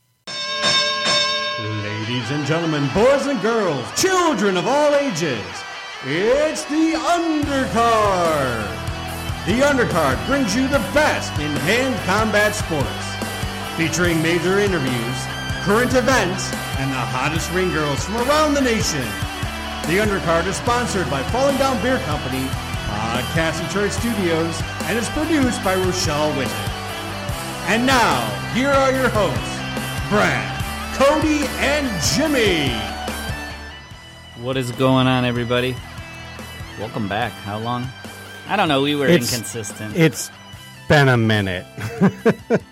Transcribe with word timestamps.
Ladies 1.59 2.31
and 2.31 2.47
gentlemen, 2.47 2.89
boys 2.95 3.27
and 3.27 3.43
girls, 3.43 3.85
children 4.01 4.57
of 4.57 4.69
all 4.69 4.95
ages, 4.95 5.43
it's 6.05 6.65
the 6.67 6.93
Undercard. 6.95 8.79
The 9.45 9.61
Undercard 9.61 10.25
brings 10.27 10.55
you 10.55 10.69
the 10.69 10.79
best 10.95 11.33
in 11.41 11.51
hand 11.63 11.97
combat 12.07 12.55
sports, 12.55 13.02
featuring 13.77 14.23
major 14.23 14.59
interviews, 14.59 15.17
current 15.65 15.95
events, 15.95 16.53
and 16.79 16.91
the 16.91 17.05
hottest 17.15 17.51
ring 17.53 17.71
girls 17.73 18.05
from 18.05 18.17
around 18.29 18.55
the 18.55 18.61
nation. 18.61 19.03
The 19.89 19.99
Undercard 19.99 20.47
is 20.47 20.57
sponsored 20.57 21.09
by 21.11 21.23
Falling 21.25 21.57
Down 21.59 21.81
Beer 21.83 21.99
Company, 22.01 22.47
Podcast 22.87 23.65
Detroit 23.67 23.91
Studios, 23.93 24.61
and 24.85 24.99
is 24.99 25.09
produced 25.11 25.63
by 25.65 25.75
Rochelle 25.77 26.33
Whitten. 26.33 26.69
And 27.69 27.87
now, 27.87 28.21
here 28.55 28.69
are 28.71 28.93
your 28.93 29.09
hosts, 29.09 29.57
Brad, 30.11 30.45
Cody, 30.97 31.47
and 31.59 31.87
Jimmy. 32.15 32.71
What 34.45 34.57
is 34.57 34.71
going 34.73 35.07
on, 35.07 35.25
everybody? 35.25 35.77
Welcome 36.79 37.09
back. 37.09 37.33
How 37.33 37.59
long? 37.59 37.87
I 38.49 38.57
don't 38.57 38.69
know. 38.69 38.83
We 38.83 38.95
were 38.97 39.07
It's- 39.07 39.33
inconsistent. 39.33 39.97
It's 39.97 40.31
been 40.89 41.09
a 41.09 41.17
minute. 41.17 41.65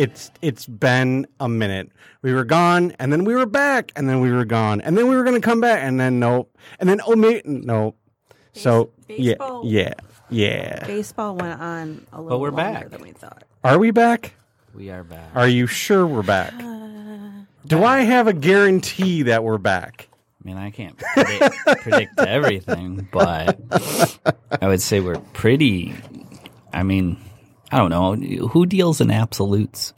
it's 0.00 0.30
it's 0.40 0.66
been 0.66 1.26
a 1.38 1.48
minute. 1.48 1.90
We 2.22 2.32
were 2.32 2.44
gone, 2.44 2.92
and 2.98 3.12
then 3.12 3.24
we 3.24 3.34
were 3.34 3.44
back, 3.46 3.92
and 3.96 4.08
then 4.08 4.20
we 4.20 4.30
were 4.32 4.44
gone, 4.46 4.80
and 4.80 4.96
then 4.96 5.08
we 5.08 5.14
were 5.16 5.24
going 5.24 5.40
to 5.40 5.46
come 5.46 5.60
back, 5.60 5.80
and 5.82 6.00
then 6.00 6.18
nope, 6.18 6.56
and 6.78 6.88
then 6.88 7.00
oh 7.06 7.14
me 7.16 7.42
nope. 7.44 7.96
So 8.54 8.90
yeah, 9.08 9.34
baseball. 9.34 9.62
yeah, 9.64 9.94
yeah. 10.30 10.86
Baseball 10.86 11.36
went 11.36 11.60
on 11.60 12.06
a 12.12 12.20
little 12.20 12.30
but 12.30 12.40
we're 12.40 12.50
longer 12.50 12.80
back. 12.80 12.90
than 12.90 13.02
we 13.02 13.12
thought. 13.12 13.44
Are 13.62 13.78
we 13.78 13.90
back? 13.90 14.32
we 14.74 14.88
are 14.90 15.04
back. 15.04 15.30
Are 15.34 15.48
you 15.48 15.66
sure 15.66 16.06
we're 16.06 16.22
back? 16.22 16.54
Uh, 16.54 17.44
Do 17.66 17.84
I 17.84 18.00
have 18.00 18.26
a 18.26 18.32
guarantee 18.32 19.22
that 19.24 19.44
we're 19.44 19.58
back? 19.58 20.08
I 20.42 20.48
mean, 20.48 20.56
I 20.56 20.70
can't 20.70 20.96
predict, 20.96 21.56
predict 21.82 22.18
everything, 22.20 23.06
but 23.12 23.58
I 24.62 24.66
would 24.68 24.80
say 24.80 25.00
we're 25.00 25.18
pretty. 25.34 25.94
I 26.72 26.82
mean, 26.84 27.18
I 27.70 27.78
don't 27.78 27.90
know. 27.90 28.14
Who 28.48 28.66
deals 28.66 29.00
in 29.00 29.10
absolutes? 29.10 29.92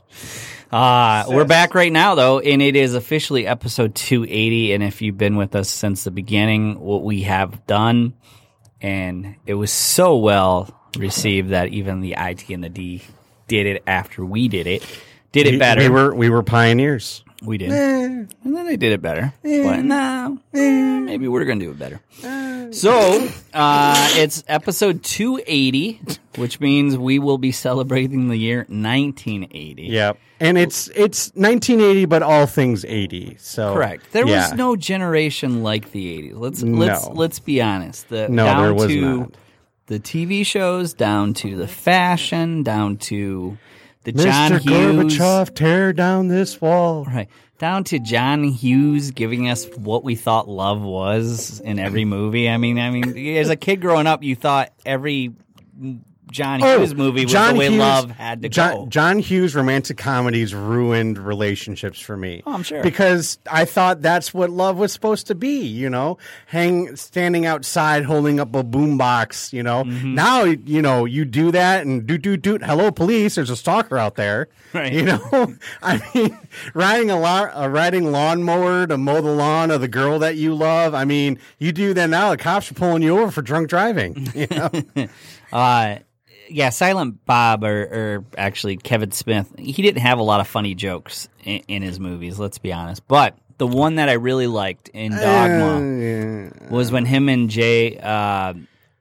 Uh, 0.70 1.24
we're 1.28 1.44
back 1.44 1.74
right 1.74 1.92
now, 1.92 2.14
though, 2.14 2.38
and 2.38 2.62
it 2.62 2.76
is 2.76 2.94
officially 2.94 3.46
episode 3.46 3.94
280. 3.94 4.72
And 4.72 4.82
if 4.82 5.02
you've 5.02 5.18
been 5.18 5.36
with 5.36 5.54
us 5.54 5.68
since 5.68 6.04
the 6.04 6.10
beginning, 6.10 6.80
what 6.80 7.02
we 7.02 7.22
have 7.22 7.66
done, 7.66 8.14
and 8.80 9.36
it 9.46 9.54
was 9.54 9.70
so 9.70 10.16
well 10.16 10.70
received 10.96 11.50
that 11.50 11.68
even 11.68 12.00
the 12.00 12.14
IT 12.18 12.48
and 12.50 12.64
the 12.64 12.68
D 12.68 13.02
did 13.48 13.66
it 13.66 13.82
after 13.86 14.24
we 14.24 14.48
did 14.48 14.66
it. 14.66 14.82
Did 15.32 15.46
it 15.46 15.52
We- 15.52 15.58
better. 15.58 15.80
We 15.82 15.88
were 15.88 16.14
we 16.14 16.30
were 16.30 16.42
pioneers. 16.42 17.22
We 17.44 17.58
did. 17.58 17.70
And 17.72 18.28
then 18.44 18.66
they 18.66 18.76
did 18.76 18.92
it 18.92 19.02
better. 19.02 19.32
But 19.42 19.82
no, 19.82 20.38
eh, 20.54 21.00
maybe 21.00 21.26
we're 21.28 21.44
going 21.44 21.58
to 21.58 21.64
do 21.66 21.70
it 21.72 21.78
better. 21.78 22.00
So, 22.72 23.28
uh, 23.52 24.08
it's 24.16 24.44
episode 24.48 25.02
280, 25.02 26.00
which 26.36 26.58
means 26.60 26.96
we 26.96 27.18
will 27.18 27.38
be 27.38 27.52
celebrating 27.52 28.28
the 28.28 28.36
year 28.36 28.58
1980. 28.68 29.82
Yep. 29.82 30.18
And 30.40 30.58
it's 30.58 30.88
it's 30.88 31.28
1980, 31.34 32.06
but 32.06 32.22
all 32.22 32.46
things 32.46 32.84
80. 32.84 33.36
So 33.38 33.74
Correct. 33.74 34.10
There 34.12 34.26
yeah. 34.26 34.48
was 34.48 34.54
no 34.54 34.74
generation 34.74 35.62
like 35.62 35.92
the 35.92 36.30
80s. 36.32 36.32
Let's 36.36 36.62
let's 36.62 37.06
No. 37.06 37.12
let's 37.14 37.38
be 37.38 37.60
honest. 37.62 38.08
The, 38.08 38.28
No, 38.28 38.44
down 38.46 38.62
there 38.62 38.74
was 38.74 38.86
to 38.88 39.00
not. 39.18 39.34
the 39.86 40.00
TV 40.00 40.44
shows, 40.44 40.94
down 40.94 41.34
to 41.34 41.56
the 41.56 41.68
fashion, 41.68 42.62
down 42.64 42.96
to 42.98 43.56
the 44.04 44.12
John 44.12 44.52
Mr. 44.52 44.60
Hughes. 44.60 45.18
Gorbachev, 45.18 45.54
tear 45.54 45.92
down 45.92 46.28
this 46.28 46.60
wall. 46.60 47.04
Right. 47.04 47.28
Down 47.58 47.84
to 47.84 48.00
John 48.00 48.44
Hughes 48.44 49.12
giving 49.12 49.48
us 49.48 49.66
what 49.76 50.02
we 50.02 50.16
thought 50.16 50.48
love 50.48 50.82
was 50.82 51.60
in 51.60 51.78
every 51.78 52.04
movie. 52.04 52.48
I 52.48 52.56
mean, 52.56 52.78
I 52.78 52.90
mean, 52.90 53.16
as 53.36 53.50
a 53.50 53.56
kid 53.56 53.80
growing 53.80 54.08
up, 54.08 54.24
you 54.24 54.34
thought 54.34 54.72
every 54.84 55.32
John 56.32 56.60
Hughes 56.60 56.94
movie 56.94 57.24
was 57.24 57.32
the 57.32 57.54
way 57.54 57.68
love 57.68 58.10
had 58.10 58.42
to 58.42 58.48
Oh, 58.48 58.50
John, 58.50 58.74
go. 58.74 58.86
John 58.86 59.18
Hughes 59.18 59.54
romantic 59.54 59.96
comedies 59.98 60.54
ruined 60.54 61.18
relationships 61.18 62.00
for 62.00 62.16
me. 62.16 62.42
Oh, 62.46 62.54
I'm 62.54 62.62
sure. 62.62 62.82
Because 62.82 63.38
I 63.50 63.64
thought 63.64 64.02
that's 64.02 64.32
what 64.34 64.50
love 64.50 64.76
was 64.78 64.92
supposed 64.92 65.26
to 65.28 65.34
be, 65.34 65.60
you 65.66 65.88
know, 65.90 66.18
hang 66.46 66.96
standing 66.96 67.46
outside 67.46 68.04
holding 68.04 68.40
up 68.40 68.54
a 68.54 68.64
boombox, 68.64 69.52
you 69.52 69.62
know. 69.62 69.84
Mm-hmm. 69.84 70.14
Now, 70.14 70.44
you 70.44 70.82
know, 70.82 71.04
you 71.04 71.24
do 71.24 71.52
that 71.52 71.84
and 71.86 72.06
do 72.06 72.18
do 72.18 72.36
do 72.36 72.58
hello 72.58 72.90
police, 72.90 73.34
there's 73.36 73.50
a 73.50 73.56
stalker 73.56 73.98
out 73.98 74.16
there. 74.16 74.48
Right. 74.72 74.92
You 74.92 75.04
know, 75.04 75.54
I 75.82 76.00
mean, 76.14 76.38
riding 76.74 77.10
a 77.10 77.20
lot, 77.20 77.50
uh, 77.54 77.68
riding 77.68 78.10
lawnmower 78.10 78.86
to 78.86 78.96
mow 78.96 79.20
the 79.20 79.30
lawn 79.30 79.70
of 79.70 79.80
the 79.80 79.88
girl 79.88 80.18
that 80.20 80.36
you 80.36 80.54
love. 80.54 80.94
I 80.94 81.04
mean, 81.04 81.38
you 81.58 81.72
do 81.72 81.92
that 81.94 82.08
now. 82.08 82.30
The 82.30 82.36
cops 82.38 82.70
are 82.70 82.74
pulling 82.74 83.02
you 83.02 83.18
over 83.18 83.30
for 83.30 83.42
drunk 83.42 83.68
driving. 83.68 84.28
You 84.34 84.46
know, 84.50 85.08
Uh, 85.52 85.98
yeah, 86.52 86.70
Silent 86.70 87.24
Bob, 87.24 87.64
or, 87.64 87.82
or 87.82 88.24
actually 88.36 88.76
Kevin 88.76 89.12
Smith, 89.12 89.52
he 89.58 89.82
didn't 89.82 90.02
have 90.02 90.18
a 90.18 90.22
lot 90.22 90.40
of 90.40 90.46
funny 90.46 90.74
jokes 90.74 91.28
in, 91.44 91.62
in 91.68 91.82
his 91.82 91.98
movies, 91.98 92.38
let's 92.38 92.58
be 92.58 92.72
honest. 92.72 93.06
But 93.08 93.36
the 93.58 93.66
one 93.66 93.96
that 93.96 94.08
I 94.08 94.14
really 94.14 94.46
liked 94.46 94.88
in 94.88 95.12
Dogma 95.12 96.50
was 96.70 96.90
when 96.92 97.04
him 97.04 97.28
and 97.28 97.48
Jay. 97.50 97.98
Uh, 97.98 98.54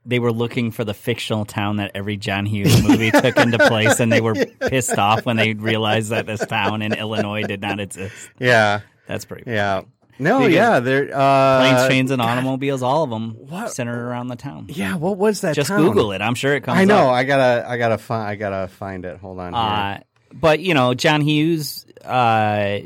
they 0.04 0.18
were 0.18 0.32
looking 0.32 0.72
for 0.72 0.82
the 0.82 0.94
fictional 0.94 1.44
town 1.44 1.76
that 1.76 1.92
every 1.94 2.16
John 2.16 2.44
Hughes 2.44 2.82
movie 2.82 3.10
took 3.12 3.36
into 3.36 3.58
place, 3.58 4.00
and 4.00 4.12
they 4.12 4.20
were 4.20 4.34
pissed 4.34 4.98
off 4.98 5.24
when 5.24 5.36
they 5.36 5.54
realized 5.54 6.10
that 6.10 6.26
this 6.26 6.44
town 6.44 6.82
in 6.82 6.92
Illinois 6.92 7.44
did 7.44 7.60
not 7.60 7.78
exist. 7.78 8.30
yeah. 8.40 8.80
That's 9.06 9.24
pretty. 9.24 9.50
Yeah. 9.50 9.82
No, 10.22 10.38
Because 10.38 10.54
yeah, 10.54 10.80
there 10.80 11.10
uh 11.14 11.60
Planes, 11.60 11.86
trains, 11.86 12.10
and 12.10 12.22
automobiles, 12.22 12.82
all 12.82 13.02
of 13.04 13.10
them 13.10 13.36
centered 13.68 13.98
around 14.08 14.28
the 14.28 14.36
town. 14.36 14.66
Yeah, 14.68 14.96
what 14.96 15.18
was 15.18 15.40
that? 15.42 15.54
Just 15.54 15.68
town? 15.68 15.82
Google 15.82 16.12
it. 16.12 16.22
I'm 16.22 16.34
sure 16.34 16.54
it 16.54 16.62
comes. 16.62 16.78
I 16.78 16.84
know. 16.84 17.08
up. 17.08 17.14
I 17.14 17.24
gotta. 17.24 17.68
I 17.68 17.76
gotta 17.76 17.98
find. 17.98 18.28
I 18.28 18.34
gotta 18.36 18.68
find 18.68 19.04
it. 19.04 19.18
Hold 19.18 19.38
on. 19.40 19.52
Here. 19.52 19.60
Uh, 19.62 19.98
but 20.32 20.60
you 20.60 20.74
know, 20.74 20.94
John 20.94 21.20
Hughes 21.20 21.84
uh, 22.04 22.78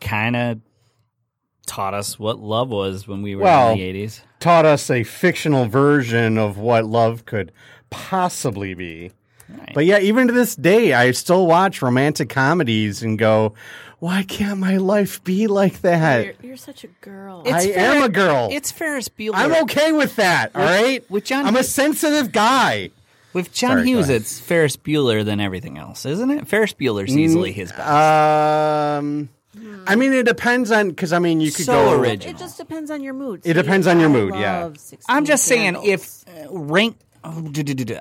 kind 0.00 0.36
of 0.36 0.60
taught 1.66 1.94
us 1.94 2.18
what 2.18 2.38
love 2.38 2.68
was 2.68 3.08
when 3.08 3.22
we 3.22 3.34
were 3.34 3.42
Well, 3.42 3.72
in 3.72 3.78
the 3.78 3.84
'80s. 4.04 4.20
Taught 4.40 4.66
us 4.66 4.90
a 4.90 5.02
fictional 5.04 5.66
version 5.66 6.36
of 6.38 6.58
what 6.58 6.84
love 6.84 7.24
could 7.24 7.52
possibly 7.90 8.74
be. 8.74 9.10
But 9.74 9.84
yeah, 9.86 9.98
even 10.00 10.26
to 10.26 10.32
this 10.32 10.56
day, 10.56 10.94
I 10.94 11.10
still 11.12 11.46
watch 11.46 11.80
romantic 11.82 12.28
comedies 12.28 13.02
and 13.02 13.18
go, 13.18 13.54
"Why 14.04 14.22
can't 14.22 14.58
my 14.58 14.76
life 14.76 15.24
be 15.24 15.46
like 15.46 15.80
that?" 15.80 16.24
You're, 16.26 16.34
you're 16.42 16.56
such 16.56 16.84
a 16.84 16.88
girl. 17.00 17.42
I 17.46 17.62
am 17.70 18.02
a 18.02 18.08
girl. 18.08 18.48
It's 18.52 18.70
Ferris 18.70 19.08
Bueller. 19.08 19.32
I'm 19.34 19.54
okay 19.64 19.92
with 19.92 20.16
that. 20.16 20.50
All 20.54 20.62
right. 20.62 21.08
with 21.10 21.24
John 21.24 21.46
I'm 21.46 21.56
a 21.56 21.64
sensitive 21.64 22.30
guy. 22.30 22.90
With 23.32 23.52
John 23.52 23.78
Sorry, 23.78 23.86
Hughes, 23.88 24.08
it's 24.10 24.38
Ferris 24.38 24.76
Bueller 24.76 25.24
than 25.24 25.40
everything 25.40 25.76
else, 25.78 26.06
isn't 26.06 26.30
it? 26.30 26.46
Ferris 26.46 26.72
Bueller's 26.74 27.16
easily 27.16 27.50
his 27.50 27.72
best. 27.72 27.80
Um, 27.80 29.28
I 29.86 29.96
mean, 29.96 30.12
it 30.12 30.26
depends 30.26 30.70
on 30.70 30.90
because 30.90 31.12
I 31.12 31.18
mean, 31.18 31.40
you 31.40 31.50
could 31.50 31.64
So 31.66 31.72
go. 31.72 32.00
original. 32.00 32.34
it 32.34 32.38
just 32.38 32.58
depends 32.58 32.90
on 32.90 33.02
your 33.02 33.14
mood. 33.14 33.40
It 33.44 33.54
depends 33.54 33.86
on 33.86 34.00
your 34.00 34.08
mood, 34.08 34.34
yeah. 34.34 34.64
love 34.64 34.78
16 34.78 35.04
I'm 35.08 35.24
just 35.24 35.44
saying, 35.44 35.76
if 35.82 36.24
uh, 36.28 36.46
rank. 36.50 36.96
Oh. 37.24 37.50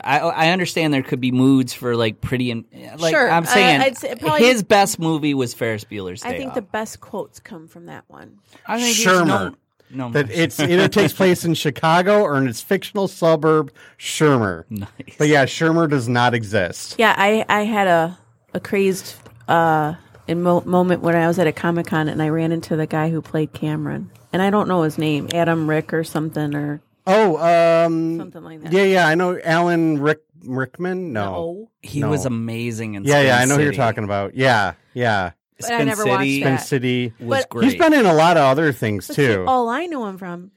I, 0.04 0.20
I 0.20 0.50
understand 0.52 0.94
there 0.94 1.02
could 1.04 1.22
be 1.22 1.32
moods 1.32 1.74
for 1.74 1.96
like 1.96 2.22
pretty 2.22 2.52
and 2.52 2.66
like 3.00 3.14
Sure, 3.14 3.30
I'm 3.30 3.44
uh, 3.44 3.48
saying 3.48 3.82
I'd 3.82 3.98
say 3.98 4.16
probably- 4.16 4.46
his 4.48 4.64
best 4.64 5.00
movie 5.00 5.34
was 5.34 5.54
Ferris 5.54 5.84
Bueller's 5.84 6.22
Day 6.22 6.30
I 6.30 6.38
think 6.38 6.50
Off. 6.50 6.56
the 6.56 6.62
best 6.62 7.00
quotes 7.00 7.40
come 7.40 7.68
from 7.68 7.86
that 7.88 8.04
one. 8.08 8.40
I 8.68 8.80
think 8.80 8.96
he's 8.96 9.06
Shermer. 9.06 9.28
no- 9.28 9.56
no, 9.96 10.10
that 10.10 10.32
it's 10.32 10.60
either 10.60 10.88
takes 10.88 11.14
place 11.14 11.46
in 11.46 11.54
Chicago 11.54 12.22
or 12.24 12.38
in 12.38 12.48
its 12.48 12.62
fictional 12.62 13.08
suburb, 13.08 13.72
Shermer. 14.00 14.66
nice. 14.72 14.88
But 15.20 15.28
yeah, 15.28 15.46
Shermer 15.46 15.88
does 15.88 16.10
not 16.10 16.34
exist. 16.34 16.96
Yeah, 16.98 17.14
I 17.16 17.46
I 17.48 17.62
had 17.66 17.88
a 17.88 18.18
a 18.56 18.60
crazed 18.60 19.16
uh 19.48 19.94
in 20.28 20.42
mo- 20.42 20.64
moment 20.66 21.02
when 21.04 21.16
I 21.16 21.28
was 21.28 21.38
at 21.38 21.46
a 21.46 21.52
comic 21.52 21.86
con 21.88 22.08
and 22.08 22.24
I 22.24 22.30
ran 22.30 22.52
into 22.52 22.76
the 22.76 22.88
guy 22.88 23.10
who 23.12 23.22
played 23.22 23.54
Cameron, 23.54 24.10
and 24.32 24.42
I 24.42 24.50
don't 24.50 24.68
know 24.68 24.82
his 24.82 24.98
name, 24.98 25.30
Adam 25.32 25.70
Rick 25.70 25.94
or 25.94 26.04
something 26.04 26.56
or 26.56 26.82
Oh, 27.06 27.38
um, 27.86 28.18
something 28.18 28.44
like 28.44 28.62
that. 28.62 28.72
yeah, 28.72 28.84
yeah, 28.84 29.08
I 29.08 29.16
know 29.16 29.40
Alan 29.44 30.00
Rick 30.00 30.22
Rickman. 30.46 31.14
No, 31.14 31.26
No. 31.32 31.72
He 31.82 32.00
No. 32.00 32.10
was 32.10 32.26
amazing 32.26 32.96
in 32.96 33.04
yeah, 33.04 33.16
Spin 33.16 33.26
yeah, 33.28 33.38
I 33.40 33.46
know 33.46 33.58
who 33.58 33.64
you're 33.64 33.74
talking 33.74 34.04
about. 34.04 34.36
Yeah, 34.36 34.74
yeah, 34.94 35.32
But 35.60 35.72
I 35.74 35.84
never 35.84 36.04
City 36.04 36.10
watched 36.12 36.30
Spin 36.30 36.44
that. 36.56 36.58
City. 36.66 37.14
was 37.20 37.40
But- 37.42 37.50
great. 37.50 37.64
He's 37.66 37.76
been 37.76 37.94
in 37.94 38.06
a 38.06 38.14
lot 38.14 38.38
of 38.38 38.44
other 38.44 38.72
things 38.72 39.08
But 39.08 39.16
see, 39.18 39.26
too. 39.28 39.46
all 39.48 39.68
I 39.70 39.86
know 39.86 40.06
him 40.08 40.18
from 40.18 40.52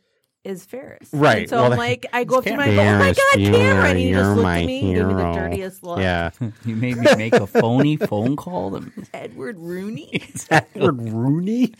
is 0.45 0.65
Ferris. 0.65 1.09
Right, 1.13 1.39
And 1.39 1.49
so 1.51 1.57
well, 1.57 1.65
I'm 1.65 1.71
that- 1.73 1.79
like, 1.79 2.07
I 2.13 2.23
go 2.23 2.39
up 2.39 2.45
to 2.45 2.51
him, 2.51 2.61
I 2.61 2.67
go, 2.67 2.73
oh 2.73 2.77
my 2.77 2.83
Ferris 3.13 3.19
God, 3.19 3.39
Bueller, 3.41 3.53
Cameron. 3.53 3.97
He 3.97 4.09
you're 4.11 4.19
just 4.21 4.31
looked 4.31 4.43
my 4.45 4.61
at 4.61 4.67
me 4.67 4.79
and 4.79 4.95
gave 4.97 5.07
me 5.09 5.15
the 5.15 5.21
hero. 5.21 5.35
dirtiest 5.35 5.83
look. 5.83 5.99
Yeah. 5.99 6.31
You 6.65 6.77
made 6.77 6.97
me 6.99 7.07
make 7.17 7.35
a 7.35 7.47
phony 7.49 7.97
phone 7.97 8.37
call. 8.37 8.81
To... 8.81 8.93
Edward 9.15 9.59
Rooney. 9.59 10.23
Edward 10.51 11.11
Rooney. 11.13 11.75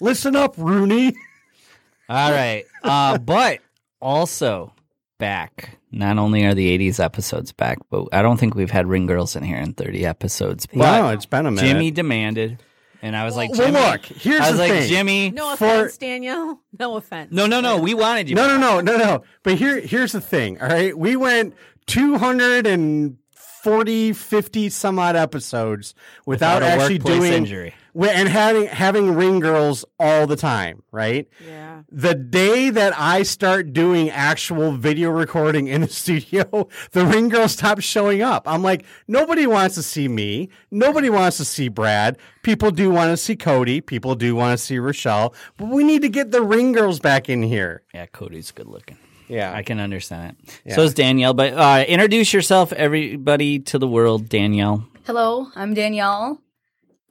Listen 0.00 0.36
up, 0.36 0.54
Rooney. 0.58 1.14
All 2.08 2.30
right. 2.32 2.64
Uh, 2.82 3.18
but 3.18 3.60
also 4.00 4.72
back. 5.18 5.78
Not 5.92 6.18
only 6.18 6.44
are 6.46 6.54
the 6.54 6.76
80s 6.78 7.02
episodes 7.02 7.52
back, 7.52 7.78
but 7.90 8.08
I 8.12 8.22
don't 8.22 8.36
think 8.38 8.54
we've 8.54 8.70
had 8.70 8.86
Ring 8.86 9.06
Girls 9.06 9.34
in 9.36 9.42
here 9.42 9.58
in 9.58 9.74
30 9.74 10.06
episodes. 10.06 10.66
But 10.66 10.76
no, 10.76 11.08
it's 11.10 11.26
been 11.26 11.46
a 11.46 11.50
minute. 11.50 11.66
Jimmy 11.66 11.90
demanded, 11.90 12.62
and 13.02 13.16
I 13.16 13.24
was 13.24 13.34
like, 13.36 13.50
Well, 13.50 13.58
Jimmy, 13.66 13.80
look, 13.80 14.04
here's 14.06 14.40
I 14.40 14.50
was 14.50 14.58
the 14.58 14.68
like, 14.68 14.72
thing. 14.72 14.88
Jimmy. 14.88 15.30
No 15.30 15.56
For- 15.56 15.64
offense, 15.66 15.98
Danielle. 15.98 16.60
No 16.78 16.96
offense. 16.96 17.32
No, 17.32 17.46
no, 17.46 17.60
no. 17.60 17.78
We 17.78 17.94
wanted 17.94 18.28
you. 18.28 18.36
No, 18.36 18.46
no, 18.46 18.56
no, 18.58 18.80
no, 18.80 18.96
no. 18.96 19.22
But 19.42 19.54
here, 19.54 19.80
here's 19.80 20.12
the 20.12 20.20
thing. 20.20 20.60
All 20.62 20.68
right, 20.68 20.96
we 20.96 21.16
went 21.16 21.54
240, 23.62 24.12
50 24.12 24.68
some 24.70 24.98
odd 24.98 25.16
episodes 25.16 25.94
without, 26.26 26.62
Without 26.62 26.80
actually 26.80 26.98
doing 26.98 27.32
injury. 27.32 27.74
and 27.94 28.28
having 28.28 28.66
having 28.66 29.14
ring 29.14 29.40
girls 29.40 29.84
all 29.98 30.26
the 30.26 30.36
time. 30.36 30.82
Right. 30.92 31.28
Yeah. 31.46 31.82
The 31.90 32.14
day 32.14 32.70
that 32.70 32.94
I 32.98 33.22
start 33.22 33.72
doing 33.72 34.08
actual 34.10 34.72
video 34.72 35.10
recording 35.10 35.68
in 35.68 35.82
the 35.82 35.88
studio, 36.02 36.68
the 36.92 37.04
ring 37.04 37.28
girls 37.28 37.52
stop 37.52 37.80
showing 37.80 38.22
up. 38.22 38.44
I'm 38.46 38.62
like, 38.62 38.84
nobody 39.08 39.46
wants 39.46 39.74
to 39.76 39.82
see 39.82 40.08
me. 40.08 40.48
Nobody 40.70 41.10
wants 41.10 41.36
to 41.38 41.44
see 41.44 41.68
Brad. 41.68 42.16
People 42.42 42.70
do 42.70 42.90
want 42.90 43.10
to 43.10 43.16
see 43.16 43.36
Cody. 43.36 43.80
People 43.80 44.14
do 44.14 44.34
want 44.34 44.58
to 44.58 44.64
see 44.64 44.78
Rochelle. 44.78 45.34
But 45.58 45.68
we 45.68 45.84
need 45.84 46.02
to 46.02 46.08
get 46.08 46.30
the 46.30 46.42
ring 46.42 46.72
girls 46.72 46.98
back 47.00 47.28
in 47.28 47.42
here. 47.42 47.82
Yeah, 47.92 48.06
Cody's 48.06 48.50
good 48.52 48.68
looking. 48.68 48.96
Yeah. 49.30 49.52
I 49.54 49.62
can 49.62 49.80
understand 49.80 50.36
it. 50.64 50.74
So 50.74 50.82
is 50.82 50.94
Danielle. 50.94 51.34
But 51.34 51.54
uh, 51.54 51.84
introduce 51.86 52.32
yourself, 52.32 52.72
everybody, 52.72 53.60
to 53.60 53.78
the 53.78 53.88
world, 53.88 54.28
Danielle. 54.28 54.86
Hello, 55.06 55.48
I'm 55.54 55.74
Danielle. 55.74 56.40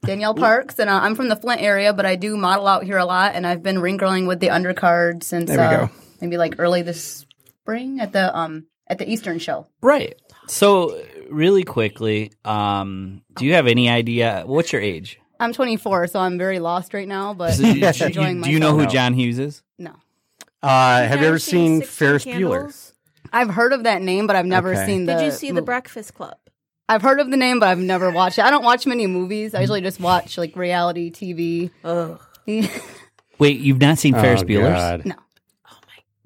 Danielle 0.06 0.34
Parks, 0.34 0.80
and 0.80 0.90
uh, 0.90 0.94
I'm 0.94 1.16
from 1.16 1.28
the 1.28 1.36
Flint 1.36 1.62
area, 1.62 1.92
but 1.94 2.06
I 2.06 2.16
do 2.16 2.38
model 2.38 2.68
out 2.68 2.84
here 2.84 2.98
a 2.98 3.06
lot, 3.06 3.36
and 3.36 3.46
I've 3.46 3.62
been 3.62 3.80
ring 3.80 3.98
girling 3.98 4.28
with 4.28 4.40
the 4.40 4.48
undercard 4.48 5.24
since 5.24 5.50
There 5.50 5.60
uh, 5.60 5.88
maybe 6.22 6.38
like 6.38 6.56
early 6.58 6.84
this 6.84 7.26
spring 7.62 8.00
at 8.00 8.14
the 8.14 8.36
um 8.36 8.66
at 8.88 8.98
the 8.98 9.10
Eastern 9.10 9.40
show. 9.40 9.68
Right. 9.82 10.16
So, 10.48 11.00
really 11.30 11.64
quickly, 11.64 12.32
um, 12.44 13.22
do 13.36 13.46
you 13.46 13.54
have 13.54 13.68
any 13.68 13.90
idea? 13.90 14.44
What's 14.46 14.74
your 14.74 14.82
age? 14.82 15.20
I'm 15.40 15.54
24, 15.54 16.08
so 16.08 16.20
I'm 16.20 16.38
very 16.38 16.60
lost 16.60 16.94
right 16.94 17.08
now, 17.08 17.34
but 17.34 17.56
Do 17.56 17.68
you, 17.68 17.86
enjoying 18.02 18.42
do 18.42 18.50
you 18.50 18.60
know 18.60 18.78
who. 18.78 18.88
John 18.88 19.14
Hughes 19.14 19.40
is? 19.40 19.64
No, 19.78 19.94
Uh, 20.62 21.04
have 21.04 21.22
you 21.22 21.28
ever 21.28 21.36
Guys 21.36 21.44
seen 21.44 21.82
Ferris 21.82 22.24
Candles? 22.24 22.94
I've 23.32 23.50
heard 23.50 23.74
of 23.74 23.84
that 23.84 24.02
name, 24.02 24.28
but 24.28 24.36
I've 24.36 24.46
never 24.46 24.74
Okay. 24.74 24.86
seen 24.86 25.06
the. 25.06 25.16
Did 25.16 25.26
you 25.26 25.32
see 25.32 25.48
The 25.48 25.56
movie. 25.56 25.66
Breakfast 25.66 26.14
Club? 26.14 26.38
I've 26.90 27.02
heard 27.04 27.20
of 27.20 27.30
the 27.30 27.38
name, 27.38 27.60
but 27.60 27.70
I've 27.70 27.78
never 27.78 28.10
watched 28.10 28.40
it. 28.40 28.46
I 28.46 28.50
don't 28.50 28.64
watch 28.64 28.88
many 28.88 29.06
movies. 29.06 29.54
I 29.54 29.62
usually 29.62 29.82
just 29.82 30.00
watch 30.00 30.38
like 30.38 30.56
reality 30.56 31.12
TV. 31.12 31.70
Ugh. 31.84 32.20
Wait, 33.40 33.60
you've 33.60 33.80
not 33.80 34.00
seen 34.00 34.14
Ferris 34.16 34.42
Oh, 34.42 34.46
Bueller's? 34.46 35.04
God. 35.04 35.06
no, 35.06 35.16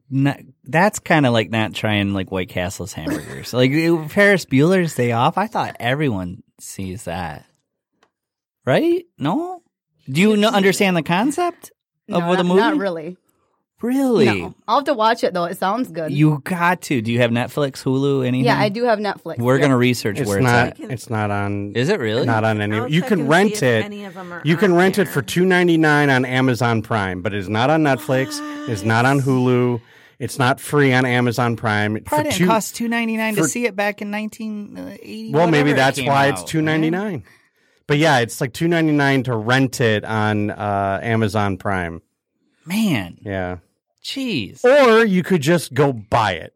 Not, 0.10 0.40
that's 0.64 1.00
kind 1.00 1.26
of 1.26 1.34
like 1.34 1.50
not 1.50 1.74
trying 1.74 2.14
like 2.14 2.32
White 2.32 2.48
Castle's 2.50 2.94
hamburgers. 2.94 3.54
like 3.54 3.72
it- 3.72 4.08
Ferris 4.10 4.46
Bueller's 4.46 4.96
Day 4.96 5.12
Off. 5.12 5.38
I 5.38 5.48
thought 5.48 5.76
everyone 5.82 6.44
sees 6.62 7.04
that, 7.04 7.46
right? 8.66 9.04
No. 9.18 9.62
Do 10.10 10.22
you 10.22 10.38
know, 10.38 10.50
understand 10.50 10.96
the 10.98 11.04
concept 11.04 11.72
no, 12.08 12.18
of 12.22 12.38
the 12.38 12.44
not, 12.44 12.46
movie? 12.46 12.60
not 12.62 12.78
really. 12.78 13.18
Really? 13.84 14.26
No, 14.26 14.56
I'll 14.68 14.78
have 14.78 14.86
to 14.86 14.94
watch 14.94 15.26
it 15.26 15.34
though. 15.34 15.44
It 15.44 15.58
sounds 15.58 15.92
good. 15.92 16.12
You 16.12 16.40
got 16.46 16.82
to. 16.84 17.02
Do 17.02 17.12
you 17.12 17.20
have 17.20 17.32
Netflix, 17.32 17.84
Hulu, 17.84 18.26
anything? 18.26 18.46
yeah, 18.46 18.58
I 18.58 18.70
do 18.70 18.86
have 18.86 18.98
Netflix. 18.98 19.40
We're 19.40 19.58
yeah. 19.58 19.62
gonna 19.64 19.78
research 19.78 20.20
It's 20.22 20.30
where 20.30 20.40
not. 20.40 20.68
it's 20.70 20.80
at. 20.80 20.92
It's 20.92 21.10
not 21.10 21.32
on. 21.32 21.74
Is 21.76 21.90
it 21.90 22.00
really? 22.00 22.26
Not 22.26 22.46
on 22.46 22.62
any. 22.62 22.78
I'll 22.78 22.88
You 22.90 23.02
can 23.02 23.28
rent 23.28 23.62
it. 23.62 23.84
any 23.84 24.06
of 24.06 24.16
'em 24.16 24.32
are 24.32 24.42
You 24.46 24.56
can 24.56 24.72
on 24.72 24.78
rent 24.78 24.98
it 25.00 25.04
there. 25.06 25.14
for 25.14 25.22
two 25.22 25.46
ninety 25.46 25.78
nine 25.78 26.10
on 26.10 26.24
Amazon 26.24 26.82
Prime, 26.82 27.22
but 27.22 27.34
it's 27.34 27.50
not 27.50 27.70
on 27.70 27.84
Netflix. 27.84 28.40
It's 28.70 28.84
not 28.84 29.06
on 29.06 29.20
Hulu. 29.20 29.82
It's 30.18 30.40
not 30.40 30.62
free 30.62 30.94
on 30.94 31.06
Amazon 31.06 31.58
Prime. 31.58 32.00
Probably 32.06 32.08
For 32.08 32.24
didn't 32.24 32.38
two- 32.38 32.48
cost 32.48 32.78
two 32.78 32.88
ninety 32.88 33.18
nine 33.18 33.36
to 33.36 33.44
see 33.44 33.66
it 33.66 33.76
back 33.76 34.02
in 34.02 34.10
nineteen 34.12 34.78
eighty. 35.02 35.32
well, 35.34 35.48
maybe 35.50 35.74
that's 35.74 36.02
why 36.02 36.28
it's 36.28 36.44
two 36.46 36.62
ninety 36.62 36.90
nine. 36.90 37.24
But 37.86 37.98
yeah, 37.98 38.20
it's 38.20 38.40
like 38.40 38.54
two 38.54 38.70
ninety 38.70 38.94
nine 38.94 39.24
to 39.24 39.36
rent 39.36 39.82
it 39.82 40.06
on 40.06 40.52
uh, 40.52 41.02
Amazon 41.04 41.58
Prime. 41.58 42.02
Man, 42.66 43.18
Yeah, 43.22 43.58
jeez. 44.04 44.64
or 44.64 45.06
you 45.06 45.24
could 45.24 45.42
just 45.42 45.74
go 45.74 45.94
buy 45.94 46.34
it 46.34 46.54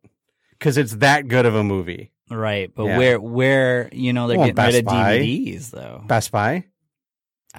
because 0.51 0.77
it's 0.77 0.93
that 0.97 1.27
good 1.27 1.45
of 1.45 1.55
a 1.55 1.63
movie. 1.63 2.11
Right, 2.29 2.69
but 2.75 2.85
Yeah. 2.85 2.97
where 2.97 3.19
where 3.21 3.89
you 3.93 4.11
know 4.13 4.27
they're 4.27 4.37
Well, 4.37 4.47
getting 4.47 4.55
Best 4.55 4.73
rid 4.75 4.79
of 4.81 4.85
Buy. 4.85 5.19
DVDs 5.19 5.69
though. 5.71 6.03
Best 6.07 6.31
Buy 6.31 6.65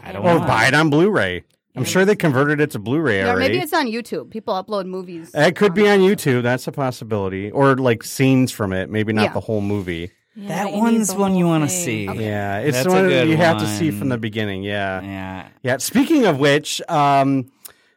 I 0.01 0.13
don't 0.13 0.25
or 0.25 0.35
know. 0.41 0.47
buy 0.47 0.67
it 0.69 0.75
on 0.75 0.91
Blu-ray. 0.91 1.43
I'm 1.75 1.85
sure 1.85 2.05
they 2.05 2.17
converted 2.17 2.61
it 2.61 2.73
to 2.73 2.79
Blu-ray 2.81 3.19
Yeah, 3.19 3.27
or 3.27 3.31
already. 3.35 3.55
maybe 3.55 3.63
it's 3.63 3.73
on 3.73 3.87
YouTube. 3.87 4.31
People 4.31 4.53
upload 4.55 4.87
movies. 4.87 5.31
It 5.33 5.55
could 5.55 5.75
be 5.75 5.89
on 5.89 6.01
YouTube. 6.01 6.43
That's 6.43 6.67
a 6.67 6.73
possibility, 6.73 7.51
or 7.53 7.77
like 7.77 8.03
scenes 8.03 8.51
from 8.51 8.73
it. 8.73 8.91
Maybe 8.91 9.13
not 9.13 9.23
Yeah. 9.27 9.33
the 9.35 9.41
whole 9.41 9.61
movie. 9.61 10.11
Yeah, 10.35 10.49
That 10.49 10.65
but 10.65 10.71
you 10.71 10.77
need 10.77 10.83
one's 10.83 11.15
one 11.15 11.35
you 11.37 11.47
want 11.47 11.65
to 11.65 11.69
thing. 11.69 11.85
see. 12.15 12.23
Yeah, 12.23 12.59
it's 12.59 12.77
That's 12.77 12.87
the 12.87 12.93
a 12.93 12.95
one 12.95 13.09
good 13.09 13.29
you 13.29 13.37
have 13.37 13.59
to 13.59 13.67
see 13.67 13.91
from 13.91 14.09
the 14.09 14.19
beginning. 14.19 14.63
Yeah. 14.65 15.03
Yeah. 15.03 15.47
Yeah. 15.63 15.77
Speaking 15.79 16.27
of 16.27 16.39
which, 16.39 16.83
um, 16.89 17.47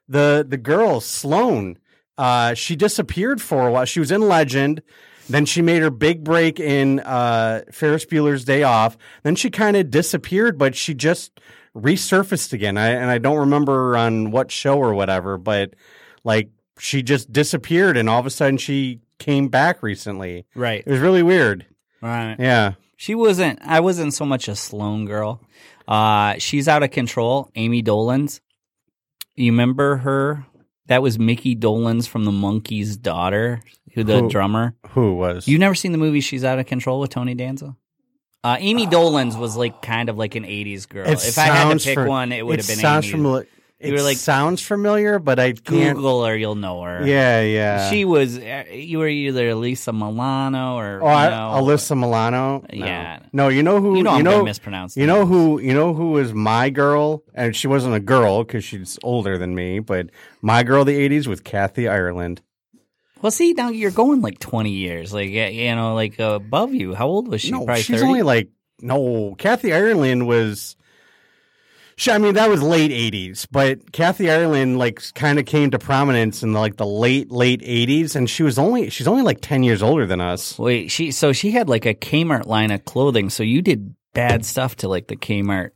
the 0.07 0.45
the 0.47 0.57
girl 0.57 1.01
Sloane, 1.01 1.77
uh, 2.21 2.53
she 2.53 2.75
disappeared 2.75 3.41
for 3.41 3.67
a 3.67 3.71
while. 3.71 3.85
She 3.85 3.99
was 3.99 4.11
in 4.11 4.21
Legend, 4.21 4.83
then 5.27 5.45
she 5.45 5.63
made 5.63 5.81
her 5.81 5.89
big 5.89 6.23
break 6.23 6.59
in 6.59 6.99
uh, 6.99 7.61
Ferris 7.71 8.05
Bueller's 8.05 8.45
Day 8.45 8.61
Off. 8.61 8.95
Then 9.23 9.35
she 9.35 9.49
kind 9.49 9.75
of 9.75 9.89
disappeared, 9.89 10.59
but 10.59 10.75
she 10.75 10.93
just 10.93 11.39
resurfaced 11.75 12.53
again. 12.53 12.77
I, 12.77 12.89
and 12.89 13.09
I 13.09 13.17
don't 13.17 13.39
remember 13.39 13.97
on 13.97 14.29
what 14.29 14.51
show 14.51 14.77
or 14.77 14.93
whatever, 14.93 15.39
but 15.39 15.73
like 16.23 16.51
she 16.77 17.01
just 17.01 17.33
disappeared, 17.33 17.97
and 17.97 18.07
all 18.07 18.19
of 18.19 18.27
a 18.27 18.29
sudden 18.29 18.57
she 18.57 18.99
came 19.17 19.47
back 19.47 19.81
recently. 19.81 20.45
Right. 20.53 20.83
It 20.85 20.91
was 20.91 20.99
really 20.99 21.23
weird. 21.23 21.65
Right. 22.03 22.35
Yeah. 22.37 22.73
She 22.97 23.15
wasn't. 23.15 23.57
I 23.63 23.79
wasn't 23.79 24.13
so 24.13 24.25
much 24.25 24.47
a 24.47 24.55
Sloan 24.55 25.05
girl. 25.05 25.41
Uh, 25.87 26.35
she's 26.37 26.67
out 26.67 26.83
of 26.83 26.91
control. 26.91 27.49
Ami 27.57 27.81
Dolenz. 27.81 28.41
You 29.35 29.51
remember 29.51 29.97
her? 29.97 30.45
That 30.91 31.01
was 31.01 31.17
Micky 31.17 31.55
Dolenz 31.55 32.05
from 32.05 32.25
the 32.25 32.31
Monkees' 32.31 33.01
daughter, 33.01 33.61
who 33.93 34.03
the 34.03 34.19
Who? 34.19 34.29
drummer. 34.29 34.75
Who 34.89 35.13
was? 35.15 35.47
You 35.47 35.57
never 35.57 35.73
seen 35.73 35.93
the 35.93 35.97
movie 35.97 36.19
She's 36.19 36.43
Out 36.43 36.59
of 36.59 36.65
Control 36.65 36.99
with 36.99 37.11
Tony 37.11 37.33
Danza? 37.33 37.77
Uh, 38.43 38.57
Ami 38.59 38.87
Dolenz 38.87 39.39
was 39.39 39.55
like 39.55 39.81
kind 39.81 40.09
of 40.09 40.17
like 40.17 40.35
an 40.35 40.43
'80s 40.43 40.89
girl. 40.89 41.07
It 41.07 41.25
if 41.25 41.37
I 41.37 41.43
had 41.43 41.79
to 41.79 41.85
pick 41.85 41.97
fa- 41.97 42.05
one, 42.05 42.33
it 42.33 42.45
would 42.45 42.59
have 42.59 42.67
been 42.67 42.75
sounds 42.75 43.05
Amy. 43.05 43.11
familiar. 43.13 43.47
You 43.83 43.93
It 43.93 43.97
were 43.97 44.03
like- 44.03 44.17
sounds 44.17 44.61
familiar, 44.61 45.17
but 45.17 45.39
I 45.39 45.53
can't. 45.53 45.95
Google 45.95 46.23
her, 46.25 46.35
you'll 46.37 46.53
know 46.55 46.83
her. 46.83 47.05
Yeah, 47.05 47.41
yeah. 47.41 47.89
She 47.89 48.05
was. 48.05 48.37
uh, 48.37 48.63
You 48.71 48.99
were 48.99 49.07
either 49.07 49.55
Lisa 49.55 49.91
Milano 49.91 50.75
or 50.77 50.99
Oh, 51.01 51.07
you 51.23 51.29
know, 51.29 51.51
Alyssa 51.59 51.97
Milano. 51.97 52.63
No. 52.71 52.85
Yeah. 52.85 53.19
No, 53.33 53.47
you 53.47 53.63
know 53.63 53.81
who? 53.81 53.97
You 53.97 54.03
know 54.03 54.11
I'm 54.11 54.23
know, 54.23 54.31
gonna 54.31 54.43
mispronounce 54.43 54.95
You 54.95 55.07
know 55.07 55.25
who? 55.25 55.59
You 55.59 55.73
know 55.73 55.93
who 55.95 56.11
was 56.11 56.31
my 56.33 56.69
girl? 56.69 57.23
And 57.33 57.55
she 57.55 57.67
wasn't 57.67 57.95
a 57.95 57.99
girl 57.99 58.43
because 58.43 58.63
she's 58.63 58.99
older 59.03 59.37
than 59.39 59.55
me. 59.55 59.79
But 59.79 60.09
my 60.41 60.61
girl, 60.63 60.81
of 60.81 60.87
the 60.87 60.99
'80s, 61.09 61.27
with 61.27 61.43
Kathy 61.43 61.87
Ireland. 61.87 62.41
Well, 63.21 63.31
see, 63.31 63.53
now 63.53 63.69
you're 63.69 63.91
going 63.91 64.21
like 64.21 64.39
20 64.39 64.71
years, 64.71 65.13
like 65.13 65.29
you 65.29 65.75
know, 65.75 65.93
like 65.95 66.17
above 66.19 66.73
you. 66.73 66.93
How 66.95 67.07
old 67.07 67.27
was 67.27 67.41
she? 67.41 67.51
no, 67.51 67.65
Probably 67.65 67.83
she's 67.83 67.97
30. 68.01 68.07
only 68.07 68.21
like 68.23 68.49
no. 68.79 69.35
Kathy 69.37 69.73
Ireland 69.73 70.27
was. 70.27 70.75
I 72.09 72.17
mean, 72.17 72.35
that 72.35 72.49
was 72.49 72.61
late 72.63 72.91
'80s, 72.91 73.47
but 73.51 73.91
Kathy 73.91 74.29
Ireland 74.29 74.79
like 74.79 75.01
kind 75.13 75.39
of 75.39 75.45
came 75.45 75.71
to 75.71 75.79
prominence 75.79 76.43
in 76.43 76.53
like 76.53 76.77
the 76.77 76.85
late 76.85 77.31
late 77.31 77.61
'80s, 77.61 78.15
and 78.15 78.29
she 78.29 78.43
was 78.43 78.57
only 78.57 78.89
she's 78.89 79.07
only 79.07 79.23
like 79.23 79.39
ten 79.41 79.63
years 79.63 79.83
older 79.83 80.05
than 80.05 80.21
us. 80.21 80.57
Wait, 80.57 80.89
she 80.89 81.11
so 81.11 81.33
she 81.33 81.51
had 81.51 81.69
like 81.69 81.85
a 81.85 81.93
Kmart 81.93 82.45
line 82.45 82.71
of 82.71 82.85
clothing. 82.85 83.29
So 83.29 83.43
you 83.43 83.61
did 83.61 83.95
bad 84.13 84.45
stuff 84.45 84.77
to 84.77 84.87
like 84.87 85.07
the 85.07 85.15
Kmart 85.15 85.71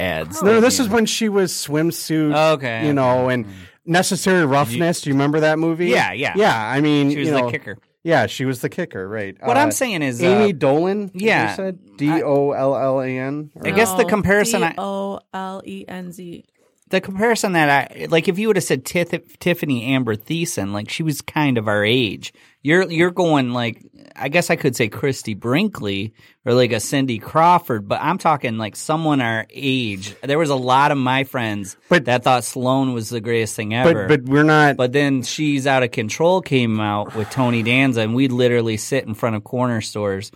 ads. 0.00 0.42
No, 0.42 0.60
this 0.60 0.80
is 0.80 0.88
when 0.88 1.06
she 1.06 1.28
was 1.28 1.52
swimsuit. 1.52 2.34
Oh, 2.34 2.52
okay, 2.54 2.80
you 2.82 2.88
okay. 2.88 2.92
know, 2.92 3.28
and 3.28 3.46
necessary 3.88 4.44
roughness. 4.46 5.00
Do 5.00 5.10
you 5.10 5.14
remember 5.14 5.40
that 5.40 5.58
movie? 5.58 5.86
Yeah, 5.86 6.12
yeah. 6.12 6.34
yeah. 6.36 6.70
I 6.70 6.80
mean, 6.80 7.10
She 7.10 7.18
was 7.18 7.28
you 7.28 7.34
the 7.34 7.50
kicker. 7.50 7.78
Yeah, 8.08 8.26
she 8.26 8.44
was 8.46 8.60
the 8.60 8.68
kicker. 8.70 9.06
Right. 9.06 9.36
What 9.46 9.56
Uh, 9.56 9.60
I'm 9.60 9.70
saying 9.70 10.02
is, 10.02 10.22
Amy 10.22 10.50
uh, 10.52 10.56
Dolan. 10.56 11.10
you 11.12 11.26
yeah, 11.28 11.54
said 11.54 11.78
D 11.98 12.22
O 12.22 12.52
L 12.52 12.74
L 12.74 13.00
A 13.02 13.08
N. 13.08 13.50
I 13.62 13.70
guess 13.70 13.92
the 13.94 14.04
comparison 14.04 14.62
I- 14.62 14.74
O 14.78 15.20
L 15.34 15.60
E 15.66 15.84
N 15.86 16.10
Z. 16.12 16.44
the 16.88 17.00
comparison 17.02 17.52
that 17.52 17.68
I 17.68 18.06
like, 18.06 18.28
if 18.28 18.38
you 18.38 18.46
would 18.48 18.56
have 18.56 18.64
said 18.64 18.84
Tith- 18.84 19.38
Tiffany 19.38 19.84
Amber 19.94 20.16
Thiessen, 20.16 20.72
like 20.72 20.88
she 20.88 21.02
was 21.02 21.20
kind 21.20 21.58
of 21.58 21.68
our 21.68 21.84
age. 21.84 22.32
You're 22.62 22.90
you're 22.90 23.10
going 23.10 23.52
like 23.52 23.82
I 24.20 24.28
guess 24.28 24.50
I 24.50 24.56
could 24.56 24.74
say 24.74 24.88
Christie 24.88 25.34
Brinkley 25.34 26.12
or 26.44 26.54
like 26.54 26.72
a 26.72 26.80
Cindy 26.80 27.18
Crawford, 27.18 27.86
but 27.88 28.00
I'm 28.02 28.18
talking 28.18 28.58
like 28.58 28.74
someone 28.76 29.20
our 29.20 29.46
age. 29.50 30.14
There 30.22 30.38
was 30.38 30.50
a 30.50 30.56
lot 30.56 30.90
of 30.90 30.98
my 30.98 31.24
friends 31.24 31.76
But- 31.88 32.06
that 32.06 32.24
thought 32.24 32.44
Sloan 32.44 32.92
was 32.94 33.08
the 33.10 33.20
greatest 33.20 33.54
thing 33.56 33.74
ever. 33.74 34.08
but 34.08 34.24
we're 34.24 34.42
not. 34.42 34.76
But 34.76 34.92
then 34.92 35.22
She's 35.22 35.66
Out 35.66 35.82
of 35.82 35.90
Control 35.92 36.42
came 36.42 36.80
out 36.80 37.14
with 37.14 37.30
Tony 37.30 37.62
Danza, 37.62 38.00
and 38.00 38.14
we'd 38.14 38.32
literally 38.32 38.76
sit 38.76 39.04
in 39.04 39.14
front 39.14 39.36
of 39.36 39.44
corner 39.44 39.80
stores 39.80 40.32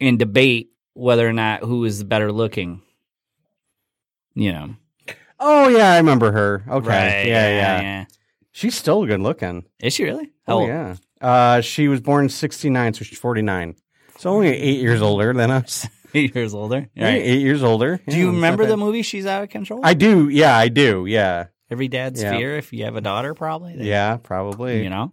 and 0.00 0.18
debate 0.18 0.70
whether 0.94 1.28
or 1.28 1.32
not 1.32 1.60
who 1.64 1.80
was 1.80 2.02
better 2.04 2.30
looking. 2.32 2.80
You 4.34 4.52
know, 4.52 4.74
oh 5.40 5.68
yeah, 5.68 5.92
I 5.92 5.96
remember 5.96 6.30
her. 6.30 6.62
Okay, 6.68 6.88
Right, 6.88 7.26
yeah, 7.26 7.48
yeah, 7.80 8.04
She's 8.56 8.74
still 8.74 9.04
good 9.04 9.20
looking. 9.20 9.66
Is 9.80 9.92
she 9.92 10.04
really? 10.04 10.30
Oh, 10.48 10.60
old? 10.60 10.68
yeah. 10.68 10.96
Uh, 11.20 11.60
she 11.60 11.88
was 11.88 12.00
born 12.00 12.24
in 12.24 12.28
'69, 12.30 12.94
so 12.94 13.04
she's 13.04 13.18
49. 13.18 13.76
So 14.16 14.30
only 14.30 14.48
eight 14.48 14.80
years 14.80 15.02
older 15.02 15.34
than 15.34 15.50
us. 15.50 15.86
eight 16.14 16.34
years 16.34 16.54
older. 16.54 16.88
Yeah, 16.94 17.04
Right. 17.04 17.20
Eight 17.22 17.40
years 17.42 17.62
older. 17.62 18.00
Do 18.08 18.16
you 18.16 18.24
Yeah, 18.26 18.30
not 18.30 18.34
remember 18.36 18.64
the 18.64 18.78
movie 18.78 19.02
She's 19.02 19.26
Out 19.26 19.42
of 19.42 19.50
Control? 19.50 19.80
I 19.84 19.92
do. 19.92 20.30
Yeah, 20.30 20.56
I 20.56 20.68
do. 20.68 21.04
Yeah, 21.04 21.48
Every 21.70 21.88
dad's 21.88 22.22
Yeah. 22.22 22.30
fear 22.34 22.56
if 22.56 22.72
you 22.72 22.84
have 22.86 22.96
a 22.96 23.02
daughter, 23.02 23.34
probably. 23.34 23.74
yeah, 23.82 24.16
probably. 24.16 24.82
You 24.82 24.88
know? 24.88 25.12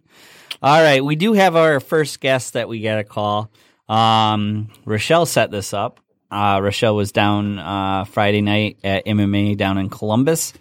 All 0.62 0.82
right. 0.82 1.04
We 1.04 1.18
do 1.18 1.34
have 1.34 1.58
our 1.58 1.82
first 1.82 2.22
guest 2.22 2.54
that 2.54 2.70
we 2.70 2.80
got 2.82 3.00
a 3.00 3.04
call. 3.04 3.52
Um, 3.90 4.70
Rochelle 4.86 5.26
set 5.26 5.52
this 5.52 5.74
up. 5.74 6.00
Uh, 6.32 6.60
Rochelle 6.64 6.96
was 6.96 7.12
down 7.12 7.60
uh, 7.60 8.06
Friday 8.06 8.42
night 8.42 8.78
at 8.84 9.06
MMA 9.06 9.58
down 9.58 9.78
in 9.78 9.90
Columbus. 9.90 10.54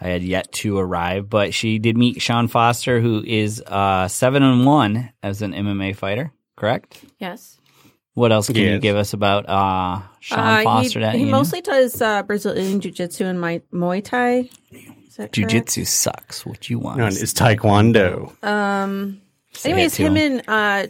I 0.00 0.08
had 0.08 0.22
yet 0.22 0.50
to 0.52 0.78
arrive, 0.78 1.28
but 1.28 1.52
she 1.52 1.78
did 1.78 1.96
meet 1.96 2.22
Sean 2.22 2.48
Foster, 2.48 3.00
who 3.00 3.22
is 3.26 3.62
uh, 3.66 4.08
seven 4.08 4.42
and 4.42 4.64
one 4.64 5.12
as 5.22 5.42
an 5.42 5.52
MMA 5.52 5.94
fighter. 5.96 6.32
Correct. 6.56 7.02
Yes. 7.18 7.58
What 8.14 8.32
else 8.32 8.46
can 8.48 8.56
you 8.56 8.78
give 8.78 8.96
us 8.96 9.12
about 9.12 9.48
uh, 9.48 10.00
Sean 10.20 10.38
Uh, 10.38 10.62
Foster? 10.64 10.98
he 11.00 11.04
that 11.04 11.14
he 11.14 11.20
you 11.20 11.26
know? 11.26 11.32
mostly 11.38 11.60
does 11.60 12.00
uh, 12.02 12.22
Brazilian 12.22 12.80
Jiu 12.80 12.90
Jitsu 12.90 13.24
and 13.24 13.40
my, 13.40 13.60
Muay 13.72 14.02
Thai. 14.04 14.48
Is 14.70 15.16
that 15.16 15.16
correct? 15.16 15.34
Jiu-jitsu 15.34 15.84
sucks. 15.84 16.44
What 16.46 16.68
you 16.70 16.78
want? 16.78 16.98
No, 16.98 17.06
it's 17.06 17.32
Taekwondo. 17.32 18.42
Um, 18.44 19.20
Say 19.52 19.72
anyways, 19.72 19.94
him 19.96 20.16
him. 20.16 20.40
and 20.48 20.48
uh, 20.48 20.86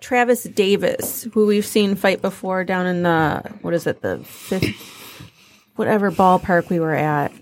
Travis 0.00 0.44
Davis, 0.44 1.24
who 1.32 1.46
we've 1.46 1.64
seen 1.66 1.94
fight 1.94 2.20
before 2.22 2.64
down 2.64 2.86
in 2.86 3.02
the 3.02 3.42
what 3.62 3.72
is 3.74 3.86
it, 3.86 4.00
the 4.02 4.18
fifth, 4.24 4.74
whatever 5.76 6.10
ballpark 6.10 6.68
we 6.70 6.80
were 6.80 6.94
at. 6.94 7.32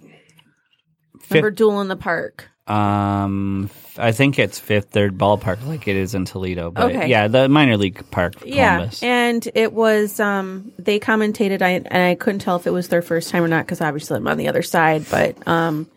Remember 1.30 1.50
Duel 1.50 1.80
in 1.80 1.88
the 1.88 1.96
Park? 1.96 2.49
Um, 2.66 3.68
I 3.99 4.12
think 4.12 4.38
it's 4.38 4.58
Fifth 4.58 4.90
Third 4.90 5.18
Ballpark, 5.18 5.66
like 5.66 5.88
it 5.88 5.96
is 5.96 6.14
in 6.14 6.25
Toledo. 6.25 6.70
But 6.70 6.94
Okay. 6.94 7.08
yeah, 7.08 7.26
the 7.26 7.49
minor 7.49 7.76
league 7.76 8.08
park, 8.10 8.37
Columbus. 8.37 9.02
Yeah, 9.02 9.08
and 9.08 9.49
it 9.54 9.72
was 9.72 10.20
um 10.20 10.70
they 10.78 11.00
commentated 11.00 11.62
I 11.62 11.70
and 11.70 12.02
I 12.02 12.14
couldn't 12.14 12.40
tell 12.40 12.56
if 12.56 12.66
it 12.66 12.70
was 12.70 12.88
their 12.88 13.02
first 13.02 13.30
time 13.30 13.42
or 13.42 13.49
not 13.49 13.66
because 13.66 13.80
obviously 13.80 14.16
I'm 14.16 14.28
on 14.28 14.38
the 14.38 14.49
other 14.49 14.62
side, 14.62 15.04
but 15.10 15.49
um 15.49 15.88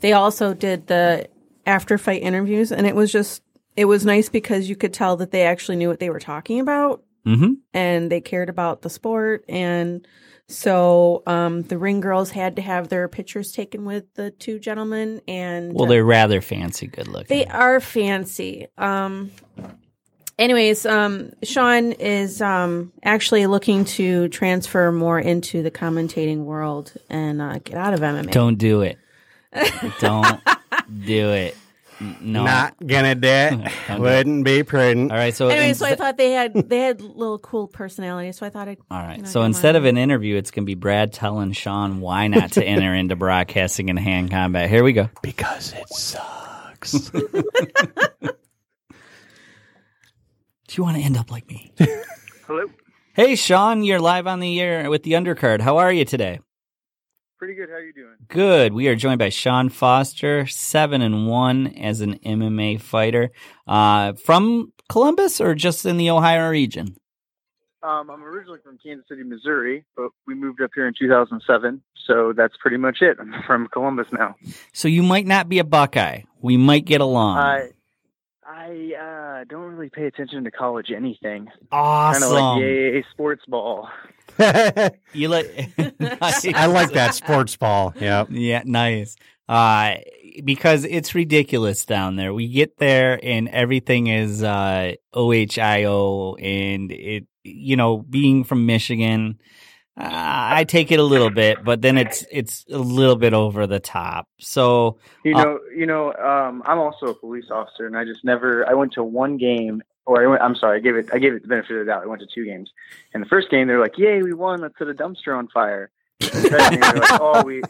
they 0.00 0.12
also 0.14 0.54
did 0.54 0.86
the 0.86 1.28
after 1.66 1.98
fight 1.98 2.22
interviews 2.22 2.72
and 2.72 2.86
it 2.86 2.94
was 2.94 3.12
just 3.12 3.42
it 3.76 3.84
was 3.84 4.06
nice 4.06 4.28
because 4.30 4.68
you 4.68 4.76
could 4.76 4.94
tell 4.94 5.16
that 5.18 5.30
they 5.30 5.42
actually 5.42 5.76
knew 5.76 5.88
what 5.88 6.00
they 6.00 6.08
were 6.10 6.20
talking 6.20 6.60
about 6.60 7.02
hmm 7.24 7.52
and 7.74 8.10
they 8.10 8.20
cared 8.22 8.48
about 8.48 8.80
the 8.80 8.88
sport 8.88 9.44
and 9.48 10.06
so 10.48 11.22
um 11.26 11.62
the 11.62 11.76
ring 11.78 12.00
girls 12.00 12.30
had 12.30 12.56
to 12.56 12.62
have 12.62 12.88
their 12.88 13.06
pictures 13.08 13.52
taken 13.52 13.84
with 13.84 14.04
the 14.14 14.30
two 14.30 14.58
gentlemen 14.58 15.20
and 15.28 15.72
Well, 15.74 15.86
they're 15.86 16.04
rather 16.04 16.40
fancy, 16.40 16.86
good 16.86 17.06
looking. 17.08 17.26
they 17.28 17.46
are 17.46 17.80
fancy. 17.80 18.66
Um 18.78 19.30
anyways, 20.38 20.86
um 20.86 21.32
Sean 21.42 21.92
is 21.92 22.40
um 22.40 22.92
actually 23.02 23.46
looking 23.46 23.84
to 23.84 24.28
transfer 24.28 24.90
more 24.90 25.18
into 25.18 25.62
the 25.62 25.70
commentating 25.70 26.44
world 26.44 26.92
and 27.10 27.42
uh, 27.42 27.58
get 27.62 27.76
out 27.76 27.92
of 27.94 28.00
MMA. 28.00 28.30
Don't 28.30 28.56
do 28.56 28.80
it. 28.82 28.98
Don't 30.00 30.40
do 31.04 31.30
it. 31.32 31.56
N- 32.00 32.16
No. 32.20 32.44
Not 32.44 32.74
gonna 32.84 33.14
do 33.14 33.28
it. 33.28 33.52
Okay. 33.90 33.98
Wouldn't 33.98 34.44
be 34.44 34.62
prudent. 34.62 35.10
All 35.10 35.16
right. 35.18 35.34
So, 35.34 35.48
Anyway, 35.48 35.72
so 35.72 35.86
I 35.86 35.94
thought 35.94 36.16
they 36.18 36.30
had 36.32 36.52
they 36.68 36.78
had 36.80 37.00
little 37.00 37.38
cool 37.38 37.66
personalities, 37.68 38.36
so 38.36 38.44
I 38.46 38.50
thought 38.50 38.68
I'd 38.68 38.78
all 38.90 38.98
right. 38.98 39.16
you 39.16 39.22
know, 39.22 39.28
So 39.28 39.42
instead 39.42 39.74
on. 39.76 39.82
of 39.82 39.86
an 39.86 39.96
interview, 39.96 40.36
it's 40.36 40.50
going 40.50 40.64
to 40.64 40.66
be 40.66 40.74
Brad 40.74 41.12
telling 41.12 41.52
Sean 41.52 42.00
why 42.00 42.28
not 42.28 42.52
to 42.52 42.64
enter 42.64 42.94
into 42.94 43.16
broadcasting 43.24 43.88
and 43.90 43.98
hand 43.98 44.30
combat. 44.30 44.68
Here 44.68 44.84
we 44.84 44.92
go. 44.92 45.08
Because 45.22 45.72
it 45.72 45.88
sucks. 45.88 47.10
Do 47.10 47.24
you 50.76 50.82
want 50.82 50.96
to 50.98 51.02
end 51.02 51.16
up 51.16 51.30
like 51.30 51.48
me? 51.48 51.72
Hello. 52.46 52.66
hey, 53.14 53.34
Sean, 53.36 53.82
you're 53.82 54.00
live 54.00 54.26
on 54.26 54.40
the 54.40 54.60
air 54.60 54.90
with 54.90 55.02
the 55.02 55.12
undercard. 55.12 55.60
How 55.62 55.78
are 55.78 55.90
you 55.92 56.04
today? 56.04 56.40
Pretty 57.38 57.54
good. 57.54 57.70
How 57.70 57.78
you 57.78 57.92
doing? 57.92 58.16
Good. 58.26 58.72
We 58.72 58.88
are 58.88 58.96
joined 58.96 59.20
by 59.20 59.28
Sean 59.28 59.68
Foster, 59.68 60.44
seven 60.46 61.02
and 61.02 61.28
one 61.28 61.68
as 61.68 62.00
an 62.00 62.18
MMA 62.18 62.80
fighter, 62.80 63.30
uh, 63.68 64.14
from 64.14 64.72
Columbus 64.88 65.40
or 65.40 65.54
just 65.54 65.86
in 65.86 65.98
the 65.98 66.10
Ohio 66.10 66.50
region. 66.50 66.96
Um, 67.80 68.10
I'm 68.10 68.24
originally 68.24 68.58
from 68.64 68.76
Kansas 68.78 69.06
City, 69.08 69.22
Missouri, 69.22 69.84
but 69.96 70.08
we 70.26 70.34
moved 70.34 70.60
up 70.60 70.70
here 70.74 70.88
in 70.88 70.94
2007, 70.98 71.80
so 72.08 72.32
that's 72.36 72.56
pretty 72.60 72.76
much 72.76 72.98
it. 73.02 73.18
I'm 73.20 73.32
from 73.46 73.68
Columbus 73.68 74.08
now. 74.12 74.34
So 74.72 74.88
you 74.88 75.04
might 75.04 75.26
not 75.26 75.48
be 75.48 75.60
a 75.60 75.64
Buckeye. 75.64 76.22
We 76.40 76.56
might 76.56 76.86
get 76.86 77.00
along. 77.00 77.38
I 77.38 77.68
I 78.44 79.40
uh, 79.40 79.44
don't 79.44 79.66
really 79.74 79.90
pay 79.90 80.06
attention 80.06 80.42
to 80.42 80.50
college 80.50 80.90
anything. 80.90 81.46
Kind 81.46 81.68
awesome. 81.70 82.22
of 82.24 82.32
like 82.32 82.60
yay 82.62 83.04
sports 83.12 83.44
ball. 83.46 83.88
You 85.12 85.28
like? 85.28 85.70
I 86.00 86.66
like 86.66 86.92
that 86.92 87.14
sports 87.14 87.56
ball. 87.56 87.94
Yep. 87.98 88.28
Yeah, 88.30 88.62
nice. 88.64 89.16
Uh, 89.48 89.96
because 90.44 90.84
it's 90.84 91.14
ridiculous 91.14 91.84
down 91.84 92.16
there. 92.16 92.32
We 92.34 92.48
get 92.48 92.76
there 92.78 93.18
and 93.22 93.48
everything 93.48 94.08
is 94.08 94.42
uh, 94.42 94.92
OHIO, 95.14 96.36
and 96.40 96.92
it, 96.92 97.26
you 97.44 97.76
know, 97.76 97.98
being 97.98 98.44
from 98.44 98.66
Michigan, 98.66 99.40
uh, 99.98 100.04
I 100.06 100.64
take 100.64 100.92
it 100.92 101.00
a 101.00 101.02
little 101.02 101.30
bit, 101.30 101.64
but 101.64 101.82
then 101.82 101.98
it's 101.98 102.24
it's 102.30 102.64
a 102.70 102.78
little 102.78 103.16
bit 103.16 103.32
over 103.32 103.66
the 103.66 103.80
top. 103.80 104.28
So 104.38 104.98
You 105.24 105.34
Uh, 105.34 105.44
know, 105.44 105.58
you 105.74 105.86
know. 105.86 106.12
Um, 106.12 106.62
I'm 106.66 106.78
also 106.78 107.06
a 107.06 107.14
police 107.14 107.46
officer, 107.50 107.86
and 107.86 107.96
I 107.96 108.04
just 108.04 108.24
never. 108.24 108.68
I 108.68 108.74
went 108.74 108.92
to 108.92 109.02
one 109.02 109.38
game, 109.38 109.82
or 110.08 110.24
I 110.24 110.26
went, 110.26 110.40
I'm 110.40 110.56
sorry, 110.56 110.78
I 110.78 110.80
gave 110.80 110.96
it. 110.96 111.10
I 111.12 111.18
gave 111.18 111.34
it 111.34 111.42
the 111.42 111.48
benefit 111.48 111.72
of 111.72 111.80
the 111.80 111.92
doubt. 111.92 112.02
I 112.02 112.06
went 112.06 112.22
to 112.22 112.26
two 112.26 112.46
games, 112.46 112.70
and 113.12 113.22
the 113.22 113.28
first 113.28 113.50
game 113.50 113.68
they 113.68 113.74
were 113.74 113.82
like, 113.82 113.98
"Yay, 113.98 114.22
we 114.22 114.32
won! 114.32 114.62
Let's 114.62 114.78
set 114.78 114.88
a 114.88 114.94
dumpster 114.94 115.36
on 115.36 115.48
fire." 115.48 115.90
And 116.20 116.44
the 116.44 116.48
second 116.48 116.80
game 116.80 116.80
they're 116.80 117.00
like, 117.00 117.20
"Oh, 117.20 117.44
we." 117.44 117.62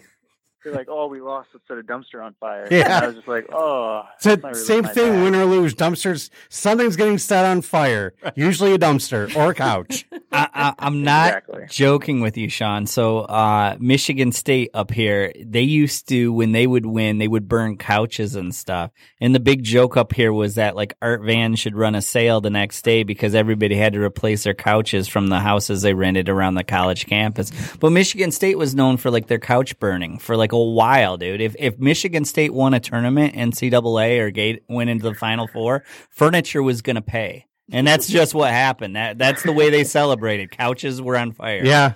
They're 0.65 0.73
like, 0.75 0.89
"Oh, 0.91 1.07
we 1.07 1.21
lost. 1.21 1.49
Let's 1.55 1.67
set 1.69 1.79
a 1.79 1.83
dumpster 1.83 2.23
on 2.25 2.35
fire." 2.41 2.67
Yeah. 2.71 2.97
And 2.97 3.05
I 3.05 3.07
was 3.07 3.17
just 3.17 3.29
like, 3.29 3.47
"Oh." 3.53 4.03
So 4.21 4.35
really 4.37 4.55
same 4.55 4.83
thing, 4.85 5.13
bag. 5.13 5.23
win 5.23 5.35
or 5.37 5.45
lose. 5.45 5.75
Dumpsters, 5.75 6.31
something's 6.49 6.97
getting 6.97 7.19
set 7.19 7.45
on 7.45 7.63
fire. 7.63 8.15
Usually 8.35 8.75
a 8.75 8.79
dumpster 8.79 9.35
or 9.37 9.51
a 9.51 9.55
couch. 9.55 10.07
I, 10.33 10.49
I, 10.53 10.75
I'm 10.81 11.03
not 11.05 11.29
Exactly. 11.29 11.67
joking 11.71 12.21
with 12.21 12.37
you, 12.37 12.49
Sean. 12.49 12.87
So, 12.87 13.21
uh, 13.21 13.77
Michigan 13.79 14.33
State 14.33 14.71
up 14.75 14.91
here, 14.91 15.33
they 15.41 15.63
used 15.63 16.09
to, 16.09 16.33
when 16.33 16.53
they 16.53 16.67
would 16.67 16.85
win, 16.85 17.19
they 17.19 17.29
would 17.29 17.49
burn 17.49 17.77
couches 17.79 18.35
and 18.35 18.53
stuff. 18.55 18.91
And 19.21 19.35
the 19.35 19.41
big 19.41 19.63
joke 19.63 19.97
up 19.97 20.13
here 20.13 20.33
was 20.33 20.57
that 20.57 20.75
like 20.77 20.95
Art 21.01 21.23
Van 21.23 21.55
should 21.55 21.77
run 21.77 21.95
a 21.95 22.03
sale 22.03 22.41
the 22.41 22.51
next 22.51 22.83
day 22.83 23.05
because 23.05 23.35
everybody 23.35 23.77
had 23.77 23.93
to 23.95 24.03
replace 24.03 24.45
their 24.45 24.55
couches 24.55 25.07
from 25.09 25.29
the 25.29 25.39
houses 25.39 25.83
they 25.83 25.95
rented 25.95 26.29
around 26.29 26.55
the 26.57 26.65
college 26.65 27.07
campus. 27.07 27.53
But 27.79 27.91
Michigan 27.93 28.33
State 28.33 28.59
was 28.59 28.75
known 28.75 28.97
for 28.97 29.11
like 29.11 29.29
their 29.29 29.39
couch 29.39 29.79
burning 29.79 30.19
for 30.19 30.37
like 30.37 30.53
a 30.61 30.71
while, 30.73 31.17
dude. 31.17 31.41
If, 31.41 31.57
if 31.59 31.79
Michigan 31.79 32.25
State 32.25 32.53
won 32.53 32.75
a 32.75 32.81
tournament, 32.81 33.35
NCAA 33.35 34.21
or 34.21 34.31
Gate 34.31 34.65
went 34.69 34.91
into 34.91 35.05
the 35.05 35.15
Final 35.15 35.47
Four, 35.47 35.85
furniture 36.11 36.63
was 36.63 36.83
going 36.83 36.97
to 36.97 37.03
pay. 37.03 37.47
And 37.71 37.87
that's 37.87 38.07
just 38.09 38.35
what 38.35 38.51
happened. 38.51 38.97
That 38.97 39.19
that's 39.19 39.43
the 39.43 39.53
way 39.53 39.69
they 39.71 39.85
celebrated. 39.85 40.51
Couches 40.51 41.03
were 41.03 41.17
on 41.17 41.33
fire. 41.33 41.65
Yeah. 41.65 41.93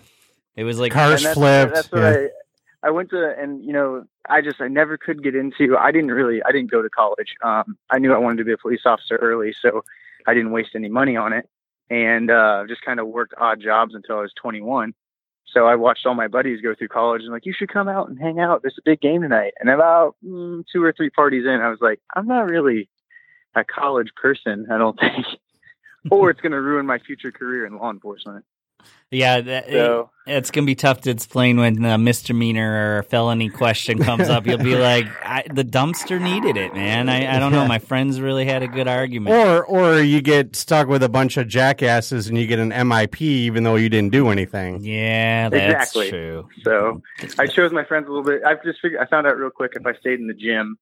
It 0.54 0.64
was 0.64 0.78
like 0.78 0.92
Cars 0.92 1.20
And 1.20 1.26
that's, 1.26 1.38
flipped. 1.38 1.74
That's 1.74 1.92
what 1.92 2.00
yeah. 2.00 2.10
I. 2.10 2.28
I 2.84 2.90
went 2.90 3.10
to, 3.10 3.34
and 3.38 3.64
you 3.64 3.72
know, 3.72 4.04
I 4.28 4.40
just 4.40 4.60
I 4.60 4.66
never 4.66 4.98
could 4.98 5.22
get 5.22 5.36
into. 5.36 5.76
I 5.78 5.92
didn't 5.92 6.10
really. 6.10 6.42
I 6.42 6.50
didn't 6.50 6.70
go 6.70 6.82
to 6.82 6.90
college. 6.90 7.34
Um, 7.42 7.78
I 7.90 7.98
knew 7.98 8.12
I 8.12 8.18
wanted 8.18 8.38
to 8.38 8.44
be 8.44 8.52
a 8.52 8.58
police 8.58 8.80
officer 8.84 9.16
early, 9.16 9.54
so 9.62 9.84
I 10.26 10.34
didn't 10.34 10.50
waste 10.50 10.70
any 10.74 10.88
money 10.88 11.16
on 11.16 11.32
it, 11.32 11.48
and 11.90 12.28
uh, 12.28 12.64
just 12.66 12.82
kind 12.82 12.98
of 12.98 13.06
worked 13.06 13.34
odd 13.38 13.60
jobs 13.60 13.94
until 13.94 14.18
I 14.18 14.22
was 14.22 14.32
21. 14.40 14.94
So 15.52 15.66
I 15.66 15.74
watched 15.74 16.06
all 16.06 16.14
my 16.14 16.28
buddies 16.28 16.60
go 16.60 16.74
through 16.74 16.88
college 16.88 17.22
and 17.22 17.30
like, 17.30 17.46
you 17.46 17.52
should 17.56 17.72
come 17.72 17.88
out 17.88 18.08
and 18.08 18.18
hang 18.18 18.40
out. 18.40 18.62
There's 18.62 18.78
a 18.78 18.82
big 18.84 19.00
game 19.00 19.22
tonight. 19.22 19.52
And 19.60 19.68
about 19.68 20.16
mm, 20.24 20.64
two 20.72 20.82
or 20.82 20.92
three 20.92 21.10
parties 21.10 21.44
in, 21.44 21.60
I 21.60 21.68
was 21.68 21.78
like, 21.80 22.00
I'm 22.14 22.26
not 22.26 22.48
really 22.48 22.88
a 23.54 23.64
college 23.64 24.12
person. 24.20 24.66
I 24.70 24.78
don't 24.78 24.98
think, 24.98 25.26
or 26.10 26.30
it's 26.30 26.40
going 26.40 26.52
to 26.52 26.60
ruin 26.60 26.86
my 26.86 26.98
future 26.98 27.32
career 27.32 27.66
in 27.66 27.76
law 27.76 27.90
enforcement. 27.90 28.44
Yeah, 29.12 29.40
that, 29.42 29.68
So- 29.70 30.08
it's 30.26 30.50
gonna 30.52 30.66
be 30.66 30.76
tough 30.76 31.00
to 31.02 31.10
explain 31.10 31.56
when 31.58 31.84
a 31.84 31.98
misdemeanor 31.98 32.94
or 32.94 32.98
a 33.00 33.02
felony 33.02 33.48
question 33.50 33.98
comes 33.98 34.28
up. 34.28 34.46
You'll 34.46 34.58
be 34.58 34.76
like, 34.76 35.06
I, 35.24 35.42
"The 35.52 35.64
dumpster 35.64 36.20
needed 36.22 36.56
it, 36.56 36.72
man." 36.74 37.08
I, 37.08 37.36
I 37.36 37.40
don't 37.40 37.50
know. 37.50 37.66
My 37.66 37.80
friends 37.80 38.20
really 38.20 38.44
had 38.44 38.62
a 38.62 38.68
good 38.68 38.86
argument. 38.86 39.34
Or 39.34 39.64
or 39.64 40.00
you 40.00 40.20
get 40.22 40.54
stuck 40.54 40.86
with 40.86 41.02
a 41.02 41.08
bunch 41.08 41.36
of 41.38 41.48
jackasses 41.48 42.28
and 42.28 42.38
you 42.38 42.46
get 42.46 42.60
an 42.60 42.70
MIP 42.70 43.20
even 43.20 43.64
though 43.64 43.74
you 43.74 43.88
didn't 43.88 44.12
do 44.12 44.28
anything. 44.28 44.84
yeah, 44.84 45.48
that's 45.48 45.64
Exactly. 45.92 46.10
true. 46.10 46.48
So 46.62 47.02
I 47.38 47.46
chose 47.48 47.72
my 47.72 47.84
friends 47.84 48.06
a 48.06 48.10
little 48.12 48.24
bit. 48.24 48.42
I've 48.46 48.62
just 48.62 48.80
figured, 48.80 49.00
I 49.00 49.06
found 49.06 49.26
out 49.26 49.36
real 49.36 49.50
quick 49.50 49.72
if 49.74 49.84
I 49.84 49.92
stayed 49.94 50.20
in 50.20 50.28
the 50.28 50.34
gym, 50.34 50.76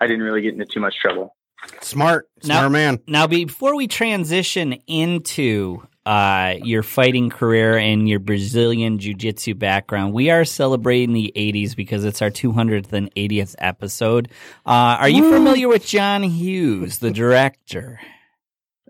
I 0.00 0.06
didn't 0.06 0.22
really 0.22 0.42
get 0.42 0.52
into 0.52 0.64
too 0.64 0.80
much 0.80 0.94
trouble. 1.00 1.34
Smart, 1.80 2.28
Now- 2.44 2.58
smart 2.60 2.72
man. 2.72 3.00
Now, 3.08 3.26
before 3.26 3.74
we 3.74 3.88
transition 3.88 4.74
into 4.86 5.82
uh, 6.06 6.54
your 6.62 6.84
fighting 6.84 7.30
career 7.30 7.76
and 7.76 8.08
your 8.08 8.20
Brazilian 8.20 8.98
Jiu 8.98 9.12
Jitsu 9.12 9.54
background, 9.54 10.14
we 10.14 10.30
are 10.30 10.44
celebrating 10.44 11.12
the 11.12 11.32
80s 11.34 11.74
because 11.74 12.04
it's 12.04 12.22
our 12.22 12.30
200th 12.30 12.92
and 12.92 13.12
80th 13.16 13.56
episode. 13.58 14.30
Uh, 14.64 14.96
are 15.00 15.08
you 15.08 15.30
familiar 15.32 15.66
with 15.66 15.84
John 15.84 16.22
Hughes, 16.22 16.98
the 16.98 17.10
director? 17.10 18.00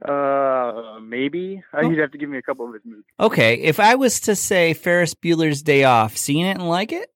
Uh, 0.07 1.01
maybe 1.01 1.63
uh, 1.73 1.81
you'd 1.81 1.99
have 1.99 2.13
to 2.13 2.19
give 2.19 2.29
me 2.29 2.37
a 2.37 2.43
couple 2.43 2.69
of 2.69 2.75
his 2.75 2.83
movies. 2.85 3.05
Okay, 3.19 3.55
if 3.55 3.81
I 3.81 3.95
was 3.95 4.21
to 4.21 4.37
say 4.37 4.75
Ferris 4.75 5.15
Bueller's 5.15 5.63
Day 5.63 5.85
Off, 5.85 6.19
seen 6.19 6.45
it 6.45 6.59
and 6.59 6.69
like 6.69 6.93
it? 6.93 7.11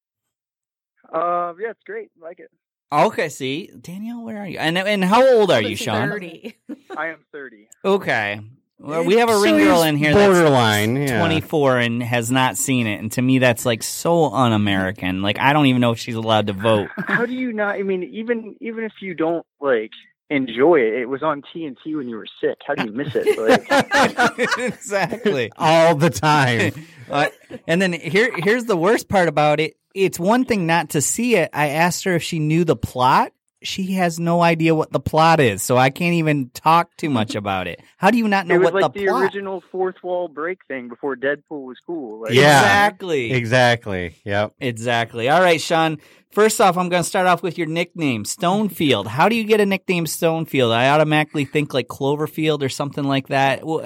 Uh, 1.12 1.52
yeah, 1.60 1.70
it's 1.70 1.82
great. 1.84 2.10
Like 2.18 2.40
it. 2.40 2.50
Okay, 2.90 3.28
see, 3.28 3.70
Danielle, 3.78 4.22
where 4.24 4.38
are 4.38 4.46
you? 4.48 4.58
And 4.58 4.78
and 4.78 5.04
how 5.04 5.24
old 5.36 5.50
are 5.50 5.60
you, 5.60 5.76
Sean? 5.76 6.08
Thirty. 6.08 6.56
I 6.96 7.08
am 7.08 7.18
thirty. 7.30 7.68
Okay, 7.84 8.40
well, 8.80 9.04
we 9.04 9.16
have 9.16 9.28
a 9.28 9.38
ring 9.38 9.58
girl 9.58 9.82
in 9.82 9.96
here. 9.96 10.14
that's 10.14 10.32
Borderline. 10.32 10.96
yeah. 10.96 11.18
24 11.18 11.78
and 11.78 12.02
has 12.02 12.30
not 12.30 12.56
seen 12.56 12.86
it. 12.86 12.98
And 13.00 13.12
to 13.12 13.22
me, 13.22 13.38
that's 13.38 13.66
like 13.66 13.82
so 13.82 14.32
un 14.32 14.52
American. 14.52 15.22
Like, 15.22 15.38
I 15.38 15.52
don't 15.52 15.66
even 15.66 15.80
know 15.80 15.92
if 15.92 15.98
she's 15.98 16.14
allowed 16.14 16.46
to 16.46 16.52
vote. 16.54 16.88
How 16.96 17.26
do 17.26 17.32
you 17.32 17.52
not? 17.52 17.74
I 17.74 17.82
mean, 17.82 18.02
even 18.04 18.56
even 18.60 18.84
if 18.84 18.92
you 19.00 19.14
don't 19.14 19.44
like 19.60 19.90
enjoy 20.30 20.76
it, 20.76 20.94
it 20.94 21.06
was 21.08 21.22
on 21.22 21.42
TNT 21.42 21.96
when 21.96 22.08
you 22.08 22.16
were 22.16 22.26
sick. 22.40 22.58
How 22.66 22.74
do 22.74 22.84
you 22.86 22.92
miss 22.92 23.14
it? 23.14 23.26
Like, 23.38 24.48
exactly. 24.58 25.50
all 25.58 25.94
the 25.94 26.10
time. 26.10 26.72
Uh, 27.10 27.26
and 27.66 27.82
then 27.82 27.92
here, 27.92 28.30
here's 28.36 28.64
the 28.64 28.76
worst 28.76 29.08
part 29.08 29.28
about 29.28 29.60
it. 29.60 29.76
It's 29.94 30.18
one 30.20 30.44
thing 30.44 30.66
not 30.66 30.90
to 30.90 31.00
see 31.00 31.34
it. 31.36 31.50
I 31.52 31.70
asked 31.70 32.04
her 32.04 32.14
if 32.14 32.22
she 32.22 32.38
knew 32.38 32.64
the 32.64 32.76
plot. 32.76 33.32
She 33.62 33.92
has 33.92 34.18
no 34.18 34.40
idea 34.42 34.74
what 34.74 34.90
the 34.92 35.00
plot 35.00 35.38
is, 35.40 35.62
so 35.62 35.76
I 35.76 35.90
can't 35.90 36.14
even 36.14 36.50
talk 36.50 36.96
too 36.96 37.10
much 37.10 37.34
about 37.36 37.66
it. 37.66 37.80
How 37.98 38.10
do 38.10 38.18
you 38.18 38.26
not 38.28 38.46
know 38.46 38.54
it 38.54 38.58
was 38.58 38.72
what 38.72 38.82
like 38.82 38.92
the 38.94 39.00
the, 39.00 39.06
plot? 39.06 39.22
original 39.22 39.62
fourth 39.70 39.96
wall 40.02 40.28
break 40.28 40.58
thing 40.66 40.88
before 40.88 41.16
Deadpool 41.16 41.64
was 41.66 41.78
cool. 41.86 42.22
Like, 42.22 42.32
Yeah. 42.32 42.58
Exactly. 42.60 43.32
exactly. 43.32 44.14
Yep. 44.24 44.54
Exactly. 44.60 45.28
All 45.28 45.40
right, 45.40 45.60
Sean. 45.60 45.98
First 46.30 46.60
off, 46.60 46.78
I'm 46.78 46.88
going 46.88 47.02
to 47.02 47.08
start 47.08 47.26
off 47.26 47.42
with 47.42 47.58
your 47.58 47.66
nickname, 47.66 48.22
Stonefield. 48.22 49.06
How 49.08 49.28
do 49.28 49.34
you 49.34 49.42
get 49.42 49.60
a 49.60 49.66
nickname 49.66 50.04
Stonefield? 50.04 50.70
I 50.72 50.88
automatically 50.90 51.44
think 51.44 51.74
like 51.74 51.88
Cloverfield 51.88 52.62
or 52.62 52.68
something 52.68 53.02
like 53.02 53.28
that. 53.28 53.62
Wh- 53.66 53.84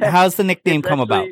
How's 0.02 0.36
the 0.36 0.44
nickname 0.44 0.80
It's 0.80 0.88
come 0.88 1.00
about? 1.00 1.28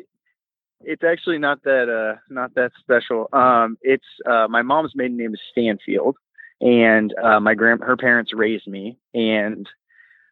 It's 0.83 1.03
actually 1.03 1.37
not 1.39 1.63
that 1.63 1.89
uh 1.89 2.19
not 2.29 2.53
that 2.55 2.71
special. 2.79 3.27
Um, 3.33 3.77
it's 3.81 4.05
uh 4.29 4.47
my 4.49 4.61
mom's 4.63 4.93
maiden 4.95 5.17
name 5.17 5.33
is 5.33 5.39
Stanfield, 5.51 6.17
and 6.61 7.13
uh, 7.21 7.39
my 7.39 7.55
grand 7.55 7.81
her 7.83 7.97
parents 7.97 8.33
raised 8.33 8.67
me, 8.67 8.97
and 9.13 9.67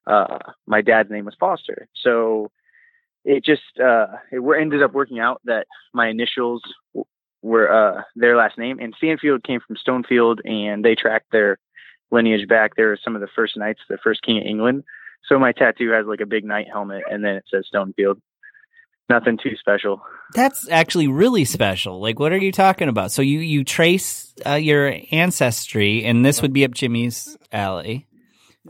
uh 0.07 0.37
my 0.65 0.81
dad's 0.81 1.11
name 1.11 1.25
was 1.25 1.35
Foster. 1.39 1.87
So 2.01 2.51
it 3.25 3.43
just 3.43 3.61
uh 3.83 4.07
it 4.31 4.41
ended 4.59 4.83
up 4.83 4.93
working 4.93 5.19
out 5.19 5.41
that 5.45 5.67
my 5.93 6.07
initials 6.07 6.61
were 7.41 7.71
uh 7.71 8.03
their 8.15 8.37
last 8.37 8.57
name, 8.57 8.79
and 8.79 8.93
Stanfield 8.97 9.43
came 9.43 9.59
from 9.59 9.75
Stonefield, 9.75 10.39
and 10.45 10.85
they 10.85 10.95
tracked 10.95 11.31
their 11.31 11.57
lineage 12.11 12.47
back. 12.47 12.75
They 12.75 12.83
were 12.83 12.99
some 13.03 13.15
of 13.15 13.21
the 13.21 13.27
first 13.35 13.57
knights, 13.57 13.81
the 13.89 13.97
first 14.03 14.21
king 14.21 14.37
of 14.37 14.45
England. 14.45 14.83
So 15.27 15.37
my 15.37 15.51
tattoo 15.51 15.91
has 15.91 16.05
like 16.05 16.21
a 16.21 16.25
big 16.25 16.45
knight 16.45 16.67
helmet, 16.71 17.03
and 17.11 17.23
then 17.23 17.35
it 17.35 17.45
says 17.51 17.67
Stonefield. 17.73 18.21
Nothing 19.09 19.37
too 19.41 19.55
special. 19.59 20.01
That's 20.35 20.69
actually 20.69 21.07
really 21.07 21.43
special. 21.45 21.99
Like, 21.99 22.19
what 22.19 22.31
are 22.31 22.37
you 22.37 22.51
talking 22.51 22.87
about? 22.89 23.11
So 23.11 23.21
you 23.23 23.39
you 23.39 23.63
trace 23.63 24.33
uh, 24.45 24.53
your 24.53 24.93
ancestry, 25.11 26.03
and 26.05 26.23
this 26.23 26.41
would 26.43 26.53
be 26.53 26.63
up 26.63 26.71
Jimmy's 26.71 27.35
alley. 27.51 28.05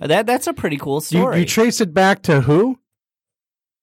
Uh, 0.01 0.07
That 0.07 0.25
that's 0.25 0.47
a 0.47 0.53
pretty 0.53 0.77
cool 0.77 1.01
story. 1.01 1.39
you 1.41 1.45
trace 1.45 1.81
it 1.81 1.93
back 1.93 2.21
to 2.23 2.41
who? 2.41 2.79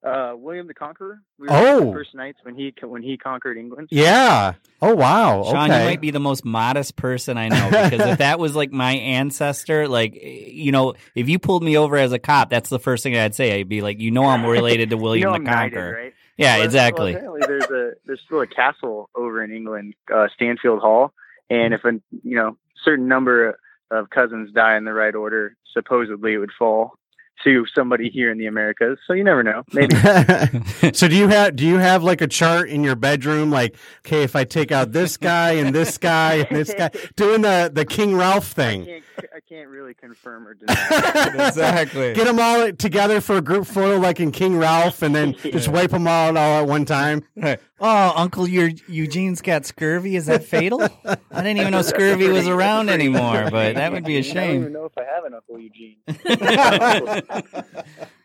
Uh, 0.06 0.34
William 0.36 0.68
the 0.68 0.72
Conqueror. 0.74 1.20
We 1.38 1.48
were 1.48 1.52
Oh. 1.54 1.86
the 1.86 1.92
first 1.92 2.14
knights 2.14 2.38
when 2.44 2.54
he 2.54 2.72
when 2.82 3.02
he 3.02 3.18
conquered 3.18 3.58
England. 3.58 3.88
Yeah. 3.90 4.52
Oh 4.80 4.94
wow. 4.94 5.42
Sean, 5.44 5.68
okay. 5.70 5.80
you 5.80 5.84
might 5.90 6.00
be 6.00 6.12
the 6.12 6.20
most 6.20 6.44
modest 6.44 6.94
person 6.96 7.36
I 7.36 7.48
know 7.48 7.68
because 7.70 8.06
if 8.12 8.18
that 8.18 8.38
was 8.38 8.54
like 8.54 8.70
my 8.70 8.92
ancestor, 8.92 9.88
like 9.88 10.14
you 10.14 10.70
know, 10.70 10.94
if 11.16 11.28
you 11.28 11.38
pulled 11.40 11.64
me 11.64 11.76
over 11.76 11.96
as 11.96 12.12
a 12.12 12.20
cop, 12.20 12.50
that's 12.50 12.68
the 12.70 12.78
first 12.78 13.02
thing 13.02 13.16
I'd 13.16 13.34
say. 13.34 13.58
I'd 13.58 13.68
be 13.68 13.82
like, 13.82 13.98
you 14.00 14.12
know, 14.12 14.24
I'm 14.24 14.46
related 14.46 14.90
to 14.90 14.96
You 15.00 15.02
William 15.02 15.26
know 15.26 15.32
the 15.32 15.36
I'm 15.38 15.44
knighted, 15.44 15.72
Conqueror. 15.74 15.92
right? 15.96 16.14
Yeah, 16.36 16.56
Well, 16.56 16.64
exactly. 16.64 17.14
Well, 17.14 17.36
apparently, 17.36 17.40
there's 17.46 17.70
a 17.70 17.92
there's 18.04 18.20
still 18.24 18.40
a 18.40 18.46
castle 18.46 19.08
over 19.14 19.42
in 19.42 19.50
England, 19.50 19.94
uh, 20.14 20.28
Stanfield 20.34 20.80
Hall, 20.80 21.12
and 21.48 21.72
if 21.72 21.84
a 21.84 21.92
you 22.22 22.36
know 22.36 22.56
certain 22.84 23.08
number 23.08 23.58
of 23.90 24.10
cousins 24.10 24.52
die 24.52 24.76
in 24.76 24.84
the 24.84 24.92
right 24.92 25.14
order, 25.14 25.56
supposedly 25.72 26.34
it 26.34 26.38
would 26.38 26.52
fall 26.58 26.98
to 27.44 27.64
somebody 27.74 28.08
here 28.10 28.30
in 28.30 28.38
the 28.38 28.46
Americas. 28.46 28.98
So 29.06 29.12
you 29.12 29.22
never 29.22 29.42
know. 29.42 29.62
Maybe 29.72 29.94
so 30.92 31.06
do 31.08 31.14
you 31.14 31.28
have 31.28 31.56
do 31.56 31.66
you 31.66 31.76
have 31.76 32.02
like 32.02 32.20
a 32.20 32.26
chart 32.26 32.68
in 32.68 32.82
your 32.82 32.96
bedroom 32.96 33.50
like 33.50 33.76
okay 34.06 34.22
if 34.22 34.34
I 34.34 34.44
take 34.44 34.72
out 34.72 34.92
this 34.92 35.16
guy 35.16 35.52
and 35.52 35.74
this 35.74 35.98
guy 35.98 36.46
and 36.48 36.56
this 36.56 36.72
guy 36.72 36.90
doing 37.16 37.42
the 37.42 37.70
the 37.72 37.84
King 37.84 38.16
Ralph 38.16 38.52
I 38.58 38.62
thing 38.62 38.84
can't 38.86 39.04
I 39.36 39.40
can't 39.48 39.68
really 39.68 39.94
confirm 39.94 40.46
or 40.46 40.54
deny. 40.54 40.74
exactly. 41.48 42.14
get 42.14 42.24
them 42.24 42.38
all 42.38 42.72
together 42.72 43.20
for 43.20 43.36
a 43.36 43.40
group 43.40 43.66
photo 43.66 43.98
like 43.98 44.20
in 44.20 44.32
King 44.32 44.56
Ralph 44.58 45.02
and 45.02 45.14
then 45.14 45.32
just 45.42 45.68
wipe 45.68 45.90
them 45.90 46.06
out 46.06 46.36
all 46.36 46.62
at 46.62 46.66
one 46.66 46.84
time 46.84 47.24
Oh, 47.78 48.12
Uncle, 48.16 48.48
your 48.48 48.70
Eugene's 48.88 49.42
got 49.42 49.66
scurvy. 49.66 50.16
Is 50.16 50.26
that 50.26 50.44
fatal? 50.44 50.82
I 51.04 51.16
didn't 51.42 51.58
even 51.58 51.72
know 51.72 51.82
scurvy 51.82 52.28
was 52.28 52.48
around 52.48 52.88
anymore, 52.88 53.48
but 53.50 53.74
that 53.74 53.92
would 53.92 54.04
be 54.04 54.16
a 54.16 54.20
I 54.20 54.22
don't 54.22 54.32
shame. 54.32 54.60
even 54.62 54.72
know 54.72 54.86
if 54.86 54.96
I 54.96 55.04
have 55.04 55.24
an 55.24 55.34
Uncle 55.34 55.58
Eugene. 55.60 55.96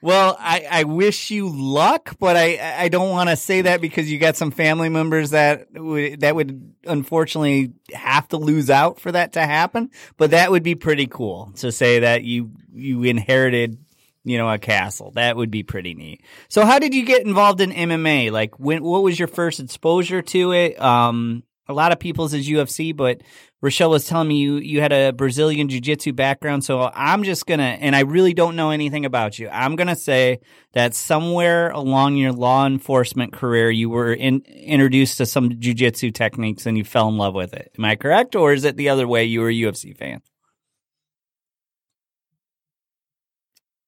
Well, 0.01 0.35
I, 0.39 0.65
I 0.69 0.83
wish 0.85 1.29
you 1.29 1.47
luck, 1.47 2.15
but 2.19 2.35
I, 2.35 2.83
I 2.83 2.89
don't 2.89 3.11
want 3.11 3.29
to 3.29 3.35
say 3.35 3.61
that 3.61 3.81
because 3.81 4.11
you 4.11 4.17
got 4.17 4.35
some 4.35 4.49
family 4.49 4.89
members 4.89 5.29
that 5.29 5.67
would, 5.73 6.21
that 6.21 6.35
would 6.35 6.73
unfortunately 6.85 7.73
have 7.93 8.27
to 8.29 8.37
lose 8.37 8.71
out 8.71 8.99
for 8.99 9.11
that 9.11 9.33
to 9.33 9.41
happen. 9.41 9.91
But 10.17 10.31
that 10.31 10.49
would 10.49 10.63
be 10.63 10.73
pretty 10.73 11.05
cool 11.05 11.51
to 11.57 11.71
say 11.71 11.99
that 11.99 12.23
you, 12.23 12.51
you 12.73 13.03
inherited, 13.03 13.77
you 14.23 14.39
know, 14.39 14.49
a 14.49 14.57
castle. 14.57 15.11
That 15.11 15.37
would 15.37 15.51
be 15.51 15.61
pretty 15.61 15.93
neat. 15.93 16.23
So 16.49 16.65
how 16.65 16.79
did 16.79 16.95
you 16.95 17.05
get 17.05 17.23
involved 17.23 17.61
in 17.61 17.71
MMA? 17.71 18.31
Like 18.31 18.59
when, 18.59 18.83
what 18.83 19.03
was 19.03 19.19
your 19.19 19.27
first 19.27 19.59
exposure 19.59 20.23
to 20.23 20.51
it? 20.51 20.81
Um, 20.81 21.43
a 21.71 21.73
lot 21.73 21.91
of 21.91 21.99
people's 21.99 22.33
is 22.33 22.47
UFC, 22.47 22.95
but 22.95 23.21
Rochelle 23.61 23.89
was 23.89 24.05
telling 24.05 24.27
me 24.27 24.37
you 24.37 24.57
you 24.57 24.81
had 24.81 24.91
a 24.91 25.11
Brazilian 25.11 25.69
jiu-jitsu 25.69 26.13
background, 26.13 26.63
so 26.63 26.91
I'm 26.93 27.23
just 27.23 27.45
going 27.45 27.59
to 27.59 27.63
and 27.63 27.95
I 27.95 28.01
really 28.01 28.33
don't 28.33 28.55
know 28.55 28.69
anything 28.69 29.05
about 29.05 29.39
you. 29.39 29.49
I'm 29.49 29.75
going 29.75 29.87
to 29.87 29.95
say 29.95 30.39
that 30.73 30.93
somewhere 30.93 31.69
along 31.69 32.17
your 32.17 32.31
law 32.31 32.65
enforcement 32.65 33.33
career 33.33 33.71
you 33.71 33.89
were 33.89 34.13
in, 34.13 34.41
introduced 34.41 35.17
to 35.17 35.25
some 35.25 35.59
jiu-jitsu 35.59 36.11
techniques 36.11 36.65
and 36.65 36.77
you 36.77 36.83
fell 36.83 37.07
in 37.09 37.17
love 37.17 37.33
with 37.33 37.53
it. 37.53 37.71
Am 37.77 37.85
I 37.85 37.95
correct 37.95 38.35
or 38.35 38.53
is 38.53 38.65
it 38.65 38.77
the 38.77 38.89
other 38.89 39.07
way 39.07 39.25
you 39.25 39.41
were 39.41 39.49
a 39.49 39.53
UFC 39.53 39.97
fan? 39.97 40.21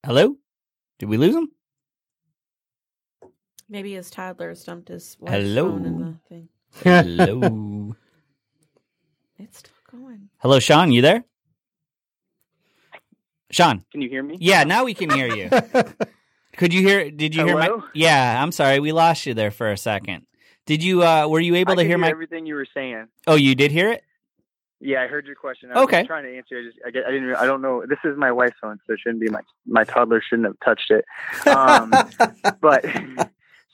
Hello? 0.04 0.36
Did 0.98 1.08
we 1.08 1.16
lose 1.16 1.34
him? 1.34 1.48
Maybe 3.68 3.94
his 3.94 4.10
toddler 4.10 4.54
stumped 4.54 4.88
his 4.88 5.16
Hello? 5.26 5.70
phone 5.70 5.86
in 5.86 5.98
the 5.98 6.18
thing. 6.28 6.48
Hello. 6.82 7.94
It's 9.36 9.58
still 9.58 9.72
going. 10.00 10.28
Hello, 10.38 10.60
Sean, 10.60 10.92
you 10.92 11.02
there? 11.02 11.24
Sean. 13.50 13.84
Can 13.90 14.00
you 14.00 14.08
hear 14.08 14.22
me? 14.22 14.36
Yeah, 14.40 14.62
now 14.64 14.84
we 14.84 14.94
can 14.94 15.10
hear 15.10 15.26
you. 15.26 15.50
Could 16.56 16.72
you 16.72 16.82
hear? 16.82 17.10
Did 17.10 17.34
you 17.34 17.44
hear 17.44 17.58
my? 17.58 17.78
Yeah, 17.94 18.40
I'm 18.42 18.52
sorry, 18.52 18.78
we 18.78 18.92
lost 18.92 19.26
you 19.26 19.34
there 19.34 19.50
for 19.50 19.70
a 19.70 19.76
second. 19.76 20.26
Did 20.66 20.82
you? 20.84 21.02
uh 21.02 21.26
Were 21.26 21.40
you 21.40 21.56
able 21.56 21.72
I 21.72 21.74
to 21.76 21.80
could 21.82 21.88
hear 21.88 21.98
my? 21.98 22.08
everything 22.08 22.46
you 22.46 22.54
were 22.54 22.66
saying. 22.72 23.08
Oh, 23.26 23.34
you 23.34 23.54
did 23.56 23.72
hear 23.72 23.90
it. 23.90 24.02
Yeah, 24.80 25.02
I 25.02 25.08
heard 25.08 25.26
your 25.26 25.34
question. 25.36 25.70
I 25.72 25.74
was 25.74 25.84
Okay. 25.84 25.98
just 26.00 26.06
trying 26.06 26.24
to 26.24 26.36
answer. 26.36 26.58
I 26.58 26.62
just 26.62 26.78
I, 26.86 26.90
get, 26.90 27.04
I 27.06 27.10
didn't. 27.10 27.34
I 27.34 27.44
don't 27.44 27.60
know. 27.60 27.84
This 27.86 27.98
is 28.04 28.16
my 28.16 28.30
wife's 28.30 28.56
phone, 28.62 28.78
so 28.86 28.92
it 28.94 29.00
shouldn't 29.00 29.20
be 29.20 29.28
my 29.28 29.40
my 29.66 29.82
toddler 29.84 30.22
shouldn't 30.22 30.46
have 30.46 30.60
touched 30.64 30.90
it. 30.90 31.04
Um, 31.48 31.92
but 32.60 32.84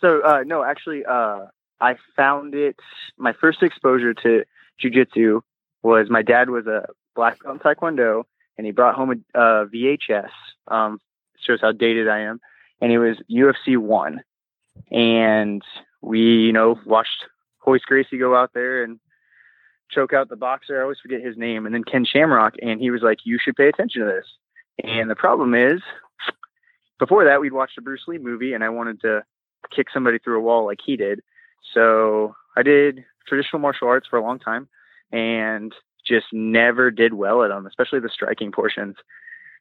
so 0.00 0.22
uh, 0.22 0.42
no, 0.46 0.64
actually, 0.64 1.04
uh, 1.04 1.46
I 1.80 1.96
found 2.16 2.54
it. 2.54 2.76
My 3.16 3.32
first 3.32 3.62
exposure 3.62 4.14
to 4.14 4.44
jujitsu 4.82 5.40
was 5.82 6.08
my 6.10 6.22
dad 6.22 6.50
was 6.50 6.66
a 6.66 6.86
black 7.14 7.42
belt 7.42 7.54
in 7.54 7.60
taekwondo, 7.60 8.24
and 8.56 8.66
he 8.66 8.72
brought 8.72 8.94
home 8.94 9.24
a 9.34 9.38
uh, 9.38 9.64
VHS. 9.66 10.30
Um, 10.68 11.00
shows 11.40 11.60
how 11.62 11.72
dated 11.72 12.08
I 12.08 12.20
am, 12.20 12.40
and 12.80 12.92
it 12.92 12.98
was 12.98 13.16
UFC 13.30 13.78
one. 13.78 14.20
And 14.90 15.62
we, 16.02 16.20
you 16.20 16.52
know, 16.52 16.78
watched 16.84 17.26
Royce 17.66 17.82
Gracie 17.82 18.18
go 18.18 18.34
out 18.34 18.50
there 18.54 18.82
and 18.82 18.98
choke 19.90 20.12
out 20.12 20.28
the 20.28 20.36
boxer. 20.36 20.78
I 20.78 20.82
always 20.82 20.98
forget 21.00 21.20
his 21.20 21.36
name. 21.36 21.66
And 21.66 21.74
then 21.74 21.84
Ken 21.84 22.04
Shamrock. 22.04 22.54
And 22.62 22.80
he 22.80 22.90
was 22.90 23.02
like, 23.02 23.18
you 23.24 23.38
should 23.42 23.56
pay 23.56 23.68
attention 23.68 24.02
to 24.02 24.06
this. 24.06 24.26
And 24.82 25.10
the 25.10 25.16
problem 25.16 25.54
is, 25.54 25.80
before 26.98 27.24
that, 27.24 27.40
we'd 27.40 27.52
watched 27.52 27.78
a 27.78 27.82
Bruce 27.82 28.04
Lee 28.06 28.18
movie 28.18 28.52
and 28.52 28.64
I 28.64 28.68
wanted 28.68 29.00
to 29.02 29.22
kick 29.74 29.88
somebody 29.92 30.18
through 30.18 30.38
a 30.38 30.42
wall 30.42 30.66
like 30.66 30.78
he 30.84 30.96
did. 30.96 31.20
So 31.74 32.34
I 32.56 32.62
did 32.62 33.04
traditional 33.26 33.60
martial 33.60 33.88
arts 33.88 34.06
for 34.08 34.18
a 34.18 34.22
long 34.22 34.38
time 34.38 34.68
and 35.12 35.72
just 36.06 36.26
never 36.32 36.90
did 36.90 37.14
well 37.14 37.42
at 37.42 37.48
them, 37.48 37.66
especially 37.66 38.00
the 38.00 38.08
striking 38.08 38.52
portions. 38.52 38.96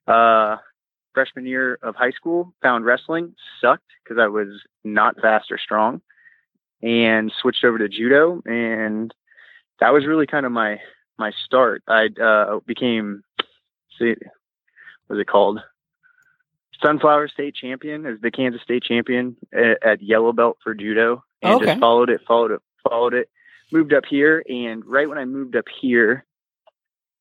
Uh, 0.08 0.58
freshman 1.14 1.46
year 1.46 1.78
of 1.82 1.96
high 1.96 2.12
school, 2.12 2.54
found 2.62 2.86
wrestling 2.86 3.36
sucked 3.62 3.92
because 4.04 4.20
I 4.20 4.28
was 4.28 4.48
not 4.84 5.20
fast 5.20 5.52
or 5.52 5.58
strong, 5.58 6.02
and 6.82 7.32
switched 7.42 7.64
over 7.64 7.78
to 7.78 7.90
judo, 7.90 8.42
and 8.46 9.14
that 9.80 9.94
was 9.94 10.06
really 10.06 10.28
kind 10.28 10.46
of 10.46 10.52
my 10.52 10.80
my 11.18 11.32
start. 11.46 11.84
I 11.88 12.08
uh, 12.22 12.60
became, 12.66 13.24
see, 13.98 14.16
what 15.08 15.18
was 15.18 15.20
it 15.20 15.28
called? 15.28 15.60
Sunflower 16.82 17.28
State 17.28 17.56
champion 17.56 18.06
as 18.06 18.22
the 18.22 18.32
Kansas 18.32 18.62
State 18.62 18.84
champion 18.84 19.36
at, 19.54 19.84
at 19.86 20.02
yellow 20.02 20.32
belt 20.32 20.58
for 20.64 20.74
judo, 20.74 21.24
and 21.42 21.54
Okay. 21.56 21.66
just 21.68 21.80
followed 21.80 22.10
it, 22.10 22.22
followed 22.28 22.52
it, 22.52 22.62
followed 22.88 23.14
it. 23.14 23.30
Moved 23.72 23.94
up 23.94 24.06
here, 24.06 24.44
and 24.50 24.84
right 24.86 25.08
when 25.08 25.20
I 25.20 25.26
moved 25.26 25.56
up 25.56 25.66
here, 25.80 26.26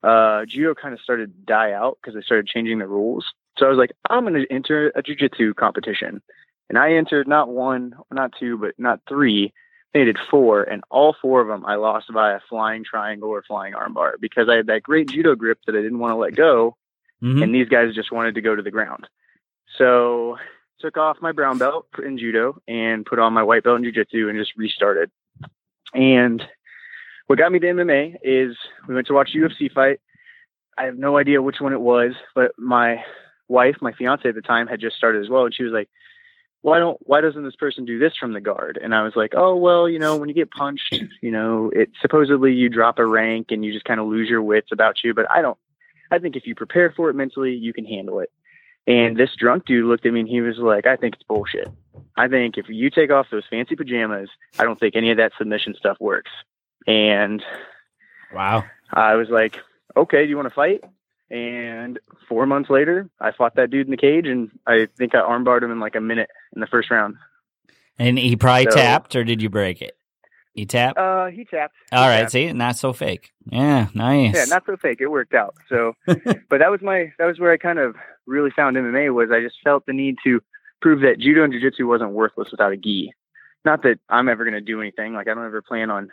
uh, 0.03 0.47
judo 0.47 0.75
kind 0.75 0.95
of 0.95 1.01
started 1.01 1.27
to 1.35 1.45
die 1.45 1.73
out 1.73 1.99
because 2.01 2.15
they 2.15 2.23
started 2.23 2.47
changing 2.47 2.79
the 2.79 2.87
rules. 2.87 3.27
So 3.59 3.67
I 3.67 3.69
was 3.69 3.77
like, 3.79 3.93
I'm 4.09 4.25
going 4.25 4.35
to 4.35 4.51
enter 4.51 4.89
a 4.95 5.03
jujitsu 5.03 5.55
competition, 5.55 6.23
and 6.71 6.79
I 6.79 6.95
entered 6.95 7.29
not 7.29 7.51
one, 7.51 7.95
not 8.11 8.33
two, 8.39 8.57
but 8.57 8.75
not 8.79 9.01
three. 9.07 9.53
They 9.93 10.05
did 10.05 10.19
four, 10.31 10.63
and 10.63 10.83
all 10.91 11.15
four 11.21 11.41
of 11.43 11.49
them 11.49 11.67
I 11.67 11.75
lost 11.75 12.13
by 12.13 12.33
a 12.33 12.41
flying 12.49 12.85
triangle 12.85 13.29
or 13.31 13.43
flying 13.43 13.75
armbar 13.75 14.13
because 14.21 14.49
I 14.49 14.55
had 14.57 14.67
that 14.69 14.83
great 14.83 15.09
judo 15.09 15.35
grip 15.35 15.59
that 15.67 15.75
I 15.75 15.83
didn't 15.83 15.99
want 15.99 16.13
to 16.13 16.17
let 16.17 16.35
go, 16.35 16.77
Mhm. 17.23 17.43
and 17.43 17.55
these 17.55 17.69
guys 17.69 17.95
just 17.95 18.13
wanted 18.13 18.37
to 18.37 18.41
go 18.41 18.55
to 18.57 18.63
the 18.63 18.71
ground. 18.71 19.07
So 19.77 20.39
took 20.81 20.97
off 20.97 21.19
my 21.21 21.33
brown 21.33 21.59
belt 21.59 21.87
in 22.05 22.19
judo 22.19 22.61
and 22.69 23.05
put 23.05 23.19
on 23.19 23.33
my 23.33 23.43
white 23.43 23.65
belt 23.65 23.79
in 23.79 23.85
jiu-jitsu 23.85 24.29
and 24.29 24.39
just 24.39 24.57
restarted. 24.57 25.11
And 25.95 26.43
what 27.27 27.39
got 27.39 27.53
me 27.53 27.59
to 27.59 27.67
MMA 27.67 28.17
is 28.23 28.57
we 28.87 28.95
went 28.95 29.07
to 29.09 29.15
watch 29.15 29.35
a 29.35 29.39
UFC 29.39 29.73
fight. 29.73 30.01
I 30.77 30.85
have 30.85 30.97
no 30.97 31.19
idea 31.19 31.43
which 31.43 31.61
one 31.61 31.73
it 31.73 31.81
was, 31.81 32.13
but 32.35 32.53
my 32.57 33.05
wife, 33.49 33.77
my 33.81 33.93
fiance 33.93 34.29
at 34.29 34.35
the 34.35 34.43
time, 34.43 34.67
had 34.67 34.81
just 34.81 34.97
started 34.97 35.23
as 35.23 35.29
well, 35.29 35.45
and 35.45 35.55
she 35.55 35.65
was 35.65 35.73
like, 35.73 35.89
"Why 36.63 36.79
don't 36.79 36.99
Why 37.01 37.21
doesn't 37.21 37.43
this 37.43 37.57
person 37.57 37.85
do 37.85 37.99
this 37.99 38.17
from 38.17 38.33
the 38.33 38.41
guard?" 38.41 38.79
And 38.81 38.95
I 38.95 39.03
was 39.03 39.17
like, 39.17 39.35
"Oh 39.35 39.57
well, 39.57 39.89
you 39.89 39.99
know, 39.99 40.17
when 40.17 40.29
you 40.29 40.35
get 40.35 40.51
punched, 40.51 41.03
you 41.21 41.31
know, 41.31 41.71
it 41.75 41.91
supposedly 42.01 42.53
you 42.55 42.69
drop 42.69 42.99
a 42.99 43.07
rank 43.07 43.51
and 43.51 43.65
you 43.65 43.73
just 43.73 43.85
kind 43.85 44.01
of 44.01 44.07
lose 44.07 44.29
your 44.29 44.43
wits 44.43 44.71
about 44.73 45.03
you, 45.03 45.15
but 45.15 45.31
I 45.31 45.43
don't. 45.43 45.59
I 46.11 46.19
think 46.19 46.37
if 46.37 46.47
you 46.47 46.55
prepare 46.55 46.93
for 46.97 47.11
it 47.11 47.15
mentally, 47.15 47.55
you 47.55 47.73
can 47.73 47.85
handle 47.85 48.21
it." 48.21 48.31
And 48.89 49.17
this 49.19 49.31
drunk 49.39 49.67
dude 49.67 49.85
looked 49.85 50.07
at 50.07 50.13
me 50.15 50.21
and 50.21 50.29
he 50.29 50.41
was 50.41 50.57
like, 50.59 50.87
I 50.87 50.97
think 50.97 51.15
it's 51.15 51.23
bullshit. 51.23 51.69
I 52.17 52.27
think 52.27 52.57
if 52.57 52.69
you 52.71 52.89
take 52.91 53.11
off 53.11 53.27
those 53.31 53.45
fancy 53.49 53.77
pajamas, 53.77 54.31
I 54.59 54.65
don't 54.65 54.81
think 54.81 54.97
any 54.97 55.11
of 55.11 55.19
that 55.19 55.33
submission 55.39 55.75
stuff 55.79 55.99
works. 56.01 56.31
And 56.87 57.45
Wow. 58.35 58.65
I 58.93 59.15
was 59.17 59.29
like, 59.29 59.59
okay, 59.97 60.25
do 60.25 60.31
you 60.31 60.37
want 60.37 60.49
to 60.49 60.55
fight? 60.55 60.83
And 61.31 61.99
four 62.29 62.47
months 62.47 62.71
later, 62.71 63.11
I 63.21 63.33
fought 63.33 63.57
that 63.57 63.71
dude 63.71 63.87
in 63.87 63.91
the 63.91 63.97
cage 63.99 64.27
and 64.27 64.51
I 64.67 64.89
think 64.97 65.15
I 65.15 65.19
armbarred 65.19 65.63
him 65.63 65.71
in 65.71 65.81
like 65.81 65.95
a 65.95 66.01
minute 66.01 66.31
in 66.55 66.61
the 66.63 66.67
first 66.67 66.91
round. 66.91 67.17
And 67.99 68.19
he 68.19 68.37
probably 68.37 68.71
So- 68.71 68.77
tapped, 68.77 69.15
or 69.17 69.23
did 69.25 69.43
you 69.43 69.51
break 69.51 69.83
it? 69.83 69.97
You 70.55 70.67
tapped? 70.67 70.99
Uh, 70.99 71.27
he 71.27 71.45
tapped. 71.45 71.75
He 71.91 71.97
All 71.97 72.09
right, 72.09 72.21
tapped. 72.21 72.33
see, 72.33 72.53
not 72.53 72.77
so 72.77 72.93
fake. 72.93 73.33
Yeah, 73.47 73.89
nice. 73.95 74.35
Yeah, 74.35 74.45
not 74.47 74.65
so 74.67 74.77
fake. 74.77 75.01
It 75.01 75.07
worked 75.09 75.35
out. 75.35 75.55
So, 75.69 75.95
but 76.07 76.59
that 76.59 76.71
was 76.71 76.81
my 76.83 77.13
that 77.19 77.27
was 77.27 77.39
where 77.39 77.53
I 77.53 77.57
kind 77.57 77.79
of 77.79 77.95
really 78.27 78.51
found 78.51 78.77
MMA 78.77 79.15
was 79.15 79.31
I 79.31 79.41
just 79.41 79.57
felt 79.63 79.87
the 79.87 79.93
need 79.93 80.17
to 80.25 80.41
prove 80.81 81.01
that 81.01 81.19
judo 81.19 81.43
and 81.45 81.53
jiu-jitsu 81.53 81.87
wasn't 81.87 82.11
worthless 82.11 82.51
without 82.51 82.73
a 82.73 82.77
gi. 82.77 83.13
Not 83.65 83.83
that 83.83 83.99
I'm 84.09 84.29
ever 84.29 84.45
going 84.45 84.55
to 84.55 84.61
do 84.61 84.81
anything. 84.81 85.15
Like 85.15 85.29
I 85.29 85.35
don't 85.35 85.45
ever 85.47 85.63
plan 85.63 85.91
on 85.91 86.09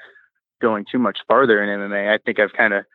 going 0.62 0.86
too 0.92 1.00
much 1.00 1.20
farther 1.28 1.62
in 1.64 1.70
MMA. 1.70 2.14
I 2.14 2.18
think 2.18 2.40
I've 2.40 2.54
kind 2.54 2.74
of 2.74 2.86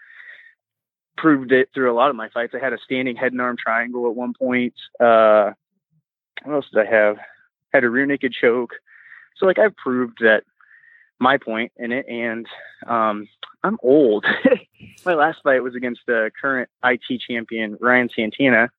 proved 1.16 1.52
it 1.52 1.68
through 1.74 1.92
a 1.92 1.94
lot 1.94 2.10
of 2.10 2.16
my 2.16 2.28
fights. 2.30 2.54
I 2.54 2.62
had 2.64 2.72
a 2.72 2.78
standing 2.84 3.16
head 3.16 3.32
and 3.32 3.40
arm 3.40 3.56
triangle 3.56 4.08
at 4.08 4.16
one 4.16 4.32
point. 4.38 4.74
Uh, 4.98 5.52
what 6.44 6.54
else 6.54 6.66
did 6.72 6.86
I 6.86 6.90
have? 6.90 7.16
Had 7.72 7.84
a 7.84 7.90
rear 7.90 8.06
naked 8.06 8.32
choke. 8.32 8.74
So 9.36 9.46
like 9.46 9.58
I've 9.58 9.76
proved 9.76 10.18
that 10.20 10.44
my 11.20 11.36
point 11.36 11.72
in 11.76 11.92
it, 11.92 12.06
and 12.08 12.46
um, 12.86 13.28
I'm 13.62 13.78
old. 13.82 14.24
my 15.04 15.14
last 15.14 15.38
fight 15.44 15.62
was 15.62 15.74
against 15.74 16.00
the 16.06 16.30
current 16.40 16.68
IT 16.82 17.20
champion 17.28 17.76
Ryan 17.80 18.08
Santana, 18.14 18.70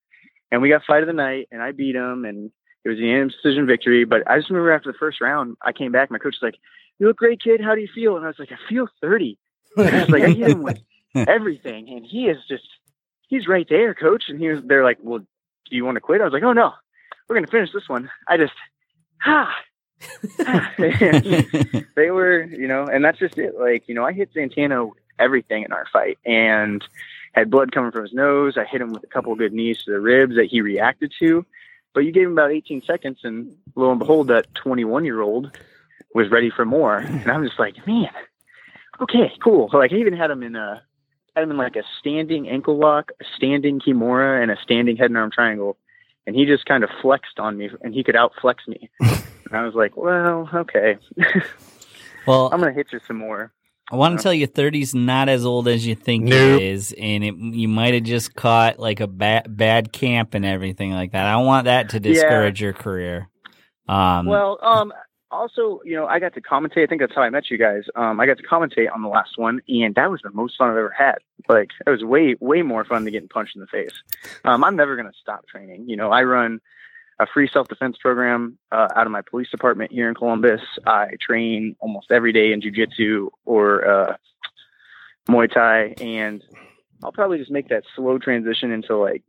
and 0.52 0.62
we 0.62 0.70
got 0.70 0.84
fight 0.86 1.04
of 1.04 1.08
the 1.08 1.14
night, 1.14 1.48
and 1.52 1.62
I 1.62 1.72
beat 1.72 1.96
him, 1.96 2.26
and 2.26 2.52
it 2.84 2.90
was 2.90 2.98
an 2.98 3.06
unanimous 3.06 3.36
decision 3.42 3.68
victory. 3.68 4.04
But 4.06 4.30
I 4.30 4.38
just 4.38 4.50
remember 4.50 4.72
after 4.72 4.92
the 4.92 4.98
first 4.98 5.22
round, 5.22 5.56
I 5.62 5.72
came 5.72 5.92
back. 5.92 6.10
My 6.10 6.18
coach 6.18 6.36
was 6.42 6.48
like, 6.52 6.60
"You 7.00 7.08
look 7.08 7.18
great, 7.18 7.42
kid. 7.42 7.62
How 7.62 7.76
do 7.76 7.82
you 7.82 7.90
feel?" 7.94 8.18
And 8.18 8.26
I 8.26 8.30
was 8.30 8.40
like, 8.40 8.52
"I 8.52 8.58
feel 8.68 8.88
30." 9.00 9.38
I 9.78 9.82
was 9.82 10.10
like, 10.10 10.24
"I 10.24 10.32
hit 10.32 10.50
him 10.50 10.64
with 10.64 10.80
everything, 11.16 11.90
and 11.90 12.04
he 12.04 12.28
is 12.28 12.38
just 12.50 12.68
he's 13.28 13.48
right 13.48 13.68
there, 13.70 13.94
coach." 13.94 14.26
And 14.30 14.40
he 14.40 14.50
was 14.50 14.64
they're 14.66 14.84
like, 14.84 14.98
"Well, 15.02 15.20
do 15.20 15.76
you 15.76 15.86
want 15.86 15.96
to 15.96 16.02
quit?" 16.02 16.22
I 16.22 16.24
was 16.24 16.34
like, 16.34 16.44
"Oh 16.44 16.54
no, 16.54 16.74
we're 17.30 17.36
gonna 17.36 17.48
finish 17.48 17.72
this 17.72 17.88
one." 17.88 18.10
I 18.28 18.38
just 18.38 18.54
ah. 19.26 19.54
they 21.96 22.12
were, 22.12 22.44
you 22.44 22.68
know, 22.68 22.86
and 22.86 23.04
that's 23.04 23.20
just 23.20 23.38
it. 23.38 23.56
Like, 23.60 23.88
you 23.88 23.96
know, 23.96 24.06
I 24.06 24.14
hit 24.14 24.30
Santana 24.34 24.86
with 24.86 24.98
everything 25.20 25.64
in 25.64 25.72
our 25.72 25.86
fight 25.92 26.18
and 26.26 26.84
had 27.34 27.50
blood 27.50 27.72
coming 27.72 27.92
from 27.92 28.04
his 28.04 28.14
nose. 28.14 28.58
I 28.58 28.66
hit 28.66 28.82
him 28.82 28.92
with 28.92 29.04
a 29.04 29.08
couple 29.08 29.34
good 29.36 29.54
knees 29.54 29.84
to 29.84 29.92
the 29.92 30.00
ribs 30.00 30.36
that 30.36 30.46
he 30.46 30.62
reacted 30.62 31.14
to. 31.20 31.46
But 31.94 32.02
you 32.02 32.12
gave 32.12 32.28
him 32.28 32.34
about 32.34 32.52
18 32.52 32.84
seconds, 32.84 33.20
and 33.24 33.56
lo 33.76 33.92
and 33.92 34.00
behold, 34.00 34.30
that 34.30 34.54
21 34.56 35.04
year 35.04 35.22
old 35.22 35.58
was 36.14 36.30
ready 36.30 36.50
for 36.50 36.66
more. 36.66 36.98
And 36.98 37.30
I'm 37.30 37.44
just 37.44 37.60
like, 37.60 37.86
man, 37.86 38.12
okay, 39.02 39.34
cool. 39.44 39.70
Like, 39.74 39.92
I 39.92 39.98
even 39.98 40.14
had 40.14 40.32
him 40.32 40.44
in 40.44 40.56
a, 40.56 40.82
had 41.36 41.44
him 41.44 41.52
in 41.52 41.58
like 41.58 41.76
a 41.76 41.84
standing 42.00 42.48
ankle 42.48 42.78
lock, 42.78 43.12
a 43.20 43.26
standing 43.36 43.80
kimura, 43.80 44.42
and 44.42 44.52
a 44.52 44.58
standing 44.62 44.98
head 44.98 45.08
and 45.08 45.18
arm 45.18 45.32
triangle. 45.32 45.78
And 46.28 46.36
he 46.36 46.46
just 46.46 46.66
kind 46.66 46.84
of 46.84 46.90
flexed 47.02 47.40
on 47.40 47.58
me, 47.58 47.70
and 47.82 47.94
he 47.94 48.04
could 48.04 48.16
outflex 48.16 48.68
me. 48.68 48.90
And 49.52 49.60
I 49.60 49.66
was 49.66 49.76
like, 49.76 49.98
well, 49.98 50.50
okay. 50.54 50.98
well, 52.26 52.50
I'm 52.54 52.62
gonna 52.62 52.72
hit 52.72 52.88
you 52.94 53.02
some 53.06 53.18
more. 53.18 53.52
I 53.92 53.98
want 53.98 54.18
to 54.18 54.24
tell 54.24 54.34
you, 54.34 54.48
30's 54.48 54.96
not 54.96 55.28
as 55.28 55.46
old 55.46 55.68
as 55.68 55.86
you 55.86 55.96
think 55.96 56.24
Nope. 56.24 56.62
it 56.62 56.64
is, 56.64 56.96
and 56.98 57.24
it, 57.26 57.36
you 57.36 57.68
might 57.68 57.94
have 57.94 58.04
just 58.04 58.34
caught 58.34 58.80
like 58.80 59.02
a 59.02 59.08
bad 59.08 59.58
bad 59.58 59.92
camp 59.92 60.34
and 60.36 60.46
everything 60.46 60.94
like 60.94 61.12
that. 61.12 61.26
I 61.26 61.34
don't 61.34 61.46
want 61.46 61.66
that 61.66 61.90
to 61.90 62.00
discourage 62.00 62.62
your 62.62 62.72
career. 62.72 63.28
Um, 63.90 64.26
Well, 64.26 64.58
um, 64.62 64.94
also, 65.32 65.82
you 65.84 65.96
know, 65.96 66.06
I 66.06 66.20
got 66.20 66.34
to 66.36 66.42
commentate. 66.42 66.84
I 66.84 66.88
think 66.88 67.02
that's 67.02 67.16
how 67.16 67.22
I 67.22 67.30
met 67.30 67.50
you 67.50 67.58
guys. 67.58 67.84
Um, 67.96 68.20
I 68.20 68.26
got 68.26 68.38
to 68.38 68.44
commentate 68.44 68.94
on 68.94 69.02
the 69.02 69.08
last 69.08 69.38
one, 69.38 69.62
and 69.68 69.96
that 69.96 70.12
was 70.12 70.22
the 70.24 70.32
most 70.32 70.58
fun 70.58 70.70
I've 70.70 70.78
ever 70.78 70.94
had. 70.96 71.20
Like, 71.48 71.70
it 71.86 71.90
was 71.90 72.04
way, 72.04 72.36
way 72.40 72.62
more 72.62 72.86
fun 72.86 73.04
than 73.04 73.14
getting 73.14 73.30
punched 73.30 73.56
in 73.56 73.62
the 73.62 73.68
face. 73.68 73.94
Um, 74.44 74.64
I'm 74.64 74.76
never 74.76 74.96
gonna 74.96 75.14
stop 75.20 75.48
training. 75.48 75.88
You 75.88 75.96
know, 75.96 76.12
I 76.12 76.24
run 76.24 76.60
a 77.20 77.28
free 77.28 77.48
self 77.48 77.68
defense 77.68 77.98
program 77.98 78.58
uh, 78.72 78.88
out 78.96 79.06
of 79.06 79.12
my 79.12 79.22
police 79.22 79.50
department 79.50 79.92
here 79.92 80.10
in 80.10 80.16
Columbus. 80.16 80.62
I 80.86 81.12
train 81.22 81.76
almost 81.80 82.12
every 82.12 82.34
day 82.34 82.52
in 82.52 82.62
jujitsu 82.62 83.30
or 83.46 83.88
uh, 83.88 84.16
Muay 85.30 85.52
Thai, 85.52 85.94
and 86.04 86.44
I'll 87.04 87.12
probably 87.12 87.38
just 87.38 87.52
make 87.52 87.70
that 87.70 87.84
slow 87.96 88.18
transition 88.18 88.72
into 88.72 88.98
like 88.98 89.24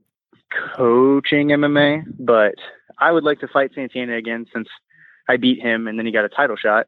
coaching 0.77 1.49
MMA. 1.49 2.05
But 2.19 2.55
I 2.99 3.13
would 3.13 3.25
like 3.25 3.41
to 3.41 3.49
fight 3.49 3.73
Santana 3.75 4.17
again 4.17 4.47
since 4.53 4.69
I 5.29 5.37
beat 5.37 5.61
him 5.61 5.87
and 5.87 5.99
then 5.99 6.07
he 6.07 6.13
got 6.13 6.25
a 6.25 6.29
title 6.29 6.57
shot. 6.57 6.87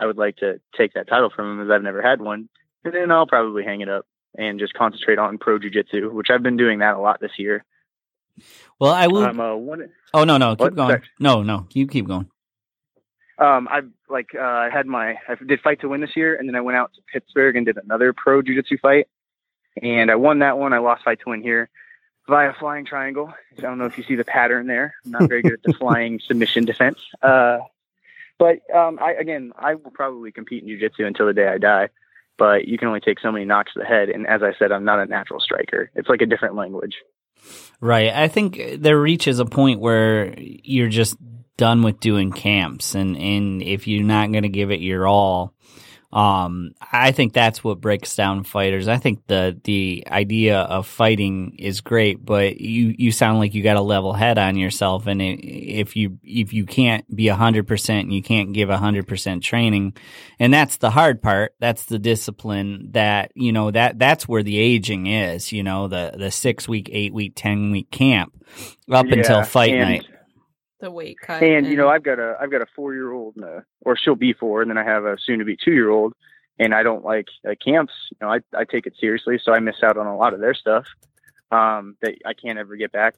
I 0.00 0.06
would 0.06 0.18
like 0.18 0.36
to 0.36 0.60
take 0.76 0.94
that 0.94 1.08
title 1.08 1.30
from 1.34 1.52
him 1.52 1.66
as 1.66 1.72
I've 1.72 1.82
never 1.82 2.02
had 2.02 2.20
one. 2.20 2.48
And 2.84 2.94
then 2.94 3.10
I'll 3.10 3.26
probably 3.26 3.64
hang 3.64 3.80
it 3.80 3.88
up 3.88 4.06
and 4.36 4.58
just 4.58 4.74
concentrate 4.74 5.18
on 5.18 5.38
pro 5.38 5.58
jujitsu, 5.58 6.12
which 6.12 6.28
I've 6.30 6.42
been 6.42 6.56
doing 6.56 6.80
that 6.80 6.96
a 6.96 7.00
lot 7.00 7.20
this 7.20 7.38
year. 7.38 7.64
well, 8.80 8.92
I 8.92 9.06
will. 9.06 9.24
I'm 9.24 9.38
uh, 9.38 9.54
one. 9.54 9.90
oh 10.14 10.24
no, 10.24 10.38
no, 10.38 10.56
keep 10.56 10.60
what? 10.60 10.74
going. 10.74 10.88
Sorry. 10.88 11.02
No, 11.20 11.42
no, 11.42 11.66
you 11.72 11.86
keep 11.86 12.08
going. 12.08 12.28
Um, 13.38 13.68
I 13.68 13.82
like 14.08 14.30
uh, 14.34 14.40
I 14.40 14.70
had 14.72 14.86
my 14.86 15.16
I 15.28 15.36
did 15.46 15.60
fight 15.60 15.80
to 15.82 15.88
win 15.88 16.00
this 16.00 16.16
year, 16.16 16.34
and 16.34 16.48
then 16.48 16.56
I 16.56 16.60
went 16.60 16.78
out 16.78 16.92
to 16.94 17.02
Pittsburgh 17.12 17.56
and 17.56 17.66
did 17.66 17.76
another 17.76 18.12
pro 18.12 18.40
jujitsu 18.42 18.80
fight, 18.80 19.06
and 19.80 20.10
I 20.10 20.14
won 20.14 20.38
that 20.40 20.58
one. 20.58 20.72
I 20.72 20.78
lost 20.78 21.04
fight 21.04 21.20
to 21.20 21.30
win 21.30 21.42
here 21.42 21.70
via 22.28 22.52
flying 22.58 22.84
triangle. 22.84 23.32
I 23.56 23.60
don't 23.60 23.78
know 23.78 23.86
if 23.86 23.98
you 23.98 24.04
see 24.04 24.14
the 24.14 24.24
pattern 24.24 24.66
there. 24.66 24.94
I'm 25.04 25.10
not 25.12 25.28
very 25.28 25.42
good 25.42 25.54
at 25.54 25.62
the 25.62 25.72
flying 25.78 26.20
submission 26.26 26.64
defense. 26.64 26.98
Uh, 27.22 27.58
but 28.38 28.58
um, 28.74 28.98
I 29.00 29.12
again, 29.12 29.52
I 29.56 29.74
will 29.74 29.90
probably 29.90 30.32
compete 30.32 30.64
in 30.64 30.68
jujitsu 30.68 31.06
until 31.06 31.26
the 31.26 31.32
day 31.32 31.48
I 31.48 31.58
die. 31.58 31.88
But 32.38 32.66
you 32.66 32.78
can 32.78 32.88
only 32.88 33.00
take 33.00 33.20
so 33.20 33.30
many 33.30 33.44
knocks 33.44 33.74
to 33.74 33.80
the 33.80 33.84
head, 33.84 34.08
and 34.08 34.26
as 34.26 34.42
I 34.42 34.52
said, 34.58 34.72
I'm 34.72 34.84
not 34.84 34.98
a 34.98 35.06
natural 35.06 35.38
striker. 35.38 35.90
It's 35.94 36.08
like 36.08 36.22
a 36.22 36.26
different 36.26 36.56
language. 36.56 36.94
Right. 37.80 38.12
I 38.12 38.28
think 38.28 38.60
there 38.78 38.98
reaches 38.98 39.38
a 39.38 39.44
point 39.44 39.80
where 39.80 40.34
you're 40.38 40.88
just 40.88 41.16
done 41.56 41.82
with 41.82 42.00
doing 42.00 42.32
camps, 42.32 42.94
and 42.94 43.16
and 43.16 43.62
if 43.62 43.86
you're 43.86 44.02
not 44.02 44.32
going 44.32 44.42
to 44.42 44.48
give 44.48 44.70
it 44.70 44.80
your 44.80 45.06
all, 45.06 45.54
um, 46.12 46.74
I 46.92 47.12
think 47.12 47.32
that's 47.32 47.64
what 47.64 47.80
breaks 47.80 48.14
down 48.14 48.44
fighters. 48.44 48.86
I 48.86 48.98
think 48.98 49.26
the 49.28 49.58
the 49.64 50.04
idea 50.06 50.58
of 50.58 50.86
fighting 50.86 51.56
is 51.58 51.80
great, 51.80 52.22
but 52.22 52.60
you 52.60 52.94
you 52.98 53.10
sound 53.12 53.38
like 53.38 53.54
you 53.54 53.62
got 53.62 53.78
a 53.78 53.82
level 53.82 54.12
head 54.12 54.36
on 54.36 54.56
yourself, 54.56 55.06
and 55.06 55.22
if 55.22 55.96
you 55.96 56.18
if 56.22 56.52
you 56.52 56.66
can't 56.66 57.04
be 57.14 57.28
hundred 57.28 57.66
percent 57.66 58.04
and 58.04 58.12
you 58.12 58.22
can't 58.22 58.52
give 58.52 58.68
hundred 58.68 59.08
percent 59.08 59.42
training, 59.42 59.96
and 60.38 60.52
that's 60.52 60.76
the 60.76 60.90
hard 60.90 61.22
part. 61.22 61.54
That's 61.60 61.86
the 61.86 61.98
discipline 61.98 62.90
that 62.92 63.32
you 63.34 63.52
know 63.52 63.70
that 63.70 63.98
that's 63.98 64.28
where 64.28 64.42
the 64.42 64.58
aging 64.58 65.06
is. 65.06 65.50
You 65.50 65.62
know 65.62 65.88
the 65.88 66.12
the 66.14 66.30
six 66.30 66.68
week, 66.68 66.90
eight 66.92 67.14
week, 67.14 67.32
ten 67.36 67.70
week 67.70 67.90
camp 67.90 68.34
up 68.90 69.06
until 69.06 69.44
fight 69.44 69.72
night. 69.76 70.04
The 70.82 70.90
weight 70.90 71.20
cut. 71.20 71.44
and 71.44 71.64
you 71.68 71.76
know 71.76 71.88
i've 71.88 72.02
got 72.02 72.18
a 72.18 72.36
i've 72.40 72.50
got 72.50 72.60
a 72.60 72.66
four 72.74 72.92
year 72.92 73.12
old 73.12 73.36
and 73.36 73.62
or 73.82 73.96
she'll 73.96 74.16
be 74.16 74.32
four 74.32 74.62
and 74.62 74.68
then 74.68 74.76
i 74.76 74.82
have 74.82 75.04
a 75.04 75.16
soon 75.24 75.38
to 75.38 75.44
be 75.44 75.56
two 75.56 75.70
year 75.70 75.90
old 75.90 76.12
and 76.58 76.74
i 76.74 76.82
don't 76.82 77.04
like 77.04 77.28
uh, 77.48 77.54
camps. 77.64 77.92
You 78.10 78.16
know 78.20 78.32
I, 78.32 78.40
I 78.52 78.64
take 78.64 78.86
it 78.88 78.94
seriously 78.98 79.38
so 79.40 79.52
i 79.52 79.60
miss 79.60 79.76
out 79.80 79.96
on 79.96 80.08
a 80.08 80.16
lot 80.16 80.34
of 80.34 80.40
their 80.40 80.54
stuff 80.54 80.84
um 81.52 81.96
that 82.02 82.16
i 82.26 82.34
can't 82.34 82.58
ever 82.58 82.74
get 82.74 82.90
back. 82.90 83.14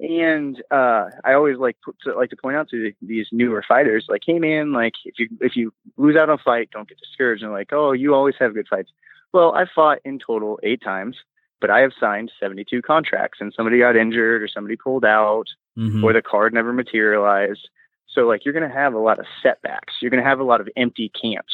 And 0.00 0.60
uh 0.72 1.10
i 1.24 1.34
always 1.34 1.58
like 1.58 1.76
put, 1.84 1.94
to, 2.00 2.16
like 2.16 2.30
to 2.30 2.36
point 2.36 2.56
out 2.56 2.68
to 2.70 2.82
the, 2.82 2.94
these 3.06 3.28
newer 3.30 3.64
fighters 3.66 4.06
like 4.08 4.22
hey 4.26 4.40
man 4.40 4.72
like 4.72 4.94
if 5.04 5.14
you 5.20 5.28
if 5.40 5.54
you 5.54 5.72
lose 5.96 6.16
out 6.16 6.28
on 6.28 6.40
a 6.40 6.42
fight 6.42 6.70
don't 6.72 6.88
get 6.88 6.98
discouraged. 6.98 7.44
And 7.44 7.52
like 7.52 7.72
oh 7.72 7.92
you 7.92 8.16
always 8.16 8.34
have 8.40 8.52
good 8.52 8.66
fights. 8.68 8.90
Well 9.32 9.54
i 9.54 9.64
fought 9.72 10.00
in 10.04 10.18
total 10.18 10.58
eight 10.64 10.82
times 10.82 11.14
but 11.60 11.70
i 11.70 11.82
have 11.82 11.92
signed 12.00 12.32
72 12.40 12.82
contracts 12.82 13.38
and 13.40 13.54
somebody 13.56 13.78
got 13.78 13.94
injured 13.94 14.42
or 14.42 14.48
somebody 14.48 14.74
pulled 14.74 15.04
out 15.04 15.46
Mhm. 15.76 16.02
or 16.02 16.12
the 16.12 16.22
card 16.22 16.54
never 16.54 16.72
materialized. 16.72 17.68
So 18.08 18.22
like 18.26 18.44
you're 18.44 18.54
going 18.54 18.68
to 18.68 18.74
have 18.74 18.94
a 18.94 18.98
lot 18.98 19.18
of 19.18 19.26
setbacks. 19.42 19.94
You're 20.00 20.10
going 20.10 20.22
to 20.22 20.28
have 20.28 20.40
a 20.40 20.44
lot 20.44 20.60
of 20.60 20.68
empty 20.76 21.10
camps. 21.20 21.52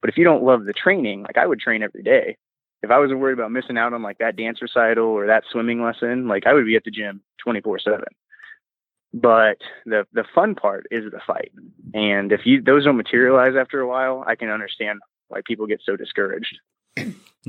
But 0.00 0.10
if 0.10 0.16
you 0.16 0.24
don't 0.24 0.44
love 0.44 0.64
the 0.64 0.72
training, 0.72 1.22
like 1.22 1.36
I 1.36 1.46
would 1.46 1.58
train 1.60 1.82
every 1.82 2.02
day. 2.02 2.36
If 2.84 2.90
I 2.92 2.98
wasn't 3.00 3.18
worried 3.18 3.32
about 3.32 3.50
missing 3.50 3.76
out 3.76 3.92
on 3.92 4.02
like 4.02 4.18
that 4.18 4.36
dance 4.36 4.62
recital 4.62 5.06
or 5.06 5.26
that 5.26 5.42
swimming 5.50 5.82
lesson, 5.82 6.28
like 6.28 6.46
I 6.46 6.52
would 6.54 6.66
be 6.66 6.76
at 6.76 6.84
the 6.84 6.92
gym 6.92 7.22
24/7. 7.44 8.04
But 9.14 9.58
the 9.86 10.06
the 10.12 10.24
fun 10.34 10.54
part 10.54 10.86
is 10.90 11.10
the 11.10 11.20
fight. 11.26 11.50
And 11.94 12.30
if 12.30 12.44
you 12.44 12.60
those 12.62 12.84
don't 12.84 12.96
materialize 12.96 13.56
after 13.56 13.80
a 13.80 13.88
while, 13.88 14.22
I 14.26 14.36
can 14.36 14.50
understand 14.50 15.00
why 15.28 15.40
people 15.44 15.66
get 15.66 15.80
so 15.82 15.96
discouraged. 15.96 16.58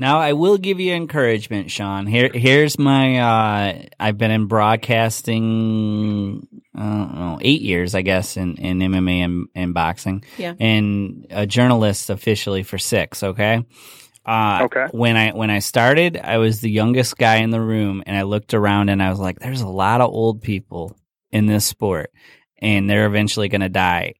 Now 0.00 0.18
I 0.18 0.32
will 0.32 0.56
give 0.56 0.80
you 0.80 0.94
encouragement, 0.94 1.70
Sean. 1.70 2.06
Here, 2.06 2.30
here's 2.32 2.78
my. 2.78 3.18
Uh, 3.18 3.82
I've 4.00 4.16
been 4.16 4.30
in 4.30 4.46
broadcasting. 4.46 6.48
I 6.74 6.80
don't 6.80 7.14
know, 7.14 7.38
eight 7.42 7.60
years, 7.60 7.94
I 7.94 8.00
guess, 8.00 8.38
in, 8.38 8.56
in 8.56 8.78
MMA 8.78 9.24
and, 9.24 9.48
and 9.54 9.74
boxing. 9.74 10.24
Yeah. 10.38 10.54
And 10.58 11.26
a 11.28 11.46
journalist 11.46 12.08
officially 12.08 12.62
for 12.62 12.78
six. 12.78 13.22
Okay. 13.22 13.66
Uh, 14.24 14.60
Okay. 14.62 14.86
When 14.92 15.18
I 15.18 15.32
when 15.32 15.50
I 15.50 15.58
started, 15.58 16.16
I 16.16 16.38
was 16.38 16.62
the 16.62 16.70
youngest 16.70 17.18
guy 17.18 17.36
in 17.36 17.50
the 17.50 17.60
room, 17.60 18.02
and 18.06 18.16
I 18.16 18.22
looked 18.22 18.54
around 18.54 18.88
and 18.88 19.02
I 19.02 19.10
was 19.10 19.18
like, 19.18 19.38
"There's 19.38 19.60
a 19.60 19.68
lot 19.68 20.00
of 20.00 20.10
old 20.10 20.40
people 20.40 20.96
in 21.30 21.44
this 21.44 21.66
sport, 21.66 22.10
and 22.56 22.88
they're 22.88 23.06
eventually 23.06 23.48
going 23.48 23.60
to 23.60 23.68
die." 23.68 24.14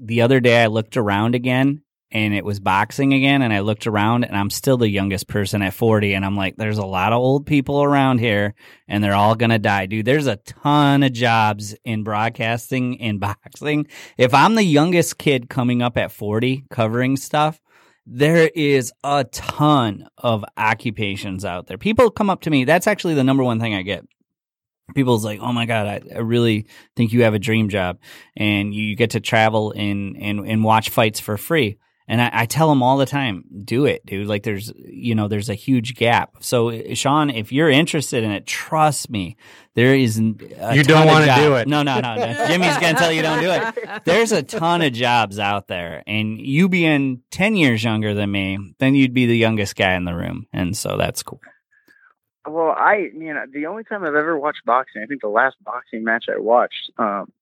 The 0.00 0.22
other 0.22 0.38
day, 0.38 0.62
I 0.62 0.66
looked 0.66 0.96
around 0.96 1.34
again, 1.34 1.82
and 2.12 2.32
it 2.32 2.44
was 2.44 2.60
boxing 2.60 3.12
again 3.12 3.42
and 3.42 3.52
I 3.52 3.60
looked 3.60 3.86
around 3.86 4.24
and 4.24 4.36
I'm 4.36 4.50
still 4.50 4.76
the 4.76 4.88
youngest 4.88 5.26
person 5.26 5.62
at 5.62 5.74
40 5.74 6.14
and 6.14 6.24
I'm 6.24 6.36
like 6.36 6.56
there's 6.56 6.78
a 6.78 6.86
lot 6.86 7.12
of 7.12 7.18
old 7.18 7.46
people 7.46 7.82
around 7.82 8.18
here 8.18 8.54
and 8.86 9.02
they're 9.02 9.14
all 9.14 9.34
going 9.34 9.50
to 9.50 9.58
die. 9.58 9.86
Dude 9.86 10.06
there's 10.06 10.26
a 10.26 10.36
ton 10.36 11.02
of 11.02 11.12
jobs 11.12 11.74
in 11.84 12.04
broadcasting 12.04 13.00
and 13.00 13.18
boxing. 13.20 13.88
If 14.16 14.34
I'm 14.34 14.54
the 14.54 14.62
youngest 14.62 15.18
kid 15.18 15.48
coming 15.48 15.82
up 15.82 15.96
at 15.96 16.12
40 16.12 16.66
covering 16.70 17.16
stuff 17.16 17.60
there 18.08 18.48
is 18.54 18.92
a 19.02 19.24
ton 19.24 20.06
of 20.16 20.44
occupations 20.56 21.44
out 21.44 21.66
there. 21.66 21.76
People 21.76 22.10
come 22.10 22.30
up 22.30 22.42
to 22.42 22.50
me 22.50 22.64
that's 22.64 22.86
actually 22.86 23.14
the 23.14 23.24
number 23.24 23.42
one 23.42 23.58
thing 23.58 23.74
I 23.74 23.82
get. 23.82 24.04
People's 24.94 25.24
like, 25.24 25.40
oh 25.40 25.52
my 25.52 25.66
god, 25.66 25.86
I, 25.88 26.14
I 26.14 26.18
really 26.18 26.68
think 26.94 27.12
you 27.12 27.24
have 27.24 27.34
a 27.34 27.40
dream 27.40 27.68
job, 27.68 27.98
and 28.36 28.72
you 28.72 28.94
get 28.94 29.10
to 29.10 29.20
travel 29.20 29.72
and 29.72 30.16
and 30.16 30.46
and 30.46 30.62
watch 30.62 30.90
fights 30.90 31.18
for 31.18 31.36
free. 31.36 31.78
And 32.08 32.22
I, 32.22 32.30
I 32.32 32.46
tell 32.46 32.68
them 32.68 32.82
all 32.82 32.96
the 32.98 33.06
time, 33.06 33.44
do 33.64 33.84
it, 33.84 34.06
dude. 34.06 34.28
Like 34.28 34.44
there's, 34.44 34.72
you 34.76 35.14
know, 35.14 35.26
there's 35.26 35.48
a 35.48 35.54
huge 35.54 35.94
gap. 35.96 36.36
So, 36.40 36.94
Sean, 36.94 37.30
if 37.30 37.50
you're 37.50 37.68
interested 37.68 38.22
in 38.22 38.30
it, 38.30 38.46
trust 38.46 39.10
me, 39.10 39.36
there 39.74 39.94
is. 39.94 40.18
A 40.18 40.22
You 40.22 40.84
don't 40.84 41.06
wanna 41.06 41.34
do 41.34 41.56
it. 41.56 41.66
No, 41.66 41.82
no, 41.82 42.00
no, 42.00 42.14
no. 42.14 42.46
Jimmy's 42.46 42.76
gonna 42.78 42.94
tell 42.94 43.12
you 43.12 43.22
don't 43.22 43.40
do 43.40 43.50
it. 43.50 44.04
There's 44.04 44.32
a 44.32 44.42
ton 44.42 44.82
of 44.82 44.92
jobs 44.92 45.38
out 45.38 45.66
there, 45.66 46.02
and 46.06 46.40
you 46.40 46.68
being 46.68 47.22
ten 47.30 47.56
years 47.56 47.82
younger 47.82 48.14
than 48.14 48.30
me, 48.30 48.74
then 48.78 48.94
you'd 48.94 49.14
be 49.14 49.26
the 49.26 49.36
youngest 49.36 49.74
guy 49.76 49.94
in 49.94 50.04
the 50.04 50.14
room, 50.14 50.46
and 50.52 50.76
so 50.76 50.96
that's 50.96 51.22
cool. 51.22 51.40
Well, 52.48 52.74
I 52.78 53.10
mean, 53.12 53.34
the 53.52 53.66
only 53.66 53.82
time 53.82 54.02
I've 54.02 54.14
ever 54.14 54.38
watched 54.38 54.64
boxing, 54.64 55.02
I 55.02 55.06
think 55.06 55.20
the 55.20 55.28
last 55.28 55.56
boxing 55.64 56.04
match 56.04 56.26
I 56.32 56.38
watched, 56.38 56.92
um, 56.96 57.32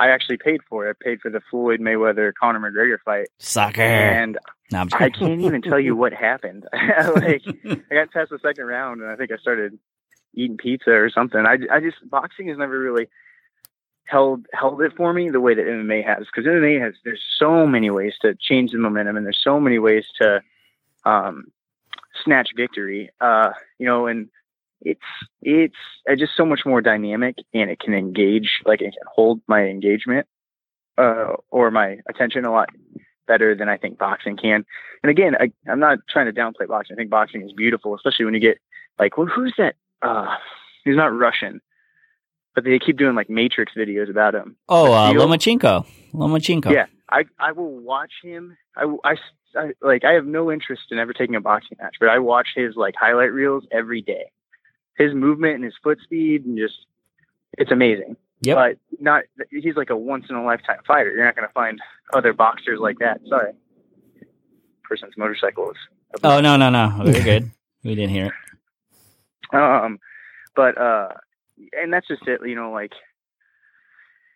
I 0.00 0.08
actually 0.08 0.38
paid 0.38 0.62
for 0.66 0.88
it. 0.88 0.96
I 0.98 1.04
paid 1.04 1.20
for 1.20 1.30
the 1.30 1.42
Floyd 1.50 1.78
Mayweather 1.78 2.32
Conor 2.32 2.58
McGregor 2.58 2.96
fight, 3.04 3.28
Sucker. 3.38 3.82
and 3.82 4.38
No, 4.72 4.86
I 4.94 5.10
can't 5.10 5.42
even 5.42 5.60
tell 5.60 5.78
you 5.78 5.94
what 5.94 6.14
happened. 6.14 6.66
like 6.72 7.42
I 7.44 7.94
got 7.94 8.10
past 8.10 8.30
the 8.30 8.38
second 8.42 8.64
round, 8.64 9.02
and 9.02 9.10
I 9.10 9.16
think 9.16 9.30
I 9.30 9.36
started 9.36 9.78
eating 10.32 10.56
pizza 10.56 10.90
or 10.92 11.10
something. 11.10 11.44
I, 11.44 11.58
I 11.70 11.80
just 11.80 11.98
boxing 12.08 12.48
has 12.48 12.56
never 12.56 12.78
really 12.78 13.08
held 14.04 14.46
held 14.54 14.80
it 14.80 14.96
for 14.96 15.12
me 15.12 15.28
the 15.28 15.38
way 15.38 15.52
that 15.52 15.66
MMA 15.66 16.02
has, 16.06 16.24
because 16.26 16.48
MMA 16.48 16.80
has 16.80 16.94
there's 17.04 17.22
so 17.38 17.66
many 17.66 17.90
ways 17.90 18.14
to 18.22 18.34
change 18.34 18.72
the 18.72 18.78
momentum, 18.78 19.18
and 19.18 19.26
there's 19.26 19.42
so 19.44 19.60
many 19.60 19.78
ways 19.78 20.06
to 20.18 20.40
um, 21.04 21.52
snatch 22.24 22.52
victory. 22.56 23.10
Uh, 23.20 23.50
you 23.78 23.84
know, 23.84 24.06
and 24.06 24.30
it's 24.82 25.00
it's 25.42 25.74
uh, 26.10 26.16
just 26.16 26.32
so 26.36 26.44
much 26.44 26.60
more 26.64 26.80
dynamic, 26.80 27.36
and 27.54 27.70
it 27.70 27.80
can 27.80 27.94
engage, 27.94 28.60
like 28.64 28.80
it 28.80 28.92
can 28.92 29.06
hold 29.12 29.40
my 29.46 29.64
engagement 29.64 30.26
uh, 30.98 31.34
or 31.50 31.70
my 31.70 31.98
attention 32.08 32.44
a 32.44 32.52
lot 32.52 32.68
better 33.26 33.54
than 33.54 33.68
I 33.68 33.76
think 33.76 33.98
boxing 33.98 34.36
can. 34.36 34.64
And 35.02 35.10
again, 35.10 35.34
I, 35.38 35.52
I'm 35.70 35.80
not 35.80 35.98
trying 36.08 36.26
to 36.26 36.32
downplay 36.32 36.66
boxing. 36.68 36.94
I 36.94 36.96
think 36.96 37.10
boxing 37.10 37.42
is 37.42 37.52
beautiful, 37.52 37.94
especially 37.94 38.24
when 38.24 38.34
you 38.34 38.40
get 38.40 38.58
like, 38.98 39.16
well, 39.16 39.26
who's 39.26 39.54
that? 39.58 39.76
Uh, 40.02 40.34
he's 40.84 40.96
not 40.96 41.16
Russian, 41.16 41.60
but 42.54 42.64
they 42.64 42.78
keep 42.78 42.98
doing 42.98 43.14
like 43.14 43.30
Matrix 43.30 43.72
videos 43.76 44.10
about 44.10 44.34
him. 44.34 44.56
Oh, 44.68 44.92
uh? 44.92 45.12
Lomachenko. 45.12 45.86
Lomachenko. 46.12 46.72
Yeah, 46.72 46.86
I 47.10 47.24
I 47.38 47.52
will 47.52 47.70
watch 47.78 48.12
him. 48.22 48.56
I, 48.76 48.84
I, 49.04 49.14
I- 49.56 49.72
like 49.82 50.04
I 50.04 50.12
have 50.12 50.26
no 50.26 50.52
interest 50.52 50.82
in 50.90 50.98
ever 50.98 51.12
taking 51.12 51.34
a 51.34 51.40
boxing 51.40 51.76
match, 51.80 51.96
but 51.98 52.08
I 52.08 52.18
watch 52.20 52.48
his 52.54 52.76
like 52.76 52.94
highlight 52.98 53.32
reels 53.32 53.64
every 53.72 54.00
day. 54.00 54.30
His 54.96 55.14
movement 55.14 55.56
and 55.56 55.64
his 55.64 55.74
foot 55.82 55.98
speed 56.02 56.44
and 56.44 56.58
just 56.58 56.74
it's 57.58 57.70
amazing. 57.70 58.16
Yep. 58.42 58.56
But 58.56 59.00
not 59.00 59.24
he's 59.50 59.76
like 59.76 59.90
a 59.90 59.96
once 59.96 60.26
in 60.28 60.36
a 60.36 60.44
lifetime 60.44 60.78
fighter. 60.86 61.10
You're 61.12 61.24
not 61.24 61.36
going 61.36 61.48
to 61.48 61.52
find 61.52 61.78
other 62.12 62.32
boxers 62.32 62.78
like 62.80 62.98
that. 63.00 63.20
Sorry. 63.28 63.52
Person's 64.84 65.14
motorcycle 65.16 65.70
is 65.70 65.76
Oh 66.24 66.40
no 66.40 66.56
no 66.56 66.70
no, 66.70 67.02
we're 67.04 67.22
good. 67.22 67.50
we 67.84 67.94
didn't 67.94 68.10
hear 68.10 68.26
it. 68.26 68.32
um 69.56 69.98
but 70.54 70.76
uh 70.78 71.08
and 71.72 71.92
that's 71.92 72.08
just 72.08 72.26
it 72.26 72.40
you 72.44 72.54
know 72.54 72.70
like 72.72 72.92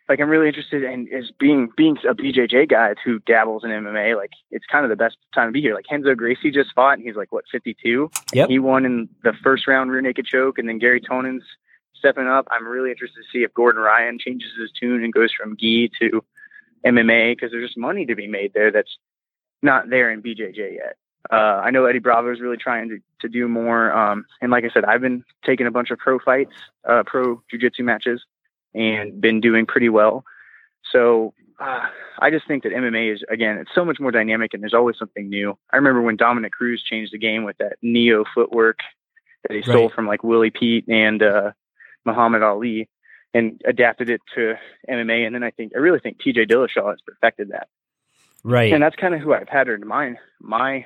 like 0.09 0.21
i'm 0.21 0.29
really 0.29 0.49
interested 0.49 0.83
in 0.85 1.07
is 1.11 1.31
being 1.39 1.69
being 1.77 1.97
a 2.09 2.15
bjj 2.15 2.69
guy 2.69 2.95
who 3.05 3.19
dabbles 3.21 3.65
in 3.65 3.71
mma 3.71 4.17
like 4.17 4.31
it's 4.51 4.67
kind 4.71 4.85
of 4.85 4.91
the 4.91 4.97
best 4.97 5.17
time 5.35 5.49
to 5.49 5.53
be 5.53 5.61
here 5.61 5.75
like 5.75 5.85
renzo 5.91 6.15
gracie 6.15 6.51
just 6.51 6.73
fought 6.75 6.99
and 6.99 7.07
he's 7.07 7.17
like 7.17 7.33
what 7.33 7.45
52 7.51 8.11
Yep. 8.33 8.49
he 8.49 8.59
won 8.59 8.85
in 8.85 9.09
the 9.23 9.33
first 9.43 9.67
round 9.67 9.91
rear 9.91 10.01
naked 10.01 10.27
choke 10.27 10.59
and 10.59 10.69
then 10.69 10.79
garry 10.79 11.01
tonon's 11.01 11.43
stepping 11.95 12.27
up 12.27 12.47
i'm 12.51 12.67
really 12.67 12.91
interested 12.91 13.21
to 13.23 13.29
see 13.33 13.43
if 13.45 13.53
gordon 13.55 13.81
ryan 13.83 14.19
changes 14.19 14.51
his 14.61 14.71
tune 14.79 15.03
and 15.05 15.13
goes 15.13 15.31
from 15.33 15.57
gi 15.57 15.91
to 16.01 16.25
mma 16.85 17.33
because 17.35 17.51
there's 17.51 17.69
just 17.69 17.79
money 17.79 18.05
to 18.07 18.15
be 18.15 18.27
made 18.27 18.53
there 18.55 18.71
that's 18.71 18.99
not 19.63 19.89
there 19.91 20.11
in 20.11 20.23
bjj 20.23 20.57
yet 20.57 20.97
uh, 21.33 21.37
I 21.65 21.71
know 21.71 21.87
Eddie 21.87 22.01
Bravo 22.01 22.31
is 22.31 22.41
really 22.43 22.59
trying 22.59 22.91
to, 22.91 22.99
to 23.23 23.29
do 23.31 23.49
more. 23.49 23.91
Um, 23.97 24.27
and 24.43 24.51
like 24.51 24.65
I 24.65 24.69
said, 24.69 24.85
I've 24.85 25.01
been 25.01 25.25
taking 25.43 25.67
a 25.67 25.71
bunch 25.71 25.91
of 25.91 25.97
pro 25.99 26.19
fights, 26.19 26.53
uh, 26.87 27.03
pro 27.07 27.43
jujitsu 27.51 27.81
matches, 27.81 28.23
and 28.75 29.21
been 29.21 29.41
doing 29.41 29.67
pretty 29.67 29.89
well. 29.89 30.25
So 30.93 31.35
uh, 31.61 31.87
I 32.19 32.31
just 32.31 32.47
think 32.47 32.63
that 32.65 32.73
MMA 32.73 33.15
is 33.15 33.25
again, 33.31 33.59
it's 33.59 33.71
so 33.75 33.85
much 33.85 33.99
more 34.01 34.11
dynamic, 34.11 34.55
and 34.55 34.63
there's 34.63 34.75
always 34.75 34.97
something 34.99 35.29
new. 35.29 35.57
I 35.73 35.77
remember 35.77 36.03
when 36.03 36.17
Dominick 36.17 36.53
Cruz 36.53 36.83
changed 36.83 37.13
the 37.13 37.19
game 37.19 37.45
with 37.45 37.57
that 37.59 37.77
neo 37.83 38.25
footwork 38.35 38.79
that 39.49 39.55
he 39.55 39.63
stole 39.63 39.87
Right. 39.87 39.93
from 39.95 40.07
like 40.07 40.23
Willie 40.25 40.51
Pep 40.51 40.85
and 40.89 41.23
uh, 41.23 41.53
Muhammad 42.05 42.43
Ali, 42.43 42.89
and 43.33 43.61
adapted 43.65 44.11
it 44.11 44.21
to 44.35 44.55
MMA. 44.89 45.27
And 45.27 45.35
then 45.35 45.43
I 45.43 45.51
think 45.51 45.73
I 45.75 45.79
really 45.79 46.01
think 46.01 46.21
T.J. 46.21 46.47
Dillashaw 46.47 46.91
has 46.91 47.01
perfected 47.07 47.51
that 47.51 47.69
Right. 48.43 48.73
and 48.73 48.83
that's 48.83 48.97
kind 48.97 49.15
of 49.15 49.21
who 49.21 49.33
I 49.33 49.45
patterned 49.45 49.85
mine 49.87 50.19
my 50.41 50.85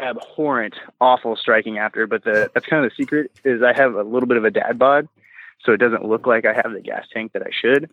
abhorrent, 0.00 0.74
awful 1.00 1.36
striking 1.36 1.78
after. 1.78 2.06
But 2.06 2.24
the 2.24 2.50
that's 2.54 2.66
kind 2.66 2.84
of 2.84 2.90
the 2.90 3.02
secret 3.02 3.30
is 3.44 3.62
I 3.62 3.72
have 3.74 3.94
a 3.94 4.02
little 4.02 4.26
bit 4.26 4.36
of 4.36 4.44
a 4.44 4.50
dad 4.50 4.78
bod, 4.78 5.08
so 5.64 5.72
it 5.72 5.78
doesn't 5.78 6.04
look 6.04 6.26
like 6.26 6.44
I 6.46 6.52
have 6.54 6.72
the 6.72 6.80
gas 6.80 7.06
tank 7.12 7.32
that 7.32 7.42
I 7.42 7.50
should. 7.52 7.90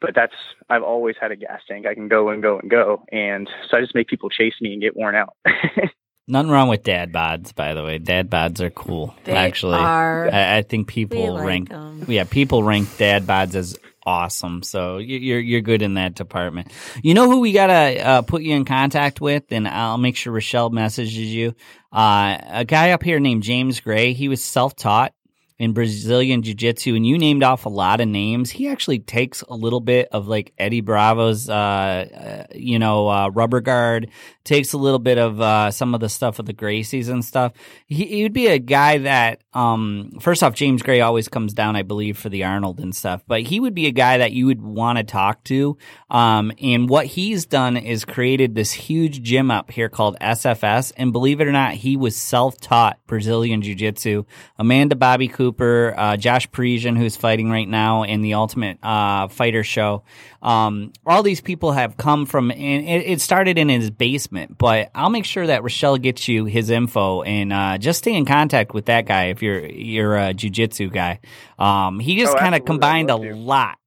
but 0.00 0.14
that's 0.14 0.34
I've 0.70 0.82
always 0.84 1.16
had 1.20 1.32
a 1.32 1.36
gas 1.36 1.60
tank. 1.68 1.86
I 1.86 1.94
can 1.94 2.08
go 2.08 2.28
and 2.30 2.40
go 2.42 2.58
and 2.58 2.70
go, 2.70 3.04
and 3.10 3.48
so 3.68 3.76
I 3.76 3.80
just 3.80 3.94
make 3.94 4.06
people 4.08 4.30
chase 4.30 4.54
me 4.60 4.72
and 4.72 4.80
get 4.82 4.96
worn 4.96 5.14
out. 5.16 5.34
Nothing 6.30 6.50
wrong 6.50 6.68
with 6.68 6.82
dad 6.82 7.10
bods, 7.10 7.54
by 7.54 7.72
the 7.72 7.82
way. 7.82 7.96
Dad 7.98 8.28
bods 8.30 8.60
are 8.60 8.68
cool. 8.68 9.14
They 9.24 9.32
actually, 9.32 9.78
are. 9.78 10.28
I, 10.30 10.58
I 10.58 10.62
think 10.62 10.86
people 10.86 11.32
like 11.34 11.46
rank. 11.46 11.72
'em. 11.72 12.04
Yeah, 12.06 12.24
people 12.24 12.62
rank 12.62 12.86
dad 12.98 13.22
bods 13.26 13.54
as 13.54 13.78
awesome. 14.04 14.62
So 14.62 14.98
you- 14.98 15.18
you're 15.18 15.40
you're 15.40 15.60
good 15.62 15.80
in 15.80 15.94
that 15.94 16.14
department. 16.14 16.70
You 17.02 17.14
know 17.14 17.30
who 17.30 17.40
we 17.40 17.52
gotta 17.52 18.06
uh, 18.06 18.22
put 18.22 18.42
you 18.42 18.54
in 18.54 18.66
contact 18.66 19.22
with, 19.22 19.44
and 19.52 19.66
I'll 19.66 19.96
make 19.96 20.16
sure 20.16 20.32
Rochelle 20.34 20.68
messages 20.68 21.16
you. 21.34 21.54
Uh, 21.90 22.36
a 22.48 22.64
guy 22.66 22.90
up 22.90 23.02
here 23.02 23.18
named 23.20 23.42
James 23.42 23.80
Gray. 23.80 24.12
He 24.12 24.28
was 24.28 24.44
self 24.44 24.76
taught 24.76 25.14
in 25.58 25.72
Brazilian 25.72 26.42
Jiu 26.42 26.54
Jitsu, 26.54 26.94
and 26.94 27.04
you 27.04 27.18
named 27.18 27.42
off 27.42 27.66
a 27.66 27.68
lot 27.68 28.00
of 28.00 28.06
names. 28.06 28.50
He 28.50 28.68
actually 28.68 29.00
takes 29.00 29.42
a 29.42 29.54
little 29.54 29.80
bit 29.80 30.08
of 30.12 30.28
like 30.28 30.52
Eddie 30.56 30.82
Bravo's, 30.82 31.50
uh, 31.50 31.52
uh, 31.52 32.46
you 32.54 32.78
know, 32.78 33.08
uh, 33.08 33.28
rubber 33.30 33.60
guard, 33.60 34.08
takes 34.44 34.72
a 34.72 34.78
little 34.78 35.00
bit 35.00 35.18
of 35.18 35.40
uh, 35.40 35.70
some 35.72 35.94
of 35.94 36.00
the 36.00 36.08
stuff 36.08 36.38
of 36.38 36.46
the 36.46 36.54
Gracies 36.54 37.08
and 37.08 37.24
stuff. 37.24 37.52
He, 37.86 38.06
he 38.06 38.22
would 38.22 38.32
be 38.32 38.46
a 38.46 38.60
guy 38.60 38.98
that, 38.98 39.42
um, 39.52 40.12
first 40.20 40.44
off, 40.44 40.54
James 40.54 40.82
Gray 40.82 41.00
always 41.00 41.28
comes 41.28 41.52
down, 41.52 41.74
I 41.74 41.82
believe, 41.82 42.16
for 42.16 42.28
the 42.28 42.44
Arnold 42.44 42.78
and 42.78 42.94
stuff, 42.94 43.24
but 43.26 43.42
he 43.42 43.58
would 43.58 43.74
be 43.74 43.86
a 43.86 43.92
guy 43.92 44.18
that 44.18 44.32
you 44.32 44.46
would 44.46 44.62
want 44.62 44.98
to 44.98 45.04
talk 45.04 45.42
to. 45.44 45.76
Um, 46.08 46.52
and 46.62 46.88
what 46.88 47.06
he's 47.06 47.46
done 47.46 47.76
is 47.76 48.04
created 48.04 48.54
this 48.54 48.72
huge 48.72 49.22
gym 49.22 49.50
up 49.50 49.72
here 49.72 49.88
called 49.88 50.16
SFS. 50.20 50.92
And 50.96 51.12
believe 51.12 51.40
it 51.40 51.48
or 51.48 51.52
not, 51.52 51.74
he 51.74 51.96
was 51.96 52.16
self 52.16 52.58
taught 52.60 52.98
Brazilian 53.06 53.60
Jiu 53.60 53.74
Jitsu. 53.74 54.24
Amanda 54.58 54.94
Bobby 54.96 55.28
Cooper, 55.48 55.94
uh, 55.96 56.16
Josh 56.18 56.50
Parisian, 56.50 56.94
who's 56.94 57.16
fighting 57.16 57.50
right 57.50 57.66
now 57.66 58.02
in 58.02 58.20
the 58.20 58.34
Ultimate 58.34 58.78
uh, 58.82 59.28
Fighter 59.28 59.64
show. 59.64 60.02
Um, 60.42 60.92
all 61.06 61.22
these 61.22 61.40
people 61.40 61.72
have 61.72 61.96
come 61.96 62.26
from, 62.26 62.50
and 62.50 62.86
it, 62.86 63.06
it 63.06 63.20
started 63.22 63.56
in 63.56 63.70
his 63.70 63.90
basement, 63.90 64.58
but 64.58 64.90
I'll 64.94 65.08
make 65.08 65.24
sure 65.24 65.46
that 65.46 65.62
Rochelle 65.62 65.96
gets 65.96 66.28
you 66.28 66.44
his 66.44 66.68
info 66.68 67.22
and 67.22 67.50
uh, 67.50 67.78
just 67.78 68.00
stay 68.00 68.14
in 68.14 68.26
contact 68.26 68.74
with 68.74 68.86
that 68.86 69.06
guy 69.06 69.26
if 69.26 69.42
you're 69.42 69.64
you're 69.64 70.16
a 70.18 70.34
jujitsu 70.34 70.92
guy. 70.92 71.20
Um, 71.58 71.98
he 71.98 72.18
just 72.18 72.36
Oh, 72.36 72.38
kind 72.38 72.54
of 72.54 72.66
combined 72.66 73.08
a 73.08 73.16
lot 73.16 73.78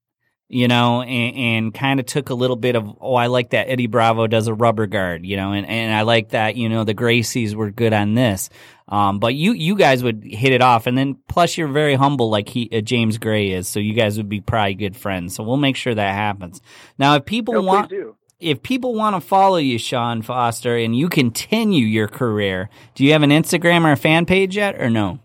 you 0.53 0.67
know, 0.67 1.01
and, 1.01 1.37
and 1.37 1.73
kind 1.73 2.01
of 2.01 2.05
took 2.05 2.29
a 2.29 2.33
little 2.33 2.57
bit 2.57 2.75
of, 2.75 2.97
oh, 2.99 3.15
I 3.15 3.27
like 3.27 3.51
that 3.51 3.69
Eddie 3.69 3.87
Bravo 3.87 4.27
does 4.27 4.47
a 4.47 4.53
rubber 4.53 4.85
guard, 4.85 5.25
you 5.25 5.37
know, 5.37 5.53
and, 5.53 5.65
and 5.65 5.93
I 5.93 6.01
like 6.01 6.29
that, 6.29 6.57
you 6.57 6.67
know, 6.67 6.83
the 6.83 6.93
Gracies 6.93 7.55
were 7.55 7.71
good 7.71 7.93
on 7.93 8.15
this. 8.15 8.49
Um, 8.91 9.19
but 9.19 9.33
you, 9.33 9.53
you 9.53 9.75
guys 9.75 10.03
would 10.03 10.23
hit 10.23 10.51
it 10.53 10.61
off. 10.61 10.85
And 10.85 10.97
then 10.97 11.17
plus 11.29 11.57
you're 11.57 11.69
very 11.69 11.95
humble 11.95 12.29
like 12.29 12.49
he, 12.49 12.69
uh, 12.71 12.81
James 12.81 13.17
Gray 13.17 13.51
is. 13.51 13.67
So 13.67 13.79
you 13.79 13.93
guys 13.93 14.17
would 14.17 14.29
be 14.29 14.41
probably 14.41 14.75
good 14.75 14.97
friends. 14.97 15.33
So 15.33 15.43
we'll 15.43 15.57
make 15.57 15.77
sure 15.77 15.95
that 15.95 16.13
happens. 16.13 16.61
Now, 16.99 17.15
if 17.15 17.25
people 17.25 17.53
No, 17.53 17.61
want, 17.61 17.93
if 18.39 18.61
people 18.61 18.93
want 18.93 19.15
to 19.15 19.21
follow 19.21 19.57
you, 19.57 19.77
Sean 19.77 20.21
Foster, 20.21 20.75
and 20.75 20.95
you 20.95 21.07
continue 21.07 21.85
your 21.85 22.07
career, 22.07 22.69
do 22.93 23.05
you 23.05 23.13
have 23.13 23.23
an 23.23 23.29
Instagram 23.29 23.85
or 23.85 23.93
a 23.93 23.97
fan 23.97 24.25
page 24.25 24.57
yet 24.57 24.75
or 24.81 24.89
no? 24.89 25.19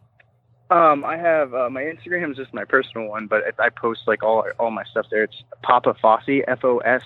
Um, 0.71 1.05
I 1.05 1.17
have 1.17 1.55
uh, 1.55 1.71
my 1.71 1.83
Instagram 1.83 2.33
is 2.33 2.37
just 2.37 2.53
my 2.53 2.65
personal 2.65 3.07
one, 3.07 3.29
but 3.29 3.43
I 3.61 3.67
I 3.67 3.69
post 3.71 4.01
like 4.07 4.25
all 4.25 4.45
all 4.59 4.73
my 4.73 4.83
stuff 4.85 5.07
there. 5.11 5.23
It's 5.23 5.43
Papa 5.63 5.95
Fosse, 6.03 6.43
F 6.49 6.65
O 6.65 6.79
S 6.79 7.03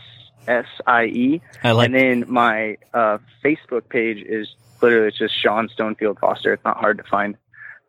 S 0.49 0.65
I 0.87 1.05
E, 1.05 1.43
I 1.63 1.73
like 1.73 1.87
and 1.87 1.95
then 1.95 2.25
my 2.27 2.79
uh, 2.95 3.19
Facebook 3.45 3.89
page 3.91 4.25
is 4.27 4.49
literally 4.83 5.09
it's 5.09 5.19
just 5.19 5.41
Sean 5.41 5.69
Stonefield 5.69 6.19
Foster. 6.19 6.53
It's 6.53 6.65
not 6.65 6.77
hard 6.77 6.99
to 6.99 7.05
find, 7.05 7.37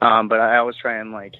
um, 0.01 0.27
but 0.27 0.39
I 0.39 0.57
always 0.57 0.75
try 0.75 0.97
and 0.97 1.11
like 1.11 1.35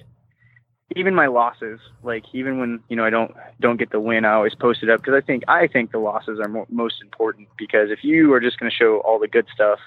even 0.94 1.14
my 1.14 1.26
losses, 1.26 1.80
like 2.02 2.24
even 2.32 2.58
when 2.58 2.80
you 2.88 2.96
know 2.96 3.04
I 3.04 3.10
don't 3.10 3.34
don't 3.60 3.78
get 3.78 3.90
the 3.90 4.00
win, 4.00 4.24
I 4.24 4.32
always 4.32 4.54
post 4.54 4.82
it 4.82 4.90
up 4.90 5.00
because 5.00 5.14
I 5.14 5.20
think 5.20 5.44
I 5.48 5.66
think 5.66 5.92
the 5.92 5.98
losses 5.98 6.38
are 6.40 6.48
mo- 6.48 6.66
most 6.68 7.02
important 7.02 7.48
because 7.56 7.90
if 7.90 8.04
you 8.04 8.32
are 8.34 8.40
just 8.40 8.58
going 8.58 8.70
to 8.70 8.76
show 8.76 8.98
all 8.98 9.18
the 9.18 9.28
good 9.28 9.46
stuff 9.54 9.78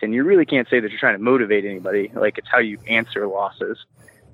then 0.00 0.12
you 0.12 0.24
really 0.24 0.44
can't 0.44 0.68
say 0.68 0.80
that 0.80 0.90
you're 0.90 1.00
trying 1.00 1.16
to 1.16 1.22
motivate 1.22 1.64
anybody. 1.64 2.10
Like 2.14 2.38
it's 2.38 2.48
how 2.48 2.58
you 2.58 2.78
answer 2.86 3.26
losses. 3.26 3.78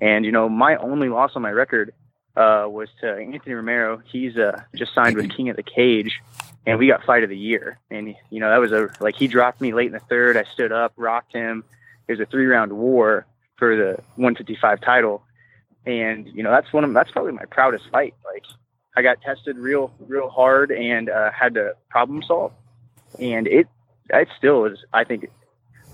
And 0.01 0.25
you 0.25 0.31
know, 0.31 0.49
my 0.49 0.75
only 0.77 1.09
loss 1.09 1.31
on 1.35 1.41
my 1.41 1.51
record 1.51 1.93
uh, 2.35 2.67
was 2.67 2.89
to 3.01 3.15
Anthony 3.15 3.53
Romero. 3.53 4.01
He's 4.05 4.37
uh, 4.37 4.61
just 4.75 4.93
signed 4.93 5.15
with 5.15 5.35
King 5.35 5.49
of 5.49 5.55
the 5.55 5.63
Cage, 5.63 6.21
and 6.65 6.79
we 6.79 6.87
got 6.87 7.03
fight 7.03 7.23
of 7.23 7.29
the 7.29 7.37
year. 7.37 7.79
And 7.89 8.15
you 8.29 8.39
know, 8.39 8.49
that 8.49 8.57
was 8.57 8.71
a 8.71 8.89
like 8.99 9.15
he 9.15 9.27
dropped 9.27 9.61
me 9.61 9.73
late 9.73 9.87
in 9.87 9.93
the 9.93 9.99
third. 9.99 10.37
I 10.37 10.43
stood 10.43 10.71
up, 10.71 10.93
rocked 10.97 11.33
him. 11.33 11.63
It 12.07 12.13
was 12.13 12.19
a 12.19 12.25
three 12.25 12.45
round 12.45 12.73
war 12.73 13.25
for 13.57 13.75
the 13.75 14.01
155 14.15 14.81
title, 14.81 15.23
and 15.85 16.27
you 16.27 16.43
know 16.43 16.51
that's 16.51 16.71
one 16.73 16.83
of 16.83 16.93
that's 16.93 17.11
probably 17.11 17.31
my 17.31 17.45
proudest 17.45 17.85
fight. 17.91 18.15
Like 18.25 18.43
I 18.95 19.01
got 19.01 19.21
tested 19.21 19.57
real 19.57 19.93
real 19.99 20.29
hard 20.29 20.71
and 20.71 21.09
uh, 21.09 21.31
had 21.31 21.53
to 21.55 21.75
problem 21.89 22.23
solve, 22.23 22.53
and 23.19 23.47
it 23.47 23.67
it 24.09 24.27
still 24.37 24.65
is 24.65 24.79
I 24.93 25.03
think 25.03 25.29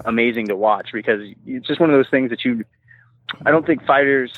amazing 0.05 0.47
to 0.47 0.55
watch 0.55 0.89
because 0.93 1.21
it's 1.45 1.67
just 1.67 1.79
one 1.79 1.89
of 1.89 1.95
those 1.95 2.09
things 2.09 2.29
that 2.31 2.43
you 2.43 2.63
I 3.45 3.51
don't 3.51 3.65
think 3.65 3.85
fighters 3.85 4.33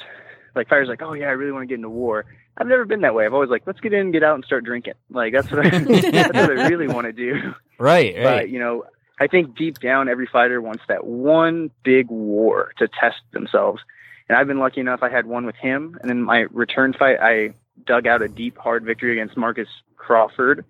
like 0.55 0.67
fighters 0.67 0.89
like 0.89 1.01
oh 1.01 1.13
yeah 1.13 1.27
I 1.27 1.31
really 1.31 1.51
want 1.51 1.63
to 1.63 1.67
get 1.67 1.75
into 1.75 1.89
war. 1.89 2.25
I've 2.57 2.67
never 2.67 2.85
been 2.85 3.01
that 3.01 3.15
way. 3.15 3.25
I've 3.25 3.33
always 3.33 3.49
like 3.49 3.63
let's 3.65 3.79
get 3.79 3.93
in, 3.93 4.11
get 4.11 4.23
out, 4.23 4.35
and 4.35 4.45
start 4.45 4.63
drinking. 4.63 4.93
Like 5.09 5.33
that's 5.33 5.49
what 5.51 5.65
I, 5.65 5.69
that's 5.79 6.33
what 6.33 6.57
I 6.57 6.67
really 6.67 6.87
want 6.87 7.05
to 7.05 7.13
do. 7.13 7.53
right, 7.79 8.15
right. 8.15 8.23
But 8.23 8.49
you 8.49 8.59
know, 8.59 8.85
I 9.19 9.27
think 9.27 9.57
deep 9.57 9.79
down, 9.79 10.09
every 10.09 10.27
fighter 10.31 10.61
wants 10.61 10.83
that 10.87 11.05
one 11.05 11.71
big 11.83 12.09
war 12.09 12.73
to 12.77 12.87
test 12.87 13.21
themselves. 13.31 13.81
And 14.29 14.37
I've 14.37 14.47
been 14.47 14.59
lucky 14.59 14.81
enough. 14.81 14.99
I 15.01 15.09
had 15.09 15.25
one 15.25 15.45
with 15.45 15.55
him, 15.55 15.97
and 16.01 16.09
then 16.09 16.21
my 16.21 16.45
return 16.51 16.93
fight, 16.93 17.17
I 17.21 17.53
dug 17.85 18.07
out 18.07 18.21
a 18.21 18.27
deep, 18.27 18.57
hard 18.57 18.83
victory 18.85 19.11
against 19.13 19.35
Marcus 19.35 19.67
Crawford, 19.97 20.65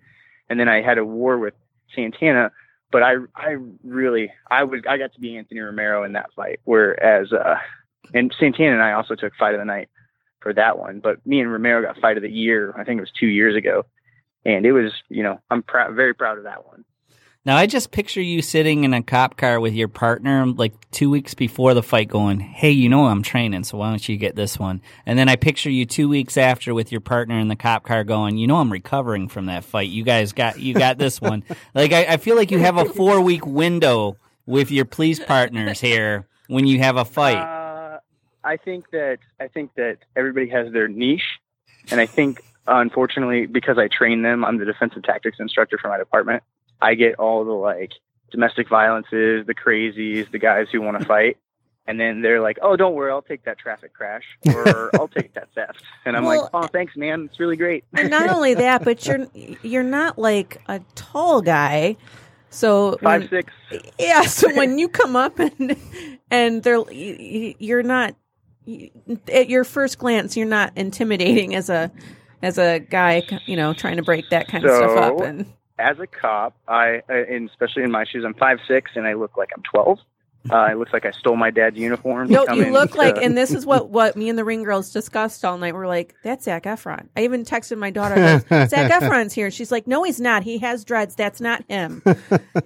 and 0.48 0.58
then 0.58 0.68
I 0.68 0.82
had 0.82 0.98
a 0.98 1.04
war 1.04 1.38
with 1.38 1.54
Santana. 1.94 2.50
But 2.90 3.02
I, 3.02 3.14
I 3.34 3.56
really, 3.82 4.32
I 4.50 4.64
was, 4.64 4.82
I 4.88 4.98
got 4.98 5.12
to 5.14 5.20
be 5.20 5.36
Anthony 5.36 5.60
Romero 5.60 6.04
in 6.04 6.12
that 6.12 6.30
fight. 6.36 6.60
Whereas, 6.64 7.32
uh, 7.32 7.56
and 8.12 8.34
Santana 8.38 8.72
and 8.72 8.82
I 8.82 8.92
also 8.92 9.14
took 9.14 9.34
fight 9.36 9.54
of 9.54 9.60
the 9.60 9.64
night 9.64 9.88
for 10.44 10.52
that 10.52 10.78
one. 10.78 11.00
But 11.00 11.26
me 11.26 11.40
and 11.40 11.50
Romero 11.50 11.82
got 11.82 11.98
fight 11.98 12.16
of 12.16 12.22
the 12.22 12.30
year. 12.30 12.72
I 12.78 12.84
think 12.84 12.98
it 12.98 13.00
was 13.00 13.10
two 13.18 13.26
years 13.26 13.56
ago, 13.56 13.86
and 14.44 14.64
it 14.64 14.70
was, 14.70 14.92
you 15.08 15.24
know, 15.24 15.40
I'm 15.50 15.64
proud, 15.64 15.96
very 15.96 16.14
proud 16.14 16.38
of 16.38 16.44
that 16.44 16.64
one. 16.64 16.84
Now 17.46 17.58
I 17.58 17.66
just 17.66 17.90
picture 17.90 18.22
you 18.22 18.40
sitting 18.40 18.84
in 18.84 18.94
a 18.94 19.02
cop 19.02 19.36
car 19.36 19.60
with 19.60 19.74
your 19.74 19.88
partner 19.88 20.46
like 20.46 20.72
two 20.92 21.10
weeks 21.10 21.34
before 21.34 21.74
the 21.74 21.82
fight 21.82 22.08
going, 22.08 22.40
Hey, 22.40 22.70
you 22.70 22.88
know 22.88 23.04
I'm 23.04 23.22
training, 23.22 23.64
so 23.64 23.76
why 23.76 23.90
don't 23.90 24.08
you 24.08 24.16
get 24.16 24.34
this 24.34 24.58
one? 24.58 24.80
And 25.04 25.18
then 25.18 25.28
I 25.28 25.36
picture 25.36 25.68
you 25.68 25.84
two 25.84 26.08
weeks 26.08 26.38
after 26.38 26.72
with 26.72 26.90
your 26.90 27.02
partner 27.02 27.38
in 27.38 27.48
the 27.48 27.56
cop 27.56 27.84
car 27.84 28.02
going, 28.02 28.38
You 28.38 28.46
know 28.46 28.56
I'm 28.56 28.72
recovering 28.72 29.28
from 29.28 29.46
that 29.46 29.62
fight. 29.62 29.90
You 29.90 30.04
guys 30.04 30.32
got 30.32 30.58
you 30.58 30.72
got 30.72 30.96
this 30.96 31.20
one. 31.20 31.44
like 31.74 31.92
I, 31.92 32.14
I 32.14 32.16
feel 32.16 32.34
like 32.34 32.50
you 32.50 32.60
have 32.60 32.78
a 32.78 32.86
four 32.86 33.20
week 33.20 33.44
window 33.44 34.16
with 34.46 34.70
your 34.70 34.86
police 34.86 35.20
partners 35.20 35.82
here 35.82 36.26
when 36.46 36.66
you 36.66 36.78
have 36.78 36.96
a 36.96 37.04
fight. 37.04 37.36
Uh, 37.36 37.63
I 38.44 38.56
think 38.56 38.90
that 38.90 39.18
I 39.40 39.48
think 39.48 39.74
that 39.76 39.98
everybody 40.16 40.48
has 40.50 40.72
their 40.72 40.88
niche, 40.88 41.38
and 41.90 42.00
I 42.00 42.06
think 42.06 42.42
unfortunately 42.66 43.46
because 43.46 43.78
I 43.78 43.88
train 43.88 44.22
them, 44.22 44.44
I'm 44.44 44.58
the 44.58 44.64
defensive 44.64 45.02
tactics 45.02 45.38
instructor 45.40 45.78
for 45.78 45.88
my 45.88 45.98
department. 45.98 46.42
I 46.80 46.94
get 46.94 47.16
all 47.16 47.44
the 47.44 47.52
like 47.52 47.92
domestic 48.30 48.68
violences, 48.68 49.46
the 49.46 49.54
crazies, 49.54 50.30
the 50.30 50.38
guys 50.38 50.66
who 50.72 50.80
want 50.82 50.98
to 51.00 51.04
fight. 51.06 51.36
And 51.86 52.00
then 52.00 52.22
they're 52.22 52.40
like, 52.40 52.58
"Oh, 52.62 52.76
don't 52.76 52.94
worry, 52.94 53.10
I'll 53.12 53.20
take 53.20 53.44
that 53.44 53.58
traffic 53.58 53.92
crash, 53.92 54.22
or 54.54 54.90
I'll 54.98 55.06
take 55.08 55.34
that 55.34 55.48
theft." 55.54 55.82
And 56.06 56.16
I'm 56.16 56.24
Well, 56.24 56.42
like, 56.44 56.50
"Oh, 56.54 56.66
thanks, 56.66 56.96
man. 56.96 57.26
It's 57.30 57.38
really 57.38 57.56
great." 57.58 57.84
and 57.92 58.08
not 58.08 58.30
only 58.30 58.54
that, 58.54 58.84
but 58.84 59.04
you're 59.06 59.26
you're 59.62 59.82
not 59.82 60.18
like 60.18 60.62
a 60.66 60.80
tall 60.94 61.42
guy. 61.42 61.96
So 62.48 62.96
Five 63.02 63.22
when- 63.22 63.28
six. 63.28 63.52
yeah. 63.98 64.22
So 64.22 64.54
when 64.56 64.78
you 64.78 64.88
come 64.88 65.14
up 65.14 65.38
and 65.38 65.76
and 66.30 66.62
they're 66.62 66.90
you're 66.90 67.82
not 67.82 68.14
at 69.32 69.48
your 69.48 69.64
first 69.64 69.98
glance 69.98 70.36
you're 70.36 70.46
not 70.46 70.72
intimidating 70.76 71.54
as 71.54 71.68
a 71.68 71.90
as 72.42 72.58
a 72.58 72.78
guy 72.78 73.22
you 73.46 73.56
know 73.56 73.72
trying 73.74 73.96
to 73.96 74.02
break 74.02 74.28
that 74.30 74.48
kind 74.48 74.64
of 74.64 74.74
stuff 74.74 74.96
up 74.96 75.20
and 75.20 75.46
as 75.78 75.98
a 75.98 76.06
cop, 76.06 76.54
I, 76.68 77.02
uh, 77.08 77.14
and 77.14 77.48
especially 77.50 77.82
in 77.82 77.90
my 77.90 78.04
shoes, 78.04 78.24
I'm 78.24 78.34
five 78.34 78.58
six, 78.68 78.92
and 78.94 79.06
I 79.06 79.14
look 79.14 79.36
like 79.36 79.50
I'm 79.56 79.62
twelve. 79.62 79.98
Uh, 80.50 80.68
it 80.70 80.78
looks 80.78 80.92
like 80.92 81.06
I 81.06 81.10
stole 81.10 81.36
my 81.36 81.50
dad's 81.50 81.76
uniform. 81.78 82.28
No, 82.28 82.46
you 82.52 82.66
look 82.66 82.92
to- 82.92 82.98
like, 82.98 83.16
and 83.16 83.36
this 83.36 83.50
is 83.52 83.64
what 83.64 83.88
what 83.88 84.14
me 84.14 84.28
and 84.28 84.38
the 84.38 84.44
ring 84.44 84.62
girls 84.62 84.92
discussed 84.92 85.44
all 85.44 85.56
night. 85.56 85.74
We're 85.74 85.86
like, 85.86 86.14
that's 86.22 86.44
Zac 86.44 86.64
Efron. 86.64 87.08
I 87.16 87.24
even 87.24 87.44
texted 87.44 87.78
my 87.78 87.90
daughter, 87.90 88.14
I 88.14 88.38
goes, 88.38 88.42
Zac 88.70 88.90
Efron's 88.90 89.32
here. 89.32 89.50
She's 89.50 89.72
like, 89.72 89.86
no, 89.86 90.02
he's 90.02 90.20
not. 90.20 90.42
He 90.42 90.58
has 90.58 90.84
dreads. 90.84 91.14
That's 91.14 91.40
not 91.40 91.64
him. 91.68 92.02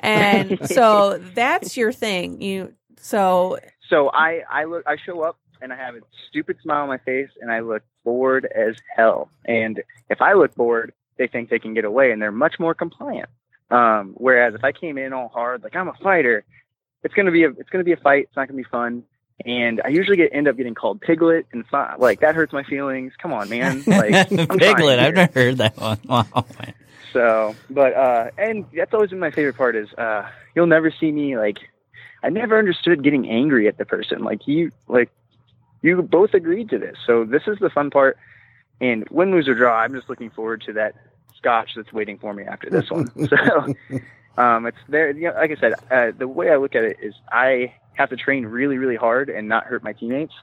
And 0.00 0.58
so 0.68 1.18
that's 1.34 1.76
your 1.76 1.92
thing. 1.92 2.42
You 2.42 2.74
so 3.00 3.58
So 3.88 4.10
I, 4.10 4.42
I 4.50 4.64
look, 4.64 4.82
I 4.86 4.96
show 4.96 5.22
up 5.22 5.38
and 5.60 5.72
I 5.72 5.76
have 5.76 5.94
a 5.94 6.00
stupid 6.28 6.58
smile 6.62 6.82
on 6.82 6.88
my 6.88 6.98
face 6.98 7.30
and 7.40 7.50
I 7.50 7.60
look 7.60 7.82
bored 8.04 8.46
as 8.46 8.76
hell. 8.94 9.30
And 9.44 9.82
if 10.08 10.20
I 10.20 10.34
look 10.34 10.54
bored, 10.54 10.92
they 11.18 11.26
think 11.26 11.50
they 11.50 11.58
can 11.58 11.74
get 11.74 11.84
away 11.84 12.12
and 12.12 12.22
they're 12.22 12.32
much 12.32 12.58
more 12.58 12.74
compliant. 12.74 13.28
Um, 13.70 14.14
whereas 14.16 14.54
if 14.54 14.64
I 14.64 14.72
came 14.72 14.96
in 14.96 15.12
all 15.12 15.28
hard, 15.28 15.62
like 15.62 15.76
I'm 15.76 15.88
a 15.88 15.94
fighter, 16.02 16.44
it's 17.02 17.14
gonna 17.14 17.30
be 17.30 17.44
a, 17.44 17.50
it's 17.50 17.68
gonna 17.70 17.84
be 17.84 17.92
a 17.92 17.96
fight. 17.98 18.24
It's 18.24 18.36
not 18.36 18.48
gonna 18.48 18.56
be 18.56 18.64
fun. 18.64 19.04
And 19.44 19.80
I 19.84 19.88
usually 19.88 20.16
get 20.16 20.30
end 20.32 20.48
up 20.48 20.56
getting 20.56 20.74
called 20.74 21.00
Piglet, 21.00 21.46
and 21.52 21.64
fi- 21.66 21.94
like 21.96 22.20
that 22.20 22.34
hurts 22.34 22.52
my 22.52 22.64
feelings. 22.64 23.12
Come 23.18 23.32
on, 23.32 23.48
man! 23.48 23.84
Like 23.86 24.28
Piglet. 24.30 24.98
I've 24.98 25.14
never 25.14 25.32
heard 25.32 25.58
that 25.58 25.76
one. 25.76 25.98
Wow. 26.08 26.44
So, 27.12 27.54
but 27.70 27.94
uh, 27.94 28.30
and 28.36 28.64
that's 28.74 28.92
always 28.92 29.10
been 29.10 29.18
my 29.18 29.30
favorite 29.30 29.56
part 29.56 29.76
is 29.76 29.92
uh, 29.94 30.28
you'll 30.54 30.66
never 30.66 30.90
see 30.90 31.12
me 31.12 31.36
like. 31.36 31.58
I 32.20 32.30
never 32.30 32.58
understood 32.58 33.04
getting 33.04 33.30
angry 33.30 33.68
at 33.68 33.78
the 33.78 33.84
person. 33.84 34.24
Like 34.24 34.48
you, 34.48 34.72
like 34.88 35.08
you 35.82 36.00
both 36.02 36.34
agreed 36.34 36.70
to 36.70 36.78
this, 36.78 36.96
so 37.06 37.24
this 37.24 37.42
is 37.46 37.58
the 37.60 37.70
fun 37.70 37.90
part. 37.90 38.18
And 38.80 39.08
win, 39.10 39.32
lose 39.32 39.48
or 39.48 39.54
draw, 39.54 39.76
I'm 39.76 39.92
just 39.92 40.08
looking 40.08 40.30
forward 40.30 40.62
to 40.66 40.72
that 40.74 40.94
scotch 41.36 41.70
that's 41.74 41.92
waiting 41.92 42.18
for 42.18 42.32
me 42.32 42.44
after 42.44 42.70
this 42.70 42.90
one. 42.90 43.08
so, 43.28 43.74
um, 44.36 44.66
it's 44.66 44.78
there. 44.88 45.10
You 45.10 45.28
know, 45.28 45.34
like 45.34 45.50
I 45.50 45.56
said, 45.60 45.74
uh, 45.90 46.12
the 46.16 46.28
way 46.28 46.50
I 46.50 46.56
look 46.56 46.76
at 46.76 46.84
it 46.84 46.98
is 47.02 47.14
I 47.32 47.74
have 47.94 48.10
to 48.10 48.16
train 48.16 48.46
really, 48.46 48.78
really 48.78 48.96
hard 48.96 49.28
and 49.28 49.48
not 49.48 49.64
hurt 49.64 49.82
my 49.82 49.92
teammates. 49.92 50.34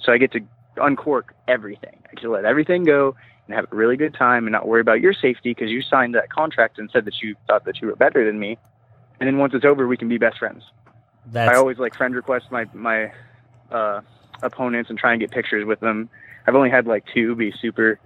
So 0.00 0.12
I 0.12 0.18
get 0.18 0.32
to 0.32 0.40
uncork 0.76 1.34
everything. 1.48 2.02
I 2.06 2.14
get 2.14 2.22
to 2.22 2.30
let 2.30 2.44
everything 2.44 2.84
go 2.84 3.16
and 3.46 3.54
have 3.56 3.66
a 3.72 3.76
really 3.76 3.96
good 3.96 4.14
time 4.14 4.46
and 4.46 4.52
not 4.52 4.66
worry 4.66 4.80
about 4.80 5.00
your 5.00 5.12
safety 5.12 5.50
because 5.50 5.70
you 5.70 5.82
signed 5.82 6.14
that 6.14 6.30
contract 6.30 6.78
and 6.78 6.88
said 6.92 7.04
that 7.04 7.20
you 7.20 7.34
thought 7.48 7.64
that 7.64 7.80
you 7.80 7.88
were 7.88 7.96
better 7.96 8.24
than 8.24 8.38
me. 8.38 8.58
And 9.18 9.26
then 9.26 9.38
once 9.38 9.54
it's 9.54 9.64
over, 9.64 9.86
we 9.86 9.96
can 9.96 10.08
be 10.08 10.18
best 10.18 10.38
friends. 10.38 10.62
That's 11.26 11.52
I 11.52 11.58
always 11.58 11.78
like 11.78 11.94
friend 11.94 12.14
request 12.14 12.46
my 12.50 12.66
my 12.74 13.12
uh, 13.70 14.00
opponents 14.42 14.90
and 14.90 14.98
try 14.98 15.12
and 15.12 15.20
get 15.20 15.30
pictures 15.30 15.64
with 15.64 15.80
them. 15.80 16.08
I've 16.46 16.54
only 16.54 16.70
had 16.70 16.86
like 16.86 17.04
two 17.12 17.34
be 17.34 17.52
super 17.60 17.98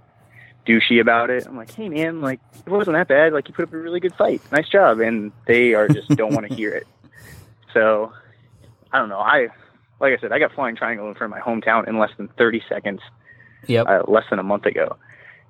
douchey 0.67 0.99
about 0.99 1.29
it. 1.29 1.45
I'm 1.47 1.57
like, 1.57 1.73
hey 1.73 1.89
man, 1.89 2.21
like 2.21 2.39
it 2.65 2.69
wasn't 2.69 2.95
that 2.95 3.07
bad. 3.07 3.33
Like 3.33 3.47
you 3.47 3.53
put 3.53 3.63
up 3.63 3.73
a 3.73 3.77
really 3.77 3.99
good 3.99 4.15
fight. 4.15 4.41
Nice 4.51 4.69
job. 4.69 4.99
And 4.99 5.31
they 5.45 5.73
are 5.73 5.87
just 5.87 6.09
don't 6.09 6.33
want 6.33 6.47
to 6.47 6.53
hear 6.53 6.73
it. 6.73 6.87
So 7.73 8.11
I 8.91 8.97
don't 8.97 9.09
know. 9.09 9.19
I 9.19 9.49
like 9.99 10.13
I 10.13 10.17
said, 10.19 10.31
I 10.31 10.39
got 10.39 10.53
flying 10.53 10.75
triangle 10.75 11.07
in 11.09 11.15
front 11.15 11.33
of 11.33 11.37
my 11.37 11.43
hometown 11.43 11.87
in 11.87 11.99
less 11.99 12.11
than 12.17 12.27
30 12.29 12.63
seconds 12.67 13.01
yep. 13.67 13.85
uh, 13.87 14.03
less 14.07 14.23
than 14.29 14.39
a 14.39 14.43
month 14.43 14.65
ago, 14.65 14.97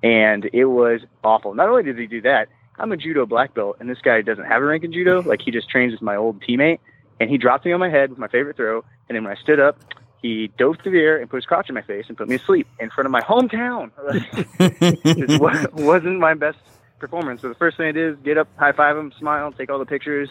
and 0.02 0.48
it 0.52 0.66
was 0.66 1.00
awful. 1.22 1.54
Not 1.54 1.68
only 1.68 1.82
did 1.84 1.98
he 1.98 2.06
do 2.06 2.20
that, 2.22 2.48
I'm 2.78 2.92
a 2.92 2.96
judo 2.96 3.26
black 3.26 3.54
belt, 3.54 3.76
and 3.80 3.88
this 3.88 3.98
guy 4.02 4.20
doesn't 4.22 4.44
have 4.44 4.62
a 4.62 4.64
rank 4.64 4.84
in 4.84 4.92
judo. 4.92 5.22
Like 5.22 5.42
he 5.42 5.50
just 5.50 5.68
trains 5.68 5.92
with 5.92 6.02
my 6.02 6.16
old 6.16 6.40
teammate, 6.42 6.78
and 7.20 7.28
he 7.28 7.38
dropped 7.38 7.64
me 7.64 7.72
on 7.72 7.80
my 7.80 7.90
head 7.90 8.10
with 8.10 8.18
my 8.18 8.28
favorite 8.28 8.56
throw. 8.56 8.84
And 9.08 9.16
then 9.16 9.24
when 9.24 9.36
I 9.36 9.40
stood 9.40 9.60
up, 9.60 9.78
he 10.22 10.50
dove 10.58 10.76
through 10.82 10.92
the 10.92 10.98
air 10.98 11.18
and 11.18 11.30
put 11.30 11.36
his 11.36 11.44
crotch 11.44 11.68
in 11.68 11.74
my 11.74 11.82
face 11.82 12.06
and 12.08 12.16
put 12.16 12.28
me 12.28 12.36
asleep 12.36 12.66
in 12.80 12.90
front 12.90 13.06
of 13.06 13.12
my 13.12 13.20
hometown. 13.20 13.90
it 14.58 15.72
wasn't 15.72 16.18
my 16.18 16.34
best 16.34 16.58
performance. 16.98 17.42
So 17.42 17.48
the 17.48 17.54
first 17.54 17.76
thing 17.76 17.86
I 17.86 17.92
did 17.92 18.14
is 18.14 18.18
get 18.24 18.38
up, 18.38 18.48
high 18.56 18.72
five 18.72 18.96
him, 18.96 19.12
smile, 19.18 19.52
take 19.52 19.70
all 19.70 19.78
the 19.78 19.86
pictures. 19.86 20.28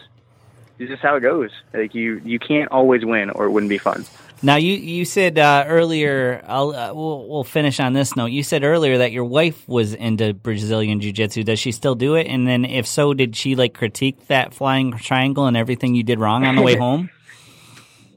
It's 0.78 0.90
just 0.90 1.02
how 1.02 1.16
it 1.16 1.20
goes. 1.20 1.50
Like 1.72 1.94
you, 1.94 2.20
you 2.24 2.38
can't 2.38 2.70
always 2.70 3.04
win, 3.04 3.30
or 3.30 3.46
it 3.46 3.50
wouldn't 3.50 3.70
be 3.70 3.78
fun. 3.78 4.04
Now 4.42 4.54
you 4.54 4.74
you 4.74 5.04
said 5.04 5.38
uh, 5.38 5.64
earlier. 5.66 6.44
I'll 6.46 6.70
uh, 6.70 6.94
we'll, 6.94 7.26
we'll 7.28 7.44
finish 7.44 7.80
on 7.80 7.92
this 7.92 8.14
note. 8.14 8.26
You 8.26 8.44
said 8.44 8.62
earlier 8.62 8.98
that 8.98 9.10
your 9.10 9.24
wife 9.24 9.68
was 9.68 9.94
into 9.94 10.32
Brazilian 10.32 11.00
jiu 11.00 11.12
jitsu. 11.12 11.42
Does 11.42 11.58
she 11.58 11.72
still 11.72 11.96
do 11.96 12.14
it? 12.14 12.28
And 12.28 12.46
then 12.46 12.64
if 12.64 12.86
so, 12.86 13.14
did 13.14 13.34
she 13.34 13.56
like 13.56 13.74
critique 13.74 14.28
that 14.28 14.54
flying 14.54 14.92
triangle 14.92 15.46
and 15.46 15.56
everything 15.56 15.96
you 15.96 16.04
did 16.04 16.20
wrong 16.20 16.44
on 16.44 16.54
the 16.54 16.62
way 16.62 16.76
home? 16.78 17.10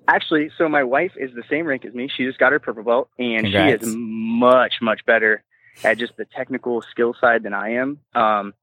Actually, 0.07 0.51
so 0.57 0.67
my 0.67 0.83
wife 0.83 1.13
is 1.15 1.31
the 1.33 1.43
same 1.49 1.65
rank 1.65 1.85
as 1.85 1.93
me. 1.93 2.09
She 2.15 2.25
just 2.25 2.39
got 2.39 2.51
her 2.51 2.59
purple 2.59 2.83
belt, 2.83 3.09
and 3.19 3.43
Congrats. 3.43 3.83
she 3.83 3.89
is 3.89 3.95
much, 3.97 4.75
much 4.81 5.05
better 5.05 5.43
at 5.83 5.97
just 5.97 6.17
the 6.17 6.25
technical 6.25 6.81
skill 6.81 7.15
side 7.19 7.43
than 7.43 7.53
I 7.53 7.73
am. 7.73 7.99
Um, 8.13 8.53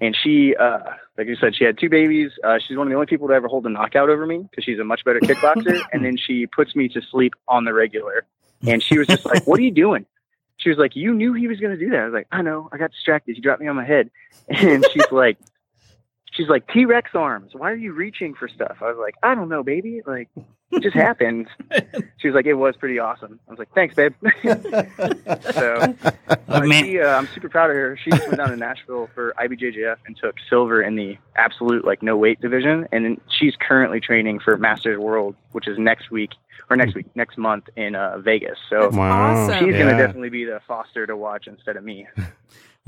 and 0.00 0.16
she, 0.16 0.56
uh, 0.56 0.80
like 1.18 1.26
you 1.26 1.36
said, 1.36 1.54
she 1.54 1.64
had 1.64 1.78
two 1.78 1.88
babies. 1.88 2.32
Uh, 2.42 2.58
she's 2.58 2.76
one 2.76 2.86
of 2.86 2.90
the 2.90 2.94
only 2.94 3.06
people 3.06 3.28
to 3.28 3.34
ever 3.34 3.48
hold 3.48 3.66
a 3.66 3.70
knockout 3.70 4.08
over 4.08 4.26
me 4.26 4.38
because 4.38 4.64
she's 4.64 4.78
a 4.78 4.84
much 4.84 5.04
better 5.04 5.20
kickboxer. 5.20 5.80
and 5.92 6.04
then 6.04 6.16
she 6.16 6.46
puts 6.46 6.74
me 6.74 6.88
to 6.88 7.02
sleep 7.02 7.34
on 7.48 7.64
the 7.64 7.74
regular. 7.74 8.24
And 8.66 8.82
she 8.82 8.98
was 8.98 9.06
just 9.06 9.24
like, 9.24 9.46
"What 9.46 9.58
are 9.58 9.62
you 9.62 9.70
doing?" 9.70 10.06
She 10.58 10.68
was 10.68 10.78
like, 10.78 10.96
"You 10.96 11.14
knew 11.14 11.32
he 11.32 11.48
was 11.48 11.60
going 11.60 11.78
to 11.78 11.82
do 11.82 11.90
that." 11.90 12.00
I 12.00 12.04
was 12.04 12.12
like, 12.12 12.26
"I 12.30 12.42
know. 12.42 12.68
I 12.72 12.78
got 12.78 12.90
distracted. 12.90 13.36
He 13.36 13.40
dropped 13.40 13.60
me 13.62 13.68
on 13.68 13.76
my 13.76 13.84
head." 13.84 14.10
And 14.48 14.84
she's 14.92 15.10
like, 15.10 15.38
"She's 16.40 16.48
like 16.48 16.66
T 16.68 16.84
Rex 16.86 17.10
arms. 17.14 17.52
Why 17.54 17.70
are 17.70 17.76
you 17.76 17.92
reaching 17.92 18.34
for 18.34 18.48
stuff?" 18.48 18.78
I 18.80 18.86
was 18.86 18.96
like, 18.98 19.14
"I 19.22 19.34
don't 19.34 19.48
know, 19.48 19.62
baby. 19.62 20.00
Like, 20.06 20.28
it 20.70 20.82
just 20.82 20.96
happened." 21.06 21.48
She 22.18 22.28
was 22.28 22.34
like, 22.34 22.46
"It 22.46 22.54
was 22.54 22.76
pretty 22.76 22.98
awesome." 22.98 23.38
I 23.46 23.50
was 23.50 23.58
like, 23.58 23.72
"Thanks, 23.74 23.94
babe." 23.94 24.14
so 25.52 25.94
uh, 26.48 26.60
man. 26.66 26.84
she, 26.84 27.00
uh, 27.00 27.16
I'm 27.16 27.26
super 27.34 27.48
proud 27.48 27.70
of 27.70 27.76
her. 27.76 27.98
She 28.02 28.10
just 28.10 28.26
went 28.26 28.38
down 28.38 28.50
to 28.50 28.56
Nashville 28.56 29.08
for 29.14 29.34
IBJJF 29.38 29.96
and 30.06 30.16
took 30.16 30.36
silver 30.48 30.82
in 30.82 30.96
the 30.96 31.18
absolute 31.36 31.84
like 31.84 32.02
no 32.02 32.16
weight 32.16 32.40
division, 32.40 32.86
and 32.92 33.20
she's 33.38 33.54
currently 33.56 34.00
training 34.00 34.40
for 34.40 34.56
Masters 34.56 34.98
World, 34.98 35.34
which 35.52 35.68
is 35.68 35.78
next 35.78 36.10
week 36.10 36.30
or 36.68 36.76
next 36.76 36.94
week, 36.94 37.06
next 37.16 37.36
month 37.36 37.64
in 37.76 37.96
uh, 37.96 38.18
Vegas. 38.18 38.56
So 38.68 38.90
Wow. 38.90 39.34
awesome. 39.34 39.58
she's 39.66 39.74
Yeah. 39.74 39.80
gonna 39.86 39.98
definitely 39.98 40.28
be 40.30 40.44
the 40.44 40.60
Foster 40.68 41.06
to 41.06 41.16
watch 41.16 41.46
instead 41.48 41.76
of 41.76 41.82
me. 41.84 42.06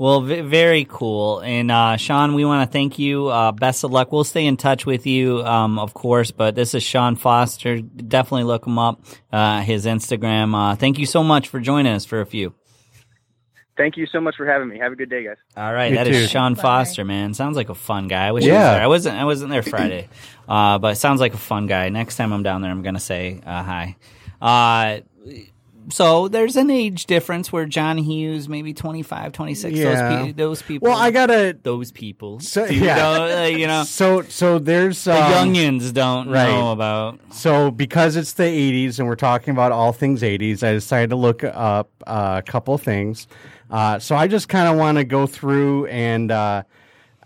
Well, 0.03 0.19
v- 0.19 0.41
very 0.41 0.85
cool. 0.89 1.39
And 1.39 1.71
uh, 1.71 1.95
Sean, 1.95 2.33
we 2.33 2.43
want 2.43 2.67
to 2.67 2.73
thank 2.73 2.99
you. 2.99 3.27
Uh, 3.27 3.53
best 3.53 3.85
of 3.85 3.91
luck. 3.91 4.11
We'll 4.11 4.25
stay 4.25 4.45
in 4.45 4.57
touch 4.57 4.85
with 4.85 5.07
you, 5.07 5.41
um, 5.45 5.79
of 5.79 5.93
course. 5.93 6.29
But 6.31 6.55
this 6.55 6.73
is 6.73 6.83
Sean 6.83 7.15
Foster. 7.15 7.79
Definitely 7.79 8.43
look 8.43 8.67
him 8.67 8.77
up. 8.77 9.01
Uh, 9.31 9.61
his 9.61 9.85
Instagram. 9.85 10.53
Uh, 10.55 10.75
thank 10.75 10.99
you 10.99 11.05
so 11.05 11.23
much 11.23 11.47
for 11.47 11.61
joining 11.61 11.93
us 11.93 12.03
for 12.03 12.19
a 12.19 12.25
few. 12.25 12.53
Thank 13.77 13.95
you 13.95 14.05
so 14.11 14.19
much 14.19 14.35
for 14.35 14.45
having 14.45 14.67
me. 14.67 14.77
Have 14.79 14.91
a 14.91 14.95
good 14.97 15.09
day, 15.09 15.23
guys. 15.23 15.37
All 15.55 15.73
right, 15.73 15.91
You 15.91 15.95
that 15.97 16.07
is 16.07 16.23
too. 16.25 16.27
Sean 16.27 16.55
Bye. 16.55 16.61
Foster, 16.63 17.05
man. 17.05 17.33
Sounds 17.33 17.55
like 17.55 17.69
a 17.69 17.73
fun 17.75 18.09
guy. 18.09 18.27
I 18.27 18.31
wish 18.33 18.43
I 18.43 18.47
was 18.47 18.53
Yeah. 18.53 18.73
there. 18.73 18.81
I 18.83 18.87
wasn't. 18.87 19.17
I 19.17 19.23
wasn't 19.23 19.51
there 19.51 19.63
Friday, 19.63 20.09
uh, 20.49 20.79
but 20.79 20.97
sounds 20.97 21.21
like 21.21 21.33
a 21.33 21.37
fun 21.37 21.65
guy. 21.67 21.87
Next 21.87 22.17
time 22.17 22.33
I'm 22.33 22.43
down 22.43 22.61
there, 22.61 22.71
I'm 22.71 22.81
gonna 22.83 22.99
say 22.99 23.39
uh, 23.45 23.63
hi. 23.63 23.95
Uh, 24.41 24.99
so 25.89 26.27
there's 26.27 26.55
an 26.55 26.69
age 26.69 27.05
difference 27.05 27.51
where 27.51 27.65
John 27.65 27.97
Hughes, 27.97 28.47
maybe 28.49 28.73
25, 28.73 29.31
26. 29.31 29.77
Yeah. 29.77 29.83
Those, 29.83 30.25
pe- 30.25 30.31
those 30.33 30.61
people. 30.61 30.89
Well, 30.89 30.97
I 30.97 31.11
gotta. 31.11 31.57
those 31.61 31.91
people. 31.91 32.39
So- 32.39 32.65
you 32.65 32.85
yeah. 32.85 32.95
know, 32.95 33.45
you 33.45 33.67
know 33.67 33.83
So 33.87 34.21
so 34.23 34.59
there's 34.59 35.03
the 35.03 35.15
um, 35.15 35.53
youngins 35.53 35.93
don't 35.93 36.29
right. 36.29 36.47
know 36.47 36.71
about. 36.71 37.19
So 37.31 37.71
because 37.71 38.15
it's 38.15 38.33
the 38.33 38.43
80s 38.43 38.99
and 38.99 39.07
we're 39.07 39.15
talking 39.15 39.51
about 39.51 39.71
all 39.71 39.93
things 39.93 40.21
80s, 40.21 40.63
I 40.63 40.73
decided 40.73 41.09
to 41.11 41.15
look 41.15 41.43
up 41.43 41.89
uh, 42.07 42.35
a 42.39 42.41
couple 42.43 42.77
things. 42.77 43.27
Uh, 43.69 43.99
so 43.99 44.15
I 44.15 44.27
just 44.27 44.49
kind 44.49 44.67
of 44.67 44.77
want 44.77 44.97
to 44.97 45.03
go 45.03 45.25
through 45.25 45.87
and 45.87 46.31
uh, 46.31 46.63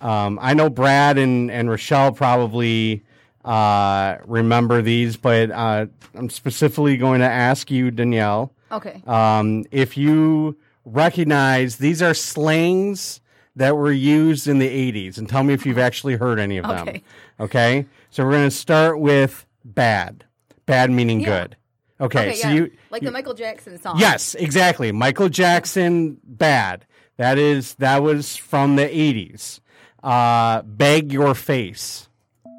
um, 0.02 0.40
I 0.42 0.54
know 0.54 0.70
Brad 0.70 1.18
and, 1.18 1.52
and 1.52 1.70
Rochelle 1.70 2.12
probably 2.12 3.04
uh, 3.48 4.18
remember 4.26 4.82
these, 4.82 5.16
but 5.18 5.52
uh, 5.52 5.86
I'm 6.16 6.30
specifically 6.30 6.98
going 6.98 7.22
to 7.22 7.30
ask 7.30 7.72
you, 7.72 7.92
Danielle, 7.92 8.52
Okay. 8.72 9.02
um, 9.08 9.64
if 9.72 9.96
you 9.98 10.58
recognize 10.86 11.78
these 11.78 12.02
are 12.02 12.14
slangs 12.14 13.22
that 13.56 13.76
were 13.76 13.92
used 13.92 14.48
in 14.48 14.60
the 14.60 14.68
80s 14.92 15.18
and 15.18 15.28
tell 15.28 15.44
me 15.44 15.54
if 15.54 15.66
you've 15.66 15.80
actually 15.80 16.16
heard 16.16 16.40
any 16.40 16.58
of 16.58 16.68
them. 16.68 16.88
Okay. 16.90 17.04
Okay. 17.40 17.86
So 18.12 18.24
we're 18.24 18.32
going 18.32 18.44
to 18.50 18.52
start 18.56 19.00
with 19.00 19.46
bad. 19.66 20.26
Bad 20.66 20.92
meaning 20.92 21.22
Yeah. 21.22 21.28
good. 21.44 21.56
Okay. 22.00 22.20
Okay, 22.30 22.36
so 22.36 22.48
yeah. 22.50 22.54
you. 22.54 22.72
like 22.92 23.02
the 23.02 23.10
Michael 23.12 23.34
Jackson 23.34 23.80
song. 23.82 23.98
Yes, 23.98 24.36
exactly. 24.36 24.92
Michael 24.92 25.30
Jackson, 25.30 26.18
bad. 26.24 26.86
That 27.18 27.40
is, 27.40 27.74
that 27.76 28.04
was 28.04 28.36
from 28.36 28.76
the 28.76 28.84
80s. 28.84 29.60
Uh, 30.04 30.62
beg 30.62 31.12
your 31.12 31.34
face. 31.34 32.07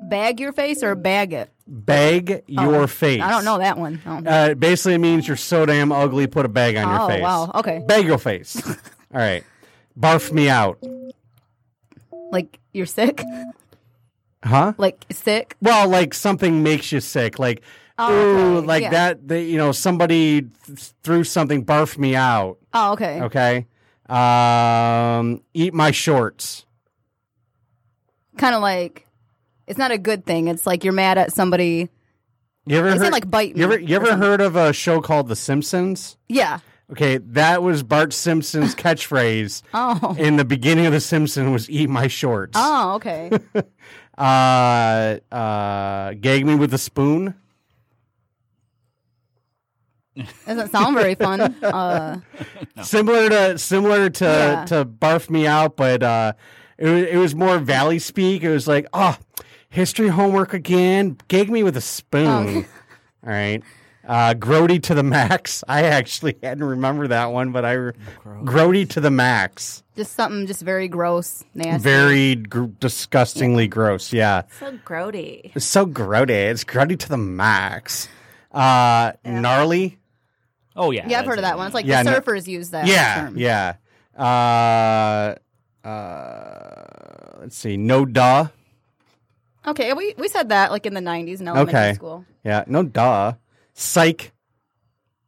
Bag 0.03 0.41
your 0.41 0.53
face 0.53 0.83
or 0.83 0.95
bag 0.95 1.33
it? 1.33 1.51
Bag 1.67 2.43
your 2.47 2.87
face. 2.87 3.21
Oh, 3.23 3.27
I 3.27 3.31
don't 3.31 3.45
know 3.45 3.59
that 3.59 3.77
one. 3.79 4.01
Oh, 4.07 4.19
Uh, 4.25 4.55
basically, 4.55 4.95
it 4.95 4.99
means 4.99 5.27
you're 5.29 5.37
so 5.37 5.67
damn 5.67 5.93
ugly, 5.93 6.27
put 6.27 6.47
a 6.47 6.49
bag 6.49 6.77
on 6.77 6.89
your 6.89 6.99
face. 6.99 7.05
Oh, 7.05 7.09
face. 7.09 7.23
wow. 7.23 7.51
Okay. 7.57 7.83
Bag 7.87 8.07
your 8.07 8.19
face. 8.19 8.63
All 8.67 8.75
right. 9.21 9.45
Barf 9.99 10.33
me 10.33 10.49
out. 10.49 10.79
like 12.31 12.59
you're 12.73 12.87
sick? 12.87 13.23
Huh? 14.45 14.73
Like 14.79 15.05
sick? 15.11 15.57
Well, 15.61 15.89
like 15.89 16.15
something 16.15 16.63
makes 16.63 16.93
you 16.93 17.01
sick. 17.01 17.39
Like, 17.39 17.63
Oh, 18.01 18.13
ooh, 18.15 18.57
okay. 18.59 18.67
like 18.67 18.83
Yeah. 18.85 18.91
that, 18.91 19.27
they, 19.27 19.43
you 19.47 19.59
know, 19.59 19.73
somebody 19.73 20.43
th- 20.43 20.93
threw 21.03 21.25
something, 21.25 21.65
barf 21.65 21.99
me 21.99 22.15
out. 22.15 22.59
Oh, 22.73 22.93
okay. 22.93 23.21
Okay. 23.23 23.67
Um, 24.09 25.43
eat 25.53 25.75
my 25.75 25.91
shorts. 25.91 26.65
Kind 28.37 28.55
of 28.55 28.63
like 28.63 29.05
it's 29.69 29.79
not 29.79 29.91
a 29.93 29.99
good 29.99 30.25
thing. 30.27 30.49
It's 30.49 30.67
like 30.67 30.83
you're 30.85 30.93
mad 30.93 31.19
at 31.19 31.33
somebody. 31.33 31.89
You 32.67 32.77
ever 32.79 32.89
It 32.89 32.93
heard, 32.93 33.01
sound 33.01 33.13
like 33.13 33.31
bite 33.31 33.57
You 33.57 33.65
ever, 33.65 33.79
me 33.79 33.87
you 33.87 33.97
ever 33.97 34.17
heard 34.17 34.41
of 34.41 34.57
a 34.57 34.73
show 34.73 35.01
called 35.01 35.29
The 35.29 35.37
Simpsons? 35.37 36.17
Yeah. 36.29 36.59
Okay, 36.91 37.19
that 37.19 37.63
was 37.63 37.83
Bart 37.83 38.13
Simpson's 38.13 38.75
catchphrase 38.83 39.63
Oh. 39.75 40.17
in 40.19 40.37
the 40.37 40.45
beginning 40.45 40.87
of 40.87 40.93
The 40.93 41.01
Simpsons 41.01 41.51
was 41.51 41.69
"Eat 41.71 41.89
my 41.91 42.09
shorts." 42.09 42.53
Oh, 42.57 42.95
okay. 42.97 43.31
Uh, 44.19 45.19
uh, 45.31 46.13
gag 46.15 46.45
me 46.45 46.57
with 46.57 46.75
a 46.75 46.79
spoon. 46.79 47.35
Doesn't 50.45 50.73
sound 50.73 50.97
very 50.97 51.15
fun. 51.15 51.55
Uh, 51.63 52.19
Similar 52.83 53.29
to 53.29 53.59
similar 53.59 54.11
to 54.11 54.25
Yeah. 54.25 54.65
to 54.67 54.85
barf 54.85 55.31
me 55.31 55.47
out, 55.47 55.77
but 55.77 56.03
uh, 56.03 56.33
it 56.79 56.89
was 56.89 57.03
it 57.05 57.17
was 57.17 57.35
more 57.37 57.59
valley 57.61 58.01
speak. 58.01 58.43
It 58.43 58.51
was 58.51 58.67
like, 58.67 58.87
oh, 58.93 59.17
history 59.71 60.09
homework 60.09 60.55
again. 60.55 61.19
Gag 61.29 61.51
me 61.51 61.63
with 61.63 61.77
a 61.77 61.81
spoon. 61.81 62.27
Oh. 62.27 62.65
All 63.27 63.31
right. 63.33 63.63
Uh, 64.07 64.33
Grody 64.33 64.83
to 64.85 64.95
the 64.95 65.03
max. 65.03 65.63
I 65.69 65.83
actually 65.83 66.37
hadn't 66.43 66.65
remember 66.65 67.09
that 67.09 67.27
one, 67.27 67.53
but 67.53 67.65
I 67.67 67.73
re- 67.73 67.93
Grody 68.25 68.89
to 68.91 69.01
the 69.01 69.11
max. 69.11 69.83
Just 69.97 70.13
something 70.15 70.47
just 70.47 70.63
very 70.63 70.89
gross, 70.89 71.45
nasty. 71.55 71.83
Very 71.83 72.35
gr- 72.37 72.67
disgustingly 72.81 73.67
gross. 73.69 74.13
Yeah, 74.13 74.43
So 74.59 74.79
grody. 74.87 75.51
it's 75.55 75.67
so 75.67 75.85
grody. 75.85 76.31
It's 76.31 76.65
grody 76.65 76.99
to 77.01 77.09
the 77.09 77.19
max. 77.19 78.09
Uh, 78.51 79.13
gnarly. 79.27 79.99
Oh 80.75 80.91
yeah, 80.93 81.07
Yeah, 81.09 81.19
I've 81.19 81.27
heard 81.27 81.39
of 81.39 81.43
that 81.43 81.59
one. 81.59 81.67
It's 81.67 81.75
like 81.75 81.85
Yeah, 81.85 82.03
the 82.05 82.13
no- 82.13 82.21
surfers 82.21 82.47
use 82.47 82.71
that 82.71 82.87
Yeah, 82.87 83.25
term. 83.27 83.37
yeah. 83.37 83.75
Uh, 84.17 85.35
uh, 85.87 87.39
let's 87.41 87.57
see. 87.59 87.77
No 87.77 88.05
duh. 88.07 88.47
Okay, 89.69 89.93
we 89.93 90.15
we 90.19 90.29
said 90.29 90.49
that 90.51 90.71
like 90.71 90.87
in 90.87 90.95
the 90.95 91.01
'90s 91.01 91.41
in 91.41 91.49
elementary 91.49 91.75
Okay. 91.81 91.95
school. 91.95 92.25
Yeah, 92.45 92.65
no 92.67 92.83
duh. 92.83 93.35
Psych. 93.75 94.33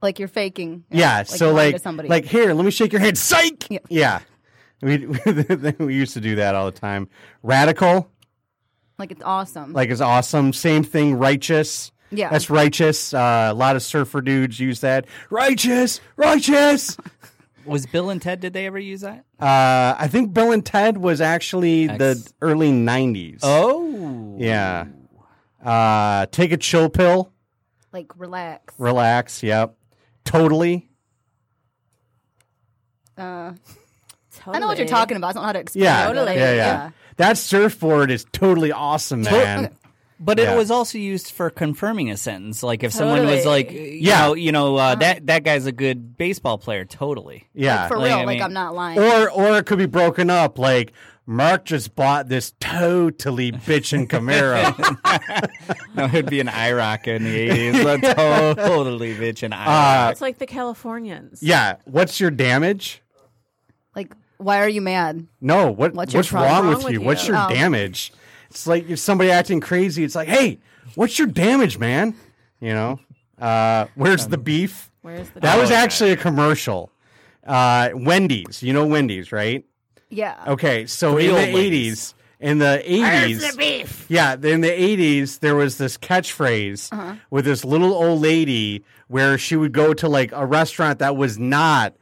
Like 0.03 0.19
you're 0.19 0.29
faking. 0.29 0.85
Yeah, 0.91 1.19
like 1.19 1.27
so 1.27 1.53
like, 1.53 1.79
somebody. 1.81 2.09
like 2.09 2.25
here, 2.25 2.55
let 2.55 2.65
me 2.65 2.71
shake 2.71 2.93
your 2.93 3.01
hand. 3.01 3.19
Psych. 3.19 3.71
Yeah. 3.71 3.79
Yeah, 3.91 4.21
we 4.81 5.07
we 5.79 5.95
used 5.95 6.15
to 6.15 6.21
do 6.21 6.37
that 6.37 6.55
all 6.55 6.67
the 6.67 6.79
time. 6.79 7.09
Radical, 7.43 8.11
like 8.99 9.11
it's 9.11 9.23
awesome. 9.23 9.73
like 9.75 9.91
it's 9.91 10.01
awesome. 10.01 10.53
Same 10.55 10.83
thing. 10.85 11.15
Righteous. 11.17 11.93
yeah, 12.11 12.31
That's 12.31 12.49
righteous. 12.49 13.13
Uh, 13.13 13.49
a 13.51 13.55
lot 13.55 13.77
of 13.77 13.83
surfer 13.83 14.23
dudes 14.23 14.59
use 14.59 14.81
that. 14.81 15.05
Righteous, 15.29 16.01
righteous. 16.17 16.97
Was 17.67 17.87
Bill 17.87 18.11
and 18.11 18.21
Ted? 18.23 18.41
Did 18.41 18.53
they 18.53 18.67
ever 18.67 18.79
use 18.79 19.01
that? 19.03 19.25
uh, 19.39 19.95
I 19.99 20.09
think 20.09 20.33
Bill 20.33 20.53
and 20.53 20.65
Ted 20.65 20.97
was 20.99 21.21
actually 21.21 21.87
the 21.87 22.27
early 22.41 22.71
'90s. 22.73 23.41
Oh, 23.43 24.37
Yeah. 24.39 24.87
Uh, 25.65 26.25
take 26.27 26.53
a 26.53 26.57
chill 26.57 26.89
pill. 26.89 27.33
like 27.93 28.19
relax. 28.19 28.73
Relax. 28.79 29.43
Yep. 29.43 29.77
Totally. 30.25 30.89
Uh, 33.19 33.53
Totally. 34.33 34.57
I 34.57 34.59
know 34.61 34.69
what 34.69 34.79
you're 34.79 34.87
talking 34.87 35.17
about. 35.19 35.29
I 35.29 35.33
don't 35.35 35.43
know 35.43 35.47
how 35.49 35.53
to 35.53 35.59
explain. 35.59 35.85
Yeah. 35.85 36.05
it. 36.05 36.07
Totally. 36.07 36.35
Yeah, 36.37 36.55
yeah. 36.55 36.91
That 37.17 37.37
surfboard 37.37 38.11
is 38.11 38.25
totally 38.33 38.73
awesome, 38.73 39.23
man. 39.23 39.77
But 40.23 40.39
Yeah. 40.39 40.53
it 40.53 40.57
was 40.57 40.71
also 40.71 40.99
used 40.99 41.31
for 41.31 41.49
confirming 41.49 42.11
a 42.11 42.17
sentence. 42.19 42.63
Like 42.63 42.83
if 42.85 42.93
someone 42.93 43.25
was 43.25 43.47
like, 43.47 43.71
you 43.73 43.79
Yeah. 44.03 44.27
know, 44.27 44.35
you 44.35 44.53
know, 44.53 44.77
uh, 44.77 44.95
that 44.97 45.27
that 45.29 45.45
guy's 45.45 45.65
a 45.65 45.73
good 45.73 46.19
baseball 46.19 46.59
player. 46.59 46.85
Totally. 46.85 47.49
Yeah. 47.55 47.81
Like, 47.83 47.89
for 47.89 47.99
Like, 47.99 48.09
real, 48.11 48.19
I 48.19 48.25
like 48.25 48.35
mean- 48.37 48.43
I'm 48.43 48.53
not 48.53 48.75
lying. 48.75 48.99
or 48.99 49.31
or 49.31 49.57
it 49.57 49.65
could 49.65 49.79
be 49.79 49.87
broken 49.87 50.29
up 50.29 50.59
like 50.59 50.93
Mark 51.27 51.65
just 51.65 51.95
bought 51.95 52.29
this 52.29 52.53
totally 52.61 53.53
bitchin' 53.53 54.09
Camaro. 54.09 54.75
No, 55.95 56.05
it'd 56.05 56.27
be 56.31 56.41
an 56.41 56.49
IROC 56.49 57.07
in 57.09 57.25
the 57.25 57.37
eighties. 57.37 57.83
totally 58.15 59.15
bitch 59.15 59.43
an 59.43 59.53
Uh, 59.53 60.09
It's 60.13 60.21
like 60.21 60.39
the 60.39 60.47
Californians. 60.47 61.43
yeah. 61.43 61.77
What's 61.85 62.21
your 62.21 62.31
damage? 62.31 63.03
like, 63.97 64.13
why 64.39 64.61
are 64.61 64.69
you 64.69 64.81
mad? 64.81 65.27
No. 65.41 65.71
What 65.71 65.95
What's 65.95 66.15
what's, 66.15 66.31
your 66.31 66.41
wrong, 66.43 66.69
with, 66.69 66.77
Wrong 66.77 66.85
with 66.85 66.93
you? 66.95 67.01
you? 67.01 67.07
What's 67.07 67.27
your 67.27 67.37
Oh. 67.37 67.49
damage? 67.49 68.13
It's 68.51 68.67
like 68.67 68.89
if 68.89 68.99
somebody 68.99 69.31
acting 69.31 69.61
crazy, 69.61 70.05
it's 70.05 70.15
like, 70.15 70.29
hey, 70.29 70.59
what's 70.95 71.19
your 71.19 71.29
damage, 71.29 71.79
man? 71.79 72.15
You 72.61 72.75
know? 72.75 73.01
Uh, 73.39 73.87
where's 73.95 74.27
the 74.27 74.39
beef? 74.39 74.91
Where's 75.03 75.31
the 75.31 75.41
That 75.41 75.59
was 75.59 75.71
actually 75.71 76.13
a 76.13 76.17
commercial. 76.17 76.91
Uh, 77.47 77.91
Wendy's. 77.95 78.63
You 78.63 78.73
know 78.73 78.87
Wendy's, 78.87 79.33
right? 79.33 79.65
Yeah. 80.11 80.43
Okay, 80.47 80.87
so 80.87 81.15
Three 81.15 81.29
in 81.29 81.35
the 81.35 81.41
old 81.41 81.57
eighties, 81.57 82.15
in 82.41 82.59
the 82.59 82.83
eighties, 82.85 83.57
yeah, 84.09 84.35
in 84.35 84.61
the 84.61 84.71
eighties, 84.71 85.39
there 85.39 85.55
was 85.55 85.79
this 85.79 85.97
catchphrase 85.97 87.19
with 87.31 87.45
this 87.45 87.65
little 87.65 87.95
old 87.95 88.21
lady 88.21 88.85
where 89.07 89.39
she 89.39 89.57
would 89.57 89.73
go 89.73 89.95
to 89.95 90.09
like 90.09 90.33
a 90.33 90.45
restaurant 90.45 90.99
that 90.99 91.17
was 91.17 91.39
not 91.39 91.95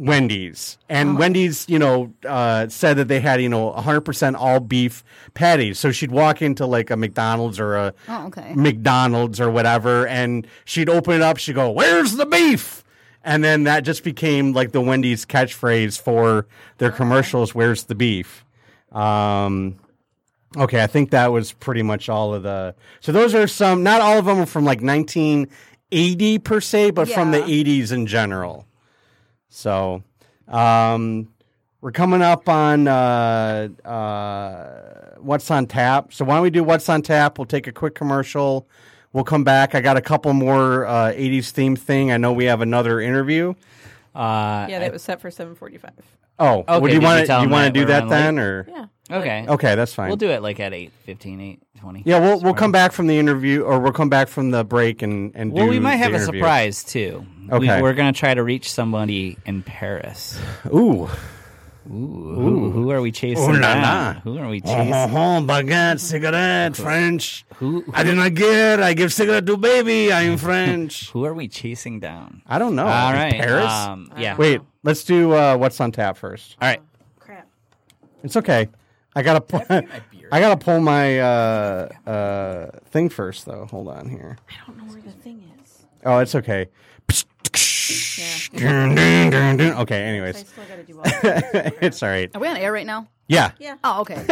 Wendy's, 0.00 0.78
and 0.88 1.18
Wendy's, 1.18 1.68
you 1.68 1.78
know, 1.78 2.10
uh, 2.26 2.68
said 2.68 2.96
that 2.96 3.08
they 3.08 3.20
had 3.20 3.42
you 3.42 3.50
know 3.50 3.66
100 3.66 4.00
percent 4.00 4.34
all 4.34 4.58
beef 4.58 5.04
patties. 5.34 5.78
So 5.78 5.92
she'd 5.92 6.10
walk 6.10 6.40
into 6.40 6.64
like 6.64 6.90
a 6.90 6.96
McDonald's 6.96 7.60
or 7.60 7.76
a 7.76 7.94
Oh, 8.08 8.26
okay. 8.28 8.54
McDonald's 8.56 9.40
or 9.40 9.50
whatever, 9.50 10.06
and 10.06 10.46
she'd 10.64 10.88
open 10.88 11.14
it 11.16 11.22
up. 11.22 11.36
She'd 11.36 11.54
go, 11.54 11.70
"Where's 11.70 12.16
the 12.16 12.24
beef?" 12.24 12.82
And 13.22 13.44
then 13.44 13.64
that 13.64 13.80
just 13.84 14.02
became 14.02 14.54
like 14.54 14.72
the 14.72 14.80
Wendy's 14.80 15.26
catchphrase 15.26 16.00
for 16.00 16.46
their 16.78 16.90
commercials. 16.90 17.54
Where's 17.54 17.84
the 17.84 17.94
beef? 17.94 18.46
Um, 18.92 19.76
okay, 20.56 20.82
I 20.82 20.86
think 20.86 21.10
that 21.10 21.30
was 21.30 21.52
pretty 21.52 21.82
much 21.82 22.08
all 22.08 22.32
of 22.32 22.42
the. 22.42 22.74
So 23.00 23.12
those 23.12 23.34
are 23.34 23.46
some. 23.46 23.82
Not 23.82 24.00
all 24.00 24.16
of 24.18 24.24
them 24.24 24.38
are 24.38 24.46
from 24.46 24.64
like 24.64 24.80
1980 24.80 26.38
per 26.38 26.60
se, 26.62 26.92
but 26.92 27.06
from 27.10 27.32
the 27.32 27.40
80s 27.40 27.92
in 27.92 28.06
general. 28.06 28.64
So, 29.50 30.02
um, 30.48 31.28
we're 31.82 31.92
coming 31.92 32.22
up 32.22 32.48
on 32.48 32.86
uh, 32.88 33.68
uh, 33.84 35.16
what's 35.18 35.50
on 35.50 35.66
tap. 35.66 36.12
So 36.12 36.24
why 36.24 36.34
don't 36.34 36.42
we 36.42 36.50
do 36.50 36.62
what's 36.64 36.88
on 36.88 37.02
tap? 37.02 37.38
We'll 37.38 37.46
take 37.46 37.66
a 37.66 37.72
quick 37.72 37.94
commercial. 37.94 38.66
We'll 39.12 39.24
come 39.24 39.44
back. 39.44 39.74
I 39.74 39.80
got 39.80 39.96
a 39.96 40.00
couple 40.02 40.32
more 40.34 40.86
uh, 40.86 41.12
80s 41.12 41.50
theme 41.50 41.76
thing. 41.76 42.12
I 42.12 42.16
know 42.16 42.32
we 42.32 42.44
have 42.44 42.60
another 42.60 43.00
interview. 43.00 43.54
Uh, 44.14 44.66
Yeah, 44.68 44.78
that 44.80 44.92
was 44.92 45.02
set 45.02 45.20
for 45.20 45.30
7:45. 45.30 45.90
Oh, 46.38 46.64
well, 46.68 46.80
do 46.80 46.86
you 46.88 46.94
you 46.94 47.00
want 47.00 47.26
to 47.26 47.40
you 47.42 47.48
want 47.48 47.66
to 47.74 47.80
do 47.80 47.86
that 47.86 48.04
on 48.04 48.08
then, 48.08 48.38
or 48.38 48.66
Yeah. 48.68 48.86
Okay. 49.10 49.44
okay, 49.48 49.74
that's 49.74 49.94
fine. 49.94 50.08
We'll 50.08 50.16
do 50.16 50.30
it 50.30 50.42
like 50.42 50.60
at 50.60 50.72
8, 50.72 50.92
15, 51.04 51.40
8, 51.40 51.62
20. 51.80 52.02
Yeah, 52.04 52.18
we'll 52.18 52.40
we'll 52.40 52.54
come 52.54 52.72
back 52.72 52.92
from 52.92 53.06
the 53.06 53.18
interview, 53.18 53.62
or 53.62 53.80
we'll 53.80 53.92
come 53.92 54.08
back 54.08 54.28
from 54.28 54.50
the 54.50 54.64
break 54.64 55.02
and 55.02 55.32
and 55.34 55.52
Well, 55.52 55.64
do 55.64 55.70
we 55.70 55.78
might 55.78 55.96
have 55.96 56.12
the 56.12 56.18
a 56.18 56.20
interview. 56.22 56.40
surprise 56.40 56.84
too. 56.84 57.26
Okay. 57.50 57.76
We, 57.76 57.82
we're 57.82 57.94
going 57.94 58.12
to 58.12 58.18
try 58.18 58.34
to 58.34 58.42
reach 58.42 58.70
somebody 58.72 59.36
in 59.44 59.62
Paris. 59.62 60.38
Ooh, 60.66 61.08
Ooh, 61.88 62.34
Who, 62.34 62.70
who 62.70 62.90
are 62.90 63.00
we 63.00 63.10
chasing? 63.10 63.50
Ooh 63.50 63.54
la 63.54 63.74
down? 63.74 63.82
la. 63.82 64.20
Who 64.20 64.38
are 64.38 64.48
we 64.48 64.60
oh, 64.64 64.66
chasing? 64.66 64.92
oh, 64.92 65.42
baguette, 65.42 65.98
cigarette, 65.98 66.76
French. 66.76 67.44
Who, 67.56 67.84
I 67.92 68.04
did 68.04 68.16
not 68.16 68.34
get. 68.34 68.80
I 68.80 68.92
give 68.92 69.12
cigarette 69.12 69.46
to 69.46 69.56
baby. 69.56 70.12
I 70.12 70.22
am 70.22 70.36
French. 70.36 71.10
who 71.12 71.24
are 71.24 71.34
we 71.34 71.48
chasing 71.48 71.98
down? 71.98 72.42
I 72.46 72.58
don't 72.58 72.76
know. 72.76 72.86
All 72.86 73.10
In 73.10 73.16
right. 73.16 73.32
Paris. 73.32 73.72
Um, 73.72 74.12
yeah. 74.16 74.36
Wait, 74.36 74.60
let's 74.84 75.02
do 75.02 75.32
uh, 75.32 75.56
what's 75.56 75.80
on 75.80 75.90
tap 75.90 76.16
first. 76.16 76.56
All 76.60 76.68
right. 76.68 76.80
Crap. 77.18 77.48
It's 78.22 78.36
okay. 78.36 78.68
I 79.14 79.22
gotta 79.22 79.40
pull. 79.40 79.62
I 79.70 80.40
gotta 80.40 80.56
pull 80.56 80.80
my 80.80 81.18
uh, 81.18 81.88
uh, 82.06 82.70
thing 82.86 83.08
first, 83.08 83.46
though. 83.46 83.66
Hold 83.66 83.88
on 83.88 84.08
here. 84.08 84.38
I 84.48 84.66
don't 84.66 84.78
know 84.78 84.92
where 84.92 85.02
the 85.02 85.10
thing 85.10 85.42
is. 85.62 85.82
Oh, 86.04 86.18
it's 86.18 86.34
okay. 86.34 86.68
Yeah. 87.88 88.26
Okay. 89.80 90.04
I 90.04 90.06
Anyways, 90.06 90.46
still 90.46 90.64
got 90.64 90.76
to 90.76 90.82
do 90.84 90.98
all 90.98 91.02
it's 91.82 92.02
all 92.02 92.08
right. 92.08 92.30
Are 92.34 92.40
we 92.40 92.48
on 92.48 92.56
air 92.56 92.72
right 92.72 92.86
now? 92.86 93.08
Yeah. 93.28 93.52
Yeah. 93.58 93.76
Oh, 93.82 94.00
okay. 94.02 94.24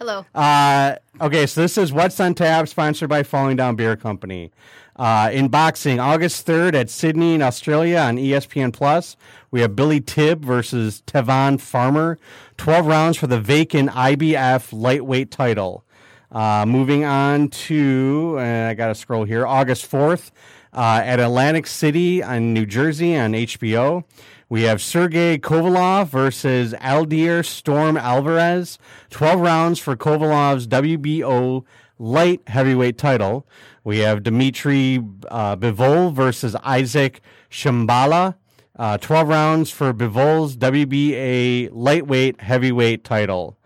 Hello. 0.00 0.24
Uh, 0.34 0.96
okay, 1.20 1.44
so 1.44 1.60
this 1.60 1.76
is 1.76 1.92
What's 1.92 2.18
on 2.20 2.32
Tap, 2.32 2.66
sponsored 2.68 3.10
by 3.10 3.22
Falling 3.22 3.56
Down 3.56 3.76
Beer 3.76 3.96
Company. 3.96 4.50
Uh, 4.96 5.28
in 5.30 5.48
boxing, 5.48 6.00
August 6.00 6.46
3rd 6.46 6.72
at 6.72 6.88
Sydney 6.88 7.34
in 7.34 7.42
Australia 7.42 7.98
on 7.98 8.16
ESPN 8.16 8.72
Plus, 8.72 9.18
we 9.50 9.60
have 9.60 9.76
Billy 9.76 10.00
Dib 10.00 10.42
versus 10.42 11.02
Tevin 11.06 11.60
Farmer. 11.60 12.18
12 12.56 12.86
rounds 12.86 13.18
for 13.18 13.26
the 13.26 13.38
vacant 13.38 13.90
IBF 13.90 14.72
lightweight 14.72 15.30
title. 15.30 15.84
Uh, 16.32 16.64
moving 16.66 17.04
on 17.04 17.48
to, 17.48 18.38
I 18.38 18.72
got 18.72 18.88
to 18.88 18.94
scroll 18.94 19.24
here, 19.24 19.46
August 19.46 19.90
4th 19.90 20.30
uh, 20.72 21.02
at 21.04 21.20
Atlantic 21.20 21.66
City 21.66 22.22
in 22.22 22.54
New 22.54 22.64
Jersey 22.64 23.16
on 23.18 23.32
HBO. 23.32 24.04
We 24.50 24.62
have 24.62 24.82
Sergey 24.82 25.38
Kovalev 25.38 26.08
versus 26.08 26.74
Eleider 26.80 27.46
Storm 27.46 27.96
Alvarez. 27.96 28.80
12 29.10 29.38
rounds 29.38 29.78
for 29.78 29.94
Kovalev's 29.94 30.66
WBO 30.66 31.64
light 32.00 32.40
heavyweight 32.48 32.98
title. 32.98 33.46
We 33.84 33.98
have 33.98 34.24
Dmitry 34.24 35.04
uh, 35.30 35.54
Bivol 35.54 36.12
versus 36.12 36.56
Isaac 36.64 37.20
Chilemba. 37.48 38.34
Uh, 38.76 38.98
12 38.98 39.28
rounds 39.28 39.70
for 39.70 39.94
Bivol's 39.94 40.56
WBA 40.56 41.68
lightweight 41.70 42.40
heavyweight 42.40 43.04
title. 43.04 43.56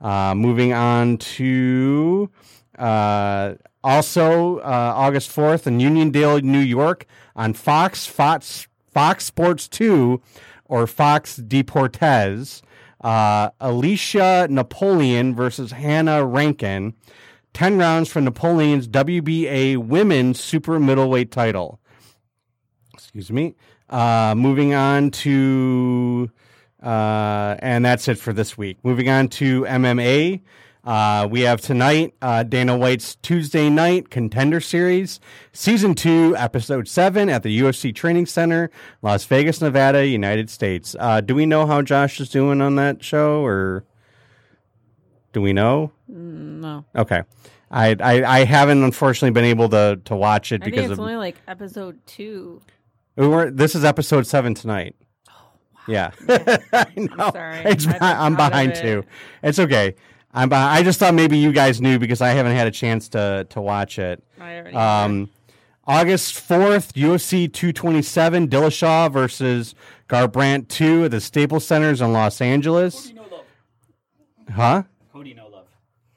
Uh, 0.00 0.34
moving 0.34 0.72
on 0.72 1.18
to 1.18 2.30
uh, 2.78 3.56
also 3.84 4.60
uh, 4.60 4.94
August 4.96 5.28
4th 5.36 5.66
in 5.66 5.80
Uniondale, 5.80 6.42
New 6.42 6.60
York 6.60 7.04
on 7.36 7.52
Fox, 7.52 8.06
Fox, 8.06 8.66
Fox 8.92 9.24
Sports 9.24 9.68
2 9.68 10.20
or 10.66 10.86
Fox 10.86 11.38
Deportes. 11.38 12.62
Uh, 13.00 13.50
Alicia 13.60 14.46
Napoleon 14.50 15.34
versus 15.34 15.72
Hannah 15.72 16.24
Rankin. 16.24 16.94
10 17.54 17.78
rounds 17.78 18.08
for 18.08 18.20
Napoleon's 18.20 18.86
WBA 18.86 19.76
women's 19.78 20.38
super 20.38 20.78
middleweight 20.78 21.30
title. 21.30 21.80
Excuse 22.94 23.32
me. 23.32 23.54
Uh, 23.88 24.34
moving 24.36 24.72
on 24.72 25.10
to, 25.10 26.30
uh, 26.82 27.56
and 27.58 27.84
that's 27.84 28.06
it 28.06 28.18
for 28.18 28.32
this 28.32 28.56
week. 28.56 28.78
Moving 28.84 29.08
on 29.08 29.28
to 29.28 29.62
MMA. 29.62 30.42
Uh, 30.82 31.28
we 31.30 31.42
have 31.42 31.60
tonight 31.60 32.14
uh, 32.22 32.42
Dana 32.42 32.76
White's 32.76 33.16
Tuesday 33.16 33.68
Night 33.68 34.08
Contender 34.08 34.60
Series, 34.60 35.20
Season 35.52 35.94
2, 35.94 36.34
Episode 36.38 36.88
7 36.88 37.28
at 37.28 37.42
the 37.42 37.60
UFC 37.60 37.94
Training 37.94 38.24
Center, 38.26 38.70
Las 39.02 39.24
Vegas, 39.24 39.60
Nevada, 39.60 40.06
United 40.06 40.48
States. 40.48 40.96
Uh, 40.98 41.20
do 41.20 41.34
we 41.34 41.44
know 41.44 41.66
how 41.66 41.82
Josh 41.82 42.18
is 42.18 42.30
doing 42.30 42.62
on 42.62 42.76
that 42.76 43.04
show, 43.04 43.44
or 43.44 43.84
do 45.34 45.42
we 45.42 45.52
know? 45.52 45.92
No, 46.08 46.84
Okay. 46.96 47.22
I, 47.72 47.94
I, 48.00 48.24
I 48.40 48.44
haven't 48.44 48.82
unfortunately 48.82 49.30
been 49.30 49.44
able 49.44 49.68
to, 49.68 50.00
to 50.06 50.16
watch 50.16 50.50
it 50.50 50.62
I 50.62 50.64
think 50.64 50.74
because 50.76 50.90
it's 50.90 50.98
of 50.98 51.00
only 51.04 51.14
like 51.16 51.36
episode 51.46 52.04
two. 52.04 52.60
we 53.14 53.28
were, 53.28 53.48
this 53.50 53.76
is 53.76 53.84
episode 53.84 54.26
seven 54.26 54.54
tonight. 54.54 54.96
Oh, 55.28 55.32
wow. 55.74 55.80
Yeah, 55.86 56.10
I 56.72 56.86
know. 56.96 57.30
sorry. 57.32 57.58
It's, 57.66 57.86
been 57.86 57.96
I'm 58.00 58.34
behind 58.34 58.72
it. 58.72 58.80
too. 58.82 59.04
It's 59.44 59.60
okay. 59.60 59.94
I'm 60.32 60.48
behind. 60.48 60.78
I 60.78 60.82
just 60.82 60.98
thought 61.00 61.14
maybe 61.14 61.36
you 61.38 61.52
guys 61.52 61.80
knew 61.80 61.98
because 61.98 62.20
I 62.20 62.28
haven't 62.30 62.54
had 62.56 62.66
a 62.66 62.70
chance 62.70 63.08
to 63.10 63.46
to 63.50 63.60
watch 63.60 63.98
it. 63.98 64.22
I 64.40 64.58
already 64.58 64.76
Um, 64.76 65.30
August 65.86 66.34
fourth, 66.34 66.94
UFC 66.94 67.52
227, 67.52 68.48
Dillashaw 68.48 69.10
versus 69.12 69.74
Garbrandt 70.08 70.68
two 70.68 71.04
at 71.04 71.10
the 71.10 71.20
Staples 71.20 71.66
Centers 71.66 72.00
in 72.00 72.12
Los 72.12 72.40
Angeles. 72.40 73.08
cody 73.08 73.14
no 73.14 74.54
Huh? 74.54 74.82
Cody 75.12 75.34
no 75.34 75.48
love. 75.48 75.66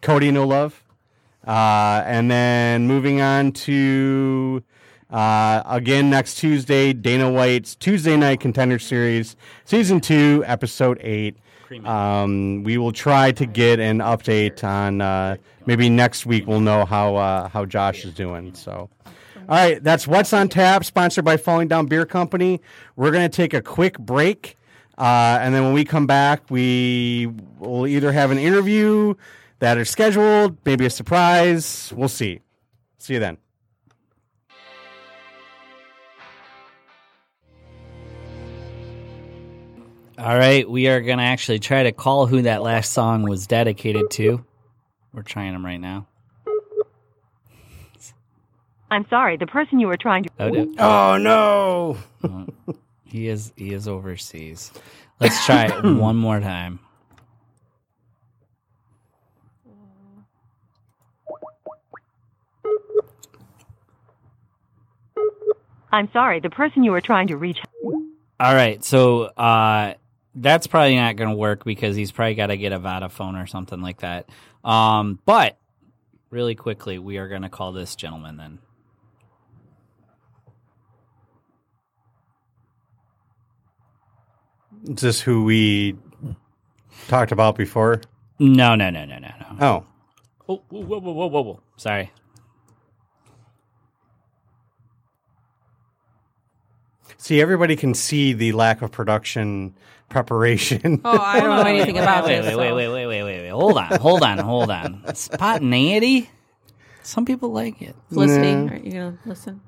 Cody 0.02 0.32
No 0.32 0.46
Love. 0.46 0.84
Uh, 1.46 2.04
and 2.06 2.30
then 2.32 2.88
moving 2.88 3.20
on 3.22 3.52
to 3.52 4.64
uh, 5.10 5.62
again 5.66 6.10
next 6.10 6.36
Tuesday, 6.36 6.94
Dana 6.94 7.30
White's 7.32 7.76
Tuesday 7.76 8.16
Night 8.18 8.40
Contender 8.40 8.80
Series, 8.80 9.36
Season 9.66 10.00
2, 10.00 10.44
Episode 10.48 11.00
8. 11.02 11.38
Um, 11.86 12.64
we 12.64 12.78
will 12.78 12.92
try 12.92 13.32
to 13.34 13.46
get 13.46 13.80
an 13.80 14.00
update 14.00 14.64
on 14.64 15.02
uh, 15.02 15.38
maybe 15.66 15.90
next 15.90 16.26
week. 16.26 16.48
We'll 16.48 16.60
know 16.60 16.86
how 16.86 17.16
uh, 17.16 17.48
how 17.50 17.66
Josh 17.66 18.06
is 18.06 18.14
doing. 18.14 18.54
So, 18.54 18.90
all 19.06 19.12
right, 19.48 19.84
that's 19.84 20.08
what's 20.08 20.34
on 20.34 20.50
tap. 20.50 20.86
Sponsored 20.86 21.26
by 21.26 21.38
Falling 21.38 21.68
Down 21.68 21.86
Beer 21.88 22.06
Company. 22.06 22.62
We're 22.96 23.12
gonna 23.12 23.30
take 23.30 23.54
a 23.54 23.62
quick 23.62 23.98
break, 23.98 24.58
uh, 24.98 25.40
and 25.42 25.54
then 25.54 25.64
when 25.64 25.74
we 25.74 25.86
come 25.86 26.08
back, 26.08 26.50
we 26.50 27.32
will 27.60 27.88
either 27.88 28.12
have 28.12 28.32
an 28.32 28.38
interview 28.38 29.16
that 29.60 29.78
is 29.78 29.90
scheduled, 29.90 30.58
maybe 30.66 30.86
a 30.86 30.90
surprise. 30.90 31.94
We'll 31.96 32.10
see. 32.10 32.42
See 32.98 33.14
you 33.14 33.20
then. 33.20 33.38
All 40.18 40.38
right, 40.38 40.70
we 40.70 40.88
are 40.88 41.02
gonna 41.02 41.24
actually 41.24 41.60
try 41.60 41.84
to 41.84 41.92
call 41.92 42.28
who 42.28 42.44
that 42.44 42.62
last 42.62 42.94
song 42.94 43.24
was 43.24 43.48
dedicated 43.48 44.12
to. 44.12 44.46
We're 45.12 45.24
trying 45.24 45.54
them 45.54 45.66
right 45.66 45.80
now. 45.80 46.08
I'm 48.92 49.08
sorry, 49.10 49.38
the 49.38 49.48
person 49.48 49.80
you 49.80 49.88
were 49.88 49.98
trying 49.98 50.24
to. 50.24 50.30
Oh, 50.40 51.18
no. 51.18 51.98
Oh 52.24 52.38
no! 52.38 52.48
he 53.04 53.28
is 53.28 53.52
he 53.56 53.74
is 53.74 53.88
overseas. 53.88 54.72
Let's 55.20 55.44
try 55.46 55.66
it 55.66 55.84
one 55.98 56.16
more 56.16 56.40
time. 56.40 56.80
I'm 65.92 66.10
sorry, 66.12 66.40
the 66.40 66.50
person 66.50 66.84
you 66.84 66.92
were 66.92 67.02
trying 67.02 67.28
to 67.28 67.38
reach. 67.38 67.60
All 68.40 68.56
right, 68.56 68.84
so 68.84 69.24
uh, 69.38 69.94
that's 70.36 70.68
probably 70.68 70.96
not 70.96 71.16
going 71.16 71.30
to 71.30 71.36
work 71.36 71.64
because 71.64 71.96
he's 71.96 72.12
probably 72.12 72.36
got 72.36 72.48
to 72.48 72.58
get 72.58 72.72
a 72.72 72.80
Vodafone 72.80 73.42
or 73.42 73.48
something 73.48 73.82
like 73.82 74.02
that. 74.02 74.30
Um, 74.64 75.20
but 75.26 75.58
really 76.30 76.56
quickly, 76.56 77.00
we 77.00 77.18
are 77.18 77.28
going 77.28 77.44
to 77.44 77.50
call 77.50 77.72
this 77.72 77.96
gentleman 77.96 78.38
then. 78.38 78.60
Is 84.96 85.02
this 85.02 85.22
who 85.22 85.46
we 85.46 85.98
talked 87.08 87.32
about 87.32 87.56
before? 87.56 88.02
No, 88.40 88.76
no, 88.76 88.90
no, 88.90 89.06
no, 89.06 89.18
no, 89.18 89.30
no. 89.40 89.58
Oh, 89.62 89.86
Oh, 90.48 90.62
whoa, 90.70 90.82
whoa, 90.82 91.00
whoa, 91.00 91.14
whoa, 91.14 91.28
whoa, 91.28 91.42
whoa. 91.42 91.60
Sorry. 91.78 92.12
see, 97.18 97.40
everybody 97.40 97.78
can 97.78 97.94
see 97.94 98.34
the 98.34 98.52
lack 98.52 98.82
of 98.82 98.92
production 98.92 99.74
preparation. 100.14 101.02
Oh, 101.04 101.18
I 101.18 101.40
don't 101.40 101.58
know 101.58 101.64
anything 101.64 101.98
about 101.98 102.26
wait, 102.26 102.42
this. 102.42 102.56
Wait, 102.56 102.56
wait, 102.56 102.70
so- 102.70 102.76
wait, 102.76 102.88
wait, 102.88 103.08
wait, 103.08 103.24
wait, 103.24 103.42
wait. 103.42 103.50
Hold 103.50 103.78
on, 103.78 104.00
hold 104.00 104.24
on, 104.24 104.38
hold 104.38 104.70
on. 104.70 105.04
Spontaneity. 105.16 106.30
Some 107.02 107.26
people 107.26 107.52
like 107.52 107.82
it. 107.82 107.96
Listening? 108.12 108.68
Nah. 108.68 108.74
Are 108.74 108.78
you 108.78 108.92
gonna 108.92 109.18
listen? 109.26 109.62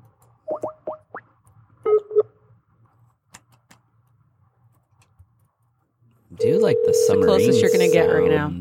Do 6.38 6.48
you 6.48 6.60
like 6.60 6.76
the 6.84 6.94
summer. 7.06 7.20
the 7.20 7.26
closest 7.26 7.60
you're 7.60 7.70
gonna 7.70 7.90
get 7.90 8.06
right 8.06 8.30
now. 8.30 8.52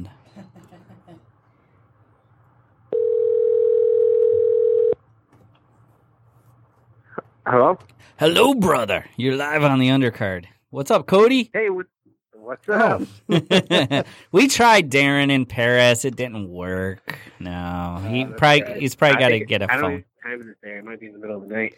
Hello? 7.46 7.78
Hello, 8.18 8.56
brother. 8.56 9.06
You're 9.18 9.36
live 9.36 9.64
on 9.64 9.78
the 9.80 9.90
undercard. 9.90 10.46
What's 10.76 10.92
up, 10.92 11.08
Cody? 11.08 11.50
Hey, 11.54 11.70
what, 11.70 11.86
what's 12.34 12.68
up? 12.68 13.02
we 14.34 14.50
tried 14.50 14.92
Darren 14.92 15.32
in 15.32 15.46
Paris. 15.46 16.04
It 16.04 16.18
didn't 16.18 16.50
work. 16.50 17.18
No, 17.40 18.04
he 18.10 18.26
Uh, 18.26 18.32
probably 18.32 18.62
right. 18.64 18.76
he's 18.82 18.94
probably 18.94 19.18
got 19.18 19.30
to 19.30 19.40
get 19.46 19.62
a 19.62 19.72
I 19.72 19.78
don't 19.78 19.82
phone. 19.84 20.04
time 20.22 20.42
is 20.42 20.48
it 20.50 20.58
there. 20.62 20.80
It 20.80 20.84
might 20.84 21.00
be 21.00 21.06
in 21.06 21.14
the 21.14 21.20
middle 21.20 21.38
of 21.42 21.48
the 21.48 21.56
night. 21.56 21.76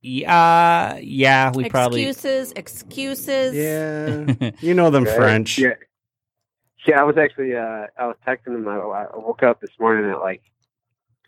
Yeah, 0.00 0.96
yeah, 1.02 1.52
we 1.54 1.68
probably. 1.68 2.06
excuses, 2.06 2.52
excuses. 2.52 3.54
yeah, 3.54 4.52
you 4.60 4.72
know 4.72 4.88
them 4.88 5.04
Right? 5.04 5.14
French. 5.14 5.58
Yeah. 5.58 5.74
Yeah, 6.86 7.00
I 7.02 7.04
was 7.04 7.18
actually, 7.18 7.54
uh, 7.54 7.88
I 7.98 8.06
was 8.06 8.16
texting 8.26 8.54
him. 8.54 8.66
I, 8.68 8.76
I 8.78 9.06
woke 9.18 9.42
up 9.42 9.60
this 9.60 9.72
morning 9.78 10.10
at 10.10 10.20
like 10.20 10.40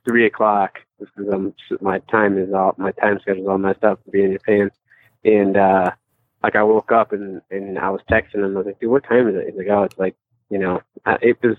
three 0.08 0.24
o'clock 0.24 0.78
because 0.98 1.28
I'm, 1.30 1.52
my 1.82 1.98
time 2.10 2.38
is 2.38 2.54
all, 2.54 2.74
my 2.78 2.92
time 2.92 3.18
schedule's 3.20 3.48
all 3.48 3.58
messed 3.58 3.84
up 3.84 4.02
to 4.04 4.10
be 4.10 4.22
in 4.24 4.32
Japan. 4.32 4.70
And, 5.26 5.58
uh, 5.58 5.90
like 6.42 6.56
I 6.56 6.62
woke 6.62 6.92
up 6.92 7.12
and, 7.12 7.42
and 7.50 7.78
I 7.78 7.90
was 7.90 8.00
texting 8.10 8.36
him. 8.36 8.54
I 8.56 8.58
was 8.58 8.66
like, 8.66 8.80
dude, 8.80 8.90
what 8.90 9.04
time 9.04 9.28
is 9.28 9.34
it? 9.34 9.46
He's 9.48 9.56
like, 9.56 9.68
oh, 9.68 9.82
it's 9.84 9.98
like, 9.98 10.16
you 10.48 10.58
know, 10.58 10.80
it 11.22 11.36
was, 11.42 11.56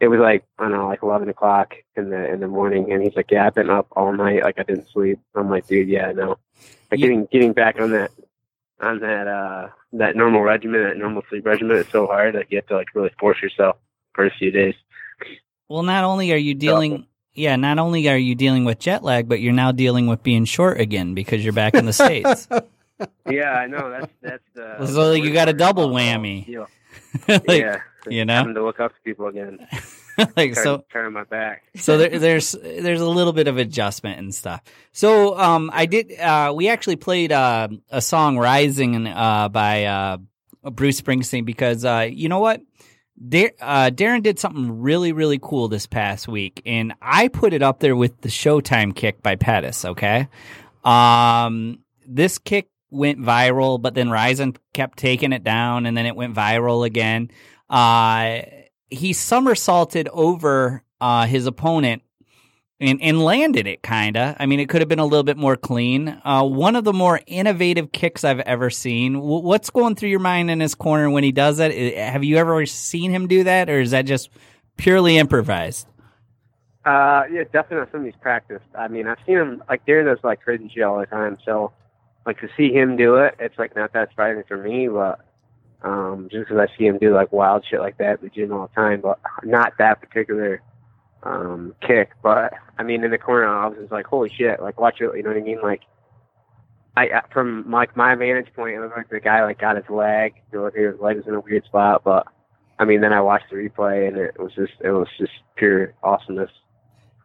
it 0.00 0.08
was 0.08 0.18
like, 0.18 0.44
I 0.58 0.64
don't 0.64 0.72
know, 0.72 0.88
like 0.88 1.02
11 1.02 1.28
o'clock 1.28 1.74
in 1.96 2.10
the, 2.10 2.32
in 2.32 2.40
the 2.40 2.48
morning. 2.48 2.92
And 2.92 3.02
he's 3.02 3.14
like, 3.14 3.30
yeah, 3.30 3.46
I've 3.46 3.54
been 3.54 3.70
up 3.70 3.86
all 3.92 4.12
night. 4.12 4.42
Like 4.42 4.58
I 4.58 4.64
didn't 4.64 4.88
sleep. 4.92 5.20
I'm 5.34 5.48
like, 5.48 5.66
dude, 5.66 5.88
yeah, 5.88 6.10
no. 6.12 6.38
Like 6.90 6.98
You- 7.00 7.06
getting, 7.06 7.28
getting 7.30 7.52
back 7.52 7.80
on 7.80 7.92
that, 7.92 8.10
on 8.80 8.98
that, 9.00 9.28
uh, 9.28 9.68
that 9.92 10.16
normal 10.16 10.42
regimen, 10.42 10.82
that 10.82 10.96
normal 10.96 11.22
sleep 11.28 11.46
regimen 11.46 11.76
is 11.76 11.86
so 11.88 12.06
hard 12.06 12.34
that 12.34 12.50
you 12.50 12.58
have 12.58 12.66
to 12.66 12.76
like 12.76 12.88
really 12.94 13.10
force 13.20 13.40
yourself 13.40 13.76
for 14.14 14.24
a 14.26 14.30
few 14.30 14.50
days. 14.50 14.74
Well, 15.68 15.82
not 15.84 16.04
only 16.04 16.32
are 16.32 16.36
you 16.36 16.54
dealing, 16.54 17.06
yeah, 17.34 17.56
not 17.56 17.78
only 17.78 18.08
are 18.08 18.16
you 18.18 18.34
dealing 18.34 18.64
with 18.64 18.78
jet 18.78 19.04
lag, 19.04 19.28
but 19.28 19.40
you're 19.40 19.52
now 19.52 19.70
dealing 19.72 20.06
with 20.06 20.22
being 20.22 20.44
short 20.44 20.80
again 20.80 21.14
because 21.14 21.44
you're 21.44 21.52
back 21.52 21.74
in 21.74 21.86
the 21.86 21.92
states. 21.92 22.48
Yeah, 23.28 23.50
I 23.50 23.66
know. 23.66 23.90
That's 23.90 24.12
that's 24.22 24.44
the. 24.54 24.86
So 24.92 25.12
you 25.12 25.32
got 25.32 25.48
a 25.48 25.52
double 25.52 25.84
about 25.84 25.96
the 25.98 26.12
whole 26.12 26.20
whammy. 26.20 26.46
deal. 26.46 26.68
like, 27.28 27.48
yeah, 27.48 27.80
you 28.08 28.24
know? 28.24 28.34
having 28.34 28.54
to 28.54 28.64
look 28.64 28.80
up 28.80 28.94
to 28.94 29.00
people 29.02 29.26
again. 29.26 29.66
like 30.36 30.54
Turn, 30.54 30.64
so. 30.64 30.84
turn 30.92 31.12
my 31.12 31.24
back. 31.24 31.64
so 31.76 31.96
there, 31.96 32.18
there's 32.18 32.52
there's 32.52 33.00
a 33.00 33.08
little 33.08 33.32
bit 33.32 33.48
of 33.48 33.58
adjustment 33.58 34.18
and 34.18 34.34
stuff. 34.34 34.62
So 34.92 35.38
um, 35.38 35.70
I 35.72 35.86
did. 35.86 36.12
Uh, 36.18 36.52
we 36.54 36.68
actually 36.68 36.96
played 36.96 37.32
uh, 37.32 37.68
a 37.90 38.02
song 38.02 38.38
"Rising" 38.38 39.06
uh, 39.06 39.48
by 39.48 39.84
uh, 39.84 40.18
Bruce 40.70 41.00
Springsteen 41.00 41.44
because 41.44 41.84
uh, 41.84 42.08
you 42.10 42.28
know 42.28 42.40
what, 42.40 42.60
Dar- 43.28 43.52
uh, 43.60 43.90
Darren 43.90 44.22
did 44.22 44.38
something 44.38 44.80
really 44.80 45.12
really 45.12 45.38
cool 45.40 45.68
this 45.68 45.86
past 45.86 46.28
week, 46.28 46.60
and 46.66 46.92
I 47.00 47.28
put 47.28 47.54
it 47.54 47.62
up 47.62 47.80
there 47.80 47.96
with 47.96 48.20
the 48.20 48.28
Showtime 48.28 48.94
kick 48.94 49.22
by 49.22 49.36
Pettis. 49.36 49.84
Okay, 49.84 50.28
um, 50.84 51.78
this 52.06 52.38
kick 52.38 52.68
went 52.92 53.18
viral, 53.18 53.80
but 53.80 53.94
then 53.94 54.10
Rizin 54.10 54.56
kept 54.72 54.98
taking 54.98 55.32
it 55.32 55.42
down, 55.42 55.86
and 55.86 55.96
then 55.96 56.06
it 56.06 56.14
went 56.14 56.34
viral 56.34 56.86
again. 56.86 57.30
Uh, 57.68 58.42
he 58.90 59.12
somersaulted 59.12 60.08
over 60.12 60.82
uh, 61.00 61.26
his 61.26 61.46
opponent 61.46 62.02
and, 62.78 63.00
and 63.00 63.24
landed 63.24 63.66
it 63.66 63.82
kind 63.82 64.16
of. 64.16 64.36
I 64.38 64.46
mean, 64.46 64.60
it 64.60 64.68
could 64.68 64.82
have 64.82 64.88
been 64.88 64.98
a 64.98 65.06
little 65.06 65.22
bit 65.22 65.36
more 65.36 65.56
clean. 65.56 66.20
Uh, 66.24 66.44
one 66.44 66.76
of 66.76 66.84
the 66.84 66.92
more 66.92 67.20
innovative 67.26 67.92
kicks 67.92 68.24
I've 68.24 68.40
ever 68.40 68.70
seen. 68.70 69.14
W- 69.14 69.42
what's 69.42 69.70
going 69.70 69.94
through 69.94 70.10
your 70.10 70.20
mind 70.20 70.50
in 70.50 70.60
his 70.60 70.74
corner 70.74 71.08
when 71.08 71.24
he 71.24 71.32
does 71.32 71.58
that? 71.58 71.72
Have 71.72 72.24
you 72.24 72.36
ever 72.36 72.66
seen 72.66 73.10
him 73.10 73.28
do 73.28 73.44
that, 73.44 73.70
or 73.70 73.80
is 73.80 73.92
that 73.92 74.02
just 74.02 74.30
purely 74.76 75.16
improvised? 75.16 75.86
Uh, 76.84 77.22
yeah, 77.30 77.44
definitely 77.44 77.76
not 77.76 77.92
something 77.92 78.10
he's 78.10 78.20
practiced. 78.20 78.64
I 78.76 78.88
mean, 78.88 79.06
I've 79.06 79.18
seen 79.24 79.38
him 79.38 79.62
like 79.68 79.86
Darren 79.86 80.06
does 80.06 80.18
like 80.24 80.40
crazy 80.40 80.68
shit 80.74 80.82
all 80.82 80.98
the 80.98 81.06
time. 81.06 81.38
So, 81.44 81.72
like 82.26 82.40
to 82.40 82.48
see 82.56 82.72
him 82.72 82.96
do 82.96 83.16
it, 83.16 83.34
it's 83.38 83.58
like 83.58 83.74
not 83.74 83.92
that 83.92 84.10
surprising 84.10 84.44
for 84.46 84.56
me. 84.56 84.88
But 84.88 85.20
Um, 85.82 86.28
just 86.30 86.48
because 86.48 86.58
I 86.58 86.78
see 86.78 86.86
him 86.86 86.98
do 86.98 87.12
like 87.12 87.32
wild 87.32 87.64
shit 87.68 87.80
like 87.80 87.98
that 87.98 88.10
at 88.14 88.20
the 88.20 88.28
gym 88.28 88.52
all 88.52 88.68
the 88.68 88.74
time, 88.80 89.00
but 89.00 89.18
not 89.42 89.72
that 89.78 90.00
particular 90.00 90.62
um, 91.24 91.74
kick. 91.80 92.10
But 92.22 92.52
I 92.78 92.84
mean, 92.84 93.02
in 93.02 93.10
the 93.10 93.18
corner, 93.18 93.48
I 93.48 93.66
was 93.66 93.78
just 93.78 93.90
like, 93.90 94.06
holy 94.06 94.30
shit! 94.30 94.62
Like, 94.62 94.80
watch 94.80 95.00
it. 95.00 95.10
You 95.16 95.22
know 95.24 95.30
what 95.30 95.38
I 95.38 95.42
mean? 95.42 95.60
Like, 95.60 95.82
I 96.96 97.22
from 97.32 97.68
like 97.70 97.96
my 97.96 98.14
vantage 98.14 98.52
point, 98.54 98.76
it 98.76 98.80
looked 98.80 98.96
like 98.96 99.10
the 99.10 99.18
guy 99.20 99.44
like 99.44 99.58
got 99.58 99.76
his 99.76 99.90
leg. 99.90 100.34
You 100.52 100.60
know, 100.60 100.70
his 100.72 101.00
leg 101.00 101.16
was 101.16 101.26
in 101.26 101.34
a 101.34 101.40
weird 101.40 101.64
spot, 101.64 102.02
but 102.04 102.28
I 102.78 102.84
mean, 102.84 103.00
then 103.00 103.12
I 103.12 103.20
watched 103.20 103.50
the 103.50 103.56
replay, 103.56 104.06
and 104.06 104.16
it 104.16 104.38
was 104.38 104.52
just 104.54 104.74
it 104.80 104.92
was 104.92 105.08
just 105.18 105.32
pure 105.56 105.94
awesomeness. 106.04 106.50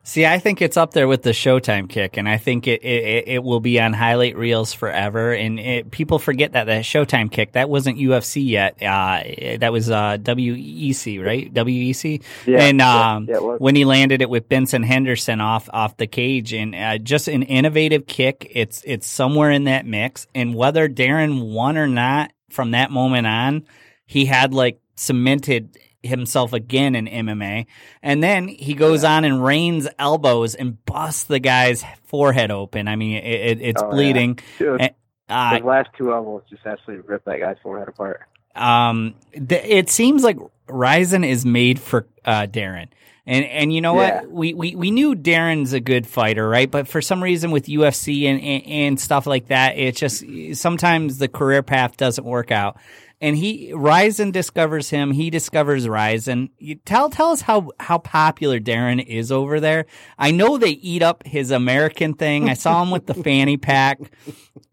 See, 0.08 0.26
I 0.26 0.40
think 0.40 0.62
it's 0.62 0.78
up 0.78 0.94
there 0.94 1.06
with 1.06 1.24
the 1.24 1.32
Showtime 1.32 1.90
kick, 1.90 2.16
and 2.16 2.30
I 2.30 2.38
think 2.38 2.66
it 2.66 2.82
it, 2.82 3.28
it 3.28 3.44
will 3.44 3.60
be 3.60 3.78
on 3.82 3.92
highlight 3.92 4.38
reels 4.38 4.72
forever. 4.72 5.34
And 5.34 5.60
it, 5.60 5.92
people 5.92 6.18
forget 6.18 6.54
that 6.54 6.64
that 6.68 6.86
Showtime 6.86 7.30
kick 7.30 7.52
that 7.52 7.70
wasn't 7.70 7.98
UFC 7.98 8.48
yet. 8.48 8.82
Uh, 8.82 9.58
that 9.58 9.74
was 9.74 9.90
uh, 9.90 10.18
WEC, 10.18 11.22
right? 11.22 11.54
WEC. 11.54 12.24
Yeah, 12.46 12.62
and 12.62 12.80
um, 12.80 13.26
yeah, 13.28 13.40
was. 13.40 13.60
when 13.60 13.76
he 13.76 13.84
landed 13.84 14.22
it 14.22 14.30
with 14.30 14.48
Benson 14.48 14.82
Henderson 14.82 15.42
off 15.42 15.70
off 15.74 15.98
the 15.98 16.08
cage, 16.08 16.54
and 16.54 16.74
uh, 16.74 17.00
just 17.00 17.28
an 17.28 17.44
innovative 17.44 18.08
kick. 18.08 18.50
It's 18.56 18.82
it's 18.86 19.08
somewhere 19.08 19.52
in 19.52 19.66
that 19.66 19.86
mix, 19.86 20.26
and 20.34 20.56
whether 20.56 20.88
Darren 20.88 21.52
won 21.52 21.78
or 21.78 21.88
not 21.88 22.32
from 22.50 22.72
that 22.72 22.92
moment 22.92 23.28
on, 23.28 23.66
he 24.06 24.24
had 24.24 24.54
like 24.54 24.80
cemented 24.96 25.78
himself 26.08 26.54
again 26.54 26.96
in 26.96 27.06
MMA. 27.06 27.68
And 28.02 28.24
then 28.24 28.48
he 28.48 28.74
goes 28.74 29.04
on 29.04 29.24
and 29.26 29.44
rains 29.44 29.88
elbows 30.00 30.56
and 30.56 30.84
busts 30.86 31.24
the 31.26 31.40
guy's 31.40 31.84
forehead 32.06 32.50
open. 32.52 32.88
I 32.88 32.96
mean, 32.96 33.18
it, 33.18 33.26
it, 33.26 33.62
it's 33.62 33.82
Oh, 33.82 33.86
yeah. 33.86 33.92
bleeding. 33.92 34.40
Dude, 34.58 34.82
And, 34.82 34.92
uh, 35.30 35.56
His 35.56 35.64
last 35.64 35.90
two 35.98 36.12
elbows 36.14 36.44
just 36.50 36.66
absolutely 36.66 37.08
ripped 37.08 37.26
that 37.26 37.40
guy's 37.40 37.58
forehead 37.62 37.88
apart. 37.90 38.22
um, 38.56 39.14
th- 39.34 39.64
it 39.66 39.90
seems 39.90 40.24
like 40.24 40.38
Rizin 40.68 41.24
is 41.24 41.46
made 41.46 41.80
for 41.80 42.08
uh, 42.26 42.48
Darren. 42.50 42.88
And 43.30 43.44
and 43.44 43.74
you 43.74 43.82
know 43.82 44.00
Yeah. 44.00 44.22
what? 44.22 44.32
We, 44.32 44.54
we 44.54 44.76
we 44.76 44.90
knew 44.92 45.14
Darren's 45.14 45.74
a 45.74 45.82
good 45.82 46.08
fighter, 46.08 46.48
right? 46.48 46.72
But 46.72 46.88
for 46.88 47.02
some 47.02 47.22
reason 47.22 47.52
with 47.52 47.66
UFC 47.66 48.24
and, 48.26 48.42
and, 48.42 48.66
and 48.66 49.00
stuff 49.00 49.28
like 49.28 49.48
that, 49.48 49.78
it's 49.78 50.00
just 50.00 50.24
sometimes 50.54 51.18
the 51.18 51.28
career 51.28 51.62
path 51.62 51.98
doesn't 51.98 52.24
work 52.24 52.52
out. 52.52 52.78
And 53.20 53.36
he 53.36 53.74
Rizin 53.74 54.32
discovers 54.32 54.92
him. 54.92 55.12
He 55.12 55.32
discovers 55.32 55.88
Rizin. 55.88 56.52
You 56.60 56.76
tell 56.76 57.10
tell 57.10 57.32
us 57.32 57.42
how 57.42 57.72
how 57.80 57.98
popular 57.98 58.60
Darren 58.60 59.04
is 59.04 59.32
over 59.32 59.60
there. 59.60 59.88
I 60.20 60.30
know 60.32 60.58
they 60.58 60.70
eat 60.70 61.02
up 61.02 61.26
his 61.26 61.50
American 61.50 62.14
thing. 62.14 62.48
I 62.48 62.54
saw 62.54 62.84
him 62.84 62.92
with 62.92 63.08
the 63.08 63.16
fanny 63.16 63.58
pack. 63.58 64.00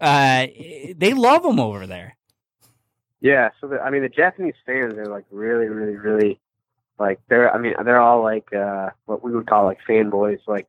Uh, 0.00 0.48
they 0.94 1.14
love 1.14 1.44
him 1.44 1.58
over 1.58 1.86
there. 1.86 2.16
Yeah, 3.24 3.48
so 3.58 3.68
the, 3.68 3.80
I 3.80 3.88
mean, 3.88 4.02
the 4.02 4.10
Japanese 4.10 4.54
fans 4.66 4.92
are 4.94 5.06
like 5.06 5.24
really, 5.30 5.68
really, 5.68 5.96
really 5.96 6.38
like 6.98 7.20
they're. 7.30 7.50
I 7.50 7.56
mean, 7.56 7.72
they're 7.82 8.00
all 8.00 8.22
like 8.22 8.52
uh 8.52 8.90
what 9.06 9.24
we 9.24 9.32
would 9.32 9.46
call 9.46 9.64
like 9.64 9.78
fanboys, 9.88 10.40
like 10.46 10.68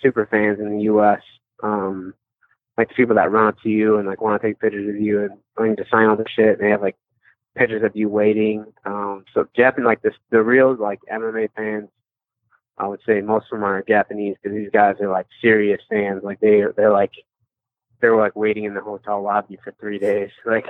super 0.00 0.26
fans 0.26 0.60
in 0.60 0.76
the 0.76 0.84
U.S. 0.84 1.20
Um, 1.64 2.14
like 2.80 2.88
the 2.88 2.94
people 2.94 3.16
that 3.16 3.30
run 3.30 3.48
up 3.48 3.60
to 3.62 3.68
you 3.68 3.98
and 3.98 4.08
like 4.08 4.22
want 4.22 4.40
to 4.40 4.48
take 4.48 4.58
pictures 4.58 4.88
of 4.88 5.00
you 5.00 5.22
and 5.22 5.32
willing 5.58 5.76
to 5.76 5.84
sign 5.90 6.08
all 6.08 6.16
the 6.16 6.24
shit. 6.34 6.58
And 6.58 6.60
they 6.60 6.70
have 6.70 6.80
like 6.80 6.96
pictures 7.54 7.82
of 7.84 7.94
you 7.94 8.08
waiting. 8.08 8.64
Um, 8.86 9.24
so 9.34 9.46
Japan, 9.54 9.84
like 9.84 10.00
this, 10.00 10.14
the 10.30 10.42
real 10.42 10.74
like 10.74 11.00
MMA 11.12 11.50
fans, 11.54 11.90
I 12.78 12.86
would 12.86 13.00
say 13.06 13.20
most 13.20 13.46
of 13.52 13.58
them 13.58 13.64
are 13.64 13.82
Japanese 13.82 14.36
because 14.42 14.56
these 14.56 14.70
guys 14.72 14.96
are 15.02 15.10
like 15.10 15.26
serious 15.42 15.80
fans. 15.90 16.22
Like 16.22 16.40
they 16.40 16.62
they're 16.74 16.92
like 16.92 17.12
they're 18.00 18.16
like 18.16 18.34
waiting 18.34 18.64
in 18.64 18.72
the 18.72 18.80
hotel 18.80 19.22
lobby 19.22 19.58
for 19.62 19.74
three 19.78 19.98
days. 19.98 20.30
Like 20.46 20.66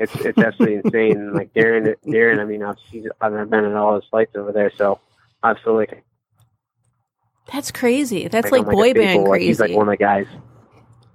it's 0.00 0.14
it's 0.16 0.38
absolutely 0.38 0.80
insane. 0.82 1.32
Like 1.32 1.52
Darren, 1.52 1.94
Darren. 2.06 2.40
I 2.40 2.44
mean, 2.44 2.64
I've 2.64 2.76
seen, 2.90 3.06
I've 3.20 3.50
been 3.50 3.64
at 3.66 3.74
all 3.74 3.94
his 3.94 4.04
fights 4.10 4.34
over 4.34 4.50
there, 4.50 4.72
so 4.74 4.98
like 5.42 6.02
That's 7.52 7.70
crazy. 7.70 8.26
That's 8.28 8.50
like, 8.50 8.66
like 8.66 8.74
boy 8.74 8.94
band 8.94 9.22
like, 9.22 9.28
crazy. 9.28 9.46
He's 9.46 9.60
like 9.60 9.72
one 9.72 9.88
of 9.88 9.92
the 9.92 9.96
guys. 9.96 10.26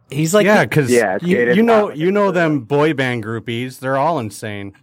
He's 0.09 0.33
like 0.33 0.45
yeah, 0.45 0.63
because 0.65 0.91
Yeah, 0.91 1.17
you, 1.21 1.53
you 1.53 1.63
know 1.63 1.89
you 1.91 2.11
know 2.11 2.31
them 2.31 2.61
boy 2.61 2.93
band 2.93 3.23
groupies. 3.23 3.79
They're 3.79 3.97
all 3.97 4.19
insane. 4.19 4.73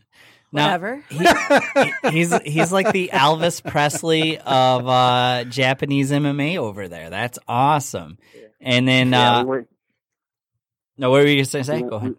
now, 0.53 0.65
Whatever. 0.65 1.05
he- 1.09 2.11
he's 2.11 2.37
he's 2.43 2.73
like 2.73 2.93
the 2.93 3.11
Elvis 3.13 3.65
Presley 3.65 4.39
of 4.39 4.89
uh, 4.89 5.45
Japanese 5.45 6.11
MMA 6.11 6.57
over 6.59 6.89
there. 6.89 7.09
That's 7.11 7.39
awesome. 7.47 8.19
And 8.61 8.87
then, 8.87 9.11
yeah, 9.11 9.39
uh, 9.39 9.45
we 9.45 9.51
went. 9.51 9.69
no, 10.99 11.11
what 11.11 11.23
were 11.23 11.27
you 11.29 11.37
going 11.37 11.45
to 11.47 11.65
say? 11.65 11.83
Go 11.83 11.97
ahead. 11.97 12.15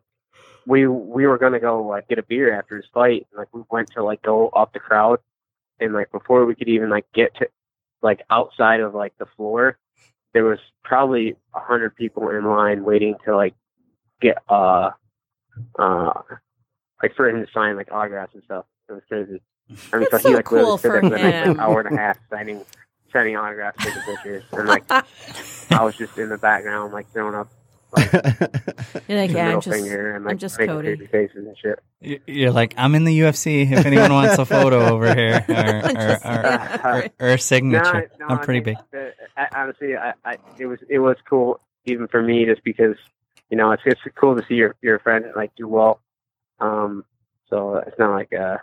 We 0.65 0.87
we 0.87 1.25
were 1.27 1.37
gonna 1.37 1.59
go 1.59 1.85
like 1.85 2.07
get 2.07 2.19
a 2.19 2.23
beer 2.23 2.57
after 2.57 2.77
his 2.77 2.85
fight. 2.93 3.27
And, 3.31 3.39
like 3.39 3.53
we 3.53 3.63
went 3.69 3.91
to 3.95 4.03
like 4.03 4.21
go 4.21 4.47
up 4.49 4.71
the 4.71 4.79
crowd, 4.79 5.19
and 5.79 5.93
like 5.93 6.11
before 6.11 6.45
we 6.45 6.55
could 6.55 6.69
even 6.69 6.89
like 6.89 7.05
get 7.13 7.35
to 7.35 7.47
like 8.01 8.21
outside 8.29 8.79
of 8.79 8.95
like 8.95 9.13
the 9.17 9.25
floor, 9.37 9.77
there 10.33 10.43
was 10.43 10.59
probably 10.83 11.35
a 11.55 11.59
hundred 11.59 11.95
people 11.95 12.29
in 12.29 12.45
line 12.45 12.83
waiting 12.83 13.15
to 13.25 13.35
like 13.35 13.53
get 14.21 14.37
uh 14.49 14.89
uh 15.79 16.21
like 17.01 17.15
for 17.15 17.29
him 17.29 17.45
to 17.45 17.51
sign 17.51 17.75
like 17.75 17.91
autographs 17.91 18.33
and 18.33 18.43
stuff. 18.43 18.65
It 18.89 18.93
was 18.93 19.03
crazy. 19.07 19.41
I 19.91 19.97
mean, 19.97 20.07
That's 20.11 20.23
so 20.23 20.29
he 20.29 20.35
like 20.35 20.45
cool 20.45 20.75
literally 20.75 20.79
stood 20.79 20.91
there 20.91 21.01
for 21.01 21.09
the 21.09 21.17
next 21.17 21.47
like, 21.47 21.57
hour 21.59 21.81
and 21.81 21.97
a 21.97 22.01
half 22.01 22.17
signing 22.29 22.65
signing 23.11 23.35
autographs, 23.35 23.83
taking 23.83 24.01
pictures, 24.01 24.43
and 24.51 24.67
like 24.67 24.83
I 24.89 25.83
was 25.83 25.95
just 25.95 26.17
in 26.17 26.29
the 26.29 26.37
background 26.37 26.93
like 26.93 27.11
throwing 27.11 27.35
up 27.35 27.49
You're 29.07 29.19
like, 29.21 29.31
yeah, 29.31 29.49
I'm 29.49 29.61
just, 29.61 29.75
finger 29.77 30.15
and 30.15 30.25
like 30.25 30.31
I'm 30.33 30.37
just 30.37 30.57
making 30.59 30.75
Cody. 30.75 31.07
faces 31.07 31.45
and 31.45 31.55
shit. 31.57 32.21
You're 32.27 32.51
like, 32.51 32.73
I'm 32.77 32.95
in 32.95 33.03
the 33.03 33.19
UFC. 33.19 33.71
If 33.71 33.85
anyone 33.85 34.11
wants 34.13 34.37
a 34.37 34.45
photo 34.45 34.79
over 34.93 35.13
here 35.13 35.45
or, 35.49 35.55
or, 35.55 36.19
or, 36.25 36.79
or, 37.03 37.09
or 37.19 37.27
a 37.29 37.37
signature, 37.37 38.09
No, 38.19 38.27
no, 38.27 38.33
I'm 38.35 38.39
I 38.39 38.45
pretty 38.45 38.59
mean, 38.61 38.75
big. 38.75 38.77
the- 38.91 39.13
I, 39.37 39.47
honestly, 39.61 39.95
I, 39.95 40.13
I, 40.25 40.37
it 40.59 40.65
was 40.67 40.79
it 40.89 40.99
was 40.99 41.17
cool 41.27 41.59
even 41.85 42.07
for 42.07 42.21
me 42.21 42.45
just 42.45 42.63
because 42.63 42.95
you 43.49 43.57
know 43.57 43.71
it's 43.71 43.81
it's 43.85 43.99
cool 44.15 44.35
to 44.39 44.45
see 44.47 44.55
your 44.55 44.75
your 44.81 44.99
friend 44.99 45.25
like 45.35 45.55
do 45.55 45.67
well. 45.67 45.99
Um, 46.59 47.03
so 47.49 47.75
it's 47.77 47.97
not 47.99 48.11
like 48.11 48.31
uh, 48.33 48.57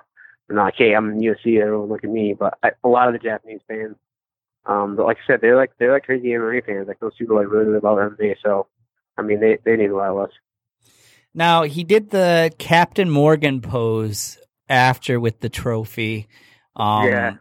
I'm 0.49 0.57
not 0.57 0.65
like 0.65 0.75
hey, 0.77 0.95
I'm 0.95 1.11
in 1.11 1.19
the 1.19 1.27
UFC, 1.27 1.61
everyone 1.61 1.89
look 1.89 2.05
at 2.05 2.11
me. 2.11 2.35
But 2.39 2.59
I, 2.63 2.71
a 2.85 2.89
lot 2.89 3.09
of 3.09 3.13
the 3.15 3.19
Japanese 3.19 3.61
fans, 3.69 3.97
um, 4.67 4.97
but 4.97 5.07
like 5.07 5.17
I 5.25 5.27
said, 5.27 5.41
they're 5.41 5.57
like 5.57 5.73
they're 5.79 5.93
like 5.93 6.05
crazy 6.05 6.29
MMA 6.29 6.65
fans. 6.65 6.87
Like 6.89 7.01
those 7.01 7.15
people 7.19 7.37
like 7.37 7.49
really 7.51 7.73
love 7.81 7.99
MMA. 7.99 8.37
So 8.45 8.67
I 9.21 9.23
mean, 9.23 9.41
they 9.41 9.59
they 9.65 9.77
need 9.77 9.91
a 9.91 9.97
lot 9.97 10.11
of 10.11 10.19
us. 10.19 10.31
Now 11.35 11.63
he 11.63 11.85
did 11.85 12.11
the 12.11 12.51
Captain 12.59 13.09
Morgan 13.09 13.61
pose 13.61 14.39
after 14.69 15.21
with 15.21 15.41
the 15.41 15.49
trophy. 15.49 16.27
Um, 16.75 17.07
Yeah. 17.07 17.33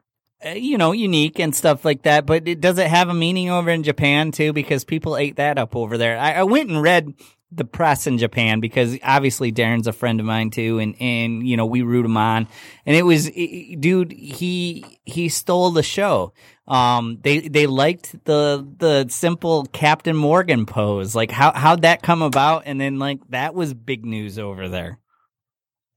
uh, 0.46 0.50
You 0.50 0.78
know, 0.78 0.92
unique 0.92 1.40
and 1.40 1.56
stuff 1.56 1.86
like 1.86 2.04
that. 2.04 2.26
But 2.26 2.48
it, 2.48 2.62
does 2.62 2.78
it 2.78 2.88
have 2.88 3.10
a 3.10 3.14
meaning 3.14 3.50
over 3.50 3.70
in 3.70 3.84
Japan 3.84 4.32
too? 4.32 4.54
Because 4.54 4.84
people 4.84 5.18
ate 5.18 5.38
that 5.38 5.58
up 5.58 5.76
over 5.76 5.98
there. 5.98 6.20
I, 6.20 6.34
I 6.34 6.44
went 6.44 6.70
and 6.70 6.82
read 6.82 7.14
the 7.52 7.66
press 7.66 8.06
in 8.06 8.18
Japan 8.18 8.60
because 8.60 8.98
obviously 9.04 9.52
Darren's 9.52 9.88
a 9.88 9.92
friend 9.94 10.20
of 10.20 10.26
mine 10.26 10.50
too, 10.52 10.80
and 10.80 10.96
and 11.00 11.48
you 11.48 11.58
know 11.58 11.66
we 11.66 11.82
root 11.82 12.06
him 12.06 12.18
on. 12.18 12.48
And 12.86 12.96
it 12.96 13.04
was, 13.04 13.28
i- 13.28 13.76
dude, 13.80 14.12
he 14.12 15.00
he 15.06 15.30
stole 15.30 15.72
the 15.72 15.84
show. 15.84 16.34
Um, 16.68 17.18
they 17.24 17.40
they 17.40 17.66
liked 17.66 18.24
the 18.26 18.68
the 18.78 19.08
simple 19.10 19.66
Captain 19.74 20.16
Morgan 20.16 20.66
pose. 20.68 21.16
Like 21.16 21.32
how 21.32 21.52
how'd 21.54 21.82
that 21.82 22.04
come 22.04 22.22
about? 22.22 22.64
And 22.66 22.80
then 22.80 23.00
like 23.00 23.20
that 23.30 23.56
was 23.56 23.74
big 23.74 24.06
news 24.06 24.38
over 24.38 24.70
there. 24.70 25.00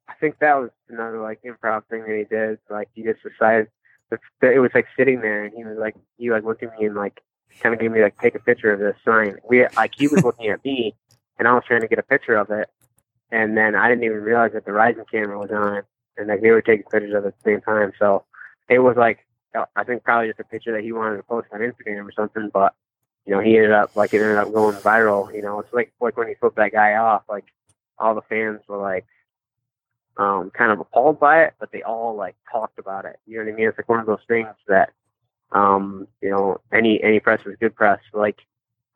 I 0.08 0.14
think 0.14 0.38
that 0.38 0.54
was 0.54 0.70
another 0.88 1.20
like 1.20 1.40
improv 1.42 1.84
thing 1.90 2.02
that 2.02 2.16
he 2.16 2.24
did. 2.24 2.58
Like 2.70 2.88
he 2.94 3.02
just 3.02 3.20
decided 3.22 3.68
it 4.42 4.58
was 4.60 4.70
like 4.74 4.86
sitting 4.96 5.20
there, 5.20 5.44
and 5.44 5.54
he 5.54 5.64
was 5.64 5.76
like 5.78 5.96
he 6.16 6.30
like 6.30 6.44
looked 6.44 6.62
at 6.62 6.78
me 6.78 6.86
and 6.86 6.94
like 6.94 7.20
kind 7.60 7.74
of 7.74 7.80
gave 7.80 7.90
me 7.92 8.02
like 8.02 8.18
take 8.18 8.34
a 8.34 8.38
picture 8.38 8.72
of 8.72 8.80
this 8.80 8.96
sign. 9.04 9.36
We 9.48 9.66
like 9.76 9.92
he 9.96 10.08
was 10.08 10.22
looking 10.24 10.48
at 10.48 10.64
me, 10.64 10.94
and 11.42 11.48
I 11.48 11.54
was 11.54 11.64
trying 11.66 11.80
to 11.80 11.88
get 11.88 11.98
a 11.98 12.04
picture 12.04 12.36
of 12.36 12.50
it, 12.50 12.70
and 13.32 13.56
then 13.56 13.74
I 13.74 13.88
didn't 13.88 14.04
even 14.04 14.22
realize 14.22 14.52
that 14.52 14.64
the 14.64 14.72
Rizin 14.72 15.04
camera 15.10 15.36
was 15.36 15.50
on, 15.50 15.82
and 16.16 16.28
like 16.28 16.40
they 16.40 16.52
were 16.52 16.62
taking 16.62 16.84
pictures 16.84 17.14
of 17.14 17.24
it 17.24 17.28
at 17.28 17.34
the 17.42 17.50
same 17.50 17.60
time. 17.60 17.92
So 17.98 18.24
it 18.68 18.78
was 18.78 18.96
like 18.96 19.26
I 19.74 19.82
think 19.82 20.04
probably 20.04 20.28
just 20.28 20.38
a 20.38 20.44
picture 20.44 20.70
that 20.72 20.84
he 20.84 20.92
wanted 20.92 21.16
to 21.16 21.24
post 21.24 21.48
on 21.52 21.60
Instagram 21.60 22.06
or 22.06 22.12
something, 22.12 22.50
but. 22.52 22.74
You 23.24 23.32
know, 23.32 23.40
he 23.40 23.54
ended 23.56 23.70
up 23.70 23.94
like 23.94 24.12
it 24.12 24.20
ended 24.20 24.36
up 24.36 24.52
going 24.52 24.74
viral. 24.78 25.32
You 25.32 25.42
know, 25.42 25.60
it's 25.60 25.72
like 25.72 25.92
like 26.00 26.16
when 26.16 26.26
he 26.26 26.34
flipped 26.34 26.56
that 26.56 26.72
guy 26.72 26.94
off, 26.96 27.22
like 27.28 27.44
all 27.96 28.16
the 28.16 28.22
fans 28.22 28.62
were 28.66 28.78
like, 28.78 29.06
um, 30.16 30.50
kind 30.50 30.72
of 30.72 30.80
appalled 30.80 31.20
by 31.20 31.44
it, 31.44 31.54
but 31.60 31.70
they 31.72 31.82
all 31.82 32.16
like 32.16 32.34
talked 32.50 32.80
about 32.80 33.04
it. 33.04 33.20
You 33.26 33.38
know 33.38 33.44
what 33.44 33.52
I 33.52 33.56
mean? 33.56 33.68
It's 33.68 33.78
like 33.78 33.88
one 33.88 34.00
of 34.00 34.06
those 34.06 34.24
things 34.26 34.48
that, 34.68 34.90
um, 35.52 36.08
you 36.20 36.30
know, 36.30 36.60
any 36.72 37.02
any 37.02 37.20
press 37.20 37.40
is 37.46 37.56
good 37.60 37.74
press. 37.74 38.00
Like 38.12 38.40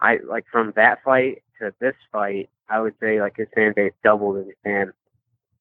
I 0.01 0.19
like 0.27 0.47
from 0.51 0.73
that 0.77 1.03
fight 1.05 1.43
to 1.61 1.73
this 1.81 1.95
fight, 2.13 2.49
I 2.69 2.81
would 2.81 2.95
say 3.01 3.21
like 3.21 3.37
his 3.37 3.49
fan 3.55 3.73
base 3.77 3.93
doubled 4.05 4.37
in 4.39 4.49
Japan 4.51 4.93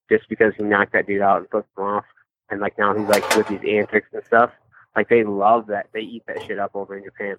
just 0.10 0.28
because 0.30 0.54
he 0.58 0.64
knocked 0.64 0.94
that 0.94 1.08
dude 1.08 1.22
out 1.22 1.38
and 1.40 1.50
flipped 1.50 1.70
him 1.78 1.84
off, 1.84 2.06
and 2.50 2.62
like 2.62 2.78
now 2.78 2.94
he's 2.96 3.08
like 3.08 3.36
with 3.36 3.48
these 3.48 3.62
antics 3.68 4.08
and 4.14 4.24
stuff. 4.26 4.52
Like 4.96 5.10
they 5.10 5.24
love 5.24 5.68
that. 5.68 5.88
They 5.94 6.02
eat 6.02 6.24
that 6.28 6.42
shit 6.44 6.60
up 6.60 6.72
over 6.76 6.96
in 6.98 7.04
Japan. 7.04 7.36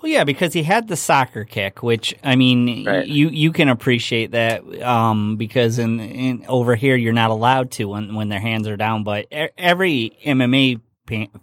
Well, 0.00 0.12
yeah, 0.12 0.24
because 0.24 0.52
he 0.52 0.62
had 0.62 0.86
the 0.88 0.96
soccer 0.96 1.44
kick, 1.44 1.82
which 1.82 2.14
I 2.22 2.36
mean, 2.36 2.86
Right. 2.86 3.06
you 3.06 3.28
you 3.28 3.50
can 3.52 3.68
appreciate 3.68 4.30
that 4.30 4.62
um, 4.82 5.36
because 5.36 5.78
in, 5.78 5.98
in 6.00 6.44
over 6.46 6.76
here 6.76 6.94
you're 6.96 7.12
not 7.12 7.30
allowed 7.30 7.70
to 7.72 7.86
when 7.86 8.14
when 8.14 8.28
their 8.28 8.40
hands 8.40 8.68
are 8.68 8.76
down. 8.76 9.02
But 9.04 9.26
every 9.58 10.16
MMA 10.24 10.80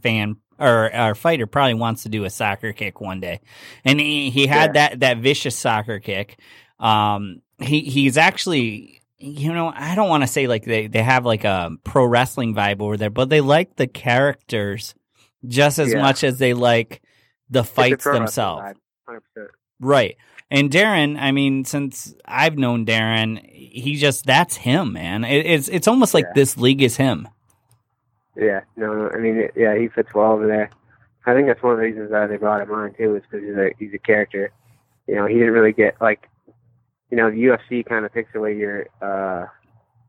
fan 0.01 0.37
or, 0.59 0.95
or 0.95 1.15
fighter 1.15 1.47
probably 1.47 1.73
wants 1.75 2.03
to 2.03 2.09
do 2.09 2.23
a 2.25 2.29
soccer 2.29 2.73
kick 2.73 3.01
one 3.01 3.19
day, 3.19 3.39
and 3.85 3.99
he, 3.99 4.29
he 4.29 4.47
had 4.47 4.73
that 4.73 4.99
that 5.01 5.17
vicious 5.17 5.55
soccer 5.57 5.99
kick. 5.99 6.39
Um, 6.79 7.41
he 7.59 7.81
he's 7.81 8.17
actually. 8.17 8.99
You 9.25 9.53
know, 9.53 9.71
I 9.73 9.95
don't 9.95 10.09
want 10.09 10.23
to 10.23 10.27
say 10.27 10.47
like 10.47 10.65
they, 10.65 10.87
they 10.87 11.01
have 11.01 11.25
like 11.25 11.45
a 11.45 11.71
pro 11.85 12.03
wrestling 12.03 12.53
vibe 12.53 12.81
over 12.81 12.97
there, 12.97 13.09
but 13.09 13.29
they 13.29 13.39
like 13.39 13.77
the 13.77 13.87
characters 13.87 14.95
just 15.47 15.79
as 15.79 15.93
Yeah. 15.93 16.01
much 16.01 16.25
as 16.25 16.39
they 16.39 16.53
like 16.53 17.01
the 17.49 17.63
fights 17.63 18.03
themselves. 18.03 18.73
Right. 19.79 20.17
And 20.51 20.69
Darren, 20.69 21.17
I 21.17 21.31
mean, 21.31 21.63
since 21.63 22.13
I've 22.25 22.57
known 22.57 22.85
Darren, 22.85 23.39
he 23.49 23.95
just 23.95 24.25
that's 24.25 24.57
him, 24.57 24.91
man. 24.91 25.23
It, 25.23 25.45
it's 25.45 25.67
it's 25.69 25.87
almost 25.87 26.13
like 26.13 26.25
Yeah. 26.25 26.33
this 26.35 26.57
league 26.57 26.81
is 26.83 26.97
him. 26.97 27.27
Yeah, 28.35 28.61
no, 28.75 28.93
no, 28.93 29.09
I 29.11 29.17
mean, 29.17 29.37
it- 29.37 29.53
yeah, 29.55 29.75
he 29.75 29.87
fits 29.89 30.13
well 30.13 30.31
over 30.31 30.47
there. 30.47 30.69
I 31.25 31.33
think 31.33 31.47
that's 31.47 31.61
one 31.63 31.73
of 31.73 31.77
the 31.79 31.85
reasons 31.85 32.11
why 32.11 32.27
they 32.27 32.37
brought 32.37 32.61
him 32.61 32.71
on 32.71 32.93
too, 32.95 33.15
is 33.15 33.23
because 33.29 33.45
he's 33.47 33.55
a 33.55 33.71
he's 33.79 33.93
a 33.93 33.97
character. 33.99 34.51
You 35.07 35.15
know, 35.15 35.25
he 35.25 35.35
didn't 35.35 35.53
really 35.53 35.71
get 35.73 35.95
like, 36.01 36.27
you 37.09 37.17
know, 37.17 37.29
the 37.29 37.37
UFC 37.43 37.85
kind 37.85 38.05
of 38.05 38.13
takes 38.13 38.33
away 38.35 38.57
your 38.57 38.87
uh 39.01 39.45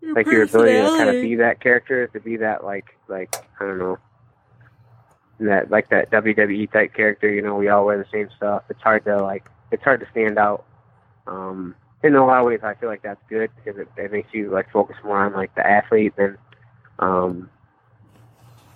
like 0.03 0.27
your 0.27 0.43
ability 0.43 0.73
to 0.75 0.97
kind 0.99 1.09
of 1.11 1.23
be 1.23 1.35
that 1.37 1.61
character, 1.61 2.07
to 2.09 2.21
be 2.21 2.37
that 2.39 2.65
like 2.65 2.97
like 3.09 3.35
I 3.61 3.65
don't 3.65 3.79
know, 3.79 3.99
that 5.41 5.71
like 5.71 5.89
that 5.91 6.11
WWE 6.11 6.71
type 6.73 6.95
character. 6.95 7.31
You 7.33 7.43
know, 7.43 7.55
we 7.57 7.69
all 7.69 7.85
wear 7.85 7.99
the 7.99 8.07
same 8.13 8.29
stuff. 8.37 8.65
It's 8.69 8.81
hard 8.83 9.05
to 9.05 9.23
like, 9.23 9.49
it's 9.71 9.83
hard 9.83 10.01
to 10.01 10.07
stand 10.11 10.39
out. 10.39 10.65
Um, 11.27 11.75
in 12.03 12.15
a 12.15 12.25
lot 12.27 12.41
of 12.41 12.47
ways, 12.47 12.61
I 12.63 12.75
feel 12.75 12.89
like 12.89 13.03
that's 13.03 13.23
good 13.29 13.51
because 13.57 13.79
it, 13.81 13.89
it 13.97 14.13
makes 14.13 14.29
you 14.33 14.51
like 14.51 14.71
focus 14.71 14.97
more 15.05 15.25
on 15.25 15.33
like 15.33 15.55
the 15.55 15.67
athlete 15.67 16.15
than, 16.17 16.37
um, 16.99 17.49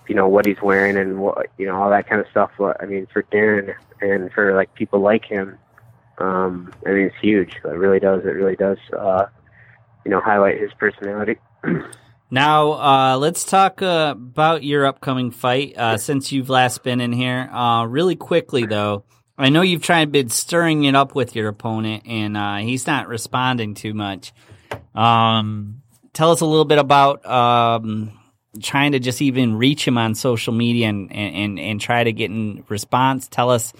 you 0.09 0.15
know 0.15 0.27
what 0.27 0.45
he's 0.45 0.61
wearing 0.61 0.97
and 0.97 1.19
what 1.19 1.47
you 1.57 1.67
know 1.67 1.81
all 1.81 1.89
that 1.91 2.09
kind 2.09 2.19
of 2.19 2.27
stuff. 2.31 2.51
I 2.59 2.85
mean, 2.85 3.07
for 3.13 3.23
Darren 3.23 3.75
and 4.01 4.31
for 4.33 4.55
like 4.55 4.73
people 4.73 4.99
like 4.99 5.23
him, 5.23 5.57
um, 6.17 6.73
I 6.85 6.89
mean, 6.89 7.05
it's 7.05 7.15
huge. 7.21 7.55
It 7.63 7.67
really 7.67 7.99
does. 7.99 8.25
It 8.25 8.29
really 8.29 8.55
does. 8.55 8.79
Uh, 8.91 9.27
you 10.03 10.11
know, 10.11 10.19
highlight 10.19 10.59
his 10.59 10.71
personality. 10.73 11.37
Now, 12.31 12.73
uh, 12.73 13.17
let's 13.17 13.43
talk 13.43 13.81
uh, 13.81 14.13
about 14.15 14.63
your 14.63 14.85
upcoming 14.85 15.31
fight 15.31 15.75
uh, 15.75 15.97
since 15.97 16.31
you've 16.31 16.47
last 16.47 16.83
been 16.83 17.01
in 17.01 17.11
here. 17.11 17.49
Uh, 17.51 17.85
really 17.85 18.15
quickly, 18.15 18.67
though, 18.67 19.03
I 19.35 19.49
know 19.49 19.63
you've 19.63 19.81
tried 19.81 20.11
been 20.11 20.29
stirring 20.29 20.83
it 20.83 20.93
up 20.93 21.15
with 21.15 21.35
your 21.35 21.47
opponent, 21.47 22.03
and 22.05 22.37
uh, 22.37 22.57
he's 22.57 22.85
not 22.85 23.07
responding 23.07 23.73
too 23.73 23.95
much. 23.95 24.31
Um, 24.93 25.81
tell 26.13 26.31
us 26.31 26.41
a 26.41 26.45
little 26.45 26.65
bit 26.65 26.77
about 26.77 27.25
um, 27.25 28.18
trying 28.61 28.93
to 28.93 28.99
just 28.99 29.21
even 29.21 29.55
reach 29.55 29.87
him 29.87 29.97
on 29.97 30.15
social 30.15 30.53
media 30.53 30.89
and, 30.89 31.11
and, 31.11 31.59
and 31.59 31.81
try 31.81 32.03
to 32.03 32.11
get 32.11 32.31
in 32.31 32.63
response. 32.69 33.27
Tell 33.27 33.49
us. 33.49 33.73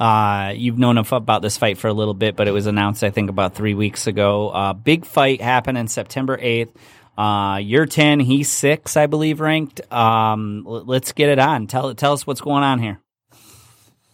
Uh, 0.00 0.52
you've 0.56 0.76
known 0.76 0.98
about 0.98 1.40
this 1.40 1.56
fight 1.56 1.78
for 1.78 1.86
a 1.86 1.92
little 1.92 2.14
bit, 2.14 2.34
but 2.34 2.48
it 2.48 2.50
was 2.50 2.66
announced, 2.66 3.04
I 3.04 3.10
think, 3.10 3.30
about 3.30 3.54
three 3.54 3.74
weeks 3.74 4.08
ago. 4.08 4.48
Uh, 4.48 4.72
big 4.72 5.06
fight 5.06 5.40
happening 5.40 5.86
September 5.86 6.36
8th. 6.36 6.74
Uh, 7.16 7.58
you're 7.58 7.86
10, 7.86 8.18
he's 8.18 8.50
6, 8.50 8.96
I 8.96 9.06
believe, 9.06 9.38
ranked. 9.38 9.80
Um, 9.92 10.64
let's 10.66 11.12
get 11.12 11.28
it 11.28 11.38
on. 11.38 11.68
Tell, 11.68 11.94
tell 11.94 12.12
us 12.12 12.26
what's 12.26 12.40
going 12.40 12.64
on 12.64 12.80
here. 12.80 12.98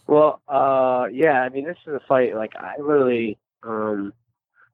Well, 0.06 0.42
uh, 0.48 1.06
yeah, 1.10 1.40
I 1.40 1.48
mean, 1.48 1.64
this 1.64 1.78
is 1.86 1.94
a 1.94 2.00
fight. 2.06 2.34
Like, 2.34 2.56
I 2.56 2.74
literally, 2.78 3.38
um, 3.62 4.12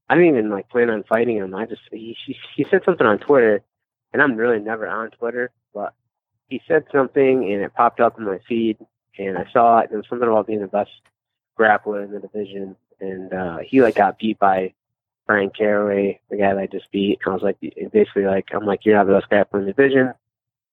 I 0.09 0.14
didn't 0.14 0.30
even 0.30 0.51
like 0.51 0.68
plan 0.68 0.91
on 0.91 1.05
fighting 1.05 1.37
him. 1.37 1.55
I 1.55 1.66
just 1.66 1.82
he 1.91 2.16
he, 2.26 2.37
he 2.57 2.66
said 2.70 2.82
something 2.84 3.07
on 3.07 3.18
Twitter, 3.18 3.62
and 4.17 4.23
I'm 4.23 4.35
really 4.35 4.59
never 4.59 4.89
on 4.89 5.11
Twitter, 5.11 5.51
but 5.75 5.93
he 6.49 6.62
said 6.67 6.85
something 6.91 7.53
and 7.53 7.61
it 7.62 7.75
popped 7.75 8.01
up 8.01 8.19
in 8.19 8.25
my 8.25 8.39
feed, 8.49 8.79
and 9.19 9.37
I 9.37 9.45
saw 9.53 9.81
it. 9.81 9.91
And 9.91 9.93
it 9.93 9.97
was 9.99 10.07
something 10.09 10.27
about 10.27 10.47
being 10.47 10.62
the 10.62 10.69
best 10.69 10.91
grappler 11.59 12.03
in 12.03 12.12
the 12.12 12.21
division, 12.21 12.77
and 12.99 13.31
uh, 13.35 13.59
he 13.59 13.83
like 13.83 13.97
got 13.97 14.19
beat 14.19 14.39
by 14.39 14.73
Bryan 15.27 15.51
Caraway, 15.51 16.19
the 16.31 16.39
guy 16.39 16.55
that 16.55 16.59
I 16.59 16.67
just 16.67 16.91
beat. 16.91 17.19
And 17.23 17.31
I 17.31 17.35
was 17.35 17.43
like, 17.43 17.59
basically, 17.93 18.25
like, 18.25 18.49
I'm 18.55 18.64
like, 18.64 18.87
you're 18.87 18.97
not 18.97 19.07
the 19.07 19.21
best 19.21 19.31
grappler 19.31 19.61
in 19.61 19.67
the 19.67 19.75
division. 19.75 20.14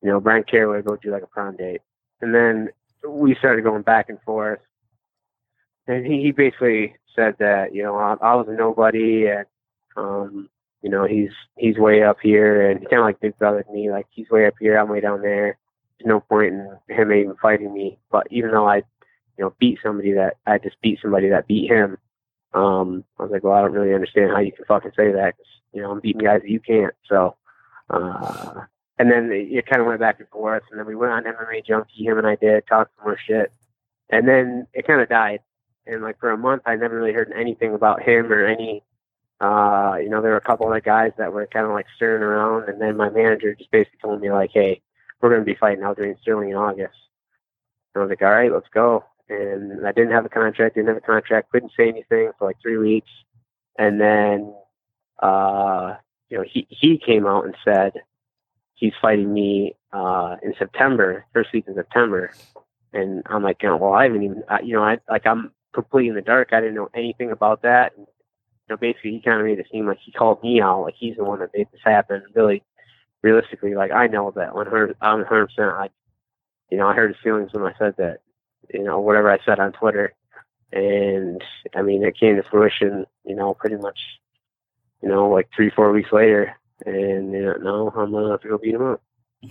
You 0.01 0.11
know, 0.11 0.21
Bryan 0.21 0.45
Caraway 0.45 0.81
go 0.81 0.95
do 0.95 1.11
like 1.11 1.23
a 1.23 1.27
prom 1.27 1.57
date, 1.57 1.81
and 2.21 2.33
then 2.33 2.69
we 3.05 3.35
started 3.35 3.65
going 3.65 3.81
back 3.81 4.07
and 4.07 4.21
forth. 4.21 4.61
And 5.85 6.05
he, 6.05 6.21
he 6.21 6.31
basically 6.31 6.95
said 7.13 7.35
that, 7.39 7.75
you 7.75 7.83
know, 7.83 7.97
I, 7.97 8.13
I 8.21 8.35
was 8.35 8.47
a 8.47 8.53
nobody 8.53 9.27
and, 9.27 9.45
um, 9.97 10.49
you 10.83 10.89
know, 10.89 11.05
he's, 11.05 11.31
he's 11.57 11.77
way 11.77 12.03
up 12.03 12.17
here 12.21 12.69
and 12.69 12.79
he 12.81 12.85
kind 12.85 12.99
of 12.99 13.05
like 13.05 13.19
big 13.21 13.37
brother 13.39 13.63
to 13.63 13.71
me. 13.71 13.89
Like 13.89 14.05
he's 14.11 14.29
way 14.29 14.45
up 14.45 14.53
here. 14.59 14.77
I'm 14.77 14.89
way 14.89 15.01
down 15.01 15.21
there. 15.21 15.57
There's 15.99 16.07
no 16.07 16.19
point 16.19 16.53
in 16.53 16.77
him 16.89 17.11
even 17.11 17.35
fighting 17.41 17.73
me. 17.73 17.97
But 18.11 18.27
even 18.29 18.51
though 18.51 18.67
I, 18.67 18.77
you 18.77 19.45
know, 19.45 19.55
beat 19.59 19.79
somebody 19.81 20.13
that 20.13 20.37
I 20.45 20.59
just 20.59 20.79
beat 20.81 20.99
somebody 21.01 21.29
that 21.29 21.47
beat 21.47 21.69
him, 21.71 21.97
um, 22.53 23.03
I 23.17 23.23
was 23.23 23.31
like, 23.31 23.43
well, 23.43 23.53
I 23.53 23.61
don't 23.61 23.71
really 23.73 23.95
understand 23.95 24.31
how 24.31 24.39
you 24.39 24.51
can 24.51 24.65
fucking 24.65 24.91
say 24.95 25.11
that. 25.13 25.37
'cause, 25.37 25.45
you 25.71 25.81
know, 25.81 25.91
I'm 25.91 26.01
beating 26.01 26.21
guys 26.23 26.41
that 26.41 26.49
you 26.51 26.59
can't. 26.59 26.93
So, 27.07 27.35
uh, 27.89 28.61
and 28.99 29.11
then 29.11 29.31
it, 29.31 29.47
it 29.51 29.65
kind 29.65 29.81
of 29.81 29.87
went 29.87 29.99
back 29.99 30.19
and 30.19 30.29
forth, 30.29 30.63
and 30.69 30.79
then 30.79 30.85
we 30.85 30.95
went 30.95 31.11
on 31.13 31.23
MMA 31.23 31.65
Junkie. 31.65 32.05
Him 32.05 32.17
and 32.19 32.27
I 32.27 32.35
did 32.35 32.67
talk 32.67 32.89
some 32.95 33.05
more 33.05 33.17
shit, 33.17 33.51
and 34.09 34.27
then 34.27 34.67
it 34.73 34.85
kind 34.85 35.01
of 35.01 35.09
died. 35.09 35.39
And 35.87 36.01
like 36.03 36.19
for 36.19 36.29
a 36.31 36.37
month, 36.37 36.61
I 36.65 36.75
never 36.75 36.95
really 36.95 37.11
heard 37.13 37.31
anything 37.35 37.73
about 37.73 38.03
him 38.03 38.31
or 38.31 38.45
any. 38.45 38.83
Uh, 39.43 39.97
you 40.01 40.07
know, 40.07 40.21
there 40.21 40.31
were 40.31 40.37
a 40.37 40.41
couple 40.41 40.65
other 40.65 40.79
guys 40.79 41.11
that 41.17 41.33
were 41.33 41.45
kind 41.47 41.65
of 41.65 41.73
like 41.73 41.85
stirring 41.97 42.23
around, 42.23 42.69
and 42.69 42.79
then 42.79 42.95
my 42.95 43.09
manager 43.09 43.53
just 43.53 43.69
basically 43.71 43.99
told 44.01 44.21
me 44.21 44.31
like, 44.31 44.51
"Hey, 44.53 44.81
we're 45.19 45.27
going 45.29 45.41
to 45.41 45.45
be 45.45 45.57
fighting 45.59 45.83
out 45.83 45.97
Aljamain 45.97 46.17
Sterling 46.21 46.51
in 46.51 46.55
August." 46.55 46.95
And 47.93 48.01
I 48.01 48.05
was 48.05 48.09
like, 48.09 48.21
"All 48.21 48.31
right, 48.31 48.53
let's 48.53 48.69
go." 48.73 49.03
And 49.27 49.85
I 49.85 49.91
didn't 49.91 50.13
have 50.13 50.25
a 50.25 50.29
contract, 50.29 50.75
didn't 50.75 50.87
have 50.87 50.97
a 50.97 51.01
contract, 51.01 51.51
couldn't 51.51 51.73
say 51.75 51.89
anything 51.89 52.31
for 52.39 52.47
like 52.47 52.55
three 52.61 52.77
weeks, 52.77 53.09
and 53.77 53.99
then, 53.99 54.55
uh, 55.21 55.95
you 56.29 56.37
know, 56.37 56.45
he 56.49 56.65
he 56.69 56.97
came 56.97 57.27
out 57.27 57.43
and 57.43 57.55
said 57.65 58.01
he's 58.75 58.93
fighting 59.01 59.33
me 59.33 59.75
uh, 59.91 60.37
in 60.41 60.53
September, 60.57 61.25
first 61.33 61.51
week 61.51 61.65
in 61.67 61.75
September, 61.75 62.31
and 62.93 63.23
I'm 63.25 63.43
like, 63.43 63.61
you 63.61 63.67
know, 63.67 63.75
well, 63.75 63.91
I 63.93 64.03
haven't 64.05 64.23
even, 64.23 64.43
you 64.63 64.75
know, 64.75 64.83
I 64.83 64.99
like 65.09 65.27
I'm 65.27 65.51
completely 65.73 66.07
in 66.07 66.15
the 66.15 66.21
dark. 66.21 66.53
I 66.53 66.61
didn't 66.61 66.75
know 66.75 66.89
anything 66.93 67.31
about 67.31 67.63
that. 67.63 67.91
And, 67.97 68.07
know, 68.69 68.77
basically, 68.77 69.11
he 69.11 69.21
kind 69.21 69.39
of 69.39 69.45
made 69.45 69.59
it 69.59 69.67
seem 69.71 69.87
like 69.87 69.99
he 70.03 70.11
called 70.11 70.41
me 70.43 70.61
out, 70.61 70.83
like 70.83 70.95
he's 70.97 71.17
the 71.17 71.23
one 71.23 71.39
that 71.39 71.51
made 71.53 71.67
this 71.71 71.81
happen. 71.83 72.23
Really, 72.33 72.63
realistically, 73.21 73.75
like 73.75 73.91
I 73.91 74.07
know 74.07 74.31
that 74.35 74.55
100, 74.55 74.97
I'm 75.01 75.19
100. 75.19 75.47
percent 75.47 75.69
I, 75.69 75.89
you 76.69 76.77
know, 76.77 76.87
I 76.87 76.93
hurt 76.93 77.09
his 77.09 77.23
feelings 77.23 77.53
when 77.53 77.63
I 77.63 77.73
said 77.77 77.95
that. 77.97 78.19
You 78.73 78.83
know, 78.83 78.99
whatever 78.99 79.29
I 79.29 79.39
said 79.45 79.59
on 79.59 79.73
Twitter, 79.73 80.13
and 80.71 81.43
I 81.75 81.81
mean, 81.81 82.03
it 82.03 82.17
came 82.17 82.37
to 82.37 82.43
fruition. 82.43 83.05
You 83.25 83.35
know, 83.35 83.53
pretty 83.53 83.75
much. 83.75 83.99
You 85.01 85.09
know, 85.09 85.29
like 85.29 85.49
three, 85.53 85.69
four 85.69 85.91
weeks 85.91 86.13
later, 86.13 86.55
and 86.85 87.33
you 87.33 87.41
know, 87.41 87.53
now 87.91 88.01
I'm 88.01 88.11
gonna 88.11 88.31
have 88.31 88.41
to 88.41 88.47
go 88.47 88.57
beat 88.57 88.75
him 88.75 88.83
up. 88.83 89.01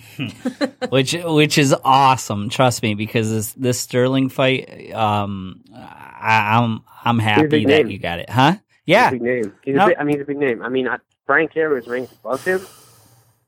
which 0.89 1.13
which 1.13 1.59
is 1.59 1.75
awesome. 1.85 2.49
Trust 2.49 2.83
me, 2.83 2.95
because 2.95 3.31
this 3.31 3.53
this 3.53 3.81
Sterling 3.81 4.31
fight, 4.31 4.91
um, 4.93 5.63
I, 5.75 6.59
I'm 6.59 6.83
I'm 7.05 7.19
happy 7.19 7.67
that 7.67 7.91
you 7.91 7.99
got 7.99 8.21
it, 8.21 8.31
huh? 8.31 8.57
Yeah, 8.85 9.11
He's 9.11 9.21
a 9.21 9.23
big 9.23 9.23
name. 9.23 9.55
He's 9.65 9.77
a 9.77 9.87
big, 9.87 9.97
I 9.99 10.05
mean, 10.05 10.17
he's 10.17 10.23
a 10.23 10.27
big 10.27 10.39
name. 10.39 10.63
I 10.63 10.69
mean, 10.69 10.89
I, 10.89 10.99
Bryan 11.27 11.49
Caraway 11.49 11.77
was 11.77 11.87
ranked 11.87 12.13
above 12.13 12.45
him, 12.45 12.61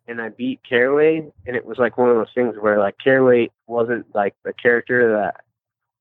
and 0.06 0.20
I 0.20 0.28
beat 0.28 0.60
Caraway, 0.68 1.30
and 1.46 1.56
it 1.56 1.64
was 1.64 1.78
like 1.78 1.98
one 1.98 2.10
of 2.10 2.16
those 2.16 2.32
things 2.34 2.54
where 2.58 2.78
like 2.78 2.96
Caraway 3.02 3.50
wasn't 3.66 4.06
like 4.14 4.34
the 4.44 4.52
character 4.52 5.12
that 5.12 5.40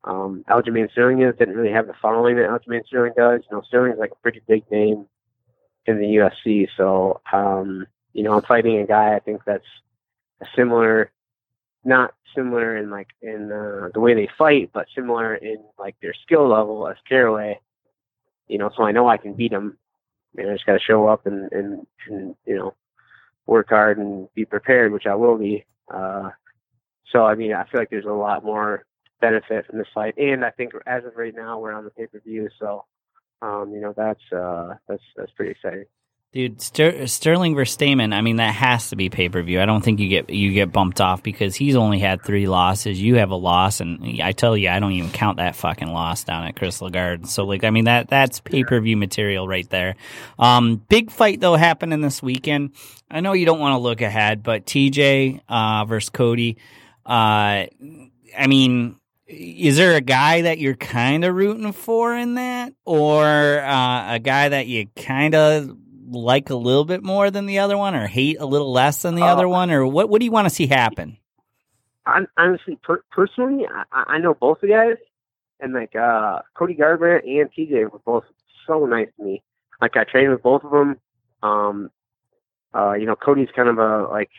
um, 0.03 0.43
Aljamain 0.49 0.91
Sterling 0.91 1.21
is. 1.21 1.35
Didn't 1.37 1.55
really 1.55 1.73
have 1.73 1.87
the 1.87 1.95
following 2.01 2.35
that 2.35 2.49
Aljamain 2.49 2.85
Sterling 2.85 3.13
does. 3.17 3.41
You 3.49 3.57
know, 3.57 3.63
Sterling's 3.67 3.99
like 3.99 4.11
a 4.11 4.21
pretty 4.21 4.41
big 4.47 4.69
name 4.69 5.07
in 5.85 5.97
the 5.97 6.05
UFC. 6.05 6.67
So, 6.77 7.21
um, 7.31 7.87
you 8.13 8.23
know, 8.23 8.33
I'm 8.33 8.43
fighting 8.43 8.79
a 8.79 8.85
guy 8.85 9.15
I 9.15 9.19
think 9.19 9.41
that's 9.45 9.65
a 10.41 10.45
similar, 10.55 11.11
not 11.83 12.13
similar 12.35 12.77
in 12.77 12.89
like 12.89 13.09
in 13.21 13.51
uh, 13.51 13.89
the 13.93 13.99
way 13.99 14.13
they 14.13 14.29
fight, 14.37 14.69
but 14.73 14.87
similar 14.93 15.35
in 15.35 15.57
like 15.79 15.95
their 16.01 16.13
skill 16.13 16.47
level 16.47 16.87
as 16.87 16.97
Caraway 17.07 17.59
you 18.47 18.57
know, 18.57 18.69
so 18.75 18.83
I 18.83 18.91
know 18.91 19.07
I 19.07 19.17
can 19.17 19.33
beat 19.33 19.51
him. 19.51 19.77
And 20.35 20.49
I 20.49 20.53
just 20.53 20.65
got 20.65 20.73
to 20.73 20.79
show 20.79 21.07
up 21.07 21.27
and, 21.27 21.51
and, 21.51 21.85
and, 22.07 22.35
you 22.45 22.55
know, 22.55 22.73
work 23.45 23.69
hard 23.69 23.99
and 23.99 24.27
be 24.33 24.45
prepared, 24.45 24.91
which 24.91 25.05
I 25.05 25.15
will 25.15 25.37
be. 25.37 25.65
Uh, 25.93 26.31
so, 27.11 27.23
I 27.25 27.35
mean, 27.35 27.53
I 27.53 27.65
feel 27.65 27.81
like 27.81 27.91
there's 27.91 28.05
a 28.05 28.11
lot 28.11 28.43
more 28.43 28.85
benefit 29.21 29.67
from 29.67 29.77
this 29.77 29.87
fight. 29.93 30.17
And 30.17 30.43
I 30.43 30.49
think 30.49 30.73
as 30.87 31.05
of 31.05 31.15
right 31.15 31.35
now, 31.35 31.59
we're 31.59 31.73
on 31.73 31.83
the 31.83 31.91
pay 31.91 32.07
per 32.07 32.19
view. 32.19 32.49
So, 32.59 32.85
um, 33.41 33.71
you 33.73 33.81
know, 33.81 33.93
that's, 33.95 34.23
uh, 34.35 34.73
that's, 34.87 35.03
that's 35.15 35.31
pretty 35.33 35.51
exciting. 35.51 35.85
Dude, 36.33 36.63
Ster- 36.63 37.05
Sterling 37.05 37.53
Stamann. 37.53 38.11
I 38.11 38.21
mean, 38.21 38.37
that 38.37 38.55
has 38.55 38.89
to 38.89 38.95
be 38.95 39.11
pay 39.11 39.29
per 39.29 39.43
view. 39.43 39.61
I 39.61 39.67
don't 39.67 39.83
think 39.83 39.99
you 39.99 40.09
get 40.09 40.31
you 40.31 40.51
get 40.51 40.71
bumped 40.71 40.99
off 40.99 41.21
because 41.21 41.55
he's 41.55 41.75
only 41.75 41.99
had 41.99 42.23
three 42.23 42.47
losses. 42.47 42.99
You 42.99 43.17
have 43.17 43.29
a 43.29 43.35
loss, 43.35 43.81
and 43.81 44.19
I 44.19 44.31
tell 44.31 44.57
you, 44.57 44.69
I 44.69 44.79
don't 44.79 44.93
even 44.93 45.11
count 45.11 45.37
that 45.37 45.55
fucking 45.55 45.89
loss 45.89 46.23
down 46.23 46.43
at 46.45 46.55
Crystal 46.55 46.89
Garden. 46.89 47.27
So, 47.27 47.43
like, 47.43 47.63
I 47.63 47.69
mean, 47.69 47.85
that 47.85 48.09
that's 48.09 48.39
pay 48.39 48.63
per 48.63 48.79
view 48.79 48.97
material 48.97 49.47
right 49.47 49.69
there. 49.69 49.95
Um, 50.39 50.77
big 50.77 51.11
fight 51.11 51.39
though 51.39 51.55
happening 51.55 52.01
this 52.01 52.23
weekend. 52.23 52.71
I 53.11 53.19
know 53.19 53.33
you 53.33 53.45
don't 53.45 53.59
want 53.59 53.73
to 53.73 53.77
look 53.77 54.01
ahead, 54.01 54.41
but 54.41 54.65
TJ 54.65 55.41
uh, 55.47 55.85
versus 55.85 56.09
Cody. 56.09 56.57
Uh, 57.05 57.69
I 58.35 58.47
mean, 58.47 58.95
is 59.27 59.77
there 59.77 59.95
a 59.95 60.01
guy 60.01 60.41
that 60.41 60.57
you're 60.57 60.73
kind 60.73 61.25
of 61.25 61.35
rooting 61.35 61.71
for 61.73 62.15
in 62.15 62.33
that, 62.35 62.73
or 62.85 63.23
uh, 63.23 64.15
a 64.15 64.19
guy 64.19 64.49
that 64.49 64.65
you 64.65 64.87
kind 64.95 65.35
of 65.35 65.77
like 66.13 66.49
a 66.49 66.55
little 66.55 66.85
bit 66.85 67.03
more 67.03 67.29
than 67.31 67.45
the 67.45 67.59
other 67.59 67.77
one, 67.77 67.95
or 67.95 68.07
hate 68.07 68.37
a 68.39 68.45
little 68.45 68.71
less 68.71 69.01
than 69.01 69.15
the 69.15 69.23
Uh, 69.23 69.33
other 69.33 69.47
one, 69.47 69.71
or 69.71 69.85
what? 69.87 70.09
What 70.09 70.19
do 70.19 70.25
you 70.25 70.31
want 70.31 70.47
to 70.47 70.53
see 70.53 70.67
happen? 70.67 71.17
hon- 72.05 72.27
honestly, 72.37 72.77
per- 72.83 73.03
personally, 73.11 73.65
I, 73.67 74.03
I 74.15 74.17
know 74.19 74.33
both 74.33 74.59
the 74.61 74.67
guys, 74.67 74.97
and 75.59 75.73
like 75.73 75.95
uh, 75.95 76.39
Cody 76.55 76.75
Garbrandt 76.75 77.25
and 77.25 77.49
TJ 77.51 77.91
were 77.91 77.99
both 78.05 78.25
so 78.67 78.85
nice 78.85 79.09
to 79.17 79.23
me. 79.23 79.43
Like 79.81 79.95
I 79.97 80.03
trained 80.03 80.31
with 80.31 80.43
both 80.43 80.63
of 80.63 80.71
them. 80.71 80.97
Um, 81.41 81.89
uh, 82.73 82.93
you 82.93 83.05
know, 83.05 83.15
Cody's 83.15 83.49
kind 83.55 83.69
of 83.69 83.77
a 83.77 84.07
like 84.09 84.31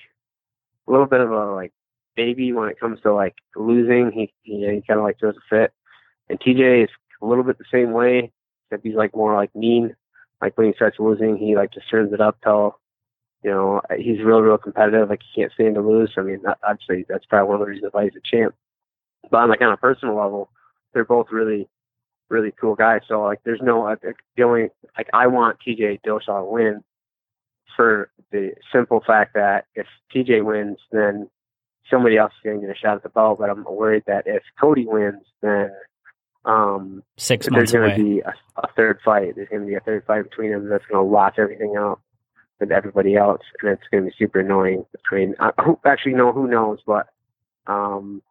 a 0.87 0.91
little 0.91 1.07
bit 1.07 1.20
of 1.20 1.31
a 1.31 1.53
like 1.55 1.72
baby 2.16 2.53
when 2.53 2.68
it 2.68 2.79
comes 2.81 3.01
to 3.03 3.12
like 3.14 3.35
losing. 3.57 4.11
He 4.12 4.33
he, 4.43 4.59
he 4.61 4.83
kind 4.87 4.99
of 5.01 5.05
like 5.05 5.18
throws 5.18 5.37
a 5.37 5.41
fit, 5.49 5.72
and 6.29 6.39
TJ 6.41 6.85
is 6.85 6.91
a 7.22 7.27
little 7.27 7.45
bit 7.45 7.59
the 7.59 7.64
same 7.72 7.93
way, 7.93 8.33
except 8.66 8.85
he's 8.85 8.95
like 8.97 9.14
more 9.14 9.35
like 9.35 9.55
mean. 9.55 9.95
Like 10.41 10.57
when 10.57 10.66
he 10.68 10.74
starts 10.74 10.99
losing, 10.99 11.37
he 11.37 11.57
like 11.57 11.72
just 11.72 11.91
turns 11.91 12.12
it 12.12 12.20
up 12.20 12.39
till 12.43 12.78
you 13.45 13.51
know, 13.51 13.82
he's 13.99 14.22
real, 14.24 14.41
real 14.41 14.57
competitive. 14.57 15.11
Like 15.11 15.20
he 15.22 15.43
can't 15.43 15.53
stand 15.53 15.74
to 15.74 15.82
lose. 15.82 16.11
I 16.16 16.22
mean, 16.22 16.43
I'd 16.66 16.78
that's 17.09 17.26
probably 17.26 17.49
one 17.49 17.61
of 17.61 17.61
the 17.61 17.70
reasons 17.70 17.93
why 17.93 18.05
he's 18.05 18.16
a 18.16 18.37
champ. 18.37 18.55
But 19.30 19.37
on 19.37 19.51
like 19.51 19.61
on 19.61 19.72
a 19.72 19.76
personal 19.76 20.16
level, 20.16 20.51
they're 20.95 21.05
both 21.05 21.26
really, 21.30 21.68
really 22.30 22.53
cool 22.59 22.74
guys. 22.74 23.03
So 23.07 23.22
like, 23.22 23.41
there's 23.45 23.61
no 23.62 23.82
like, 23.82 24.01
the 24.37 24.43
only 24.43 24.70
like 24.97 25.11
I 25.12 25.26
want 25.26 25.59
TJ 25.61 26.01
Dillashaw 26.07 26.41
to 26.41 26.45
win 26.51 26.82
for 27.76 28.11
the 28.32 28.53
simple 28.72 29.03
fact 29.07 29.35
that 29.35 29.66
if 29.74 29.87
TJ 30.14 30.43
wins, 30.43 30.78
then 30.91 31.28
somebody 31.91 32.16
else 32.16 32.32
is 32.32 32.45
going 32.45 32.61
to 32.61 32.66
get 32.66 32.74
a 32.74 32.78
shot 32.78 32.97
at 32.97 33.03
the 33.03 33.11
belt. 33.11 33.39
But 33.39 33.51
I'm 33.51 33.64
worried 33.64 34.05
that 34.07 34.26
if 34.26 34.43
Cody 34.59 34.87
wins, 34.87 35.22
then 35.43 35.70
um, 36.45 37.03
Six 37.17 37.49
there's 37.51 37.73
going 37.73 37.97
to 37.97 38.03
be 38.03 38.21
a, 38.21 38.35
a 38.57 38.69
third 38.77 39.01
fight. 39.05 39.37
There's 39.37 39.49
going 39.49 39.63
to 39.63 39.67
be 39.67 39.75
a 39.75 39.81
third 39.81 40.05
fight 40.07 40.25
between 40.25 40.53
them 40.53 40.69
that's 40.69 40.85
going 40.87 41.05
to 41.05 41.11
lock 41.11 41.35
everything 41.39 41.75
out 41.77 42.01
with 42.61 42.71
everybody 42.71 43.17
else, 43.17 43.43
and 43.63 43.71
it's 43.73 43.83
going 43.91 44.05
to 44.05 44.11
be 44.11 44.17
super 44.19 44.41
annoying. 44.41 44.85
Between 44.93 45.35
I, 45.41 45.51
who, 45.65 45.79
actually, 45.85 46.15
no, 46.15 46.33
who 46.33 46.47
knows? 46.47 46.81
But 46.87 47.09
um, 47.67 48.23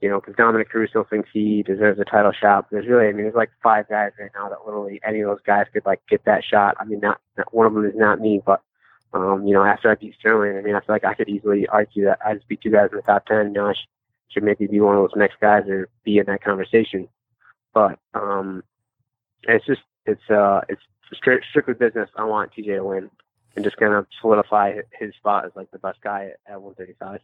you 0.00 0.08
know, 0.08 0.20
because 0.20 0.36
Dominick 0.36 0.68
Cruz 0.68 0.90
still 0.90 1.04
thinks 1.04 1.30
he 1.32 1.62
deserves 1.62 1.98
a 1.98 2.04
title 2.04 2.32
shot. 2.32 2.66
But 2.68 2.76
there's 2.76 2.86
really, 2.86 3.08
I 3.08 3.12
mean, 3.12 3.24
there's 3.24 3.34
like 3.34 3.50
five 3.62 3.88
guys 3.88 4.12
right 4.20 4.30
now 4.34 4.48
that 4.50 4.66
literally 4.66 5.00
any 5.06 5.20
of 5.20 5.28
those 5.28 5.42
guys 5.46 5.66
could 5.72 5.86
like 5.86 6.02
get 6.08 6.24
that 6.26 6.44
shot. 6.44 6.76
I 6.78 6.84
mean, 6.84 7.00
not, 7.00 7.20
not 7.38 7.54
one 7.54 7.66
of 7.66 7.74
them 7.74 7.86
is 7.86 7.94
not 7.96 8.20
me, 8.20 8.42
but 8.44 8.60
um, 9.14 9.46
you 9.46 9.54
know, 9.54 9.64
after 9.64 9.90
I 9.90 9.94
beat 9.94 10.14
Sterling, 10.18 10.58
I 10.58 10.60
mean, 10.60 10.74
I 10.74 10.80
feel 10.80 10.94
like 10.94 11.04
I 11.04 11.14
could 11.14 11.28
easily 11.28 11.66
argue 11.68 12.04
that 12.04 12.18
I 12.24 12.34
just 12.34 12.48
beat 12.48 12.60
two 12.60 12.70
guys 12.70 12.90
in 12.90 12.96
the 12.96 13.02
top 13.02 13.26
ten. 13.26 13.46
You 13.46 13.52
know, 13.52 13.68
I 13.68 13.72
sh- 13.72 13.88
should 14.28 14.42
maybe 14.42 14.66
be 14.66 14.80
one 14.80 14.96
of 14.96 15.02
those 15.02 15.16
next 15.16 15.40
guys 15.40 15.62
or 15.68 15.88
be 16.04 16.18
in 16.18 16.26
that 16.26 16.42
conversation. 16.42 17.08
But 17.74 17.98
um, 18.14 18.62
it's 19.42 19.66
just 19.66 19.82
it's 20.06 20.30
uh 20.30 20.60
it's 20.68 20.80
strict, 21.12 21.46
strictly 21.50 21.74
business. 21.74 22.08
I 22.16 22.24
want 22.24 22.52
TJ 22.52 22.76
to 22.76 22.84
win 22.84 23.10
and 23.56 23.64
just 23.64 23.76
kind 23.76 23.94
of 23.94 24.06
solidify 24.20 24.76
his 24.98 25.14
spot 25.16 25.44
as 25.44 25.52
like 25.54 25.70
the 25.70 25.78
best 25.78 26.00
guy 26.02 26.30
at 26.46 26.60
135. 26.60 27.20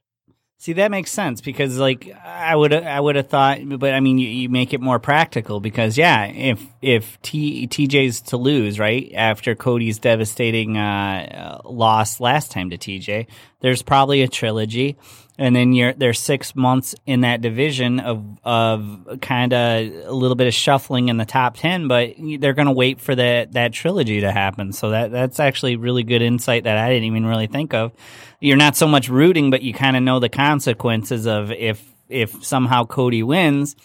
See, 0.61 0.75
that 0.75 0.91
makes 0.91 1.11
sense 1.11 1.41
because, 1.41 1.79
like, 1.79 2.15
I 2.23 2.55
would 2.55 2.75
I 2.75 3.01
would 3.01 3.17
have 3.17 3.29
thought, 3.29 3.61
but 3.79 3.95
I 3.95 4.01
mean, 4.01 4.19
you, 4.19 4.29
you 4.29 4.51
make 4.51 4.75
it 4.75 4.81
more 4.83 4.99
practical 4.99 5.59
because, 5.59 5.97
yeah, 5.97 6.27
if 6.27 6.63
if 6.83 7.19
T, 7.23 7.67
TJ's 7.67 8.21
to 8.21 8.37
lose 8.37 8.79
right 8.79 9.11
after 9.15 9.55
Cody's 9.55 9.99
devastating 9.99 10.77
uh, 10.77 11.63
loss 11.65 12.21
last 12.21 12.51
time 12.53 12.69
to 12.69 12.77
TJ, 12.77 13.27
there's 13.61 13.81
probably 13.81 14.21
a 14.21 14.29
trilogy, 14.29 14.99
and 15.39 15.57
then 15.57 15.73
you're 15.73 15.95
there's 15.95 16.19
six 16.19 16.55
months 16.55 16.95
in 17.07 17.23
that 17.23 17.41
division 17.41 17.99
of 17.99 18.23
of 18.45 19.19
kind 19.23 19.55
of 19.55 20.07
a 20.09 20.13
little 20.13 20.37
bit 20.37 20.47
of 20.47 20.53
shuffling 20.53 21.09
in 21.09 21.17
the 21.17 21.25
top 21.25 21.57
ten, 21.57 21.89
but 21.89 22.11
they're 22.39 22.53
going 22.53 22.67
to 22.67 22.73
wait 22.73 23.01
for 23.01 23.15
that 23.15 23.55
that 23.55 23.73
trilogy 23.73 24.21
to 24.21 24.31
happen. 24.31 24.75
So 24.75 24.91
that 24.91 25.11
that's 25.11 25.41
actually 25.41 25.77
really 25.77 26.03
good 26.03 26.21
insight 26.21 26.65
that 26.65 26.77
I 26.77 26.91
didn't 26.91 27.05
even 27.05 27.25
really 27.25 27.47
think 27.47 27.73
of. 27.73 27.93
You're 28.41 28.57
not 28.57 28.77
so 28.77 28.89
much 28.89 29.09
rooting, 29.09 29.51
but 29.51 29.63
you 29.63 29.75
kind 29.75 29.97
of 29.97 30.03
know 30.03 30.19
the 30.19 30.29
consequences 30.29 31.27
of 31.27 31.53
if 31.53 31.87
if 32.09 32.45
somehow 32.45 32.85
Cody 32.85 33.23
wins, 33.23 33.77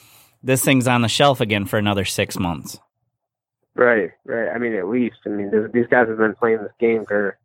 this 0.41 0.64
thing's 0.64 0.88
on 0.88 1.01
the 1.01 1.10
shelf 1.10 1.41
again 1.41 1.66
for 1.66 1.78
another 1.78 2.06
six 2.06 2.39
months. 2.39 2.80
Right, 3.76 4.12
right. 4.26 4.49
I 4.49 4.58
mean, 4.58 4.74
at 4.74 4.88
least. 4.88 5.18
I 5.26 5.30
mean, 5.30 5.51
these 5.74 5.88
guys 5.88 6.08
have 6.08 6.18
been 6.18 6.36
playing 6.36 6.60
this 6.60 6.72
game 6.80 7.06
for, 7.06 7.38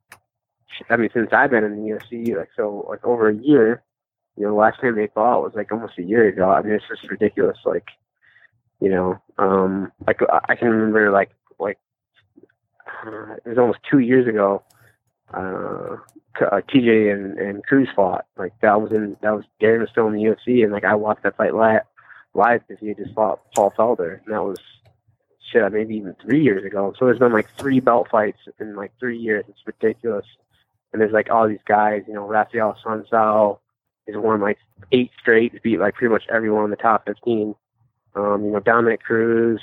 I 0.89 0.97
mean, 0.97 1.11
since 1.13 1.31
I've 1.33 1.51
been 1.51 1.65
in 1.65 1.83
the 1.83 1.91
UFC, 1.91 2.37
like 2.37 2.51
so, 2.57 2.87
like 2.89 3.05
over 3.05 3.29
a 3.29 3.35
year. 3.35 3.83
You 4.37 4.47
know, 4.47 4.55
last 4.55 4.81
time 4.81 4.95
they 4.95 5.09
fought 5.09 5.43
was 5.43 5.53
like 5.55 5.73
almost 5.73 5.99
a 5.99 6.03
year 6.03 6.29
ago. 6.29 6.49
I 6.49 6.63
mean, 6.63 6.73
it's 6.73 6.85
just 6.89 7.11
ridiculous. 7.11 7.59
Like, 7.65 7.89
you 8.81 8.89
know, 8.89 9.21
um, 9.39 9.93
like 10.07 10.21
I 10.49 10.55
can 10.55 10.69
remember 10.69 11.11
like 11.11 11.31
like 11.59 11.79
uh, 13.05 13.35
it 13.45 13.49
was 13.49 13.59
almost 13.59 13.81
two 13.91 13.99
years 13.99 14.29
ago. 14.29 14.63
Uh, 15.35 15.97
uh, 16.41 16.61
TJ 16.69 17.13
and, 17.13 17.39
and 17.39 17.65
Cruz 17.65 17.89
fought. 17.95 18.27
Like 18.37 18.53
that 18.63 18.81
was 18.81 18.93
in 18.93 19.17
that 19.23 19.35
was 19.35 19.45
Daron 19.61 19.81
was 19.81 19.91
still 19.91 20.07
in 20.09 20.15
the 20.15 20.23
UFC, 20.23 20.63
and 20.63 20.73
like 20.73 20.85
I 20.85 20.95
watched 20.95 21.23
that 21.25 21.37
fight 21.37 21.55
live 21.55 21.83
live 22.35 22.63
because 22.67 22.81
he 22.81 22.89
had 22.89 22.99
just 22.99 23.15
fought 23.15 23.41
Paul 23.55 23.73
Felder, 23.77 24.21
and 24.25 24.35
that 24.35 24.45
was 24.45 24.59
shit, 25.51 25.73
maybe 25.73 25.97
even 25.97 26.15
three 26.23 26.43
years 26.43 26.65
ago. 26.65 26.95
So 26.99 27.05
there's 27.05 27.19
been 27.19 27.33
like 27.33 27.51
three 27.57 27.81
belt 27.81 28.09
fights 28.11 28.39
in 28.59 28.77
like 28.77 28.93
three 28.99 29.19
years. 29.19 29.45
It's 29.49 29.67
ridiculous. 29.67 30.27
And 30.93 31.01
there's 31.01 31.13
like 31.13 31.31
all 31.31 31.49
these 31.49 31.59
guys, 31.67 32.03
you 32.07 32.15
know, 32.15 32.27
Raphael 32.27 32.75
Assunção 32.75 33.59
has 34.07 34.17
won 34.17 34.41
like 34.41 34.59
eight 34.93 35.11
straight, 35.21 35.63
beat 35.63 35.79
like 35.79 35.95
pretty 35.95 36.13
much 36.13 36.25
everyone 36.33 36.65
in 36.65 36.71
the 36.71 36.77
top 36.77 37.07
15. 37.07 37.55
Um, 38.17 38.45
you 38.45 38.51
know, 38.51 38.61
Dominick 38.61 39.03
Cruz, 39.03 39.61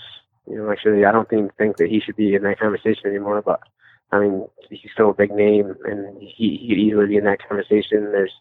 you 0.50 0.58
know, 0.58 0.72
actually, 0.72 1.04
I 1.04 1.12
don't 1.12 1.30
think, 1.30 1.56
think 1.58 1.78
that 1.78 1.90
he 1.90 2.00
should 2.00 2.16
be 2.16 2.34
in 2.34 2.44
that 2.44 2.60
conversation 2.60 3.08
anymore, 3.08 3.42
but 3.42 3.60
I 4.12 4.20
mean, 4.20 4.48
he's 4.70 4.92
still 4.94 5.10
a 5.10 5.14
big 5.14 5.32
name 5.32 5.76
and 5.86 6.22
he, 6.22 6.58
he 6.58 6.70
could 6.70 6.78
easily 6.78 7.08
be 7.08 7.18
in 7.18 7.26
that 7.26 7.46
conversation. 7.48 8.12
There's, 8.12 8.34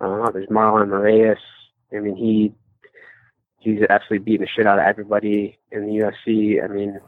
uh, 0.00 0.30
there's 0.30 0.48
Marlon 0.48 0.88
Moraes. 0.88 1.36
I 1.94 2.00
mean, 2.00 2.16
he, 2.16 2.52
he's 3.58 3.82
absolutely 3.88 4.24
beating 4.24 4.42
the 4.42 4.48
shit 4.48 4.66
out 4.66 4.78
of 4.78 4.84
everybody 4.84 5.58
in 5.70 5.86
the 5.86 5.92
UFC. 5.92 6.62
I 6.62 6.68
mean, 6.68 7.00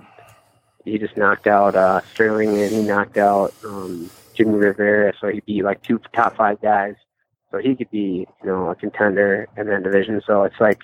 he 0.84 0.98
just 0.98 1.16
knocked 1.16 1.46
out 1.46 1.74
uh, 1.74 2.00
Sterling 2.12 2.60
and 2.60 2.70
he 2.70 2.82
knocked 2.82 3.16
out 3.16 3.52
um, 3.64 4.08
Jimmy 4.34 4.54
Rivera, 4.54 5.12
so 5.20 5.28
he 5.28 5.40
beat 5.40 5.64
like 5.64 5.82
two 5.82 6.00
top 6.12 6.36
five 6.36 6.60
guys. 6.60 6.94
So 7.50 7.58
he 7.58 7.74
could 7.74 7.90
be, 7.90 8.26
you 8.42 8.46
know, 8.46 8.70
a 8.70 8.74
contender 8.74 9.48
in 9.56 9.66
that 9.68 9.82
division. 9.82 10.20
So 10.26 10.44
it's 10.44 10.60
like, 10.60 10.82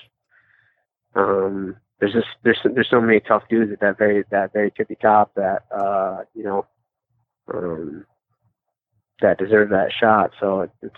um, 1.14 1.76
there's 2.00 2.14
just 2.14 2.28
there's 2.42 2.58
there's 2.64 2.90
so 2.90 3.00
many 3.00 3.20
tough 3.20 3.44
dudes 3.48 3.72
at 3.72 3.80
that 3.80 3.98
very 3.98 4.24
that 4.30 4.52
very 4.52 4.72
tippy 4.72 4.96
top 4.96 5.34
that 5.34 5.64
uh, 5.70 6.22
you 6.34 6.42
know, 6.42 6.66
um, 7.52 8.04
that 9.20 9.38
deserve 9.38 9.70
that 9.70 9.90
shot. 9.98 10.32
So 10.40 10.68
it's 10.82 10.94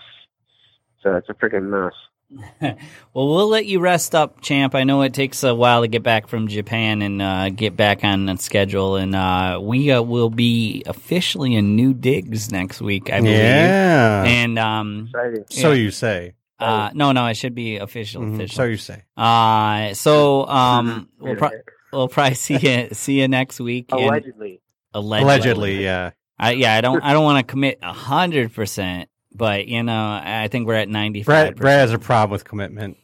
so 1.01 1.15
it's 1.15 1.29
a 1.29 1.33
freaking 1.33 1.69
mess. 1.69 1.93
well, 3.13 3.27
we'll 3.27 3.47
let 3.49 3.67
you 3.67 3.79
rest 3.79 4.15
up, 4.15 4.41
champ. 4.41 4.73
I 4.73 4.83
know 4.83 5.03
it 5.03 5.13
takes 5.13 5.43
a 5.43 5.53
while 5.53 5.81
to 5.81 5.87
get 5.87 6.01
back 6.01 6.27
from 6.27 6.47
Japan 6.47 7.03
and 7.03 7.21
uh, 7.21 7.49
get 7.49 7.77
back 7.77 8.03
on 8.03 8.25
the 8.25 8.35
schedule, 8.37 8.95
and 8.95 9.15
uh, 9.15 9.59
we 9.61 9.91
uh, 9.91 10.01
will 10.01 10.31
be 10.31 10.81
officially 10.87 11.53
in 11.55 11.75
new 11.75 11.93
digs 11.93 12.51
next 12.51 12.81
week, 12.81 13.11
I 13.11 13.19
believe. 13.19 13.35
Yeah. 13.35 14.23
And 14.23 14.57
um, 14.57 15.09
So 15.49 15.69
yeah. 15.69 15.73
you 15.75 15.91
say. 15.91 16.33
Uh, 16.57 16.89
no, 16.95 17.11
no, 17.11 17.27
it 17.27 17.35
should 17.35 17.53
be 17.53 17.77
official. 17.77 18.23
Mhm. 18.23 18.35
Official. 18.35 18.55
So 18.55 18.63
you 18.63 18.77
say. 18.77 19.03
Uh, 19.15 19.93
so 19.93 20.47
um, 20.47 21.09
we'll, 21.19 21.35
pro- 21.35 21.49
we'll 21.93 22.07
probably 22.07 22.33
see 22.45 22.57
you 22.57 22.89
see 22.93 23.19
you 23.21 23.27
next 23.27 23.59
week. 23.59 23.91
and- 23.91 24.01
Allegedly. 24.01 24.61
allegedly. 24.93 25.23
Allegedly, 25.23 25.83
yeah. 25.83 26.11
I, 26.37 26.51
yeah, 26.51 26.75
I 26.75 26.81
don't 26.81 27.01
I 27.03 27.13
don't 27.13 27.23
want 27.23 27.45
to 27.45 27.49
commit 27.51 27.79
a 27.81 27.93
hundred 27.93 28.53
percent, 28.53 29.09
but 29.33 29.67
you 29.67 29.83
know, 29.83 30.21
I 30.23 30.47
think 30.49 30.67
we're 30.67 30.75
at 30.75 30.89
ninety 30.89 31.23
five. 31.23 31.25
Brad, 31.25 31.55
Brad 31.55 31.79
has 31.79 31.93
a 31.93 31.99
problem 31.99 32.31
with 32.31 32.43
commitment. 32.43 32.97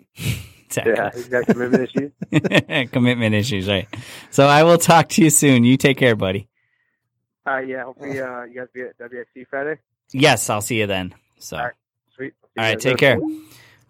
Yeah, 0.76 1.10
he's 1.14 1.28
got 1.28 1.46
commitment 1.48 1.90
issues. 1.90 2.90
commitment 2.92 3.36
issues, 3.36 3.68
right? 3.68 3.88
So 4.30 4.48
I 4.48 4.64
will 4.64 4.78
talk 4.78 5.10
to 5.10 5.22
you 5.22 5.30
soon. 5.30 5.66
You 5.66 5.76
take 5.76 5.98
care, 5.98 6.16
buddy. 6.16 6.48
Uh, 7.46 7.58
yeah, 7.58 7.84
hopefully 7.84 8.20
uh, 8.22 8.44
you 8.44 8.56
guys 8.56 8.68
be 8.74 8.82
at 8.82 8.98
WXC 8.98 9.48
Friday. 9.50 9.80
Yes, 10.14 10.50
I'll 10.50 10.62
see 10.62 10.80
you 10.80 10.88
then. 10.88 11.14
So, 11.40 11.58
All 11.58 11.64
right, 11.64 11.74
sweet. 12.16 12.34
all 12.58 12.64
right, 12.64 12.80
take 12.80 12.98
care. 12.98 13.20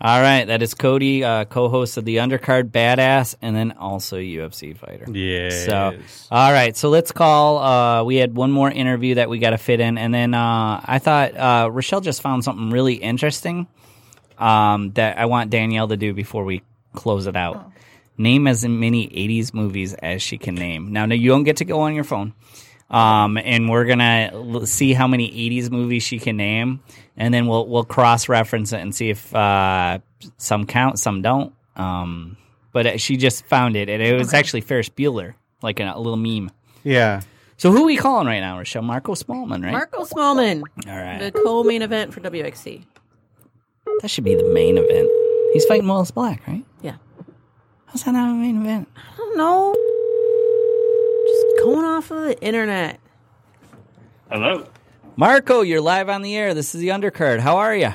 All 0.04 0.20
right, 0.20 0.46
that 0.46 0.64
is 0.64 0.74
Cody, 0.74 1.24
uh, 1.24 1.46
co-host 1.46 1.96
of 1.98 2.06
the 2.06 2.18
Undercard 2.18 2.72
Badass, 2.72 3.36
and 3.40 3.56
then 3.56 3.74
also 3.74 4.18
UFC 4.18 4.76
fighter. 4.76 5.06
Yeah. 5.12 5.50
So, 5.52 6.00
all 6.32 6.52
right, 6.52 6.76
so 6.76 6.90
let's 6.90 7.12
call. 7.12 7.60
Uh, 7.60 8.04
we 8.04 8.16
had 8.16 8.36
one 8.36 8.52
more 8.52 8.72
interview 8.72 9.16
that 9.16 9.30
we 9.30 9.38
got 9.38 9.52
to 9.52 9.60
fit 9.60 9.80
in, 9.80 10.00
and 10.00 10.12
then 10.12 10.34
uh, 10.34 10.82
I 10.84 10.98
thought 10.98 11.38
uh, 11.38 11.70
Rochelle 11.72 12.02
just 12.02 12.24
found 12.24 12.44
something 12.44 12.72
really 12.72 12.96
interesting 12.96 13.68
um, 14.40 14.92
that 14.94 15.20
I 15.20 15.26
want 15.28 15.52
Danielle 15.52 15.88
to 15.90 15.98
do 15.98 16.16
before 16.16 16.46
we 16.46 16.64
close 16.96 17.28
it 17.28 17.36
out. 17.36 17.72
Name 18.18 18.48
as 18.48 18.66
many 18.66 19.08
'80s 19.08 19.54
movies 19.54 19.94
as 19.94 20.24
she 20.24 20.40
can 20.40 20.56
name. 20.56 20.92
Now, 20.92 21.06
no, 21.06 21.14
you 21.14 21.30
don't 21.30 21.44
get 21.44 21.58
to 21.58 21.66
go 21.66 21.82
on 21.82 21.94
your 21.94 22.04
phone. 22.06 22.34
Um, 22.90 23.38
and 23.38 23.70
we're 23.70 23.86
gonna 23.86 24.32
l- 24.34 24.66
see 24.66 24.94
how 24.94 25.08
many 25.08 25.32
'80s 25.32 25.72
movies 25.72 26.04
she 26.04 26.20
can 26.20 26.36
name, 26.38 26.82
and 27.22 27.32
then 27.32 27.46
we'll 27.46 27.68
we'll 27.68 27.84
cross 27.86 28.28
reference 28.28 28.74
it 28.74 28.82
and 28.82 28.96
see 28.96 29.12
if 29.12 29.34
uh, 29.36 30.00
some 30.38 30.66
count, 30.66 30.98
some 30.98 31.22
don't. 31.22 31.54
Um, 31.76 32.36
but 32.74 32.88
uh, 32.88 32.98
she 32.98 33.16
just 33.16 33.46
found 33.46 33.76
it, 33.76 33.90
and 33.90 34.02
it 34.02 34.18
was 34.18 34.34
actually 34.34 34.62
Ferris 34.62 34.90
Bueller, 34.90 35.36
like 35.62 35.80
a, 35.80 35.94
a 35.96 36.00
little 36.00 36.18
meme. 36.18 36.50
Yeah. 36.84 37.22
So 37.58 37.72
who 37.72 37.84
are 37.84 37.86
we 37.86 37.96
calling 37.96 38.26
right 38.26 38.40
now, 38.40 38.58
Rochelle? 38.58 38.82
Marco 38.82 39.14
Smallman, 39.14 39.64
right? 39.64 39.72
Marco 39.72 40.04
Smallman, 40.04 40.64
All 40.88 40.98
right, 40.98 41.20
the 41.20 41.32
co-main 41.32 41.84
event 41.84 42.12
for 42.12 42.22
WXC. 42.22 42.84
that 44.02 44.10
should 44.10 44.24
be 44.24 44.34
the 44.34 44.52
main 44.52 44.80
event. 44.80 45.08
He's 45.54 45.66
fighting 45.66 45.88
Wallace 45.88 46.10
Black, 46.10 46.42
right? 46.48 46.66
Yeah. 46.82 46.96
How's 47.86 48.04
that 48.04 48.14
not 48.14 48.32
a 48.32 48.34
main 48.34 48.62
event? 48.62 48.88
I 48.96 49.18
don't 49.18 49.38
know. 49.38 49.76
Just 51.28 51.64
going 51.64 51.86
off 51.86 52.10
of 52.10 52.24
the 52.24 52.42
internet. 52.42 53.00
Hello. 54.32 54.66
Marco, 55.22 55.62
you're 55.62 55.82
live 55.82 56.10
on 56.10 56.24
the 56.24 56.36
air. 56.36 56.56
This 56.56 56.74
is 56.74 56.82
the 56.82 56.88
undercard. 56.88 57.42
How 57.42 57.58
are 57.58 57.76
you? 57.76 57.94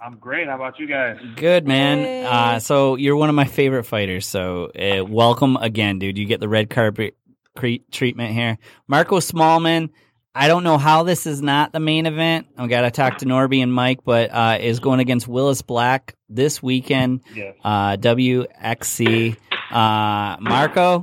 I'm 0.00 0.18
great. 0.18 0.46
How 0.46 0.54
about 0.54 0.78
you 0.78 0.86
guys? 0.86 1.18
Good 1.34 1.66
man. 1.66 2.24
Uh, 2.24 2.60
so 2.60 2.94
you're 2.94 3.16
one 3.16 3.28
of 3.28 3.34
my 3.34 3.44
favorite 3.44 3.82
fighters. 3.82 4.24
So 4.24 4.66
uh, 4.66 5.04
welcome 5.04 5.56
again, 5.56 5.98
dude. 5.98 6.16
You 6.16 6.24
get 6.24 6.38
the 6.38 6.48
red 6.48 6.70
carpet 6.70 7.16
cre- 7.56 7.82
treatment 7.90 8.34
here. 8.34 8.56
Marco 8.86 9.18
Smallman. 9.18 9.90
I 10.32 10.46
don't 10.46 10.62
know 10.62 10.78
how 10.78 11.02
this 11.02 11.26
is 11.26 11.42
not 11.42 11.72
the 11.72 11.80
main 11.80 12.06
event. 12.06 12.46
I 12.56 12.68
got 12.68 12.82
to 12.82 12.92
talk 12.92 13.18
to 13.18 13.24
Norby 13.24 13.60
and 13.60 13.74
Mike, 13.74 14.04
but 14.04 14.30
uh, 14.32 14.58
is 14.60 14.78
going 14.78 15.00
against 15.00 15.26
Willis 15.26 15.62
Black 15.62 16.14
this 16.28 16.62
weekend. 16.62 17.22
Yes. 17.34 17.56
Uh, 17.64 17.96
WXC. 17.96 19.36
Uh, 19.72 20.36
Marco, 20.38 21.02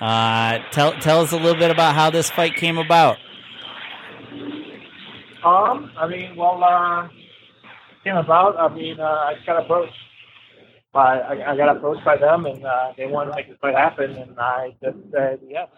uh, 0.00 0.60
tell 0.70 0.92
tell 0.92 1.20
us 1.20 1.32
a 1.32 1.36
little 1.36 1.60
bit 1.60 1.70
about 1.70 1.94
how 1.94 2.08
this 2.08 2.30
fight 2.30 2.54
came 2.54 2.78
about. 2.78 3.18
Um, 5.48 5.90
I 5.96 6.06
mean, 6.06 6.36
well, 6.36 6.62
uh, 6.62 7.08
came 8.04 8.16
about. 8.16 8.58
I 8.58 8.74
mean, 8.74 9.00
uh, 9.00 9.04
I 9.04 9.34
just 9.34 9.46
got 9.46 9.64
approached 9.64 9.94
by 10.92 11.18
I, 11.20 11.52
I 11.52 11.56
got 11.56 11.74
approached 11.74 12.04
by 12.04 12.16
them, 12.16 12.44
and 12.44 12.64
uh, 12.64 12.92
they 12.96 13.06
wanted 13.06 13.30
to 13.30 13.36
make 13.36 13.48
this 13.48 13.58
fight 13.60 13.74
happen, 13.74 14.12
and 14.12 14.38
I 14.38 14.76
just 14.82 14.98
said 15.10 15.40
yes. 15.48 15.68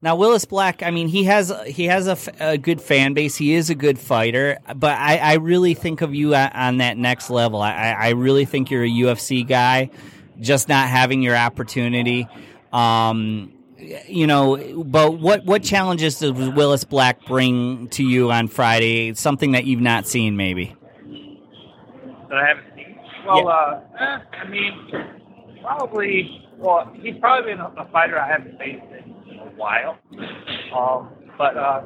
Now 0.00 0.16
Willis 0.16 0.44
Black, 0.44 0.82
I 0.82 0.90
mean, 0.90 1.08
he 1.08 1.24
has 1.24 1.52
he 1.66 1.84
has 1.84 2.08
a, 2.40 2.58
good 2.58 2.80
fan 2.80 3.14
base. 3.14 3.36
He 3.36 3.54
is 3.54 3.70
a 3.70 3.74
good 3.74 3.98
fighter, 3.98 4.58
but 4.74 4.98
I, 4.98 5.16
I 5.18 5.34
really 5.34 5.74
think 5.74 6.02
of 6.02 6.12
you 6.12 6.34
on 6.34 6.78
that 6.78 6.96
next 6.96 7.30
level. 7.30 7.62
I 7.62 7.96
I 7.98 8.08
really 8.10 8.44
think 8.44 8.70
you're 8.70 8.84
a 8.84 8.88
UFC 8.88 9.46
guy, 9.46 9.90
just 10.40 10.68
not 10.68 10.88
having 10.88 11.22
your 11.22 11.36
opportunity. 11.36 12.28
Um, 12.72 13.52
you 14.08 14.26
know, 14.26 14.82
but 14.84 15.18
what 15.18 15.44
what 15.44 15.62
challenges 15.62 16.18
does 16.18 16.32
Willis 16.32 16.84
Black 16.84 17.24
bring 17.26 17.88
to 17.88 18.04
you 18.04 18.30
on 18.30 18.48
Friday? 18.48 19.14
Something 19.14 19.52
that 19.52 19.64
you've 19.64 19.80
not 19.80 20.06
seen, 20.06 20.36
maybe. 20.36 20.74
That 22.28 22.38
I 22.38 22.48
haven't 22.48 22.66
seen. 22.74 22.98
Well, 23.26 23.48
uh, 23.48 23.80
eh, 23.98 24.18
I 24.32 24.48
mean, 24.48 24.88
probably. 25.62 26.46
Well, 26.58 26.92
he's 26.94 27.16
probably 27.20 27.52
been 27.52 27.60
a, 27.60 27.72
a 27.76 27.88
fighter 27.90 28.18
I 28.20 28.28
haven't 28.28 28.56
faced 28.58 28.84
in 29.28 29.38
a 29.38 29.50
while. 29.56 29.98
Um, 30.76 31.10
but 31.36 31.56
uh, 31.56 31.82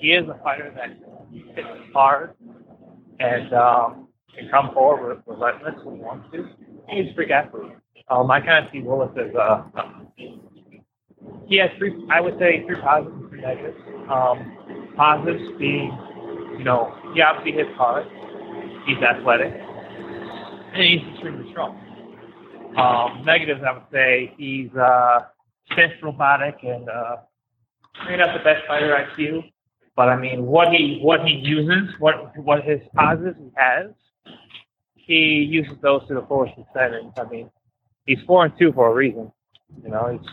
he 0.00 0.12
is 0.12 0.28
a 0.28 0.38
fighter 0.42 0.72
that 0.76 0.96
hits 1.54 1.68
hard 1.92 2.34
and 3.20 3.52
um, 3.52 4.08
can 4.36 4.48
come 4.50 4.72
forward 4.74 5.22
relentless 5.26 5.74
when 5.84 5.96
he 5.96 6.02
wants 6.02 6.26
to. 6.32 6.48
He's 6.88 7.10
a 7.10 7.14
freak 7.14 7.30
athlete. 7.30 7.72
Um, 8.08 8.30
I 8.30 8.40
kind 8.40 8.64
of 8.64 8.72
see 8.72 8.80
Willis 8.80 9.10
as 9.16 9.34
uh, 9.34 9.62
he 11.46 11.56
has 11.58 11.70
three. 11.78 11.94
I 12.10 12.20
would 12.20 12.38
say 12.38 12.64
three 12.66 12.80
positives 12.80 13.16
and 13.20 13.30
three 13.30 13.40
negatives. 13.40 13.76
Um, 14.10 14.92
positives 14.96 15.58
being, 15.58 15.96
you 16.58 16.64
know, 16.64 16.94
he 17.14 17.20
obviously 17.20 17.52
hits 17.52 17.74
hard. 17.76 18.06
He's 18.86 18.98
athletic, 18.98 19.52
and 19.52 20.82
he's 20.82 21.00
extremely 21.12 21.50
strong. 21.50 21.82
Um, 22.76 23.24
negatives, 23.24 23.62
I 23.66 23.72
would 23.72 23.86
say 23.90 24.34
he's 24.36 24.70
uh, 24.74 25.20
stiff, 25.72 25.92
robotic, 26.02 26.56
and 26.62 26.88
uh, 26.88 27.16
maybe 28.04 28.18
not 28.18 28.36
the 28.36 28.44
best 28.44 28.66
fighter 28.66 28.94
I 28.94 29.14
see. 29.16 29.52
But 29.96 30.08
I 30.10 30.16
mean, 30.16 30.44
what 30.44 30.68
he 30.68 30.98
what 31.02 31.20
he 31.24 31.32
uses, 31.32 31.94
what 31.98 32.36
what 32.36 32.64
his 32.64 32.80
positives 32.94 33.38
he 33.38 33.50
has, 33.56 33.90
he 34.94 35.48
uses 35.48 35.74
those 35.82 36.06
to 36.08 36.14
the 36.14 36.22
fullest 36.28 36.52
extent. 36.58 36.94
I 37.18 37.24
mean, 37.30 37.50
he's 38.04 38.18
four 38.26 38.44
and 38.44 38.52
two 38.58 38.72
for 38.72 38.90
a 38.90 38.94
reason. 38.94 39.32
You 39.82 39.90
know, 39.90 40.18
he's 40.20 40.30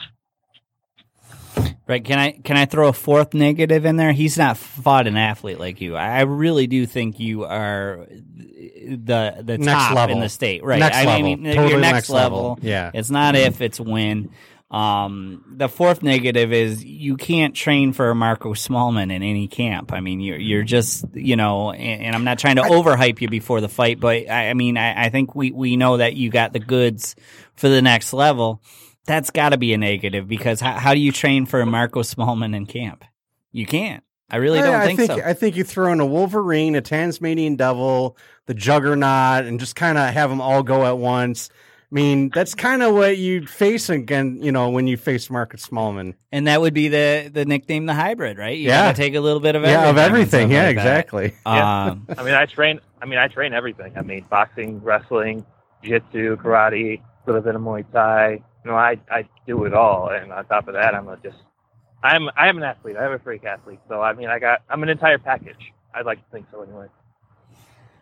Right? 1.85 2.03
Can 2.03 2.17
I 2.17 2.31
can 2.31 2.55
I 2.55 2.65
throw 2.65 2.87
a 2.87 2.93
fourth 2.93 3.33
negative 3.33 3.85
in 3.85 3.97
there? 3.97 4.13
He's 4.13 4.37
not 4.37 4.55
fought 4.55 5.05
an 5.05 5.17
athlete 5.17 5.59
like 5.59 5.81
you. 5.81 5.95
I 5.97 6.21
really 6.21 6.65
do 6.65 6.85
think 6.85 7.19
you 7.19 7.43
are 7.43 8.07
the 8.09 9.41
the 9.43 9.57
Next 9.57 9.65
top 9.65 9.95
level. 9.95 10.15
in 10.15 10.21
the 10.21 10.29
state. 10.29 10.63
Right? 10.63 10.79
Next 10.79 10.95
I 10.97 11.05
level. 11.05 11.23
mean, 11.23 11.43
Totally 11.43 11.71
your 11.71 11.79
next, 11.81 11.93
next 11.93 12.09
level. 12.09 12.49
level. 12.51 12.59
Yeah. 12.61 12.91
It's 12.93 13.09
not 13.09 13.35
if 13.35 13.61
it's 13.61 13.79
when. 13.79 14.29
Um, 14.71 15.43
the 15.55 15.69
fourth 15.69 16.01
negative 16.01 16.51
is 16.51 16.83
you 16.83 17.15
can't 17.15 17.53
train 17.53 17.93
for 17.93 18.15
Marco 18.15 18.55
Smallman 18.55 19.11
in 19.15 19.21
any 19.21 19.47
camp. 19.47 19.93
I 19.93 19.99
mean, 19.99 20.19
you're 20.19 20.39
you're 20.39 20.63
just 20.63 21.05
you 21.13 21.35
know, 21.35 21.71
and, 21.71 22.01
and 22.01 22.15
I'm 22.15 22.23
not 22.23 22.39
trying 22.39 22.55
to 22.55 22.63
overhype 22.63 23.21
you 23.21 23.27
before 23.29 23.61
the 23.61 23.69
fight, 23.69 23.99
but 23.99 24.27
I, 24.29 24.49
I 24.49 24.53
mean, 24.55 24.77
I, 24.77 25.05
I 25.05 25.09
think 25.09 25.35
we 25.35 25.51
we 25.51 25.75
know 25.77 25.97
that 25.97 26.15
you 26.15 26.31
got 26.31 26.53
the 26.53 26.59
goods 26.59 27.15
for 27.55 27.69
the 27.69 27.83
next 27.83 28.13
level. 28.13 28.61
That's 29.05 29.29
got 29.31 29.49
to 29.49 29.57
be 29.57 29.73
a 29.73 29.77
negative 29.77 30.27
because 30.27 30.61
how, 30.61 30.73
how 30.73 30.93
do 30.93 30.99
you 30.99 31.11
train 31.11 31.45
for 31.45 31.59
a 31.61 31.65
Marco 31.65 32.01
Smallman 32.01 32.55
in 32.55 32.65
camp? 32.65 33.03
You 33.51 33.65
can't. 33.65 34.03
I 34.29 34.37
really 34.37 34.59
don't 34.59 34.73
I, 34.73 34.85
think, 34.85 34.99
think 34.99 35.11
so. 35.11 35.21
I 35.23 35.33
think 35.33 35.55
you 35.57 35.63
throw 35.63 35.91
in 35.91 35.99
a 35.99 36.05
Wolverine, 36.05 36.75
a 36.75 36.81
Tasmanian 36.81 37.55
Devil, 37.55 38.17
the 38.47 38.53
Juggernaut, 38.53 39.45
and 39.45 39.59
just 39.59 39.75
kind 39.75 39.97
of 39.97 40.11
have 40.13 40.29
them 40.29 40.41
all 40.41 40.63
go 40.63 40.85
at 40.85 40.97
once. 40.97 41.49
I 41.91 41.93
mean, 41.95 42.29
that's 42.33 42.55
kind 42.55 42.81
of 42.81 42.95
what 42.95 43.17
you'd 43.19 43.47
face 43.47 43.89
again, 43.89 44.39
you 44.41 44.51
know, 44.51 44.69
when 44.71 44.87
you 44.87 44.97
face 44.97 45.29
Marcus 45.29 45.67
Smallman. 45.67 46.15
and 46.31 46.47
that 46.47 46.59
would 46.61 46.73
be 46.73 46.87
the 46.87 47.29
the 47.31 47.45
nickname, 47.45 47.85
the 47.85 47.93
hybrid, 47.93 48.39
right? 48.39 48.57
You 48.57 48.69
Yeah. 48.69 48.93
take 48.93 49.13
a 49.13 49.19
little 49.19 49.39
bit 49.41 49.55
of 49.55 49.61
Yeah, 49.61 49.69
everything. 49.69 49.89
of 49.89 49.97
everything. 49.99 50.51
Yeah, 50.51 50.63
like 50.63 50.71
exactly. 50.77 51.35
Yeah. 51.45 51.83
Um, 51.91 52.07
I 52.17 52.23
mean, 52.23 52.33
I 52.33 52.45
train. 52.47 52.79
I 52.99 53.05
mean, 53.05 53.19
I 53.19 53.27
train 53.27 53.53
everything. 53.53 53.93
I 53.95 54.01
mean, 54.01 54.25
boxing, 54.27 54.81
wrestling, 54.81 55.45
jiu-jitsu, 55.83 56.37
karate, 56.37 56.99
a 57.01 57.03
little 57.27 57.41
bit 57.41 57.53
of 57.53 57.61
Muay 57.61 57.85
Thai. 57.91 58.41
You 58.63 58.71
know, 58.71 58.77
I 58.77 58.97
I 59.09 59.27
do 59.45 59.65
it 59.65 59.73
all, 59.73 60.09
and 60.09 60.31
on 60.31 60.45
top 60.45 60.67
of 60.67 60.73
that, 60.75 60.95
I'm 60.95 61.07
a 61.07 61.17
just. 61.17 61.37
I'm 62.01 62.27
I 62.35 62.49
am 62.49 62.57
an 62.57 62.63
athlete. 62.63 62.97
I 62.97 63.05
am 63.05 63.13
a 63.13 63.19
freak 63.19 63.45
athlete. 63.45 63.79
So 63.87 64.01
I 64.01 64.13
mean, 64.13 64.27
I 64.27 64.39
got 64.39 64.61
I'm 64.69 64.83
an 64.83 64.89
entire 64.89 65.17
package. 65.17 65.71
I'd 65.93 66.05
like 66.05 66.19
to 66.19 66.31
think 66.31 66.47
so 66.51 66.61
anyway. 66.61 66.87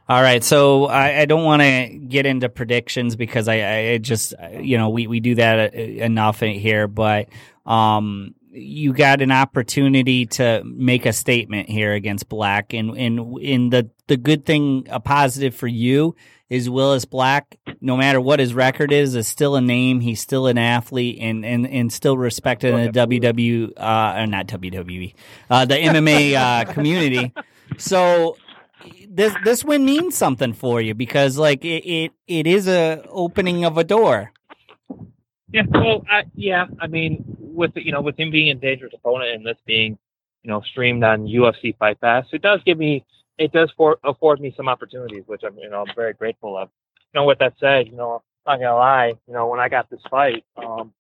All 0.10 0.22
right, 0.22 0.44
so 0.44 0.88
I, 0.88 1.22
I 1.22 1.26
don't 1.26 1.46
want 1.46 1.62
to 1.62 1.88
get 1.88 2.26
into 2.26 2.50
predictions 2.50 3.16
because 3.16 3.48
I, 3.48 3.92
I 3.92 3.98
just 4.00 4.34
you 4.60 4.78
know 4.78 4.90
we, 4.90 5.08
we 5.08 5.20
do 5.20 5.36
that 5.36 5.74
uh, 5.74 5.78
enough 5.78 6.42
here, 6.42 6.88
but 6.88 7.30
um, 7.66 8.36
you 8.52 8.92
got 8.92 9.22
an 9.22 9.32
opportunity 9.32 10.26
to 10.26 10.64
make 10.66 11.06
a 11.06 11.14
statement 11.14 11.70
here 11.70 11.94
against 11.94 12.28
Black, 12.28 12.74
and 12.74 12.98
and 12.98 13.40
in 13.40 13.70
the 13.70 13.90
the 14.08 14.18
good 14.18 14.46
thing, 14.46 14.88
a 14.90 15.00
positive 15.00 15.56
for 15.56 15.68
you 15.68 16.16
is 16.52 16.70
Willis 16.70 17.06
Black. 17.06 17.58
No 17.80 17.96
matter 17.96 18.20
what 18.20 18.42
his 18.42 18.54
record 18.54 18.92
is, 18.92 19.16
is 19.16 19.26
still 19.26 19.56
a 19.56 19.62
name. 19.62 20.02
He's 20.02 20.20
still 20.20 20.48
an 20.48 20.58
athlete, 20.58 21.18
and 21.22 21.46
and, 21.46 21.66
and 21.66 21.92
still 21.92 22.18
respected 22.18 22.74
in 22.74 22.92
the 22.92 23.08
WW 23.08 23.72
uh, 23.78 24.26
not 24.26 24.48
WWE, 24.48 25.14
uh, 25.50 25.66
the 25.66 25.76
MMA 25.76 26.34
uh, 26.36 26.72
community. 26.74 27.34
So 27.78 28.36
this 29.10 29.34
this 29.46 29.64
win 29.64 29.86
means 29.86 30.18
something 30.18 30.52
for 30.52 30.82
you 30.82 30.94
because 30.94 31.38
like 31.38 31.64
it 31.64 31.86
it, 31.86 32.12
it 32.28 32.46
is 32.46 32.68
a 32.68 33.02
opening 33.08 33.64
of 33.64 33.78
a 33.78 33.86
door. 33.86 34.34
Yeah, 35.54 35.64
well, 35.70 36.06
I, 36.10 36.24
yeah. 36.36 36.66
I 36.80 36.88
mean, 36.88 37.24
with 37.40 37.72
you 37.76 37.94
know, 37.94 38.02
with 38.02 38.20
him 38.20 38.30
being 38.30 38.50
a 38.50 38.56
dangerous 38.56 38.94
opponent 38.94 39.32
and 39.36 39.46
this 39.46 39.58
being, 39.66 39.98
you 40.44 40.52
know, 40.52 40.62
streamed 40.62 41.04
on 41.06 41.28
UFC 41.28 41.78
Fight 41.78 42.02
Pass, 42.02 42.26
it 42.34 42.42
does 42.42 42.60
give 42.66 42.78
me, 42.78 43.06
it 43.42 43.52
does 43.52 43.72
for, 43.76 43.98
afford 44.04 44.40
me 44.40 44.54
some 44.56 44.70
opportunities, 44.70 45.24
which 45.26 45.42
I'm, 45.44 45.58
you 45.58 45.70
know, 45.70 45.84
I'm 45.88 45.96
very 45.96 46.14
grateful 46.14 46.56
of. 46.58 46.70
You 47.14 47.20
know, 47.20 47.26
with 47.26 47.40
that 47.40 47.54
said, 47.60 47.88
you 47.88 47.96
know, 47.96 48.22
I'm 48.46 48.60
not 48.60 48.66
gonna 48.66 48.78
lie, 48.78 49.14
you 49.28 49.34
know, 49.34 49.48
when 49.48 49.60
I 49.60 49.68
got 49.68 49.90
this 49.90 50.00
fight, 50.10 50.46
um, 50.58 50.94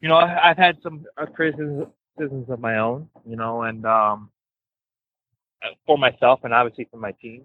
you 0.00 0.08
know, 0.08 0.16
I've 0.16 0.58
had 0.58 0.76
some 0.82 1.06
uh, 1.16 1.26
criticisms, 1.26 1.86
criticisms 2.16 2.50
of 2.50 2.60
my 2.60 2.78
own, 2.78 3.08
you 3.26 3.36
know, 3.36 3.62
and 3.62 3.84
um, 3.86 4.30
uh, 5.62 5.68
for 5.86 5.96
myself 5.96 6.40
and 6.44 6.52
obviously 6.52 6.86
for 6.90 6.98
my 6.98 7.12
team, 7.12 7.44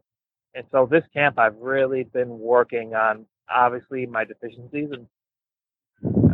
And 0.53 0.65
so 0.71 0.87
this 0.89 1.03
camp, 1.13 1.39
I've 1.39 1.55
really 1.57 2.03
been 2.03 2.37
working 2.39 2.95
on 2.95 3.25
obviously 3.49 4.05
my 4.05 4.25
deficiencies, 4.25 4.89
and 4.91 5.07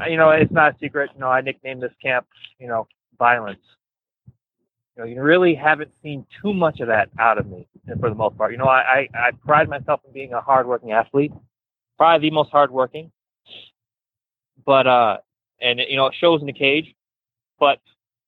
uh, 0.01 0.05
you 0.05 0.17
know, 0.17 0.31
it's 0.31 0.51
not 0.51 0.75
a 0.75 0.77
secret. 0.79 1.11
You 1.13 1.21
know, 1.21 1.29
I 1.29 1.41
nicknamed 1.41 1.83
this 1.83 1.93
camp, 2.01 2.25
you 2.59 2.67
know, 2.67 2.87
violence. 3.17 3.61
You 4.95 5.03
know, 5.03 5.09
you 5.09 5.21
really 5.21 5.55
haven't 5.55 5.91
seen 6.03 6.25
too 6.41 6.53
much 6.53 6.79
of 6.81 6.87
that 6.87 7.09
out 7.17 7.37
of 7.37 7.47
me, 7.47 7.67
for 7.99 8.09
the 8.09 8.15
most 8.15 8.37
part. 8.37 8.51
You 8.51 8.57
know, 8.57 8.65
I, 8.65 9.07
I, 9.13 9.27
I 9.27 9.31
pride 9.45 9.69
myself 9.69 10.01
in 10.05 10.11
being 10.13 10.33
a 10.33 10.41
hardworking 10.41 10.91
athlete, 10.91 11.31
probably 11.97 12.29
the 12.29 12.33
most 12.33 12.51
hardworking. 12.51 13.11
But 14.65 14.87
uh, 14.87 15.17
and 15.61 15.79
you 15.79 15.95
know, 15.95 16.07
it 16.07 16.15
shows 16.19 16.41
in 16.41 16.47
the 16.47 16.53
cage. 16.53 16.93
But 17.59 17.79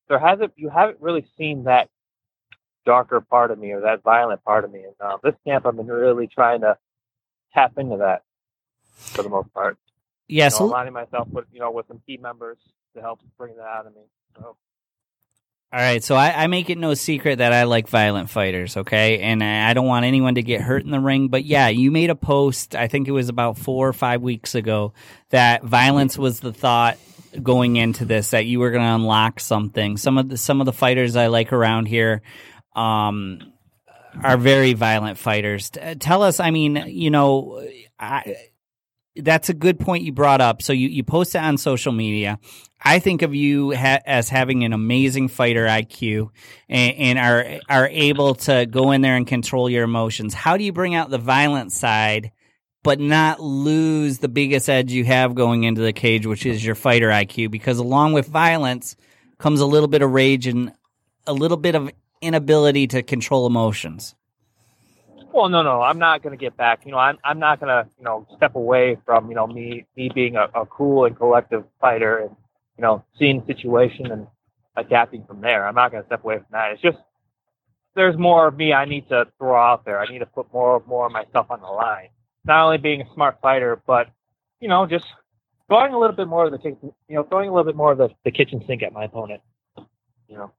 there 0.07 0.19
hasn't 0.19 0.53
you 0.56 0.69
haven't 0.69 0.99
really 1.02 1.26
seen 1.38 1.65
that 1.65 1.90
darker 2.85 3.22
part 3.22 3.52
of 3.52 3.60
me 3.60 3.72
or 3.72 3.81
that 3.81 4.03
violent 4.03 4.44
part 4.44 4.65
of 4.65 4.72
me. 4.72 4.84
And 4.84 4.95
uh, 4.99 5.18
this 5.23 5.35
camp, 5.45 5.65
I've 5.65 5.76
been 5.76 5.88
really 5.88 6.27
trying 6.27 6.61
to 6.61 6.77
tap 7.53 7.73
into 7.77 7.98
that 7.98 8.23
for 8.95 9.23
the 9.23 9.30
most 9.30 9.53
part. 9.53 9.77
Yeah, 10.27 10.45
you 10.45 10.49
know, 10.52 10.57
so- 10.57 10.65
aligning 10.65 10.94
myself 10.94 11.27
with 11.30 11.45
you 11.52 11.60
know 11.60 11.72
with 11.72 11.88
some 11.88 12.02
key 12.06 12.18
members 12.18 12.57
to 12.95 13.02
help 13.02 13.19
bring 13.38 13.56
that 13.57 13.65
out 13.65 13.85
of 13.88 13.95
me. 13.95 14.03
So 14.38 14.56
All 15.73 15.79
right, 15.79 16.03
so 16.03 16.13
I, 16.15 16.43
I 16.43 16.45
make 16.45 16.69
it 16.69 16.77
no 16.77 16.93
secret 16.93 17.39
that 17.39 17.51
I 17.51 17.63
like 17.63 17.87
violent 17.87 18.29
fighters, 18.29 18.77
okay? 18.77 19.17
And 19.21 19.43
I 19.43 19.73
don't 19.73 19.87
want 19.87 20.05
anyone 20.05 20.35
to 20.35 20.43
get 20.43 20.61
hurt 20.61 20.83
in 20.83 20.91
the 20.91 20.99
ring. 20.99 21.29
But 21.29 21.45
yeah, 21.45 21.69
you 21.69 21.89
made 21.89 22.11
a 22.11 22.15
post, 22.15 22.75
I 22.75 22.87
think 22.87 23.07
it 23.07 23.11
was 23.11 23.27
about 23.27 23.57
four 23.57 23.87
or 23.87 23.93
five 23.93 24.21
weeks 24.21 24.53
ago, 24.53 24.93
that 25.31 25.63
violence 25.63 26.15
was 26.15 26.39
the 26.39 26.53
thought 26.53 26.99
going 27.41 27.75
into 27.77 28.05
this, 28.05 28.29
that 28.29 28.45
you 28.45 28.59
were 28.59 28.69
going 28.69 28.83
to 28.83 28.93
unlock 28.93 29.39
something. 29.39 29.97
Some 29.97 30.19
of 30.19 30.29
the 30.29 30.37
some 30.37 30.61
of 30.61 30.65
the 30.65 30.73
fighters 30.73 31.15
I 31.15 31.25
like 31.25 31.51
around 31.51 31.87
here 31.87 32.21
um, 32.75 33.39
are 34.23 34.37
very 34.37 34.73
violent 34.73 35.17
fighters. 35.17 35.71
Tell 35.99 36.21
us, 36.21 36.39
I 36.39 36.51
mean, 36.51 36.83
you 36.85 37.09
know, 37.09 37.67
I, 37.99 38.35
that's 39.15 39.49
a 39.49 39.53
good 39.53 39.80
point 39.80 40.03
you 40.03 40.11
brought 40.11 40.41
up. 40.41 40.61
So 40.61 40.73
you, 40.73 40.88
you 40.88 41.03
post 41.03 41.35
it 41.35 41.40
on 41.40 41.57
social 41.57 41.91
media. 41.91 42.40
I 42.81 42.99
think 42.99 43.22
of 43.22 43.34
you 43.34 43.73
ha- 43.76 44.02
as 44.06 44.30
having 44.30 44.64
an 44.64 44.73
amazing 44.73 45.27
fighter 45.30 45.65
IQ 45.65 46.30
and, 46.68 46.95
and 46.98 47.19
are 47.19 47.60
are 47.69 47.88
able 47.88 48.35
to 48.35 48.65
go 48.65 48.91
in 48.91 49.02
there 49.02 49.15
and 49.15 49.26
control 49.26 49.69
your 49.69 49.84
emotions. 49.84 50.34
How 50.34 50.57
do 50.57 50.64
you 50.64 50.73
bring 50.73 50.95
out 50.95 51.10
the 51.10 51.18
violent 51.18 51.72
side, 51.72 52.31
but 52.81 52.99
not 52.99 53.40
lose 53.40 54.18
the 54.18 54.27
biggest 54.27 54.69
edge 54.69 54.91
you 54.91 55.06
have 55.06 55.35
going 55.35 55.64
into 55.64 55.81
the 55.81 55.94
cage, 55.94 56.26
which 56.26 56.45
is 56.45 56.65
your 56.65 56.76
fighter 56.76 57.10
IQ? 57.10 57.52
Because 57.52 57.77
along 57.77 58.14
with 58.14 58.27
violence 58.27 58.95
comes 59.38 59.61
a 59.61 59.65
little 59.65 59.88
bit 59.88 60.02
of 60.02 60.11
rage 60.11 60.48
and 60.48 60.73
a 61.26 61.34
little 61.34 61.57
bit 61.57 61.76
of 61.76 61.90
inability 62.22 62.88
to 62.88 63.03
control 63.03 63.45
emotions. 63.45 64.15
Well, 65.34 65.49
no, 65.49 65.64
no, 65.64 65.81
I'm 65.81 65.97
not 65.97 66.22
going 66.22 66.38
to 66.38 66.41
get 66.41 66.55
back. 66.55 66.85
You 66.85 66.91
know, 66.91 66.99
I'm 66.99 67.18
I'm 67.23 67.39
not 67.39 67.60
going 67.60 67.69
to 67.69 67.89
you 67.97 68.05
know 68.05 68.27
step 68.38 68.55
away 68.55 68.97
from 69.03 69.30
you 69.30 69.35
know 69.35 69.47
me 69.47 69.88
me 69.97 70.11
being 70.14 70.35
a, 70.35 70.43
a 70.53 70.68
cool 70.68 71.05
and 71.05 71.18
collective 71.18 71.64
fighter 71.81 72.19
and 72.19 72.35
you 72.77 72.84
know 72.84 73.03
seeing 73.18 73.39
the 73.39 73.53
situation 73.55 74.11
and 74.11 74.27
adapting 74.77 75.26
from 75.26 75.41
there. 75.41 75.68
I'm 75.68 75.73
not 75.73 75.91
going 75.91 76.03
to 76.03 76.07
step 76.07 76.23
away 76.23 76.38
from 76.38 76.45
that. 76.51 76.73
It's 76.73 76.81
just 76.84 76.99
there's 77.95 78.15
more 78.15 78.47
of 78.47 78.55
me 78.55 78.73
I 78.73 78.85
need 78.85 79.10
to 79.10 79.26
throw 79.39 79.60
out 79.60 79.85
there. 79.85 79.99
I 79.99 80.05
need 80.05 80.19
to 80.19 80.27
put 80.27 80.53
more 80.53 80.84
more 80.85 81.07
of 81.07 81.11
myself 81.11 81.47
on 81.49 81.61
the 81.61 81.68
line. 81.68 82.10
Not 82.45 82.65
only 82.65 82.77
being 82.77 83.01
a 83.01 83.14
smart 83.15 83.39
fighter, 83.41 83.81
but 83.88 84.10
you 84.60 84.68
know 84.68 84.85
just 84.85 85.05
throwing 85.68 85.95
a 85.95 85.99
little 85.99 86.15
bit 86.15 86.27
more 86.27 86.45
of 86.45 86.51
the 86.51 86.60
you 86.64 87.15
know 87.15 87.23
throwing 87.23 87.49
a 87.49 87.51
little 87.51 87.65
bit 87.65 87.76
more 87.76 87.91
of 87.91 87.97
the, 87.97 88.10
the 88.23 88.30
kitchen 88.31 88.64
sink 88.68 88.84
at 88.84 88.93
my 88.93 89.05
opponent. 89.05 89.41
You 90.27 90.38
know. 90.38 90.51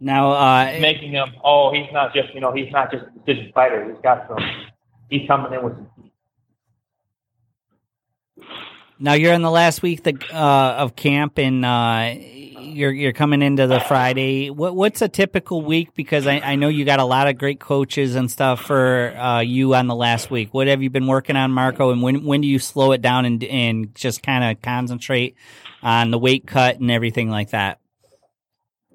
Now, 0.00 0.30
uh, 0.32 0.78
making 0.80 1.12
him. 1.12 1.28
Oh, 1.44 1.72
he's 1.72 1.92
not 1.92 2.14
just 2.14 2.32
you 2.34 2.40
know 2.40 2.52
he's 2.52 2.70
not 2.70 2.92
just 2.92 3.04
a 3.04 3.18
decision 3.18 3.52
fighter. 3.52 3.90
He's 3.90 4.00
got 4.02 4.28
some. 4.28 4.38
He's 5.10 5.26
coming 5.26 5.52
in 5.52 5.64
with. 5.64 5.74
Some, 5.74 5.88
Now 9.00 9.14
you're 9.14 9.32
in 9.32 9.42
the 9.42 9.50
last 9.50 9.82
week 9.82 10.04
the, 10.04 10.18
uh, 10.32 10.76
of 10.78 10.94
camp, 10.94 11.38
and 11.38 11.64
uh, 11.64 12.14
you're 12.16 12.92
you're 12.92 13.12
coming 13.12 13.42
into 13.42 13.66
the 13.66 13.80
Friday. 13.80 14.50
What, 14.50 14.76
what's 14.76 15.02
a 15.02 15.08
typical 15.08 15.62
week? 15.62 15.94
Because 15.94 16.28
I, 16.28 16.38
I 16.38 16.54
know 16.54 16.68
you 16.68 16.84
got 16.84 17.00
a 17.00 17.04
lot 17.04 17.26
of 17.26 17.36
great 17.36 17.58
coaches 17.58 18.14
and 18.14 18.30
stuff 18.30 18.60
for 18.60 19.16
uh, 19.16 19.40
you 19.40 19.74
on 19.74 19.88
the 19.88 19.96
last 19.96 20.30
week. 20.30 20.54
What 20.54 20.68
have 20.68 20.80
you 20.80 20.90
been 20.90 21.08
working 21.08 21.34
on, 21.36 21.50
Marco? 21.50 21.90
And 21.90 22.02
when 22.02 22.24
when 22.24 22.40
do 22.40 22.46
you 22.46 22.60
slow 22.60 22.92
it 22.92 23.02
down 23.02 23.24
and 23.24 23.42
and 23.42 23.94
just 23.96 24.22
kind 24.22 24.44
of 24.44 24.62
concentrate 24.62 25.34
on 25.82 26.12
the 26.12 26.18
weight 26.18 26.46
cut 26.46 26.78
and 26.78 26.88
everything 26.90 27.30
like 27.30 27.50
that? 27.50 27.80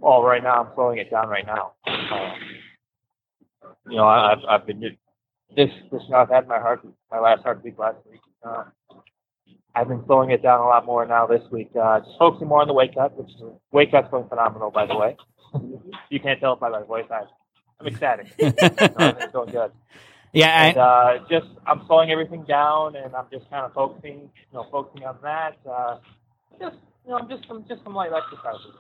Well, 0.03 0.21
right 0.23 0.43
now 0.43 0.63
I'm 0.63 0.67
slowing 0.75 0.97
it 0.99 1.09
down. 1.09 1.29
Right 1.29 1.45
now, 1.45 1.73
um, 1.87 2.33
you 3.89 3.97
know 3.97 4.05
I, 4.05 4.33
I've 4.33 4.39
I've 4.49 4.67
been 4.67 4.81
this 5.55 5.69
this 5.91 6.01
I've 6.13 6.29
had 6.29 6.47
my 6.47 6.59
heart 6.59 6.81
my 7.11 7.19
last 7.19 7.43
heartbeat 7.43 7.79
last 7.79 7.97
week. 8.11 8.21
Uh, 8.45 8.65
I've 9.75 9.87
been 9.87 10.03
slowing 10.05 10.31
it 10.31 10.43
down 10.43 10.59
a 10.59 10.65
lot 10.65 10.85
more 10.85 11.05
now 11.05 11.25
this 11.25 11.41
week. 11.51 11.71
Uh, 11.81 11.99
just 11.99 12.11
focusing 12.19 12.47
more 12.47 12.61
on 12.61 12.67
the 12.67 12.73
weight 12.73 12.93
cut, 12.95 13.17
which 13.17 13.29
is 13.29 13.41
weight 13.71 13.91
cut's 13.91 14.09
going 14.11 14.27
phenomenal, 14.29 14.69
by 14.71 14.85
the 14.85 14.95
way. 14.95 15.17
you 16.09 16.19
can't 16.19 16.39
tell 16.39 16.55
by 16.57 16.69
my 16.69 16.83
voice. 16.83 17.05
I, 17.09 17.23
I'm 17.79 17.87
ecstatic. 17.87 18.27
You 18.39 18.47
know, 18.49 19.17
it's 19.19 19.33
going 19.33 19.51
good. 19.51 19.71
Yeah, 20.33 20.47
I- 20.47 20.67
and, 20.67 20.77
uh, 20.77 21.13
just 21.29 21.47
I'm 21.65 21.83
slowing 21.87 22.11
everything 22.11 22.43
down, 22.43 22.95
and 22.95 23.15
I'm 23.15 23.25
just 23.31 23.49
kind 23.49 23.65
of 23.65 23.73
focusing, 23.73 24.19
you 24.21 24.53
know, 24.53 24.67
focusing 24.71 25.05
on 25.07 25.17
that. 25.23 25.57
Uh, 25.69 25.97
just 26.59 26.77
you 27.05 27.11
know, 27.11 27.19
just 27.29 27.47
some 27.47 27.65
just 27.67 27.83
some 27.83 27.95
light 27.95 28.11
exercises. 28.11 28.73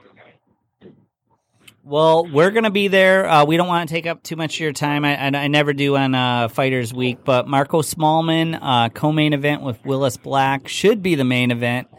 Well, 1.85 2.25
we're 2.25 2.51
going 2.51 2.63
to 2.63 2.69
be 2.69 2.87
there. 2.87 3.27
Uh, 3.27 3.43
we 3.43 3.57
don't 3.57 3.67
want 3.67 3.89
to 3.89 3.93
take 3.93 4.05
up 4.05 4.23
too 4.23 4.37
much 4.37 4.55
of 4.55 4.59
your 4.61 4.71
time. 4.71 5.03
I, 5.03 5.17
I, 5.17 5.27
I 5.27 5.47
never 5.47 5.73
do 5.73 5.97
on 5.97 6.15
uh, 6.15 6.47
Fighters 6.47 6.93
Week, 6.93 7.19
but 7.25 7.45
Marco 7.45 7.81
Smallman, 7.81 8.57
uh, 8.61 8.87
co-main 8.87 9.33
event 9.33 9.63
with 9.63 9.83
Willis 9.83 10.15
Black, 10.15 10.69
should 10.69 11.03
be 11.03 11.15
the 11.15 11.25
main 11.25 11.51
event. 11.51 11.89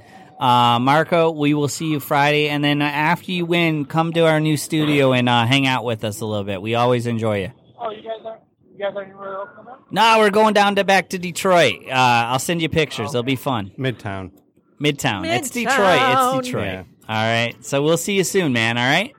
Uh, 0.40 0.78
Marco, 0.78 1.30
we 1.30 1.52
will 1.52 1.68
see 1.68 1.86
you 1.86 2.00
Friday, 2.00 2.48
and 2.48 2.64
then 2.64 2.80
after 2.80 3.30
you 3.30 3.44
win, 3.44 3.84
come 3.84 4.12
to 4.14 4.26
our 4.26 4.40
new 4.40 4.56
studio 4.56 5.12
and 5.12 5.28
uh, 5.28 5.44
hang 5.44 5.66
out 5.66 5.84
with 5.84 6.02
us 6.02 6.20
a 6.20 6.26
little 6.26 6.44
bit. 6.44 6.62
We 6.62 6.74
always 6.74 7.06
enjoy 7.06 7.42
you. 7.42 7.52
Oh, 7.78 7.90
you 7.90 8.02
guys 8.02 8.24
are 8.24 8.38
you 8.72 8.78
guys 8.78 8.96
are 8.96 9.02
anywhere 9.02 9.34
else 9.34 9.50
coming 9.54 9.72
up? 9.74 9.92
No, 9.92 10.16
we're 10.18 10.30
going 10.30 10.54
down 10.54 10.76
to 10.76 10.84
back 10.84 11.10
to 11.10 11.18
Detroit. 11.18 11.86
Uh, 11.86 11.92
I'll 11.92 12.38
send 12.38 12.62
you 12.62 12.68
pictures. 12.68 13.10
It'll 13.10 13.22
be 13.22 13.36
fun. 13.36 13.70
Midtown. 13.78 14.32
Midtown. 14.80 15.26
It's 15.26 15.50
Detroit. 15.50 16.00
It's 16.00 16.46
Detroit. 16.46 16.64
Yeah. 16.64 16.84
All 17.08 17.14
right. 17.14 17.54
So 17.64 17.82
we'll 17.82 17.96
see 17.98 18.14
you 18.14 18.24
soon, 18.24 18.52
man. 18.52 18.76
All 18.76 18.84
right. 18.84 19.14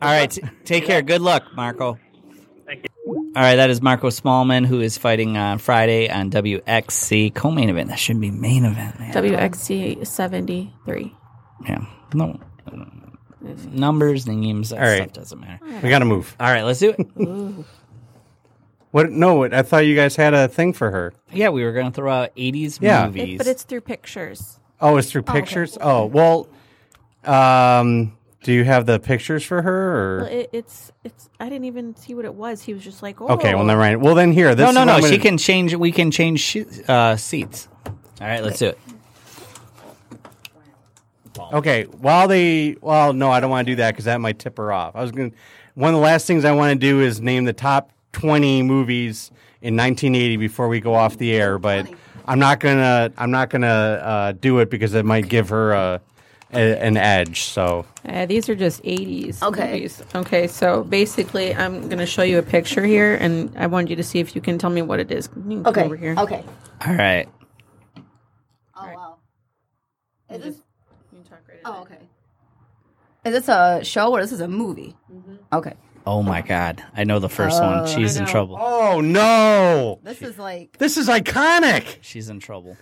All 0.00 0.08
right. 0.10 0.30
t- 0.30 0.42
take 0.64 0.84
care. 0.84 1.02
Good 1.02 1.20
luck, 1.22 1.44
Marco. 1.54 1.98
Thank 2.66 2.84
you. 2.84 2.88
All 3.06 3.42
right. 3.42 3.56
That 3.56 3.70
is 3.70 3.80
Marco 3.82 4.08
Smallman, 4.08 4.66
who 4.66 4.80
is 4.80 4.98
fighting 4.98 5.36
on 5.36 5.58
Friday 5.58 6.08
on 6.10 6.30
WXC 6.30 7.34
co-main 7.34 7.68
event. 7.70 7.88
That 7.88 7.98
should 7.98 8.20
be 8.20 8.30
main 8.30 8.64
event, 8.64 8.98
man. 9.00 9.12
WXC 9.12 10.06
73. 10.06 11.14
Yeah. 11.66 11.84
No. 12.14 12.38
Numbers, 13.70 14.26
names, 14.26 14.70
that 14.70 14.78
All 14.80 14.84
right. 14.84 14.96
stuff 15.02 15.12
doesn't 15.12 15.40
matter. 15.40 15.64
We 15.82 15.88
got 15.90 16.00
to 16.00 16.04
move. 16.04 16.34
All 16.40 16.50
right, 16.50 16.62
let's 16.64 16.80
do 16.80 16.94
it. 16.98 17.64
What? 18.90 19.10
No, 19.12 19.44
I 19.44 19.60
thought 19.62 19.84
you 19.84 19.94
guys 19.94 20.16
had 20.16 20.32
a 20.32 20.48
thing 20.48 20.72
for 20.72 20.90
her. 20.90 21.12
Yeah, 21.30 21.50
we 21.50 21.62
were 21.62 21.72
going 21.72 21.86
to 21.86 21.92
throw 21.92 22.10
out 22.10 22.34
80s 22.34 22.78
Yeah. 22.80 23.04
movies. 23.06 23.36
But 23.36 23.46
it's 23.46 23.62
through 23.62 23.82
pictures. 23.82 24.58
Oh, 24.80 24.96
it's 24.96 25.10
through 25.12 25.24
Oh, 25.26 25.30
okay. 25.30 25.40
pictures. 25.42 25.76
Oh, 25.78 26.06
well. 26.06 26.48
Um, 27.22 28.16
do 28.42 28.52
you 28.52 28.64
have 28.64 28.86
the 28.86 28.98
pictures 29.00 29.44
for 29.44 29.62
her? 29.62 30.18
Well, 30.18 30.26
Or 30.26 30.30
it, 30.30 30.50
it's 30.52 30.92
it's. 31.04 31.28
I 31.40 31.48
didn't 31.48 31.64
even 31.64 31.96
see 31.96 32.14
what 32.14 32.24
it 32.24 32.34
was. 32.34 32.62
He 32.62 32.72
was 32.72 32.84
just 32.84 33.02
like, 33.02 33.20
oh. 33.20 33.28
okay, 33.28 33.54
well, 33.54 33.64
never 33.64 33.80
mind. 33.80 34.02
Well, 34.02 34.14
then 34.14 34.32
here. 34.32 34.54
This 34.54 34.72
no, 34.72 34.84
no, 34.84 34.98
no. 34.98 35.06
She 35.06 35.18
can 35.18 35.38
change. 35.38 35.74
We 35.74 35.92
can 35.92 36.10
change 36.10 36.40
sh- 36.40 36.88
uh, 36.88 37.16
seats. 37.16 37.68
All 37.86 38.26
right, 38.26 38.42
let's 38.42 38.58
do 38.58 38.68
it. 38.68 38.78
Okay, 41.52 41.84
while 41.84 42.26
they, 42.26 42.76
well, 42.80 43.12
no, 43.12 43.30
I 43.30 43.38
don't 43.38 43.50
want 43.50 43.66
to 43.66 43.72
do 43.72 43.76
that 43.76 43.92
because 43.92 44.06
that 44.06 44.20
might 44.20 44.38
tip 44.40 44.56
her 44.56 44.72
off. 44.72 44.96
I 44.96 45.02
was 45.02 45.12
going. 45.12 45.30
to 45.30 45.36
One 45.74 45.94
of 45.94 45.94
the 45.94 46.04
last 46.04 46.26
things 46.26 46.44
I 46.44 46.52
want 46.52 46.72
to 46.72 46.78
do 46.78 47.00
is 47.00 47.20
name 47.20 47.44
the 47.44 47.52
top 47.52 47.92
twenty 48.12 48.62
movies 48.62 49.30
in 49.60 49.76
1980 49.76 50.36
before 50.36 50.68
we 50.68 50.80
go 50.80 50.94
off 50.94 51.18
the 51.18 51.32
air, 51.32 51.58
but 51.58 51.88
I'm 52.26 52.38
not 52.38 52.60
gonna. 52.60 53.12
I'm 53.16 53.30
not 53.30 53.50
gonna 53.50 53.66
uh, 53.66 54.32
do 54.32 54.58
it 54.58 54.70
because 54.70 54.94
it 54.94 55.04
might 55.04 55.28
give 55.28 55.48
her 55.50 55.72
a, 55.72 56.00
a 56.52 56.78
an 56.82 56.96
edge. 56.96 57.42
So 57.44 57.84
Uh, 58.08 58.26
these 58.26 58.48
are 58.48 58.54
just 58.56 58.82
80s 58.82 59.42
Okay. 59.42 59.72
movies. 59.72 60.02
Okay, 60.14 60.46
so 60.46 60.84
basically, 60.84 61.54
I'm 61.54 61.82
going 61.88 61.98
to 61.98 62.06
show 62.06 62.22
you 62.22 62.38
a 62.38 62.42
picture 62.42 62.84
here, 62.86 63.14
and 63.16 63.52
I 63.56 63.66
want 63.66 63.90
you 63.90 63.96
to 63.96 64.02
see 64.02 64.18
if 64.18 64.34
you 64.34 64.40
can 64.40 64.56
tell 64.58 64.70
me 64.70 64.80
what 64.82 64.98
it 65.00 65.10
is. 65.10 65.28
You 65.36 65.42
can 65.42 65.64
come 65.64 65.70
Okay. 65.72 65.84
Over 65.84 65.96
here. 65.96 66.14
Okay. 66.18 66.42
All 66.86 66.94
right. 66.94 67.28
Oh 68.76 68.86
wow. 68.94 69.16
Is 70.30 70.42
this? 70.42 70.56
You 71.12 71.22
talk 71.28 71.40
right 71.48 71.58
Oh 71.64 71.82
okay. 71.82 71.98
Is 73.24 73.32
this 73.34 73.48
a 73.48 73.80
show 73.82 74.12
or 74.12 74.20
is 74.20 74.30
this 74.30 74.36
is 74.38 74.40
a 74.40 74.48
movie? 74.48 74.96
Okay. 75.52 75.74
Oh 76.06 76.22
my 76.22 76.40
God! 76.40 76.82
I 76.96 77.04
know 77.04 77.18
the 77.18 77.28
first 77.28 77.60
one. 77.62 77.80
Uh, 77.80 77.86
She's 77.86 78.16
in 78.16 78.24
trouble. 78.24 78.56
Oh 78.58 79.02
no! 79.02 79.98
This 80.02 80.22
is 80.22 80.38
like 80.38 80.78
This 80.78 80.96
is 80.96 81.08
iconic. 81.08 81.96
She's 82.00 82.30
in 82.30 82.40
trouble. 82.40 82.78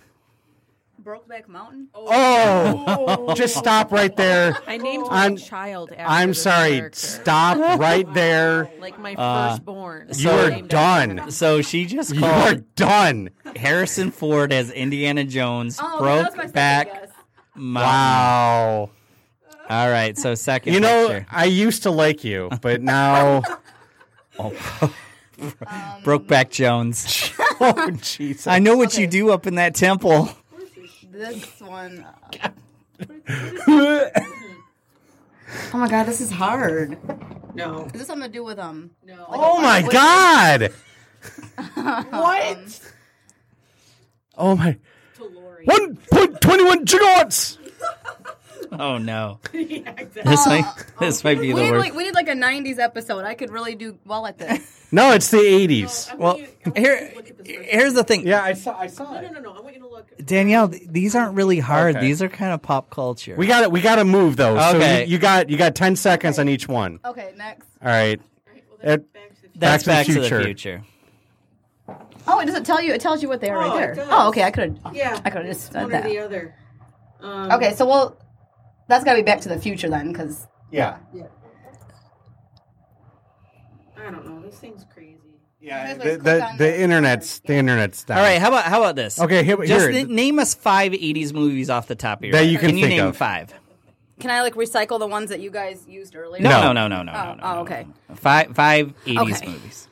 Brokeback 1.07 1.47
Mountain. 1.47 1.87
Oh, 1.95 3.33
just 3.33 3.55
stop 3.55 3.93
right 3.93 4.13
there. 4.17 4.57
I 4.67 4.75
named 4.75 5.05
I'm- 5.09 5.35
my 5.35 5.39
child 5.39 5.91
after 5.91 6.03
I'm 6.05 6.29
this 6.29 6.43
sorry. 6.43 6.77
character. 6.79 6.99
Stop 6.99 7.79
right 7.79 8.13
there. 8.13 8.69
Like 8.81 8.99
my 8.99 9.15
Uh, 9.15 9.51
firstborn. 9.51 10.09
You 10.13 10.29
are 10.31 10.49
Named 10.49 10.67
done. 10.67 11.31
So 11.31 11.61
she 11.61 11.85
just 11.85 12.09
called 12.09 12.19
You 12.21 12.25
are 12.27 12.43
called 12.55 12.75
done. 12.75 13.29
Harrison 13.55 14.11
Ford 14.11 14.51
as 14.51 14.69
Indiana 14.69 15.23
Jones. 15.23 15.79
Oh, 15.81 15.97
broke 15.99 16.23
that 16.23 16.31
was 16.31 16.35
my 16.35 16.43
second 16.43 16.51
back. 16.53 16.87
guess. 16.87 17.09
Mountain. 17.55 17.73
Wow. 17.89 18.89
All 19.69 19.89
right. 19.89 20.17
So 20.17 20.35
second. 20.35 20.73
You 20.73 20.81
know, 20.81 21.07
picture. 21.07 21.25
I 21.31 21.45
used 21.45 21.83
to 21.83 21.91
like 21.91 22.25
you, 22.25 22.49
but 22.61 22.81
now. 22.81 23.43
Brokeback 26.03 26.49
Jones. 26.51 27.31
oh, 27.61 27.91
Jesus. 28.01 28.47
I 28.47 28.59
know 28.59 28.75
what 28.75 28.97
you 28.97 29.07
do 29.07 29.31
up 29.31 29.47
in 29.47 29.55
that 29.55 29.73
temple. 29.75 30.29
This 31.17 31.59
one. 31.61 32.05
uh, 32.05 32.49
oh 35.73 35.77
my 35.77 35.87
god, 35.89 36.03
this 36.03 36.21
is 36.21 36.29
hard. 36.31 36.95
No. 37.55 37.85
Is 37.85 37.93
this 37.93 38.07
something 38.07 38.29
to 38.29 38.33
do 38.33 38.43
with 38.43 38.59
um? 38.59 38.91
No. 39.03 39.25
Oh, 39.27 39.59
my 39.59 39.81
Wait. 39.81 39.91
God. 39.91 40.73
What? 42.11 42.79
Oh, 44.37 44.55
my. 44.55 44.77
1.21 45.17 46.85
gigawatts. 46.85 47.57
Oh 48.69 48.97
no. 48.97 49.39
yeah, 49.53 49.93
exactly. 49.97 50.23
This 50.25 50.45
might 50.45 50.85
this 50.99 51.23
might 51.23 51.39
be 51.39 51.53
We 51.53 51.53
the 51.53 51.61
need, 51.61 51.71
worst. 51.71 51.85
like, 51.85 51.93
we 51.95 52.03
need 52.03 52.15
like 52.15 52.27
a 52.27 52.33
'90s 52.33 52.79
episode. 52.79 53.23
I 53.23 53.33
could 53.33 53.49
really 53.49 53.75
do 53.75 53.97
well 54.03 54.25
at 54.27 54.37
this. 54.37 54.59
No, 54.91 55.11
it's 55.13 55.31
the 55.31 55.37
80s. 55.37 56.17
Well, 56.17 56.41
here 56.75 57.13
here's 57.45 57.93
the 57.93 58.03
thing. 58.03 58.27
Yeah, 58.27 58.43
I 58.43 58.53
saw. 58.53 58.77
I 58.77 58.87
saw 58.87 59.13
No, 59.13 59.19
it. 59.21 59.31
no, 59.31 59.39
no. 59.39 59.53
I 59.53 59.61
want 59.61 59.73
you 59.75 59.81
to 59.81 59.86
look. 59.86 59.86
Danielle, 60.23 60.67
these 60.67 61.15
aren't 61.15 61.35
really 61.35 61.59
hard. 61.59 61.95
Okay. 61.95 62.05
These 62.05 62.21
are 62.21 62.29
kind 62.29 62.51
of 62.53 62.61
pop 62.61 62.89
culture. 62.89 63.35
We 63.35 63.47
got 63.47 63.63
it. 63.63 63.71
We 63.71 63.81
got 63.81 63.95
to 63.95 64.05
move 64.05 64.35
though. 64.37 64.57
So 64.57 64.77
Okay. 64.77 65.05
you, 65.05 65.11
you 65.13 65.17
got 65.19 65.49
you 65.49 65.57
got 65.57 65.75
10 65.75 65.95
seconds 65.95 66.39
on 66.39 66.49
each 66.49 66.67
one. 66.67 66.99
Okay, 67.05 67.33
next. 67.37 67.67
All 67.81 67.87
right. 67.89 68.19
Well, 68.47 68.93
It- 68.93 69.05
that's 69.13 69.83
That's 69.83 69.83
Back 69.85 70.05
to 70.07 70.13
the 70.13 70.19
Back 70.21 70.29
to 70.29 70.35
the 70.37 70.43
Future. 70.43 70.43
Future. 70.43 70.83
Oh, 72.27 72.39
it 72.39 72.45
doesn't 72.45 72.65
tell 72.65 72.81
you. 72.81 72.93
It 72.93 73.01
tells 73.01 73.21
you 73.23 73.29
what 73.29 73.41
they 73.41 73.49
are 73.49 73.57
Oh, 73.57 73.69
right 73.69 73.75
it 73.75 73.79
there. 73.79 73.95
does. 73.95 74.07
Oh, 74.11 74.27
okay. 74.29 74.43
I 74.43 74.51
could 74.51 74.79
have. 74.83 74.95
Yeah. 74.95 75.19
I 75.25 75.29
could 75.29 75.45
have 75.45 75.53
just 75.55 75.71
said 75.71 75.83
one 75.83 75.91
that. 75.91 76.05
or 76.05 76.09
the 76.09 76.19
other. 76.19 76.55
Um, 77.21 77.51
Okay, 77.53 77.73
so 77.73 77.85
well, 77.87 78.17
that's 78.87 79.03
got 79.03 79.13
to 79.13 79.17
be 79.19 79.23
Back 79.23 79.41
to 79.41 79.49
the 79.49 79.57
Future 79.59 79.89
then, 79.89 80.11
because 80.11 80.45
Yeah. 80.71 80.97
I 83.97 84.11
don't 84.11 84.25
know. 84.27 84.41
This 84.41 84.59
thing's 84.59 84.85
crazy. 84.93 84.96
Yeah. 85.59 85.93
The, 85.95 86.17
the, 86.17 86.45
on 86.45 86.57
the 86.57 86.63
the- 86.63 86.79
internet's 86.81 87.39
the 87.39 87.55
internet's 87.55 88.03
down. 88.03 88.17
All 88.19 88.23
right, 88.23 88.39
how 88.39 88.49
about 88.49 88.65
how 88.65 88.79
about 88.83 88.95
this? 88.95 89.19
Okay, 89.19 89.43
here, 89.43 89.57
Just 89.65 89.89
here. 89.89 90.01
n- 90.05 90.13
name 90.13 90.37
us 90.39 90.53
five 90.53 90.91
'80s 90.91 91.33
movies 91.33 91.69
off 91.69 91.87
the 91.87 91.95
top 91.95 92.19
of 92.19 92.25
your 92.25 92.33
That 92.33 92.43
head. 92.43 92.51
you 92.51 92.57
can 92.59 92.77
you 92.77 92.85
think 92.85 92.97
name 92.99 93.07
of. 93.07 93.17
five? 93.17 93.53
can 94.19 94.31
I 94.31 94.41
like 94.41 94.55
recycle 94.55 94.97
the 94.99 95.05
ones 95.07 95.29
that 95.29 95.39
you 95.41 95.51
guys 95.51 95.85
used 95.87 96.15
earlier? 96.15 96.41
No, 96.41 96.49
No. 96.61 96.73
no, 96.73 96.87
no, 96.87 97.03
no, 97.03 97.03
no, 97.03 97.11
Oh, 97.11 97.25
no, 97.25 97.33
no. 97.35 97.39
oh, 97.43 97.59
okay. 97.61 97.87
no. 98.09 98.15
Five 98.15 98.55
five 98.55 98.93
'80s 99.05 99.19
Okay. 99.37 99.47
movies. 99.47 99.87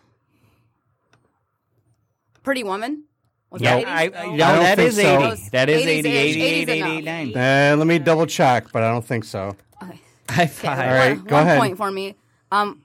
Pretty 2.44 2.64
Woman. 2.64 3.04
Was 3.50 3.62
Yeah, 3.62 3.80
that 3.80 3.86
80s? 4.14 4.18
I, 4.18 4.26
no, 4.26 4.32
I 4.34 4.38
don't 4.38 4.64
that 4.64 4.76
think 4.78 4.90
is 4.90 4.96
so. 4.98 5.02
80. 5.32 5.50
That 5.52 5.70
is 5.70 5.82
80s 5.82 5.88
80, 5.88 6.10
80, 6.10 6.42
80, 6.42 6.72
80s 6.82 6.98
89. 7.08 7.38
Uh, 7.38 7.76
let 7.78 7.88
me 7.88 8.00
double 8.00 8.26
check, 8.26 8.66
but 8.74 8.84
I 8.84 8.90
don't 8.92 9.06
think 9.06 9.24
so. 9.24 9.56
Okay. 9.82 10.00
High 10.30 10.48
five. 10.48 10.80
All 10.80 10.94
right, 10.94 11.18
One- 11.18 11.26
go 11.26 11.36
one 11.36 11.44
ahead. 11.44 11.60
point 11.60 11.78
for 11.78 11.92
me. 11.92 12.16
Um, 12.52 12.82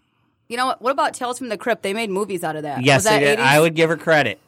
you 0.51 0.56
know 0.59 0.66
what? 0.66 0.82
What 0.82 0.90
about 0.90 1.14
Tales 1.14 1.39
from 1.39 1.48
the 1.48 1.56
Crypt? 1.56 1.82
They 1.82 1.94
made 1.94 2.10
movies 2.10 2.44
out 2.44 2.56
of 2.56 2.64
that. 2.64 2.82
Yes, 2.85 2.98
was 2.98 3.05
that 3.05 3.18
they 3.20 3.24
did. 3.24 3.39
80s? 3.39 3.43
I 3.43 3.60
would 3.60 3.74
give 3.74 3.89
her 3.89 3.97
credit. 3.97 4.39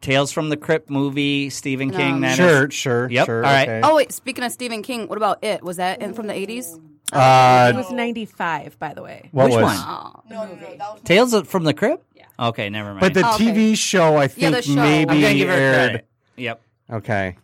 Tales 0.00 0.30
from 0.32 0.48
the 0.48 0.56
Crypt 0.56 0.90
movie, 0.90 1.50
Stephen 1.50 1.90
King. 1.90 2.14
Um, 2.14 2.20
that 2.22 2.30
is- 2.32 2.36
Sure, 2.36 2.70
sure, 2.70 3.10
Yep, 3.10 3.26
sure. 3.26 3.44
all 3.44 3.52
right. 3.52 3.68
okay. 3.68 3.80
Oh 3.84 3.96
wait, 3.96 4.12
speaking 4.12 4.44
of 4.44 4.52
Stephen 4.52 4.82
King, 4.82 5.08
what 5.08 5.16
about 5.18 5.42
it? 5.44 5.62
Was 5.62 5.76
that 5.78 6.00
in, 6.00 6.14
from 6.14 6.26
the 6.28 6.34
eighties? 6.34 6.72
It 7.10 7.16
Uh, 7.16 7.72
was 7.74 7.90
95, 7.90 8.78
by 8.78 8.92
the 8.94 9.02
way. 9.02 9.28
what 9.32 9.46
Which 9.46 9.54
was? 9.54 9.62
one? 9.64 9.76
Oh, 9.78 10.22
The 10.28 10.46
movie. 10.46 10.78
Tales 11.04 11.32
of- 11.32 11.48
from 11.48 11.64
the 11.64 11.72
Crypt. 11.74 12.04
Yeah. 12.14 12.24
Okay, 12.38 12.68
never 12.70 12.90
mind. 12.90 13.00
But 13.00 13.14
the 13.14 13.26
Oh, 13.26 13.34
okay. 13.34 13.46
TV 13.46 13.74
show, 13.76 14.16
I 14.18 14.28
think, 14.28 14.54
the 14.54 14.62
show. 14.62 14.74
maybe 14.74 15.10
I'm 15.10 15.20
gonna 15.20 15.34
give 15.34 15.48
her 15.48 15.54
aired. 15.54 15.74
credit. 15.90 16.06
Yep. 16.36 16.60
Okay. 16.92 17.36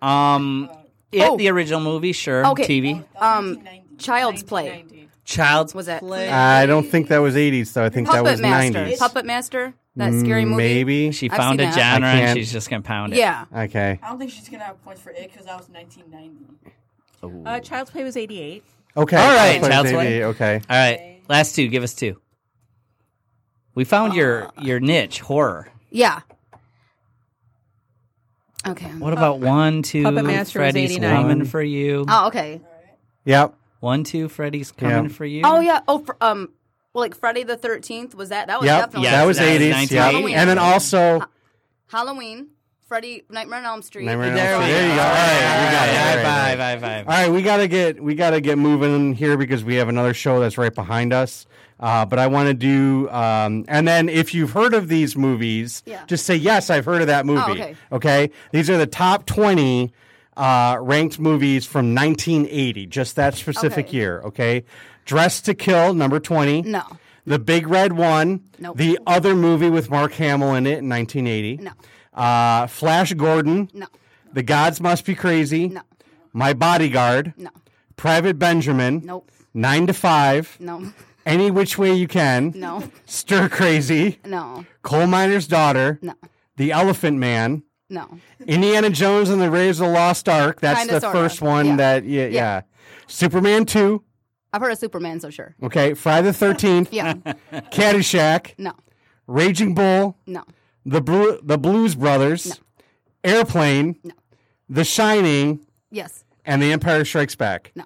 Um, 0.00 0.70
it 1.12 1.22
Oh. 1.28 1.36
the 1.36 1.48
original 1.48 1.80
movie, 1.80 2.12
sure. 2.12 2.46
Okay. 2.46 2.64
TV. 2.80 3.04
Um, 3.20 3.58
Child's 3.98 4.42
Play. 4.42 4.84
1990. 5.30 5.36
Child's 5.36 5.74
Was 5.74 5.86
that- 5.86 6.00
Play. 6.00 6.28
I 6.28 6.66
don't 6.66 6.86
think 6.86 7.08
that 7.08 7.18
was 7.18 7.34
80s, 7.36 7.72
though. 7.72 7.84
I 7.84 7.88
think 7.88 8.10
that 8.10 8.22
was 8.24 8.40
Master. 8.40 8.78
90s. 8.84 8.98
Puppet 8.98 9.24
Master. 9.26 9.74
That 9.96 10.14
scary 10.14 10.44
movie. 10.44 10.56
Maybe. 10.62 11.10
she 11.12 11.28
I've 11.30 11.36
found 11.36 11.58
seen 11.60 11.68
a 11.68 11.72
that. 11.72 11.78
genre 11.78 12.08
I 12.08 12.12
and 12.12 12.20
can't- 12.26 12.38
she's 12.38 12.52
just 12.52 12.70
gonna 12.70 12.82
pound 12.82 13.12
it. 13.12 13.18
Yeah. 13.18 13.44
Okay. 13.54 13.98
I 14.02 14.08
don't 14.08 14.18
think 14.18 14.30
she's 14.30 14.48
gonna 14.48 14.64
have 14.64 14.82
points 14.84 15.00
for 15.02 15.10
it 15.10 15.30
because 15.30 15.46
that 15.46 15.56
was 15.58 15.68
1990. 15.68 17.46
Uh, 17.46 17.60
Child's 17.60 17.90
Play 17.90 18.04
was 18.04 18.16
88. 18.16 18.62
Okay. 18.96 19.16
All 19.16 19.28
right, 19.28 19.58
Child's 19.60 19.68
Child's 19.68 19.90
Play. 19.92 20.04
Play. 20.04 20.24
Okay. 20.24 20.60
All 20.70 20.76
right, 20.76 21.20
last 21.28 21.54
two. 21.54 21.68
Give 21.68 21.82
us 21.82 21.92
two. 21.94 22.18
We 23.74 23.84
found 23.84 24.14
your 24.14 24.50
your 24.60 24.80
niche 24.80 25.20
horror. 25.20 25.68
Yeah. 25.90 26.20
Okay. 28.66 28.88
What 28.88 29.12
about 29.12 29.38
one, 29.40 29.82
two? 29.82 30.02
Puppet 30.02 30.24
Master 30.24 30.38
was 30.60 30.72
Freddy's 30.72 30.92
89. 30.92 31.16
coming 31.22 31.44
for 31.46 31.62
you. 31.62 32.04
Oh, 32.08 32.26
okay. 32.28 32.60
Yep. 33.24 33.54
One, 33.80 34.04
two. 34.04 34.28
Freddy's 34.28 34.72
coming 34.72 35.04
Yeah. 35.04 35.08
for 35.10 35.24
you. 35.24 35.42
Oh 35.44 35.60
yeah. 35.60 35.80
Oh, 35.88 35.98
for, 35.98 36.16
um, 36.20 36.50
well, 36.92 37.02
like 37.02 37.14
Friday 37.14 37.42
the 37.44 37.56
Thirteenth 37.56 38.14
was 38.14 38.28
that? 38.28 38.46
That 38.48 38.60
was 38.60 38.66
Yep. 38.66 38.80
definitely 38.80 39.04
Yeah, 39.08 39.16
that 39.20 39.26
was 39.26 39.38
80s. 39.38 39.90
Yeah. 39.90 40.10
And 40.10 40.48
then 40.50 40.58
also. 40.58 41.22
Halloween. 41.88 42.48
Freddy 42.88 43.22
Nightmare 43.30 43.60
on 43.60 43.64
Elm 43.66 43.82
Street. 43.82 44.04
Nightmare 44.04 44.30
on 44.30 44.34
There 44.34 44.52
Elm 44.54 44.62
Street. 44.64 44.72
go. 44.72 44.78
There 44.80 44.88
you 44.88 44.94
go. 44.96 45.00
All 45.00 45.08
right. 45.08 45.34
We 45.36 45.70
got 45.70 45.88
it. 45.88 45.94
High 45.94 46.10
All 46.10 46.16
right, 46.16 46.24
five, 46.24 46.58
high 46.58 46.78
five. 46.78 47.08
All 47.08 47.14
right, 47.14 47.30
we 47.30 47.42
gotta 47.42 47.68
get 47.68 48.02
we 48.02 48.14
gotta 48.16 48.40
get 48.40 48.58
moving 48.58 49.14
here 49.14 49.36
because 49.36 49.62
we 49.62 49.76
have 49.76 49.88
another 49.88 50.12
show 50.12 50.40
that's 50.40 50.58
right 50.58 50.74
behind 50.74 51.12
us. 51.12 51.46
Uh, 51.78 52.04
but 52.04 52.18
I 52.18 52.26
want 52.26 52.48
to 52.48 52.52
do, 52.54 53.08
um, 53.10 53.64
and 53.68 53.86
then 53.88 54.08
if 54.10 54.34
you've 54.34 54.50
heard 54.50 54.74
of 54.74 54.88
these 54.88 55.16
movies, 55.16 55.82
Yeah. 55.86 56.04
just 56.06 56.26
say 56.26 56.34
yes, 56.36 56.68
I've 56.68 56.84
heard 56.84 57.00
of 57.00 57.06
that 57.06 57.24
movie. 57.24 57.40
Oh, 57.46 57.52
okay. 57.52 57.76
okay, 57.92 58.30
these 58.52 58.68
are 58.68 58.76
the 58.76 58.86
top 58.88 59.24
twenty 59.24 59.92
uh, 60.40 60.78
ranked 60.80 61.18
movies 61.18 61.66
from 61.66 61.94
1980, 61.94 62.86
just 62.86 63.16
that 63.16 63.34
specific 63.34 63.86
Okay. 63.88 63.96
year. 63.96 64.20
Okay, 64.24 64.64
Dress 65.04 65.40
to 65.42 65.54
Kill, 65.54 65.92
number 65.94 66.18
20. 66.20 66.62
No. 66.62 66.82
The 67.26 67.38
Big 67.38 67.66
Red 67.68 67.92
One. 67.92 68.40
Nope. 68.58 68.76
The 68.78 68.98
other 69.06 69.36
movie 69.36 69.68
with 69.70 69.90
Mark 69.90 70.12
Hamill 70.14 70.54
in 70.54 70.66
it 70.66 70.78
in 70.78 70.88
1980. 70.88 71.58
No. 71.58 71.70
Uh, 72.14 72.66
Flash 72.66 73.12
Gordon. 73.14 73.68
No. 73.74 73.86
The 74.32 74.42
Gods 74.42 74.80
Must 74.80 75.04
Be 75.04 75.14
Crazy. 75.14 75.68
No. 75.68 75.82
My 76.32 76.52
Bodyguard. 76.54 77.34
No. 77.36 77.50
Private 77.96 78.38
Benjamin. 78.38 79.02
Nope. 79.04 79.30
Nine 79.52 79.86
to 79.86 79.92
Five. 79.92 80.56
No. 80.60 80.92
Any 81.26 81.50
Which 81.50 81.76
Way 81.76 81.92
You 81.92 82.08
Can. 82.08 82.52
No. 82.56 82.84
Stir 83.04 83.48
Crazy. 83.50 84.18
No. 84.24 84.64
Coal 84.82 85.06
Miner's 85.06 85.46
Daughter. 85.46 85.98
No. 86.00 86.14
The 86.56 86.72
Elephant 86.72 87.18
Man. 87.18 87.62
No. 87.90 88.08
Indiana 88.46 88.88
Jones 88.90 89.28
and 89.30 89.42
the 89.42 89.50
Raiders 89.50 89.80
of 89.80 89.88
the 89.88 89.92
Lost 89.92 90.28
Ark. 90.28 90.60
That's 90.60 90.78
Kinda, 90.80 90.94
the 90.94 91.00
sorta. 91.00 91.18
first 91.18 91.42
one 91.42 91.66
Yeah. 91.66 91.76
that, 91.76 92.04
yeah, 92.04 92.22
yeah. 92.26 92.28
Yeah. 92.30 92.60
Superman 93.08 93.66
2. 93.66 94.02
I've 94.52 94.60
heard 94.62 94.72
of 94.72 94.78
Superman, 94.78 95.20
so 95.20 95.28
sure. 95.30 95.54
Okay. 95.62 95.94
Friday 95.94 96.30
the 96.30 96.46
13th. 96.46 96.88
Yeah. 96.92 97.14
Caddyshack. 97.72 98.54
No. 98.58 98.72
Raging 99.26 99.74
Bull. 99.74 100.16
No. 100.26 100.44
The, 100.86 101.00
Blu- 101.00 101.40
the 101.42 101.58
Blues 101.58 101.94
Brothers. 101.94 102.60
Airplane. 103.24 103.96
No. 104.02 104.14
The 104.68 104.84
Shining. 104.84 105.60
Yes. 105.90 106.24
And 106.44 106.62
The 106.62 106.72
Empire 106.72 107.04
Strikes 107.04 107.34
Back. 107.34 107.72
No. 107.74 107.84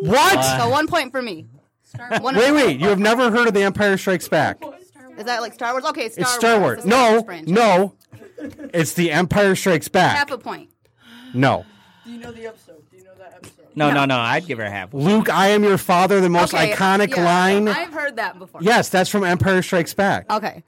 What? 0.00 0.42
So 0.58 0.68
one 0.68 0.86
point 0.86 1.12
for 1.12 1.22
me. 1.22 1.46
One 2.20 2.36
wait, 2.36 2.50
wait. 2.52 2.80
You 2.80 2.88
have 2.88 2.98
never 2.98 3.30
heard 3.30 3.46
of 3.46 3.54
The 3.54 3.62
Empire 3.62 3.96
Strikes 3.96 4.28
Back? 4.28 4.58
Is 5.16 5.24
that 5.24 5.40
like 5.40 5.54
Star 5.54 5.72
Wars? 5.72 5.84
Okay, 5.84 6.08
Star 6.08 6.22
It's 6.22 6.32
Star 6.34 6.58
Wars. 6.60 6.78
Wars. 6.78 6.84
the 6.84 6.90
Star 6.90 7.00
No, 7.06 7.12
Wars 7.12 7.24
franchise. 7.24 7.48
no. 7.54 7.94
It's 8.72 8.94
The 8.94 9.12
Empire 9.12 9.54
Strikes 9.54 9.88
Back. 9.88 10.16
Half 10.16 10.30
a 10.30 10.38
point. 10.38 10.70
No. 11.32 11.64
Do 12.04 12.10
you 12.12 12.18
know 12.18 12.32
the 12.32 12.46
episode? 12.46 12.82
Do 12.90 12.96
you 12.96 13.04
know 13.04 13.14
that 13.18 13.34
episode? 13.36 13.66
No, 13.74 13.90
no, 13.90 14.04
no. 14.04 14.18
I'd 14.18 14.46
give 14.46 14.58
her 14.58 14.64
a 14.64 14.70
half. 14.70 14.92
Luke, 14.94 15.28
I 15.30 15.48
am 15.48 15.64
your 15.64 15.78
father, 15.78 16.20
the 16.20 16.28
most 16.28 16.54
Okay, 16.54 16.72
iconic 16.72 17.16
yeah, 17.16 17.24
line. 17.24 17.68
I've 17.68 17.92
heard 17.92 18.16
that 18.16 18.38
before. 18.38 18.62
Yes, 18.62 18.88
that's 18.88 19.10
from 19.10 19.24
Empire 19.24 19.62
Strikes 19.62 19.94
Back. 19.94 20.30
Okay. 20.30 20.62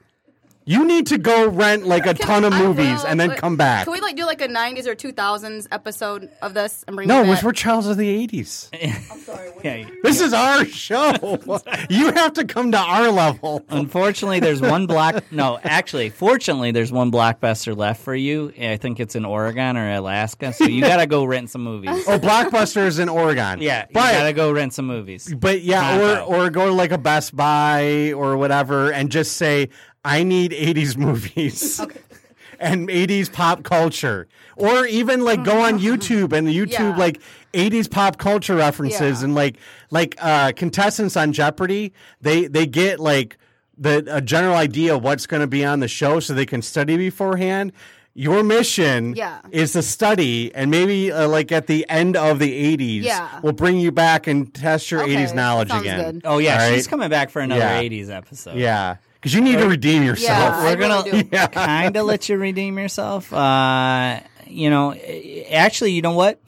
You 0.69 0.85
need 0.85 1.07
to 1.07 1.19
go 1.19 1.49
rent 1.49 1.87
like 1.87 2.07
a 2.07 2.15
ton 2.29 2.45
of 2.45 2.53
I 2.53 2.59
movies 2.59 2.99
will, 3.03 3.07
and 3.07 3.21
then 3.21 3.29
but 3.29 3.39
come 3.39 3.57
back. 3.57 3.85
Can 3.85 3.93
we 3.93 4.01
like 4.01 4.17
do 4.17 4.27
like 4.27 4.41
a 4.41 4.49
'90s 4.49 4.87
or 4.89 4.97
2000s 4.97 5.69
episode 5.71 6.29
of 6.43 6.55
this 6.55 6.85
and 6.89 6.97
bring 6.97 7.07
No, 7.07 7.23
it 7.23 7.29
we're, 7.29 7.35
back? 7.37 7.45
we're 7.45 7.53
childs 7.53 7.87
of 7.87 7.97
the 7.97 8.27
80s. 8.27 8.69
I'm 9.13 9.21
sorry. 9.21 9.51
What 9.53 9.65
Yeah. 9.65 9.89
This 10.03 10.21
is 10.21 10.33
our 10.33 10.65
show. 10.65 11.39
you 11.89 12.11
have 12.13 12.33
to 12.33 12.45
come 12.45 12.73
to 12.73 12.79
our 12.79 13.13
level. 13.13 13.65
Unfortunately, 13.69 14.41
there's 14.41 14.61
one 14.61 14.87
block. 14.89 15.23
No, 15.31 15.59
actually, 15.63 16.11
fortunately, 16.11 16.73
there's 16.73 16.91
one 16.91 17.13
blockbuster 17.13 17.77
left 17.77 18.03
for 18.03 18.15
you. 18.15 18.53
I 18.61 18.77
think 18.77 18.99
it's 18.99 19.15
in 19.15 19.25
Oregon 19.25 19.77
or 19.77 19.93
Alaska. 19.93 20.53
So 20.53 20.65
you 20.65 20.81
gotta 20.81 21.07
go 21.07 21.25
rent 21.25 21.49
some 21.51 21.63
movies. 21.63 21.91
Oh, 22.09 22.19
Blockbuster 22.19 22.87
is 22.87 22.99
in 22.99 23.09
Oregon. 23.09 23.63
Yeah, 23.63 23.87
you 23.89 23.95
gotta 23.95 24.33
go 24.33 24.51
rent 24.51 24.75
some 24.75 24.87
movies. 24.89 25.33
But 25.33 25.61
yeah, 25.63 26.21
or 26.25 26.47
or 26.47 26.51
go 26.51 26.67
to 26.67 26.73
like 26.73 26.91
a 26.91 26.99
Best 26.99 27.37
Buy 27.37 28.13
or 28.13 28.37
whatever 28.37 28.93
and 28.93 29.13
just 29.13 29.37
say, 29.37 29.69
I 30.07 30.23
need 30.23 30.53
80s 30.53 30.97
movies. 30.97 31.81
and 32.61 32.89
80s 32.89 33.31
pop 33.31 33.65
culture. 33.65 34.29
Or 34.57 34.87
even 34.87 35.23
like 35.25 35.45
go 35.45 35.61
on 35.61 35.79
YouTube 35.89 36.33
and 36.33 36.47
the 36.47 36.57
YouTube 36.57 36.73
Yeah. 36.79 36.97
like 36.97 37.21
80s 37.53 37.91
pop 37.91 38.17
culture 38.19 38.55
references 38.57 39.21
Yeah. 39.21 39.25
and 39.25 39.35
like 39.35 39.57
like 39.91 40.15
uh 40.21 40.53
contestants 40.57 41.17
on 41.17 41.33
Jeopardy, 41.33 41.93
they 42.23 42.47
they 42.47 42.67
get 42.67 42.99
like 43.01 43.37
the 43.77 44.03
a 44.09 44.23
general 44.23 44.55
idea 44.55 44.95
of 44.97 45.03
what's 45.03 45.27
going 45.27 45.43
to 45.43 45.47
be 45.47 45.63
on 45.65 45.81
the 45.81 45.89
show 45.89 46.19
so 46.21 46.33
they 46.33 46.47
can 46.47 46.63
study 46.63 46.97
beforehand. 46.97 47.73
Your 48.15 48.43
mission 48.43 49.15
Yeah. 49.15 49.41
is 49.51 49.73
to 49.73 49.83
study, 49.83 50.51
and 50.55 50.71
maybe 50.71 51.13
uh, 51.13 51.29
like 51.29 51.53
at 51.53 51.67
the 51.67 51.85
end 51.91 52.17
of 52.17 52.39
the 52.39 52.51
80s, 52.79 53.03
Yeah. 53.03 53.29
we'll 53.43 53.53
bring 53.53 53.79
you 53.79 53.93
back 53.93 54.27
and 54.27 54.55
test 54.55 54.91
your 54.91 55.03
Okay, 55.03 55.17
80s 55.17 55.35
knowledge 55.35 55.69
sounds 55.69 55.83
again. 55.83 56.13
good. 56.15 56.23
Oh 56.25 56.39
yeah, 56.39 56.55
All 56.65 56.71
she's 56.71 56.87
right? 56.87 56.91
coming 56.91 57.11
back 57.11 57.29
for 57.29 57.41
another 57.43 57.61
Yeah. 57.61 57.79
'80s 57.83 58.09
episode. 58.09 58.57
Yeah, 58.57 58.97
because 59.17 59.35
you 59.35 59.41
need 59.41 59.59
to 59.59 59.69
redeem 59.69 60.03
yourself. 60.03 60.55
Yeah, 60.55 60.65
we're 60.65 60.77
gonna 60.77 61.03
really 61.05 61.23
do. 61.25 61.29
Yeah. 61.33 61.47
kind 61.49 61.97
of 61.97 62.07
let 62.07 62.29
you 62.29 62.37
redeem 62.37 62.79
yourself. 62.79 63.33
Uh, 63.33 64.21
you 64.47 64.71
know, 64.71 64.91
eh, 64.91 65.45
actually, 65.51 65.93
you 65.93 66.03
know 66.03 66.13
what? 66.13 66.41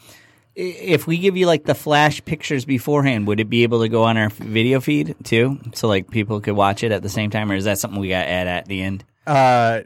If 0.54 1.06
we 1.06 1.18
give 1.18 1.36
you 1.36 1.46
like 1.46 1.64
the 1.64 1.74
flash 1.74 2.24
pictures 2.24 2.64
beforehand, 2.64 3.26
would 3.28 3.38
it 3.38 3.48
be 3.48 3.62
able 3.62 3.80
to 3.82 3.88
go 3.88 4.04
on 4.04 4.16
our 4.16 4.28
video 4.28 4.80
feed 4.80 5.14
too, 5.24 5.58
so 5.74 5.88
like 5.88 6.10
people 6.10 6.40
could 6.40 6.54
watch 6.54 6.82
it 6.82 6.92
at 6.92 7.02
the 7.02 7.08
same 7.08 7.30
time, 7.30 7.50
or 7.50 7.54
is 7.54 7.64
that 7.64 7.78
something 7.78 8.00
we 8.00 8.08
got 8.08 8.22
to 8.22 8.28
add 8.28 8.48
at 8.48 8.66
the 8.66 8.82
end? 8.82 9.04
Uh, 9.26 9.82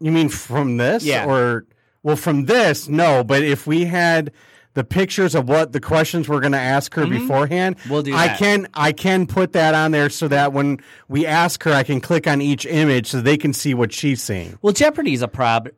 you 0.00 0.10
mean 0.10 0.28
from 0.28 0.76
this? 0.76 1.04
Yeah. 1.04 1.26
Or 1.26 1.66
well, 2.02 2.16
from 2.16 2.46
this, 2.46 2.88
no. 2.88 3.22
But 3.24 3.42
if 3.42 3.66
we 3.66 3.84
had 3.84 4.32
the 4.74 4.84
pictures 4.84 5.34
of 5.34 5.48
what 5.48 5.72
the 5.72 5.80
questions 5.80 6.28
we're 6.28 6.40
going 6.40 6.52
to 6.52 6.58
ask 6.58 6.94
her 6.94 7.06
beforehand, 7.06 7.76
Mm-hmm. 7.78 7.90
We'll 7.90 8.02
do 8.02 8.14
I 8.14 8.28
that. 8.28 8.38
can 8.38 8.68
I 8.74 8.92
can 8.92 9.26
put 9.26 9.52
that 9.54 9.74
on 9.74 9.90
there 9.90 10.08
so 10.10 10.28
that 10.28 10.52
when 10.52 10.78
we 11.08 11.26
ask 11.26 11.62
her, 11.64 11.72
I 11.72 11.82
can 11.82 12.00
click 12.00 12.26
on 12.26 12.40
each 12.40 12.64
image 12.66 13.08
so 13.08 13.20
they 13.20 13.36
can 13.36 13.52
see 13.52 13.74
what 13.74 13.92
she's 13.92 14.22
seeing. 14.22 14.58
Well, 14.62 14.72
Jeopardy's 14.72 15.22
a 15.22 15.28
prob, 15.28 15.68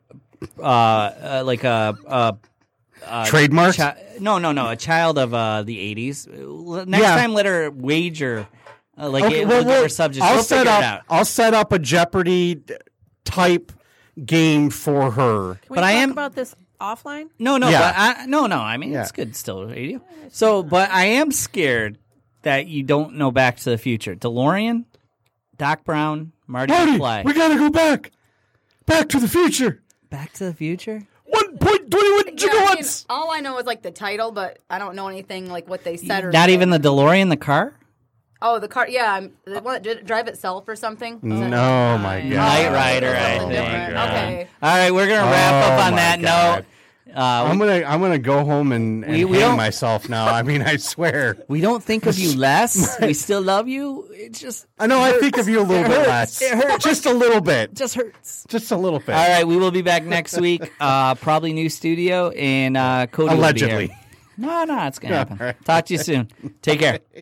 uh, 0.59 0.63
uh 0.63 1.43
like 1.45 1.63
a. 1.63 1.95
a 2.07 2.37
uh, 3.03 3.25
Trademark? 3.25 3.75
chi- 3.77 3.97
no, 4.19 4.37
no, 4.37 4.51
no. 4.51 4.69
A 4.69 4.75
child 4.75 5.17
of 5.17 5.33
uh, 5.33 5.63
the 5.63 5.75
'80s. 5.95 6.27
Next 6.87 7.01
Yeah. 7.01 7.15
time, 7.15 7.33
let 7.33 7.47
her 7.47 7.71
wager. 7.71 8.47
Uh, 8.95 9.09
like 9.09 9.23
Okay, 9.23 9.41
it, 9.41 9.47
well, 9.47 9.55
we'll, 9.57 9.63
give 9.63 9.67
well, 9.69 9.81
her 9.83 9.89
subjects. 9.89 10.23
I'll 10.27 10.35
we'll 10.35 10.43
set 10.43 10.67
up. 10.67 10.79
it 10.81 10.85
out. 10.85 11.01
I'll 11.09 11.25
set 11.25 11.55
up 11.55 11.71
a 11.71 11.79
Jeopardy 11.79 12.61
type 13.25 13.71
game 14.23 14.69
for 14.69 15.09
her. 15.11 15.55
Can 15.55 15.61
we 15.69 15.75
But 15.75 15.83
I 15.83 15.93
am- 15.93 16.11
about 16.11 16.35
this 16.35 16.53
offline? 16.81 17.29
No, 17.39 17.57
no, 17.57 17.69
Yeah. 17.69 17.79
but 17.79 17.95
I, 18.21 18.25
no, 18.25 18.47
no. 18.47 18.57
I 18.59 18.77
mean, 18.77 18.91
Yeah. 18.91 19.01
it's 19.03 19.11
good 19.11 19.35
still, 19.35 19.65
radio. 19.65 20.01
So, 20.31 20.63
but 20.63 20.89
I 20.91 21.05
am 21.05 21.31
scared 21.31 21.97
that 22.41 22.67
you 22.67 22.83
don't 22.83 23.15
know 23.15 23.31
Back 23.31 23.57
to 23.57 23.69
the 23.69 23.77
Future. 23.77 24.15
DeLorean, 24.15 24.85
Doc 25.57 25.83
Brown, 25.83 26.31
Marty 26.47 26.73
Marty, 26.73 26.93
McFly. 26.93 27.23
we 27.25 27.33
gotta 27.33 27.55
go 27.55 27.69
back, 27.69 28.11
back 28.85 29.09
to 29.09 29.19
the 29.19 29.27
future. 29.27 29.81
Back 30.09 30.33
to 30.33 30.45
the 30.45 30.53
Future. 30.53 31.05
One 31.25 31.57
point 31.57 31.89
twenty-one 31.91 32.37
Yeah, 32.37 32.49
I 32.51 32.75
mean, 32.75 32.77
gigawatts. 32.83 33.05
all 33.09 33.31
I 33.31 33.39
know 33.39 33.57
is 33.59 33.65
like 33.65 33.81
the 33.83 33.91
title, 33.91 34.31
but 34.31 34.59
I 34.69 34.79
don't 34.79 34.95
know 34.95 35.07
anything 35.07 35.49
like 35.49 35.69
what 35.69 35.83
they 35.85 35.95
said 35.97 36.25
or 36.25 36.31
Not 36.31 36.49
anything. 36.49 36.53
even 36.55 36.69
the 36.71 36.79
DeLorean, 36.79 37.29
the 37.29 37.37
car. 37.37 37.73
Oh, 38.41 38.57
the 38.59 38.67
car. 38.67 38.87
Yeah, 38.89 39.13
I'm, 39.13 39.33
the 39.45 39.61
one 39.61 39.73
that 39.75 39.83
did 39.83 40.05
drive 40.05 40.27
itself 40.27 40.67
or 40.67 40.75
something. 40.75 41.15
Is 41.17 41.21
No, 41.23 41.97
my 41.99 42.21
God. 42.21 42.29
Knight 42.29 42.71
Rider, 42.71 43.15
I 43.15 43.37
think. 43.39 43.51
different. 43.51 43.93
Yeah. 43.93 44.05
Okay. 44.09 44.47
All 44.63 44.69
right, 44.77 44.91
we're 44.91 45.07
gonna 45.07 45.29
wrap 45.31 45.53
Oh, 45.53 45.73
up 45.73 45.85
on 45.85 45.91
my 45.91 45.97
that 45.97 46.21
God. 46.21 46.55
note. 46.59 46.65
Uh, 47.13 47.19
I'm 47.19 47.59
gonna 47.59 47.83
I'm 47.85 47.99
gonna 47.99 48.17
go 48.17 48.45
home 48.45 48.71
and, 48.71 49.03
and 49.03 49.13
We- 49.13 49.25
we 49.25 49.37
hang 49.39 49.49
don't- 49.49 49.57
myself 49.57 50.07
now. 50.07 50.27
I 50.27 50.43
mean, 50.43 50.61
I 50.61 50.77
swear. 50.77 51.35
we 51.49 51.59
don't 51.59 51.83
think 51.83 52.05
of 52.05 52.17
you 52.17 52.35
less. 52.37 52.97
we 53.01 53.13
still 53.13 53.41
love 53.41 53.67
you. 53.67 54.07
It 54.13 54.33
just 54.33 54.65
I 54.79 54.87
know. 54.87 55.01
I 55.01 55.11
think 55.19 55.37
of 55.37 55.49
you 55.49 55.59
a 55.59 55.61
little 55.61 55.83
It 55.83 55.89
bit 55.89 55.97
hurts. 55.97 56.07
less. 56.07 56.41
It 56.41 56.53
hurts. 56.57 56.83
Just 56.85 57.05
a 57.05 57.13
little 57.13 57.41
bit. 57.41 57.73
just 57.73 57.95
hurts. 57.95 58.45
Just 58.47 58.71
a 58.71 58.77
little 58.77 58.99
bit. 58.99 59.09
All 59.13 59.27
right, 59.27 59.45
we 59.45 59.57
will 59.57 59.71
be 59.71 59.81
back 59.81 60.03
next 60.05 60.39
week. 60.39 60.71
Uh, 60.81 61.13
probably 61.15 61.51
new 61.53 61.69
studio 61.69 62.29
and 62.29 62.75
uh, 62.77 63.05
Cody 63.07 63.27
will 63.27 63.35
be 63.35 63.39
Allegedly. 63.39 63.87
here. 63.87 63.97
No, 64.37 64.63
no, 64.63 64.87
it's 64.87 64.97
gonna 64.97 65.15
happen. 65.15 65.37
All 65.39 65.45
right. 65.47 65.65
Talk 65.65 65.85
to 65.87 65.93
you 65.93 65.99
soon. 65.99 66.29
Take 66.61 66.79
care. 66.79 67.01